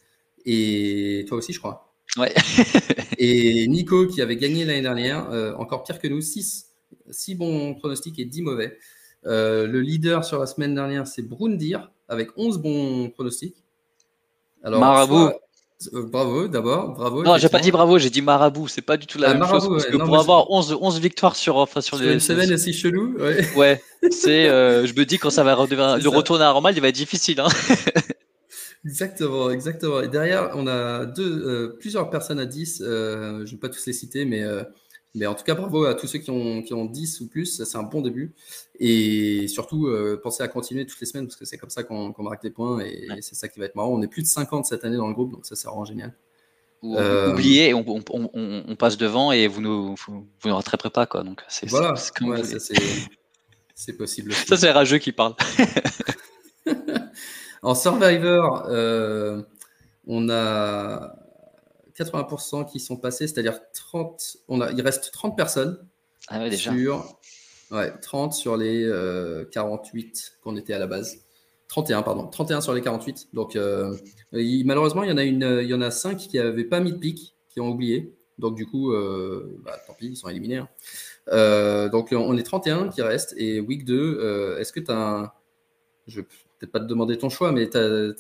Et 0.47 1.25
toi 1.29 1.39
aussi, 1.39 1.53
je 1.53 1.59
crois. 1.59 1.93
Ouais. 2.17 2.33
et 3.19 3.67
Nico, 3.69 4.07
qui 4.07 4.23
avait 4.23 4.37
gagné 4.37 4.65
l'année 4.65 4.83
dernière, 4.83 5.31
euh, 5.31 5.53
encore 5.55 5.83
pire 5.83 5.99
que 5.99 6.09
nous, 6.09 6.21
6, 6.21 6.71
6 7.11 7.35
bons 7.35 7.75
pronostics 7.75 8.19
et 8.19 8.25
10 8.25 8.43
mauvais. 8.43 8.79
Euh, 9.27 9.67
le 9.67 9.81
leader 9.81 10.25
sur 10.25 10.39
la 10.39 10.47
semaine 10.47 10.75
dernière, 10.75 11.07
c'est 11.07 11.23
Brundir, 11.23 11.91
avec 12.09 12.31
11 12.37 12.59
bons 12.59 13.11
pronostics. 13.11 13.57
Alors, 14.63 14.81
Marabout. 14.81 15.33
Euh, 15.93 16.07
bravo 16.07 16.49
d'abord, 16.49 16.95
bravo. 16.95 17.23
Non, 17.23 17.37
j'ai 17.37 17.51
pas 17.51 17.61
dit 17.61 17.71
bravo, 17.71 17.99
j'ai 17.99 18.09
dit 18.09 18.23
marabout. 18.23 18.67
C'est 18.67 18.81
pas 18.81 18.97
du 18.97 19.07
tout 19.07 19.19
la 19.19 19.31
ah, 19.31 19.35
même 19.35 19.47
chose. 19.47 19.69
Parce 19.69 19.87
que 19.87 19.97
pour 19.99 20.19
avoir 20.19 20.51
11, 20.51 20.79
11 20.81 21.01
victoires 21.01 21.37
sur, 21.37 21.57
enfin, 21.57 21.83
sur, 21.83 21.99
les, 21.99 22.15
une 22.15 22.21
semaine 22.21 22.51
aussi 22.53 22.73
chelou, 22.73 23.15
ouais. 23.19 23.47
ouais 23.57 23.83
c'est, 24.11 24.49
euh, 24.49 24.87
je 24.87 24.95
me 24.95 25.05
dis 25.05 25.19
quand 25.19 25.29
ça 25.29 25.45
va 25.45 25.55
redevenir, 25.55 25.99
le 25.99 26.09
retour 26.09 26.37
à 26.37 26.39
normal, 26.39 26.75
il 26.75 26.81
va 26.81 26.89
être 26.89 26.95
difficile. 26.95 27.41
Hein. 27.41 27.49
exactement, 28.87 29.51
exactement. 29.51 30.01
Et 30.01 30.09
derrière, 30.09 30.51
on 30.55 30.67
a 30.67 31.05
deux, 31.05 31.47
euh, 31.47 31.77
plusieurs 31.79 32.09
personnes 32.09 32.41
à 32.41 32.47
10. 32.47 32.79
je 32.81 33.43
ne 33.43 33.45
vais 33.45 33.57
pas 33.59 33.69
tous 33.69 33.85
les 33.85 33.93
citer, 33.93 34.25
mais 34.25 34.45
mais 35.17 35.27
en 35.27 35.35
tout 35.35 35.45
cas, 35.45 35.55
bravo 35.55 35.87
à 35.87 35.95
tous 35.95 36.07
ceux 36.07 36.19
qui 36.19 36.31
ont, 36.31 36.63
qui 36.63 36.75
ont 36.75 36.85
10 36.85 37.21
ou 37.23 37.29
plus. 37.29 37.63
C'est 37.65 37.79
un 37.79 37.83
bon 37.83 38.03
début. 38.03 38.35
Et 38.79 39.49
surtout, 39.49 39.87
euh, 39.87 40.21
pensez 40.23 40.43
à 40.43 40.49
continuer 40.49 40.87
toutes 40.87 41.01
les 41.01 41.07
semaines 41.07 41.27
parce 41.27 41.37
que 41.37 41.47
c'est 41.47 41.57
comme 41.57 41.71
ça 41.71 41.83
qu'on 41.83 42.15
marque 42.19 42.43
des 42.43 42.51
points 42.51 42.81
et, 42.81 43.09
c'est 43.23 43.35
ça 43.35 43.49
qui 43.49 43.59
va 43.59 43.65
être 43.65 43.75
marrant. 43.75 43.89
On 43.89 44.03
est 44.03 44.09
plus 44.09 44.23
de 44.23 44.29
50 44.29 44.67
cette 44.67 44.85
année 44.85 44.97
dans 44.97 45.09
le 45.09 45.15
groupe, 45.15 45.33
donc 45.33 45.47
ça, 45.47 45.57
c'est 45.57 45.67
vraiment 45.69 45.85
génial. 45.85 46.15
Euh... 46.85 47.33
Oubliez, 47.33 47.75
on, 47.75 47.85
on, 47.89 48.31
on, 48.33 48.77
passe 48.77 48.97
devant 48.97 49.33
et 49.33 49.49
vous 49.49 49.61
ne 49.61 49.67
nous, 49.67 49.95
vous 49.97 50.27
nous 50.45 50.55
rattraperez 50.55 50.91
pas. 50.91 51.07
Quoi. 51.07 51.25
Donc, 51.25 51.43
c'est, 51.49 51.69
voilà, 51.69 51.95
c'est 53.75 53.97
possible. 53.97 54.33
Ça, 54.47 54.57
c'est 54.57 54.71
Rageux 54.71 54.99
qui 54.99 55.13
parle. 55.13 55.35
en 57.63 57.75
Survivor, 57.75 58.67
euh, 58.69 59.43
on 60.07 60.29
a 60.29 61.17
80% 61.99 62.71
qui 62.71 62.81
sont 62.81 62.97
passés, 62.97 63.27
c'est-à-dire 63.27 63.59
30, 63.73 64.39
on 64.49 64.61
a, 64.61 64.71
il 64.73 64.81
reste 64.83 65.11
30 65.13 65.37
personnes 65.37 65.87
ah 66.29 66.41
ouais, 66.41 66.51
déjà. 66.51 66.73
sur 66.73 67.19
ouais, 67.71 67.93
30 68.01 68.33
sur 68.33 68.57
les 68.57 68.89
48 69.53 70.33
euh, 70.35 70.43
qu'on 70.43 70.57
était 70.57 70.75
à 70.75 70.79
la 70.79 70.87
base. 70.87 71.25
31, 71.69 72.03
pardon, 72.03 72.29
31 72.29 72.61
sur 72.61 72.75
les 72.75 72.81
48. 72.81 73.29
Donc, 73.33 73.57
euh, 73.57 73.97
malheureusement, 74.33 75.03
il 75.03 75.11
y 75.11 75.13
en 75.13 75.17
a 75.17 75.25
une, 75.25 75.61
il 75.63 75.69
y 75.69 75.75
en 75.75 75.81
a 75.81 75.91
5 75.91 76.17
qui 76.17 76.37
n'avaient 76.37 76.65
pas 76.65 76.81
mis 76.81 76.93
de 76.93 76.99
pic, 76.99 77.35
qui 77.49 77.61
ont 77.61 77.71
oublié. 77.71 78.15
Donc, 78.39 78.55
du 78.55 78.67
coup, 78.67 78.93
euh, 78.93 79.59
bah, 79.65 79.77
tant 79.87 79.95
pis, 79.95 80.09
ils 80.09 80.17
sont 80.17 80.29
éliminés. 80.29 80.59
Hein. 80.59 81.89
donc, 81.89 82.13
on 82.13 82.37
est 82.37 82.43
31 82.43 82.89
qui 82.89 83.03
restent. 83.03 83.35
Et 83.37 83.61
week 83.61 83.85
2, 83.85 84.57
est-ce 84.61 84.73
que 84.73 84.81
tu 84.81 84.91
as 84.91 84.99
un. 84.99 85.33
Je 86.07 86.21
vais 86.21 86.27
peut-être 86.59 86.71
pas 86.71 86.81
te 86.81 86.85
demander 86.85 87.19
ton 87.19 87.31
choix, 87.31 87.51
mais 87.51 87.69
tu 87.69 87.79
as, 87.79 88.13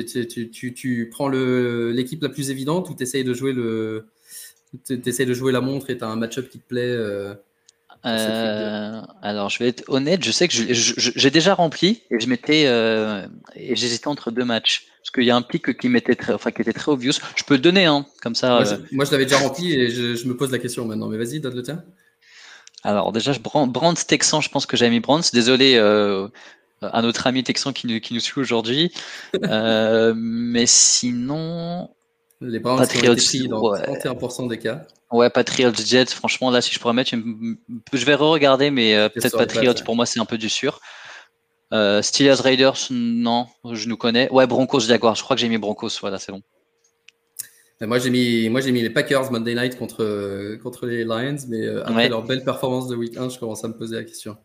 tu, 0.00 0.74
tu, 0.74 1.08
prends 1.10 1.28
l'équipe 1.28 2.22
la 2.22 2.28
plus 2.28 2.50
évidente 2.50 2.90
ou 2.90 2.94
tu 2.94 3.02
essayes 3.02 3.24
de 3.24 3.34
jouer 3.34 3.52
le. 3.52 4.06
de 4.88 5.34
jouer 5.34 5.52
la 5.52 5.60
montre 5.60 5.90
et 5.90 5.98
tu 5.98 6.04
as 6.04 6.08
un 6.08 6.16
match-up 6.16 6.48
qui 6.48 6.58
te 6.58 6.66
plaît 6.66 6.96
euh, 6.96 7.34
euh, 8.04 9.00
alors, 9.22 9.48
je 9.48 9.58
vais 9.60 9.68
être 9.68 9.84
honnête, 9.88 10.24
je 10.24 10.32
sais 10.32 10.48
que 10.48 10.54
j'ai 10.54 11.30
déjà 11.30 11.54
rempli 11.54 12.02
et 12.10 12.18
je 12.18 12.26
m'étais 12.26 12.64
euh, 12.66 13.26
et 13.54 13.76
j'hésitais 13.76 14.08
entre 14.08 14.32
deux 14.32 14.44
matchs 14.44 14.88
parce 14.98 15.10
qu'il 15.12 15.24
y 15.24 15.30
a 15.30 15.36
un 15.36 15.42
pic 15.42 15.76
qui 15.78 15.88
m'était 15.88 16.16
très, 16.16 16.32
enfin 16.32 16.50
qui 16.50 16.62
était 16.62 16.72
très 16.72 16.90
obvious. 16.90 17.12
Je 17.36 17.44
peux 17.44 17.54
le 17.54 17.60
donner, 17.60 17.84
hein, 17.84 18.04
comme 18.20 18.34
ça. 18.34 18.64
Moi, 18.90 19.04
je, 19.04 19.12
l'avais 19.12 19.24
déjà 19.24 19.38
rempli 19.38 19.72
et 19.72 19.88
je, 19.88 20.26
me 20.26 20.36
pose 20.36 20.50
la 20.50 20.58
question 20.58 20.84
maintenant. 20.84 21.08
Mais 21.08 21.18
vas-y, 21.18 21.38
donne 21.38 21.54
le 21.54 21.62
tien. 21.62 21.84
Alors 22.82 23.12
déjà, 23.12 23.32
je 23.32 23.38
Brands 23.38 23.94
Texan, 23.94 24.40
je 24.40 24.48
pense 24.48 24.66
que 24.66 24.76
j'avais 24.76 24.90
mis 24.90 25.00
Brands. 25.00 25.20
Désolé, 25.32 25.76
un 26.92 27.04
autre 27.04 27.26
ami 27.26 27.42
texan 27.42 27.72
qui 27.72 27.86
nous, 27.86 28.00
qui 28.00 28.14
nous 28.14 28.20
suit 28.20 28.40
aujourd'hui. 28.40 28.92
euh, 29.44 30.12
mais 30.16 30.66
sinon. 30.66 31.90
Les 32.40 32.58
Browns 32.58 32.78
Patriots, 32.78 33.14
pris 33.14 33.46
dans 33.46 33.72
31% 33.72 34.48
des 34.48 34.58
cas. 34.58 34.84
Ouais, 35.12 35.30
Patriots 35.30 35.72
Jets, 35.74 36.06
franchement, 36.06 36.50
là, 36.50 36.60
si 36.60 36.72
je 36.72 36.80
pourrais 36.80 36.94
mettre, 36.94 37.10
je 37.92 38.04
vais 38.04 38.14
re-regarder, 38.14 38.70
mais 38.70 38.96
euh, 38.96 39.08
peut-être 39.08 39.36
Patriots, 39.36 39.74
pour 39.84 39.94
moi, 39.94 40.06
c'est 40.06 40.18
un 40.18 40.24
peu 40.24 40.38
du 40.38 40.48
sûr. 40.48 40.80
Euh, 41.72 42.02
Steelers 42.02 42.40
Raiders, 42.42 42.88
non, 42.90 43.46
je 43.70 43.88
nous 43.88 43.96
connais. 43.96 44.30
Ouais, 44.30 44.46
Broncos 44.46 44.80
Jaguars, 44.80 45.14
je 45.14 45.22
crois 45.22 45.36
que 45.36 45.40
j'ai 45.40 45.48
mis 45.48 45.58
Broncos, 45.58 45.90
voilà, 46.00 46.18
c'est 46.18 46.32
bon. 46.32 46.42
Moi 47.80 47.98
j'ai 47.98 48.10
mis, 48.10 48.48
moi 48.48 48.60
j'ai 48.60 48.70
mis 48.70 48.80
les 48.80 48.90
Packers 48.90 49.32
Monday 49.32 49.54
Night 49.56 49.76
contre, 49.76 50.56
contre 50.62 50.86
les 50.86 51.04
Lions, 51.04 51.36
mais 51.48 51.66
euh, 51.66 51.82
après 51.84 52.08
leur 52.08 52.22
belle 52.22 52.44
performance 52.44 52.86
de 52.86 52.94
week 52.94 53.16
1, 53.16 53.30
je 53.30 53.38
commence 53.40 53.64
à 53.64 53.68
me 53.68 53.76
poser 53.76 53.96
la 53.96 54.04
question 54.04 54.36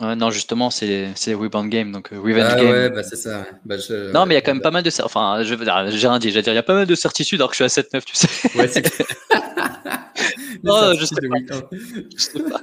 non, 0.00 0.30
justement, 0.30 0.70
c'est 0.70 1.10
c'est 1.14 1.34
Rebound 1.34 1.68
Game, 1.68 1.92
donc 1.92 2.12
euh, 2.12 2.18
Revenge 2.18 2.52
ah, 2.52 2.56
Game. 2.56 2.70
Ouais, 2.70 2.90
bah, 2.90 3.02
c'est 3.02 3.16
ça. 3.16 3.46
Bah, 3.64 3.76
non, 4.14 4.24
mais 4.24 4.34
il 4.34 4.36
y 4.36 4.38
a 4.38 4.40
quand 4.40 4.54
même 4.54 4.62
pas 4.62 4.70
mal 4.70 4.82
de. 4.82 4.90
Enfin, 5.02 5.42
je 5.42 5.54
j'ai 5.90 6.08
rien 6.08 6.18
dit. 6.18 6.30
J'allais 6.30 6.42
dire, 6.42 6.52
il 6.52 6.56
y 6.56 6.58
a 6.58 6.62
pas 6.62 6.74
mal 6.74 6.86
de 6.86 6.94
certitudes 6.94 7.40
alors 7.40 7.50
que 7.50 7.56
je 7.56 7.68
suis 7.68 7.80
à 7.80 7.82
7-9, 7.82 8.04
tu 8.04 8.14
sais. 8.16 8.28
Ouais, 8.58 8.68
c'est. 8.68 8.82
non, 10.64 10.94
je 10.94 11.04
sais, 11.04 11.14
pas. 11.14 11.56
je 12.16 12.22
sais 12.22 12.42
pas. 12.42 12.62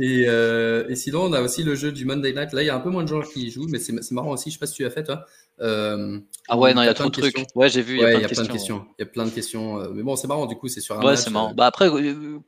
Et, 0.00 0.26
euh, 0.28 0.86
et, 0.88 0.94
sinon, 0.94 1.22
on 1.22 1.32
a 1.32 1.40
aussi 1.40 1.64
le 1.64 1.74
jeu 1.74 1.90
du 1.90 2.04
Monday 2.04 2.32
Night. 2.32 2.52
Là, 2.52 2.62
il 2.62 2.66
y 2.66 2.70
a 2.70 2.76
un 2.76 2.80
peu 2.80 2.90
moins 2.90 3.02
de 3.02 3.08
gens 3.08 3.20
qui 3.20 3.46
y 3.46 3.50
jouent, 3.50 3.66
mais 3.68 3.78
c'est 3.80 4.12
marrant 4.12 4.30
aussi. 4.30 4.50
Je 4.50 4.54
sais 4.54 4.60
pas 4.60 4.66
si 4.66 4.74
tu 4.74 4.86
as 4.86 4.90
fait, 4.90 5.02
toi. 5.02 5.24
Euh, 5.60 6.20
ah 6.48 6.56
ouais, 6.56 6.72
non, 6.72 6.82
il 6.82 6.86
y 6.86 6.88
a 6.88 6.94
trop 6.94 7.08
de 7.08 7.20
trucs. 7.20 7.36
Ouais, 7.56 7.68
j'ai 7.68 7.82
vu. 7.82 7.96
Il 7.96 8.02
y 8.02 8.04
a, 8.04 8.28
plein, 8.28 8.44
de 8.44 8.48
questions. 8.48 8.84
Il 8.98 9.02
y 9.02 9.04
a 9.04 9.06
plein 9.06 9.24
de 9.24 9.30
questions. 9.30 9.90
Mais 9.92 10.02
bon, 10.02 10.14
c'est 10.14 10.28
marrant, 10.28 10.46
du 10.46 10.54
coup, 10.54 10.68
c'est 10.68 10.80
sur 10.80 11.00
un 11.00 11.04
Ouais, 11.04 11.16
c'est 11.16 11.30
marrant. 11.30 11.52
Bah 11.54 11.66
après, 11.66 11.88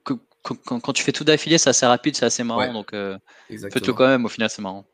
que, 0.04 0.14
quand, 0.42 0.92
tu 0.92 1.02
fais 1.02 1.12
tout 1.12 1.24
d'affilée, 1.24 1.58
c'est 1.58 1.70
assez 1.70 1.86
rapide, 1.86 2.16
c'est 2.16 2.24
assez 2.24 2.44
marrant. 2.44 2.72
donc, 2.72 2.94
euh, 2.94 3.18
faites-le 3.48 3.92
quand 3.92 4.06
même, 4.06 4.24
au 4.24 4.28
final, 4.28 4.48
c'est 4.50 4.62
marrant. 4.62 4.86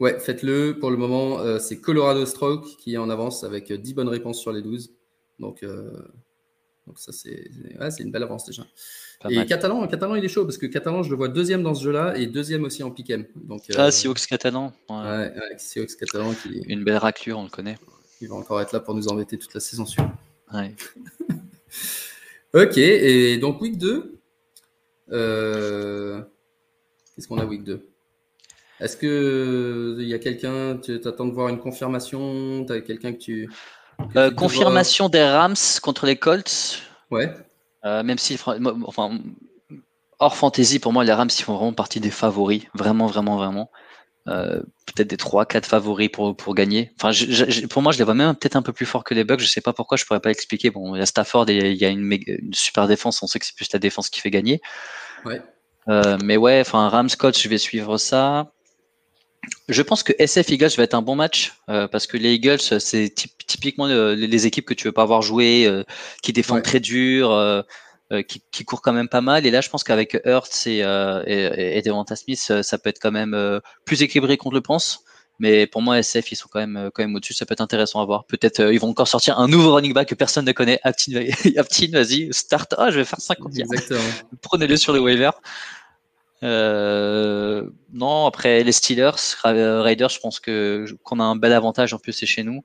Ouais, 0.00 0.18
faites-le. 0.18 0.78
Pour 0.78 0.90
le 0.90 0.96
moment, 0.96 1.40
euh, 1.40 1.58
c'est 1.58 1.80
Colorado 1.80 2.26
Stroke 2.26 2.66
qui 2.78 2.94
est 2.94 2.98
en 2.98 3.08
avance 3.08 3.44
avec 3.44 3.72
10 3.72 3.94
bonnes 3.94 4.08
réponses 4.08 4.40
sur 4.40 4.52
les 4.52 4.62
12. 4.62 4.90
Donc, 5.38 5.62
euh, 5.62 5.90
donc 6.86 6.98
ça, 6.98 7.12
c'est 7.12 7.50
ouais, 7.80 7.88
une 7.98 8.10
belle 8.10 8.22
avance 8.22 8.44
déjà. 8.44 8.66
et 9.28 9.44
Catalan, 9.46 9.86
Catalan, 9.86 10.14
il 10.14 10.24
est 10.24 10.28
chaud 10.28 10.44
parce 10.44 10.58
que 10.58 10.66
Catalan, 10.66 11.02
je 11.02 11.10
le 11.10 11.16
vois 11.16 11.28
deuxième 11.28 11.62
dans 11.62 11.74
ce 11.74 11.82
jeu-là 11.82 12.16
et 12.18 12.26
deuxième 12.26 12.64
aussi 12.64 12.82
en 12.82 12.90
piquem. 12.90 13.24
Donc, 13.36 13.62
ah, 13.76 13.90
Seahawks 13.90 14.26
Catalan. 14.26 14.72
Ouais, 14.90 14.96
ouais 14.96 15.32
Seahawks 15.56 15.96
Catalan. 15.96 16.34
Qui... 16.34 16.60
Une 16.66 16.84
belle 16.84 16.98
raclure, 16.98 17.38
on 17.38 17.44
le 17.44 17.50
connaît. 17.50 17.78
Il 18.20 18.28
va 18.28 18.36
encore 18.36 18.60
être 18.60 18.72
là 18.72 18.80
pour 18.80 18.94
nous 18.94 19.08
embêter 19.08 19.38
toute 19.38 19.54
la 19.54 19.60
saison 19.60 19.86
suivante. 19.86 20.12
Ouais. 20.52 20.74
ok, 22.54 22.78
et 22.78 23.38
donc 23.38 23.60
week 23.60 23.78
2, 23.78 24.15
euh, 25.12 26.22
qu'est-ce 27.14 27.28
qu'on 27.28 27.38
a 27.38 27.44
week 27.44 27.64
2 27.64 27.88
Est-ce 28.80 28.96
que 28.96 29.96
il 29.98 30.08
y 30.08 30.14
a 30.14 30.18
quelqu'un, 30.18 30.78
tu 30.78 31.00
attends 31.04 31.26
de 31.26 31.32
voir 31.32 31.48
une 31.48 31.58
confirmation? 31.58 32.64
Tu 32.66 32.72
as 32.72 32.80
quelqu'un 32.80 33.12
que 33.12 33.18
tu. 33.18 33.50
confirmation 34.36 35.08
des 35.08 35.24
Rams 35.24 35.54
contre 35.82 36.06
les 36.06 36.16
Colts. 36.16 36.82
Ouais. 37.10 37.32
même 37.84 38.18
si, 38.18 38.38
enfin, 38.84 39.20
hors 40.18 40.36
fantasy, 40.36 40.78
pour 40.78 40.92
moi, 40.92 41.04
les 41.04 41.12
Rams, 41.12 41.30
ils 41.36 41.42
font 41.42 41.54
vraiment 41.54 41.72
partie 41.72 42.00
des 42.00 42.10
favoris. 42.10 42.62
Vraiment, 42.74 43.06
vraiment, 43.06 43.36
vraiment. 43.36 43.70
Euh, 44.28 44.60
peut-être 44.86 45.08
des 45.08 45.16
3-4 45.16 45.66
favoris 45.66 46.08
pour, 46.08 46.36
pour 46.36 46.54
gagner. 46.54 46.92
Enfin, 47.00 47.12
pour 47.70 47.82
moi, 47.82 47.92
je 47.92 47.98
les 47.98 48.04
vois 48.04 48.14
même 48.14 48.34
peut-être 48.34 48.56
un 48.56 48.62
peu 48.62 48.72
plus 48.72 48.86
forts 48.86 49.04
que 49.04 49.14
les 49.14 49.24
Bucks. 49.24 49.40
Je 49.40 49.46
sais 49.46 49.60
pas 49.60 49.72
pourquoi, 49.72 49.96
je 49.96 50.04
pourrais 50.04 50.20
pas 50.20 50.30
expliquer. 50.30 50.70
Bon, 50.70 50.94
il 50.96 50.98
y 50.98 51.02
a 51.02 51.06
Stafford 51.06 51.48
et 51.48 51.70
il 51.70 51.76
y 51.76 51.84
a 51.84 51.90
une, 51.90 52.10
une 52.26 52.54
super 52.54 52.88
défense. 52.88 53.22
On 53.22 53.26
sait 53.26 53.38
que 53.38 53.46
c'est 53.46 53.54
plus 53.54 53.72
la 53.72 53.78
défense 53.78 54.10
qui 54.10 54.20
fait 54.20 54.30
gagner. 54.30 54.60
Ouais. 55.24 55.40
Euh, 55.88 56.18
mais 56.24 56.36
ouais, 56.36 56.60
enfin, 56.60 56.88
Rams 56.88 57.10
Colts, 57.16 57.38
je 57.38 57.48
vais 57.48 57.58
suivre 57.58 57.98
ça. 57.98 58.52
Je 59.68 59.82
pense 59.82 60.02
que 60.02 60.12
SF 60.18 60.50
Eagles 60.50 60.70
va 60.76 60.82
être 60.82 60.94
un 60.94 61.02
bon 61.02 61.14
match 61.14 61.54
euh, 61.68 61.86
parce 61.86 62.08
que 62.08 62.16
les 62.16 62.34
Eagles, 62.34 62.58
c'est 62.58 63.14
typiquement 63.46 63.86
les 63.86 64.46
équipes 64.46 64.66
que 64.66 64.74
tu 64.74 64.88
veux 64.88 64.92
pas 64.92 65.04
voir 65.04 65.22
jouer, 65.22 65.66
euh, 65.66 65.84
qui 66.22 66.32
défendent 66.32 66.62
très 66.62 66.80
dur. 66.80 67.30
Euh, 68.12 68.16
euh, 68.16 68.22
qui, 68.22 68.42
qui, 68.52 68.64
court 68.64 68.82
quand 68.82 68.92
même 68.92 69.08
pas 69.08 69.20
mal. 69.20 69.46
Et 69.46 69.50
là, 69.50 69.60
je 69.60 69.68
pense 69.68 69.82
qu'avec 69.82 70.20
Hurts 70.24 70.66
et, 70.66 70.84
euh, 70.84 71.22
et, 71.26 71.78
et 71.78 71.82
Devonta 71.82 72.14
Smith, 72.14 72.46
euh, 72.50 72.62
ça 72.62 72.78
peut 72.78 72.88
être 72.90 73.00
quand 73.00 73.10
même 73.10 73.34
euh, 73.34 73.60
plus 73.84 74.02
équilibré 74.02 74.36
qu'on 74.36 74.50
le 74.50 74.60
pense. 74.60 75.00
Mais 75.38 75.66
pour 75.66 75.82
moi, 75.82 75.98
SF, 75.98 76.32
ils 76.32 76.36
sont 76.36 76.48
quand 76.50 76.60
même, 76.60 76.90
quand 76.94 77.02
même 77.02 77.14
au-dessus. 77.14 77.34
Ça 77.34 77.44
peut 77.44 77.52
être 77.52 77.60
intéressant 77.60 78.00
à 78.00 78.06
voir. 78.06 78.24
Peut-être 78.24 78.72
ils 78.72 78.78
vont 78.78 78.88
encore 78.88 79.08
sortir 79.08 79.38
un 79.38 79.48
nouveau 79.48 79.74
running 79.74 79.92
back 79.92 80.08
que 80.08 80.14
personne 80.14 80.46
ne 80.46 80.52
connaît. 80.52 80.80
Aptin, 80.82 81.12
Aptin 81.56 81.88
vas-y, 81.92 82.32
start. 82.32 82.74
Ah, 82.78 82.90
je 82.90 82.98
vais 82.98 83.04
faire 83.04 83.20
50 83.20 83.58
Exactement. 83.58 84.00
Prenez-le 84.40 84.76
sur 84.76 84.94
le 84.94 85.00
waiver. 85.00 85.30
Euh, 86.42 87.68
non, 87.92 88.26
après 88.26 88.62
les 88.62 88.72
Steelers, 88.72 89.34
Raiders, 89.44 90.10
je 90.10 90.20
pense 90.20 90.40
que 90.40 90.86
qu'on 91.02 91.20
a 91.20 91.24
un 91.24 91.36
bel 91.36 91.52
avantage 91.52 91.92
en 91.92 91.98
plus, 91.98 92.12
c'est 92.12 92.26
chez 92.26 92.44
nous. 92.44 92.64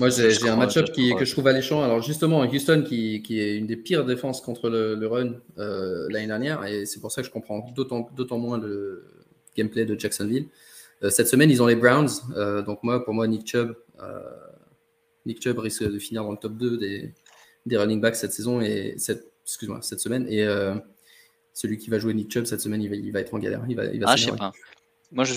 Moi, 0.00 0.08
j'ai 0.08 0.48
un 0.48 0.56
match-up 0.56 0.86
que 0.94 1.24
je 1.24 1.32
trouve 1.32 1.46
alléchant. 1.46 1.82
Alors, 1.82 2.00
justement, 2.00 2.40
Houston, 2.40 2.82
qui, 2.86 3.20
qui, 3.22 3.38
est 3.38 3.58
une 3.58 3.66
des 3.66 3.76
pires 3.76 4.06
défenses 4.06 4.40
contre 4.40 4.70
le, 4.70 5.06
run 5.06 5.34
euh, 5.58 6.06
l'année 6.08 6.26
dernière, 6.26 6.64
et 6.64 6.86
c'est 6.86 7.00
pour 7.00 7.12
ça 7.12 7.20
que 7.20 7.28
je 7.28 7.32
comprends 7.32 7.66
d'autant 7.76 8.38
moins 8.38 8.56
le 8.56 9.04
gameplay 9.54 9.84
de 9.84 9.98
Jacksonville. 9.98 10.48
Euh, 11.02 11.10
cette 11.10 11.28
semaine, 11.28 11.50
ils 11.50 11.62
ont 11.62 11.66
les 11.66 11.76
Browns. 11.76 12.08
Euh, 12.34 12.62
donc, 12.62 12.82
moi, 12.82 13.04
pour 13.04 13.12
moi, 13.12 13.28
Nick 13.28 13.46
Chubb, 13.46 13.76
Nick 15.26 15.42
Chubb 15.42 15.58
risque 15.58 15.84
de 15.84 15.98
finir 15.98 16.24
dans 16.24 16.32
le 16.32 16.38
top 16.38 16.56
2 16.56 16.78
des, 16.78 17.12
des 17.66 17.76
running 17.76 18.00
backs 18.00 18.16
cette 18.16 18.32
saison 18.32 18.62
et 18.62 18.94
cette, 18.96 19.30
excuse-moi, 19.44 19.80
cette 19.82 20.00
semaine. 20.00 20.26
Et 20.30 20.46
celui 21.52 21.76
qui 21.76 21.90
va 21.90 21.98
jouer 21.98 22.14
Nick 22.14 22.32
Chubb 22.32 22.46
cette 22.46 22.62
semaine, 22.62 22.80
il 22.80 22.88
va, 22.88 22.96
il 22.96 23.12
va 23.12 23.20
être 23.20 23.34
en 23.34 23.38
galère. 23.38 23.62
Il 23.68 23.76
va, 23.76 23.84
il 23.84 24.00
va 24.00 24.06
ah, 24.08 24.16
je 24.16 24.24
sais 24.24 24.32
pas. 24.32 24.50
Moi, 25.12 25.24
je, 25.24 25.34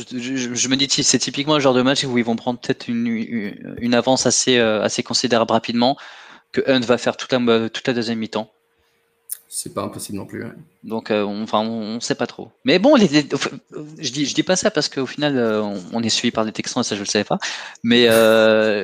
je, 0.53 0.67
me 0.67 0.75
dis 0.75 0.87
c'est 0.87 1.17
typiquement 1.17 1.55
le 1.55 1.59
genre 1.59 1.73
de 1.73 1.81
match 1.81 2.03
où 2.03 2.17
ils 2.19 2.23
vont 2.23 2.35
prendre 2.35 2.59
peut-être 2.59 2.87
une, 2.87 3.07
une, 3.07 3.95
avance 3.95 4.27
assez, 4.27 4.57
euh, 4.59 4.83
assez 4.83 5.01
considérable 5.01 5.51
rapidement, 5.51 5.97
que 6.51 6.61
Hunt 6.67 6.81
va 6.81 6.99
faire 6.99 7.17
toute 7.17 7.31
la, 7.31 7.69
toute 7.69 7.87
la 7.87 7.93
deuxième 7.93 8.19
mi-temps. 8.19 8.51
C'est 9.49 9.73
pas 9.73 9.81
impossible 9.81 10.19
non 10.19 10.25
plus. 10.25 10.45
Donc, 10.83 11.09
euh, 11.09 11.23
on, 11.23 11.43
enfin, 11.43 11.61
on, 11.61 11.99
sait 11.99 12.13
pas 12.15 12.27
trop. 12.27 12.51
Mais 12.65 12.77
bon, 12.77 12.95
les, 12.95 13.07
je 13.07 14.11
dis, 14.11 14.25
je 14.25 14.35
dis 14.35 14.43
pas 14.43 14.55
ça 14.55 14.69
parce 14.69 14.89
qu'au 14.89 15.05
final, 15.07 15.37
euh, 15.37 15.61
on, 15.91 16.03
est 16.03 16.09
suivi 16.09 16.31
par 16.31 16.45
des 16.45 16.51
Texans 16.51 16.81
et 16.81 16.83
ça, 16.83 16.95
je 16.95 17.01
le 17.01 17.05
savais 17.05 17.23
pas. 17.23 17.39
Mais, 17.83 18.07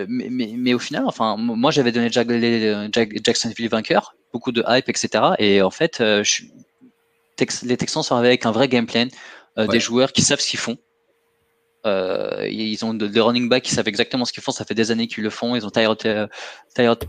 mais, 0.07 0.29
mais, 0.31 0.53
mais, 0.57 0.73
au 0.73 0.79
final, 0.79 1.03
enfin, 1.05 1.37
moi, 1.37 1.69
j'avais 1.69 1.91
donné 1.91 2.09
Jack, 2.11 2.27
Jacksonville 3.23 3.69
vainqueur, 3.69 4.15
beaucoup 4.33 4.51
de 4.51 4.63
hype, 4.67 4.89
etc. 4.89 5.33
Et 5.37 5.61
en 5.61 5.71
fait, 5.71 5.97
je, 5.99 6.43
les 7.63 7.77
Texans 7.77 8.03
sont 8.03 8.15
arrivés 8.15 8.29
avec 8.29 8.45
un 8.45 8.51
vrai 8.51 8.67
game 8.67 8.87
plan. 8.87 9.07
Euh, 9.59 9.67
des 9.67 9.79
joueurs 9.79 10.11
qui 10.13 10.21
savent 10.21 10.39
ce 10.39 10.49
qu'ils 10.49 10.59
font. 10.59 10.77
Euh, 11.85 12.45
ils 12.49 12.83
ont 12.83 12.93
des 12.93 13.19
running 13.21 13.47
backs 13.47 13.63
qui 13.63 13.71
savent 13.71 13.87
exactement 13.87 14.25
ce 14.25 14.33
qu'ils 14.33 14.43
font. 14.43 14.51
Ça 14.51 14.65
fait 14.65 14.73
des 14.73 14.91
années 14.91 15.07
qu'ils 15.07 15.23
le 15.23 15.29
font. 15.29 15.55
Ils 15.55 15.65
ont 15.65 15.69
Tyrod, 15.69 15.97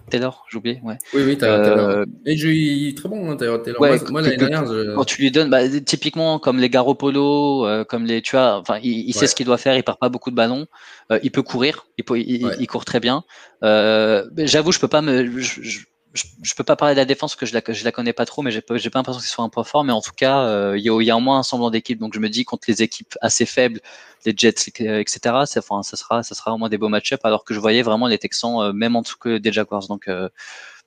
Taylor, 0.09 0.45
j'ai 0.51 0.59
oublié. 0.59 0.81
Ouais. 0.85 0.97
Oui, 1.13 1.23
oui, 1.25 1.37
Tyrod 1.37 1.63
Taylor. 1.65 1.89
Euh, 1.89 2.05
Et 2.27 2.35
il 2.35 2.89
est 2.89 2.97
très 2.97 3.09
bon, 3.09 3.31
hein, 3.31 3.37
Tyrod 3.37 3.65
Taylor. 3.65 3.81
moi, 4.11 4.23
l'année 4.23 4.37
dernière, 4.37 4.65
quand 4.95 5.05
tu 5.05 5.21
lui 5.23 5.31
donnes, 5.31 5.51
bah, 5.51 5.69
typiquement 5.81 6.39
comme 6.39 6.59
les 6.59 6.71
Garoppolo, 6.71 7.67
euh, 7.67 7.85
comme 7.85 8.05
les, 8.05 8.23
tu 8.23 8.37
vois, 8.37 8.59
enfin, 8.59 8.79
il, 8.83 9.13
sait 9.13 9.27
ce 9.27 9.35
qu'il 9.35 9.47
doit 9.47 9.59
faire. 9.59 9.77
Il 9.77 9.83
part 9.83 9.99
pas 9.99 10.09
beaucoup 10.09 10.31
de 10.31 10.37
ballons. 10.37 10.67
Euh, 11.11 11.19
il 11.23 11.33
peut 11.33 11.43
courir. 11.43 11.87
Il, 11.99 12.05
peut, 12.05 12.21
il, 12.21 12.67
court 12.69 12.85
très 12.85 13.01
bien. 13.01 13.25
J'avoue, 13.63 14.71
je 14.71 14.79
peux 14.79 14.89
pas 14.89 15.03
me, 15.03 15.41
je, 15.41 15.63
je, 15.63 15.81
je, 16.13 16.55
peux 16.55 16.65
pas 16.65 16.77
parler 16.77 16.95
de 16.95 17.01
la 17.01 17.05
défense 17.05 17.33
parce 17.33 17.41
que 17.41 17.47
je 17.47 17.55
la, 17.55 17.63
je 17.73 17.85
la 17.85 17.93
connais 17.93 18.13
pas 18.13 18.27
trop, 18.27 18.43
mais 18.43 18.51
j'ai 18.51 18.61
pas, 18.61 18.75
pas 18.75 18.99
l'impression 18.99 19.21
que 19.21 19.25
ce 19.25 19.31
soit 19.31 19.45
un 19.45 19.49
point 19.49 19.65
fort. 19.65 19.85
Mais 19.85 19.93
en 19.93 20.01
tout 20.01 20.13
cas, 20.17 20.41
euh, 20.41 20.77
il 20.77 20.85
y, 20.85 20.91
a, 20.91 21.03
y, 21.03 21.11
a, 21.11 21.17
au 21.17 21.21
moins 21.21 21.39
un 21.39 21.43
semblant 21.43 21.71
d'équipe. 21.71 21.99
Donc 21.99 22.15
je 22.15 22.21
me 22.21 22.29
dis 22.29 22.45
contre 22.45 22.65
les 22.69 22.83
équipes 22.83 23.15
assez 23.21 23.47
faibles, 23.47 23.81
les 24.27 24.35
Jets, 24.37 24.69
etc. 24.69 25.21
Enfin, 25.59 25.83
ça 25.83 25.97
sera, 25.97 26.23
ça 26.23 26.35
sera 26.35 26.53
au 26.53 26.59
moins 26.59 26.69
des 26.69 26.79
beaux 26.79 26.89
match-up. 26.89 27.21
Alors 27.25 27.45
que 27.45 27.55
je 27.55 27.61
voyais 27.61 27.83
vraiment 27.83 28.09
les 28.09 28.19
Texans, 28.19 28.61
euh, 28.61 28.73
même 28.73 28.97
en 28.97 29.03
dessous 29.03 29.19
que 29.19 29.39
des 29.39 29.53
Jaguars. 29.53 29.87
Donc 29.87 30.09
euh, 30.09 30.29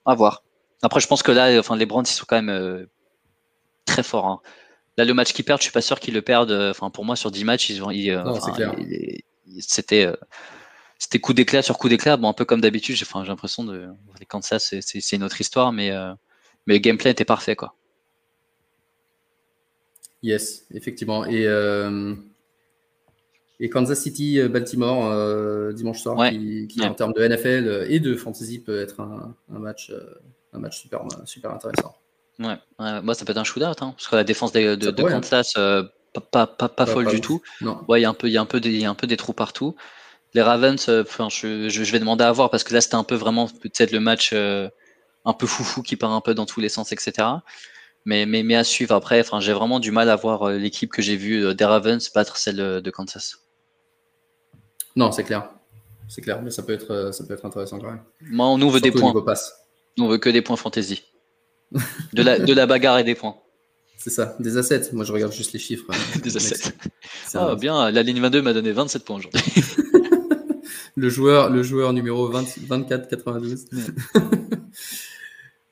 à 0.04 0.14
voir. 0.14 0.42
Après, 0.82 1.00
je 1.00 1.06
pense 1.06 1.22
que 1.22 1.32
là, 1.32 1.58
enfin, 1.58 1.76
les 1.76 1.86
Browns, 1.86 2.04
ils 2.06 2.12
sont 2.12 2.26
quand 2.28 2.42
même 2.42 2.86
très 3.86 4.02
forts. 4.02 4.26
Hein. 4.26 4.40
Là, 4.98 5.06
le 5.06 5.14
match 5.14 5.32
qu'ils 5.32 5.44
perdent, 5.44 5.60
je 5.60 5.64
suis 5.64 5.72
pas 5.72 5.80
sûr 5.80 5.98
qu'ils 5.98 6.12
le 6.12 6.20
perdent. 6.20 6.52
Enfin, 6.52 6.90
pour 6.90 7.06
moi, 7.06 7.16
sur 7.16 7.30
10 7.30 7.44
matchs, 7.44 7.70
ils 7.70 7.82
ont, 7.82 7.90
c'était 9.60 10.06
c'était 11.04 11.18
coup 11.18 11.34
d'éclat 11.34 11.60
sur 11.60 11.76
coup 11.76 11.90
d'éclat. 11.90 12.16
Bon, 12.16 12.30
un 12.30 12.32
peu 12.32 12.46
comme 12.46 12.62
d'habitude, 12.62 12.96
j'ai 12.96 13.04
enfin, 13.04 13.22
l'impression 13.24 13.62
de. 13.62 13.88
Les 14.18 14.24
Kansas, 14.24 14.74
c'est 14.80 15.16
une 15.16 15.22
autre 15.22 15.38
histoire, 15.38 15.70
mais, 15.70 15.90
euh, 15.90 16.14
mais 16.66 16.74
le 16.74 16.80
gameplay 16.80 17.10
était 17.10 17.26
parfait. 17.26 17.56
quoi. 17.56 17.74
Yes, 20.22 20.64
effectivement. 20.72 21.26
Et, 21.26 21.46
euh, 21.46 22.14
et 23.60 23.68
Kansas 23.68 24.00
City, 24.00 24.40
euh, 24.40 24.48
Baltimore, 24.48 25.74
dimanche 25.74 26.00
soir, 26.00 26.30
qui, 26.30 26.80
en 26.80 26.94
termes 26.94 27.12
de 27.12 27.22
NFL 27.22 27.86
et 27.90 28.00
de 28.00 28.14
fantasy 28.16 28.60
peut 28.60 28.80
être 28.80 29.00
un, 29.00 29.36
match, 29.50 29.92
un 30.54 30.58
match 30.58 30.80
super, 30.80 31.04
super 31.26 31.50
intéressant. 31.50 31.94
Ouais, 32.38 32.56
moi 32.78 33.14
ça 33.14 33.26
peut 33.26 33.32
être 33.32 33.38
un 33.38 33.44
shootout, 33.44 33.66
hein, 33.66 33.92
parce 33.94 34.08
que 34.08 34.16
la 34.16 34.24
défense 34.24 34.52
de, 34.52 34.74
de, 34.74 34.88
hein. 34.88 35.20
Kansas, 35.20 35.52
pas, 35.52 36.46
pas, 36.46 36.46
pas, 36.46 36.86
folle 36.86 37.08
du 37.08 37.20
tout. 37.20 37.42
Ouais, 37.88 38.00
il 38.00 38.04
y 38.04 38.06
a 38.06 38.08
un 38.08 38.14
peu, 38.14 38.26
il 38.28 38.32
y 38.32 38.38
a 38.38 38.40
un 38.40 38.46
peu 38.46 38.58
des, 38.58 38.72
y 38.72 38.86
a 38.86 38.90
un 38.90 38.94
peu 38.94 39.06
des 39.06 39.18
trous 39.18 39.34
partout 39.34 39.76
les 40.34 40.42
Ravens, 40.42 40.88
euh, 40.88 41.02
enfin, 41.02 41.28
je, 41.30 41.68
je, 41.68 41.92
vais 41.92 42.00
demander 42.00 42.24
à 42.24 42.32
voir 42.32 42.50
parce 42.50 42.64
que 42.64 42.74
là, 42.74 42.80
c'était 42.80 42.96
un 42.96 43.04
peu 43.04 43.14
vraiment 43.14 43.46
peut-être 43.46 43.92
le 43.92 44.00
match 44.00 44.30
euh, 44.32 44.68
un 45.24 45.32
peu 45.32 45.46
foufou 45.46 45.82
qui 45.82 45.96
part 45.96 46.12
un 46.12 46.20
peu 46.20 46.34
dans 46.34 46.44
tous 46.44 46.60
les 46.60 46.68
sens, 46.68 46.92
etc. 46.92 47.28
Mais, 48.04 48.26
mais, 48.26 48.42
mais 48.42 48.56
à 48.56 48.64
suivre 48.64 48.94
après, 48.94 49.20
enfin, 49.20 49.40
j'ai 49.40 49.52
vraiment 49.52 49.80
du 49.80 49.92
mal 49.92 50.10
à 50.10 50.16
voir 50.16 50.42
euh, 50.42 50.58
l'équipe 50.58 50.90
que 50.90 51.02
j'ai 51.02 51.16
vue 51.16 51.54
des 51.54 51.64
Ravens 51.64 52.10
battre 52.12 52.36
celle 52.36 52.56
de 52.56 52.90
Kansas. 52.90 53.38
Non, 54.96 55.12
c'est 55.12 55.24
clair. 55.24 55.50
C'est 56.08 56.20
clair, 56.20 56.42
mais 56.42 56.50
ça 56.50 56.62
peut 56.62 56.74
être, 56.74 57.10
ça 57.12 57.24
peut 57.24 57.32
être 57.32 57.46
intéressant 57.46 57.78
quand 57.78 57.90
même. 57.90 58.02
Moi, 58.20 58.46
on 58.46 58.58
nous 58.58 58.70
veut 58.70 58.80
des 58.80 58.90
points. 58.90 59.14
Nous, 59.96 60.04
on 60.04 60.08
veut 60.08 60.18
que 60.18 60.28
des 60.28 60.42
points 60.42 60.56
fantasy. 60.56 61.04
De 62.12 62.22
la, 62.22 62.38
de 62.38 62.52
la 62.52 62.66
bagarre 62.66 62.98
et 62.98 63.04
des 63.04 63.14
points. 63.14 63.36
C'est 63.96 64.10
ça, 64.10 64.36
des 64.38 64.58
assets. 64.58 64.90
Moi, 64.92 65.04
je 65.04 65.12
regarde 65.12 65.32
juste 65.32 65.52
les 65.52 65.58
chiffres. 65.58 65.90
des 66.22 66.36
assets. 66.36 66.72
Ah, 67.32 67.54
bien, 67.54 67.90
la 67.90 68.02
ligne 68.02 68.20
22 68.20 68.42
m'a 68.42 68.52
donné 68.52 68.72
27 68.72 69.04
points 69.04 69.16
aujourd'hui. 69.16 69.40
le 70.96 71.08
joueur, 71.08 71.50
le 71.50 71.62
joueur 71.62 71.92
numéro 71.92 72.28
20, 72.28 72.58
24 72.66 73.08
92. 73.08 73.66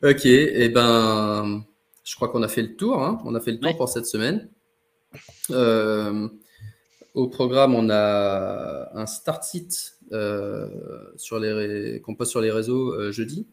ok, 0.03 0.27
et 0.27 0.65
eh 0.65 0.69
ben, 0.69 1.65
je 2.05 2.15
crois 2.17 2.29
qu'on 2.29 2.43
a 2.43 2.49
fait 2.49 2.63
le 2.63 2.77
tour. 2.77 3.03
Hein. 3.03 3.21
On 3.25 3.35
a 3.35 3.41
fait 3.41 3.53
le 3.53 3.61
tour 3.61 3.77
pour 3.77 3.89
cette 3.89 4.07
semaine. 4.07 4.49
Euh, 5.51 6.29
au 7.15 7.29
programme, 7.29 7.75
on 7.75 7.91
a 7.91 8.91
un 8.95 9.07
start 9.07 9.45
site 9.45 9.95
euh, 10.13 10.69
sur 11.17 11.39
les 11.39 12.01
qu'on 12.03 12.15
poste 12.15 12.31
sur 12.31 12.41
les 12.41 12.51
réseaux 12.51 12.93
euh, 12.93 13.13
jeudi. 13.13 13.47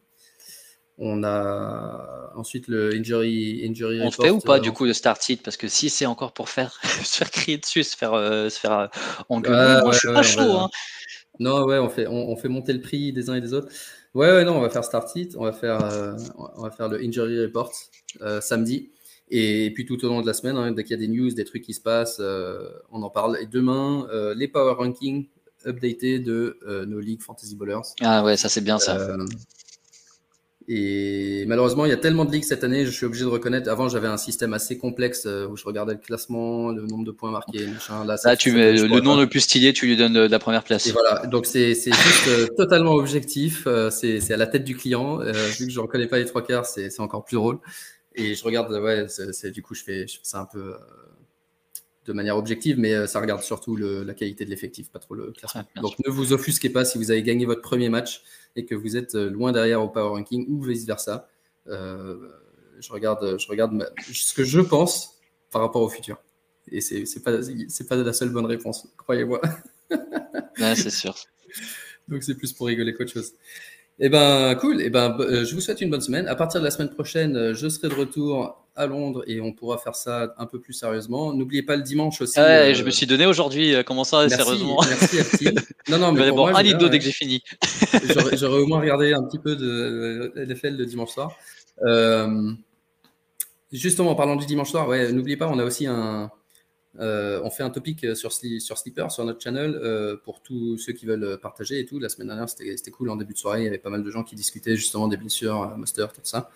On 0.98 1.24
a 1.24 2.34
ensuite 2.36 2.68
le 2.68 2.94
injury, 2.94 3.66
injury 3.66 4.02
On 4.02 4.12
fait 4.12 4.32
ou 4.32 4.40
pas 4.40 4.60
du 4.60 4.74
coup 4.74 4.84
le 4.84 4.92
start 4.92 5.22
site 5.22 5.44
parce 5.44 5.56
que 5.56 5.70
si 5.70 5.90
c'est 5.90 6.06
encore 6.06 6.34
pour 6.34 6.50
faire 6.50 6.78
se 6.84 7.18
faire 7.18 7.32
crier 7.32 7.58
dessus, 7.58 7.84
se 7.84 7.96
faire 7.96 8.14
se 8.14 8.60
faire 8.60 8.90
engueuler, 9.30 9.82
je 9.92 9.98
suis 9.98 10.08
pas 10.14 10.24
chaud. 10.24 10.58
Hein. 10.58 10.70
Non, 11.40 11.64
ouais, 11.66 11.80
on 11.80 11.90
fait, 11.90 12.06
on, 12.08 12.36
fait 12.36 12.50
monter 12.50 12.74
le 12.74 12.82
prix 12.82 13.14
des 13.14 13.30
uns 13.30 13.36
et 13.36 13.42
des 13.42 13.54
autres. 13.54 13.70
Ouais, 14.14 14.28
ouais, 14.28 14.44
non, 14.44 14.58
on 14.58 14.62
va 14.62 14.70
faire 14.70 14.84
Start 14.84 15.16
It, 15.16 15.36
on 15.38 15.44
va 15.44 15.54
faire, 15.54 15.84
euh, 15.86 16.14
on 16.36 16.64
va 16.64 16.72
faire 16.72 16.90
le 16.90 17.00
Injury 17.02 17.42
Report 17.42 17.72
euh, 18.22 18.42
samedi. 18.42 18.90
Et 19.30 19.72
puis 19.74 19.86
tout 19.86 20.04
au 20.04 20.10
long 20.10 20.22
de 20.22 20.28
la 20.28 20.34
semaine, 20.34 20.58
hein, 20.58 20.72
dès 20.72 20.84
qu'il 20.84 20.92
y 20.92 21.04
a 21.04 21.08
des 21.08 21.08
news, 21.08 21.30
des 21.30 21.46
trucs 21.46 21.64
qui 21.64 21.74
se 21.74 21.82
passent, 21.82 22.18
euh, 22.20 22.68
on 22.92 23.04
en 23.04 23.10
parle. 23.10 23.38
Et 23.40 23.46
demain, 23.46 24.08
les 24.36 24.48
Power 24.48 24.74
Rankings 24.74 25.28
updatés 25.66 26.20
de 26.20 26.58
nos 26.88 27.00
ligues 27.00 27.22
Fantasy 27.22 27.56
Bowlers. 27.56 27.94
Ah 28.02 28.24
ouais, 28.24 28.36
ça 28.36 28.50
c'est 28.50 28.62
bien 28.62 28.80
ça. 28.80 28.98
Et 30.72 31.46
malheureusement, 31.48 31.86
il 31.86 31.90
y 31.90 31.94
a 31.94 31.98
tellement 31.98 32.26
de 32.26 32.32
ligues 32.32 32.44
cette 32.44 32.64
année, 32.64 32.86
je 32.86 32.92
suis 32.92 33.08
obligé 33.08 33.24
de 33.26 33.30
reconnaître. 33.30 33.72
Avant, 33.72 33.90
j'avais 33.90 34.08
un 34.08 34.18
système 34.18 34.54
assez 34.54 34.78
complexe 34.78 35.24
euh, 35.26 35.48
où 35.48 35.58
je 35.58 35.66
regardais 35.66 35.94
le 35.94 36.00
classement, 36.00 36.70
le 36.70 36.86
nombre 36.86 37.06
de 37.06 37.12
points 37.12 37.32
marqués, 37.32 37.66
machin. 37.66 38.06
Là, 38.06 38.18
Là 38.24 38.38
tu 38.38 38.52
mets 38.52 38.74
le 38.74 39.00
nom 39.00 39.20
le 39.20 39.26
plus 39.26 39.40
stylé, 39.40 39.74
tu 39.74 39.88
lui 39.88 39.98
donnes 39.98 40.28
la 40.28 40.40
première 40.40 40.64
place. 40.64 40.86
Et 40.86 40.92
voilà, 40.92 41.26
donc 41.26 41.48
c'est 41.48 41.74
juste 41.74 42.28
euh, 42.28 42.46
totalement 42.56 42.94
objectif. 42.94 43.64
Euh, 43.66 43.90
c'est 43.90 44.32
à 44.32 44.38
la 44.38 44.46
tête 44.46 44.64
du 44.64 44.78
client. 44.78 45.18
vu 45.18 45.66
que 45.66 45.72
je 45.72 45.76
ne 45.76 45.82
reconnais 45.82 46.06
pas 46.06 46.20
les 46.20 46.26
trois 46.26 46.46
quarts, 46.46 46.68
c'est 46.68 47.00
encore 47.00 47.26
plus 47.26 47.36
drôle. 47.36 47.58
Et 48.14 48.36
je 48.36 48.44
regarde, 48.44 48.72
ouais, 48.72 49.08
c'est 49.08 49.50
du 49.50 49.64
coup, 49.64 49.74
je 49.74 49.84
fais, 49.84 50.06
je 50.06 50.18
fais 50.18 50.24
ça 50.24 50.40
un 50.40 50.46
peu 50.46 50.76
de 52.06 52.14
manière 52.14 52.38
objective, 52.38 52.78
mais 52.78 53.08
ça 53.08 53.20
regarde 53.20 53.42
surtout 53.42 53.76
la 53.76 54.14
qualité 54.14 54.46
de 54.46 54.52
l'effectif, 54.52 54.92
pas 54.92 55.00
trop 55.00 55.16
le 55.16 55.32
classement. 55.32 55.64
Donc 55.82 55.96
ne 56.06 56.12
vous 56.12 56.32
offusquez 56.32 56.70
pas 56.70 56.86
si 56.86 57.00
vous 57.00 57.10
avez 57.10 57.24
gagné 57.24 57.48
votre 57.48 57.62
premier 57.62 57.90
match 57.90 58.22
et 58.56 58.66
que 58.66 58.76
vous 58.76 58.98
êtes 58.98 59.14
loin 59.14 59.52
derrière 59.52 59.82
au 59.82 59.90
power 59.90 60.10
ranking 60.10 60.46
ou 60.50 60.62
vice 60.62 60.86
versa. 60.86 61.28
je 61.68 62.92
regarde, 62.92 63.40
je 63.40 63.48
regarde 63.48 63.92
ce 64.12 64.34
que 64.34 64.44
je 64.44 64.60
pense 64.60 65.18
par 65.52 65.62
rapport 65.62 65.82
au 65.82 65.90
futur. 65.90 66.18
Et 66.72 66.82
c'est 66.82 67.04
n'est 67.04 67.22
pas, 67.22 67.40
pas 67.90 67.96
la 67.96 68.14
seule 68.14 68.30
bonne 68.30 68.46
réponse, 68.46 68.88
croyez-moi. 68.98 69.42
c'est 70.58 70.90
sûr. 70.90 71.16
Donc 72.08 72.24
c'est 72.24 72.36
plus 72.36 72.54
pour 72.54 72.68
rigoler 72.68 72.94
qu'autre 72.94 73.12
chose. 73.12 73.34
Eh 74.00 74.10
ben, 74.10 74.56
cool. 74.56 74.82
Eh 74.82 74.90
ben, 74.90 75.16
euh, 75.20 75.44
je 75.46 75.54
vous 75.54 75.62
souhaite 75.62 75.82
une 75.82 75.90
bonne 75.90 76.02
semaine. 76.02 76.28
À 76.28 76.36
partir 76.36 76.62
de 76.62 76.66
la 76.66 76.72
semaine 76.72 76.90
prochaine, 76.90 77.36
euh, 77.36 77.54
je 77.54 77.68
serai 77.68 77.90
de 77.90 77.96
retour 77.96 78.66
à 78.80 78.88
Londres 78.88 79.24
et 79.28 79.42
on 79.42 79.54
pourra 79.54 79.78
faire 79.78 79.96
ça 79.96 80.34
un 80.38 80.46
peu 80.46 80.60
plus 80.60 80.74
sérieusement. 80.74 81.34
N'oubliez 81.34 81.64
pas 81.64 81.76
le 81.76 81.84
dimanche 81.84 82.22
aussi. 82.22 82.40
Ouais, 82.40 82.74
Je 82.74 82.84
me 82.84 82.90
suis 82.90 83.06
donné 83.06 83.26
aujourd'hui. 83.26 83.76
Comment 83.86 84.04
ça, 84.04 84.28
sérieusement 84.30 84.82
Merci, 84.88 85.50
Non, 85.90 85.98
non, 86.00 86.12
mais 86.12 86.30
pour 86.30 86.48
un 86.48 86.64
litre 86.64 86.78
d'eau 86.78 86.90
dès 86.90 87.00
que 87.00 87.06
j'ai 87.06 87.12
fini. 87.12 87.44
J'aurais 88.34 88.60
au 88.60 88.68
moins 88.68 88.80
regardé 88.80 89.14
un 89.14 89.24
petit 89.24 89.40
peu 89.40 89.56
de 89.56 90.34
NFL 90.36 90.76
le 90.78 90.86
dimanche 90.86 91.12
soir. 91.12 91.36
justement, 93.72 94.12
en 94.12 94.16
parlant 94.16 94.36
du 94.36 94.46
dimanche 94.46 94.72
soir, 94.72 94.88
ouais, 94.88 95.12
n'oubliez 95.12 95.38
pas, 95.38 95.48
on 95.48 95.60
a 95.60 95.64
aussi 95.64 95.86
un, 95.86 96.32
euh, 97.00 97.40
on 97.44 97.50
fait 97.50 97.64
un 97.64 97.70
topic 97.70 98.04
euh, 98.04 98.16
sur, 98.16 98.32
sur 98.34 98.78
Sleeper, 98.78 99.12
sur 99.12 99.24
notre 99.24 99.42
channel, 99.42 99.76
euh, 99.76 100.18
pour 100.18 100.42
tous 100.42 100.78
ceux 100.78 100.94
qui 100.94 101.06
veulent 101.06 101.38
partager 101.42 101.80
et 101.80 101.86
tout. 101.86 102.00
La 102.00 102.10
semaine 102.10 102.28
dernière, 102.28 102.50
c'était 102.50 102.92
cool. 102.92 103.10
En 103.10 103.16
début 103.16 103.34
de 103.34 103.38
soirée, 103.38 103.62
il 103.62 103.66
y 103.66 103.68
avait 103.68 103.78
pas 103.78 103.90
mal 103.90 104.04
de 104.04 104.12
gens 104.12 104.24
qui 104.24 104.36
discutaient 104.36 104.76
justement 104.76 105.08
des 105.08 105.18
blessures, 105.18 105.78
master, 105.78 106.12
tout 106.12 106.22
ça. 106.24 106.50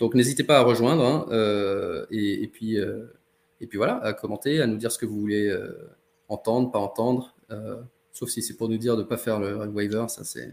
Donc, 0.00 0.14
n'hésitez 0.14 0.42
pas 0.42 0.58
à 0.58 0.62
rejoindre. 0.62 1.04
Hein, 1.04 2.06
et, 2.10 2.48
puis, 2.48 2.76
et 2.76 3.66
puis 3.66 3.76
voilà, 3.76 3.98
à 3.98 4.12
commenter, 4.12 4.60
à 4.60 4.66
nous 4.66 4.76
dire 4.76 4.90
ce 4.90 4.98
que 4.98 5.06
vous 5.06 5.20
voulez 5.20 5.54
entendre, 6.28 6.72
pas 6.72 6.80
entendre. 6.80 7.36
sauf 8.12 8.28
si 8.28 8.42
c'est 8.42 8.56
pour 8.56 8.68
nous 8.68 8.78
dire 8.78 8.96
de 8.96 9.02
ne 9.02 9.06
pas 9.06 9.18
faire 9.18 9.38
le 9.38 9.68
waiver, 9.68 10.06
ça 10.08 10.24
c'est 10.24 10.50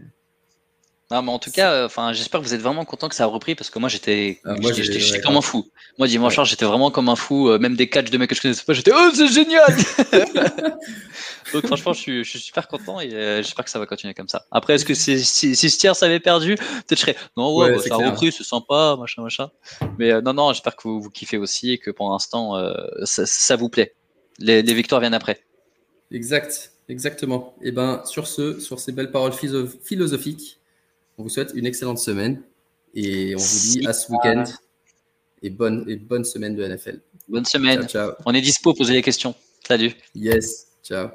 non, 1.10 1.22
mais 1.22 1.32
en 1.32 1.38
tout 1.38 1.50
cas, 1.50 1.86
enfin, 1.86 2.12
j'espère 2.12 2.40
que 2.40 2.44
vous 2.44 2.52
êtes 2.52 2.60
vraiment 2.60 2.84
content 2.84 3.08
que 3.08 3.14
ça 3.14 3.24
a 3.24 3.26
repris 3.26 3.54
parce 3.54 3.70
que 3.70 3.78
moi 3.78 3.88
j'étais, 3.88 4.40
ah, 4.44 4.56
j'étais 4.60 5.20
comme 5.22 5.38
un 5.38 5.40
fou. 5.40 5.66
Moi 5.96 6.06
dimanche 6.06 6.34
soir 6.34 6.44
j'étais 6.44 6.66
vraiment 6.66 6.90
comme 6.90 7.08
un 7.08 7.16
fou. 7.16 7.48
Euh, 7.48 7.58
même 7.58 7.76
des 7.76 7.88
catchs 7.88 8.10
de 8.10 8.18
mecs 8.18 8.28
que 8.28 8.36
je 8.36 8.42
connaissais 8.42 8.62
pas, 8.62 8.74
j'étais 8.74 8.92
oh 8.94 9.10
c'est 9.14 9.28
génial. 9.28 9.74
Donc 11.54 11.66
franchement, 11.66 11.94
je 11.94 12.00
suis, 12.00 12.24
je 12.24 12.28
suis 12.28 12.40
super 12.40 12.68
content 12.68 13.00
et 13.00 13.10
euh, 13.14 13.42
j'espère 13.42 13.64
que 13.64 13.70
ça 13.70 13.78
va 13.78 13.86
continuer 13.86 14.12
comme 14.12 14.28
ça. 14.28 14.44
Après, 14.50 14.74
est-ce 14.74 14.84
que 14.84 14.92
si, 14.92 15.24
si, 15.24 15.56
si 15.56 15.70
Stiers 15.70 15.92
avait 16.02 16.20
perdu, 16.20 16.56
peut-être 16.56 16.98
je 16.98 17.00
serais 17.00 17.16
non 17.38 17.56
ouais, 17.56 17.72
bah, 17.72 17.78
ça 17.80 17.94
a 17.94 18.10
repris, 18.10 18.30
c'est 18.30 18.44
sympa, 18.44 18.96
machin 18.98 19.22
machin. 19.22 19.50
Mais 19.98 20.12
euh, 20.12 20.20
non 20.20 20.34
non, 20.34 20.52
j'espère 20.52 20.76
que 20.76 20.82
vous, 20.86 21.00
vous 21.00 21.10
kiffez 21.10 21.38
aussi 21.38 21.72
et 21.72 21.78
que 21.78 21.90
pour 21.90 22.10
l'instant 22.10 22.52
ça, 23.04 23.24
ça, 23.24 23.56
vous 23.56 23.70
plaît. 23.70 23.94
Les, 24.38 24.60
les 24.60 24.74
victoires 24.74 25.00
viennent 25.00 25.14
après. 25.14 25.40
Exact, 26.10 26.72
exactement. 26.90 27.54
Et 27.62 27.72
ben 27.72 28.02
sur 28.04 28.26
ce, 28.26 28.60
sur 28.60 28.78
ces 28.78 28.92
belles 28.92 29.10
paroles 29.10 29.32
philosophiques. 29.32 30.57
On 31.18 31.24
vous 31.24 31.28
souhaite 31.28 31.52
une 31.54 31.66
excellente 31.66 31.98
semaine 31.98 32.42
et 32.94 33.34
on 33.34 33.38
vous 33.38 33.70
dit 33.70 33.86
à 33.86 33.92
ce 33.92 34.10
week-end 34.10 34.44
et 35.42 35.50
bonne, 35.50 35.84
et 35.88 35.96
bonne 35.96 36.24
semaine 36.24 36.54
de 36.54 36.64
NFL. 36.64 37.00
Bonne 37.28 37.44
semaine. 37.44 37.86
On 38.24 38.34
est 38.34 38.40
dispo, 38.40 38.72
posez 38.72 38.94
des 38.94 39.02
questions. 39.02 39.34
Salut. 39.66 39.92
Yes. 40.14 40.68
Ciao. 40.82 41.08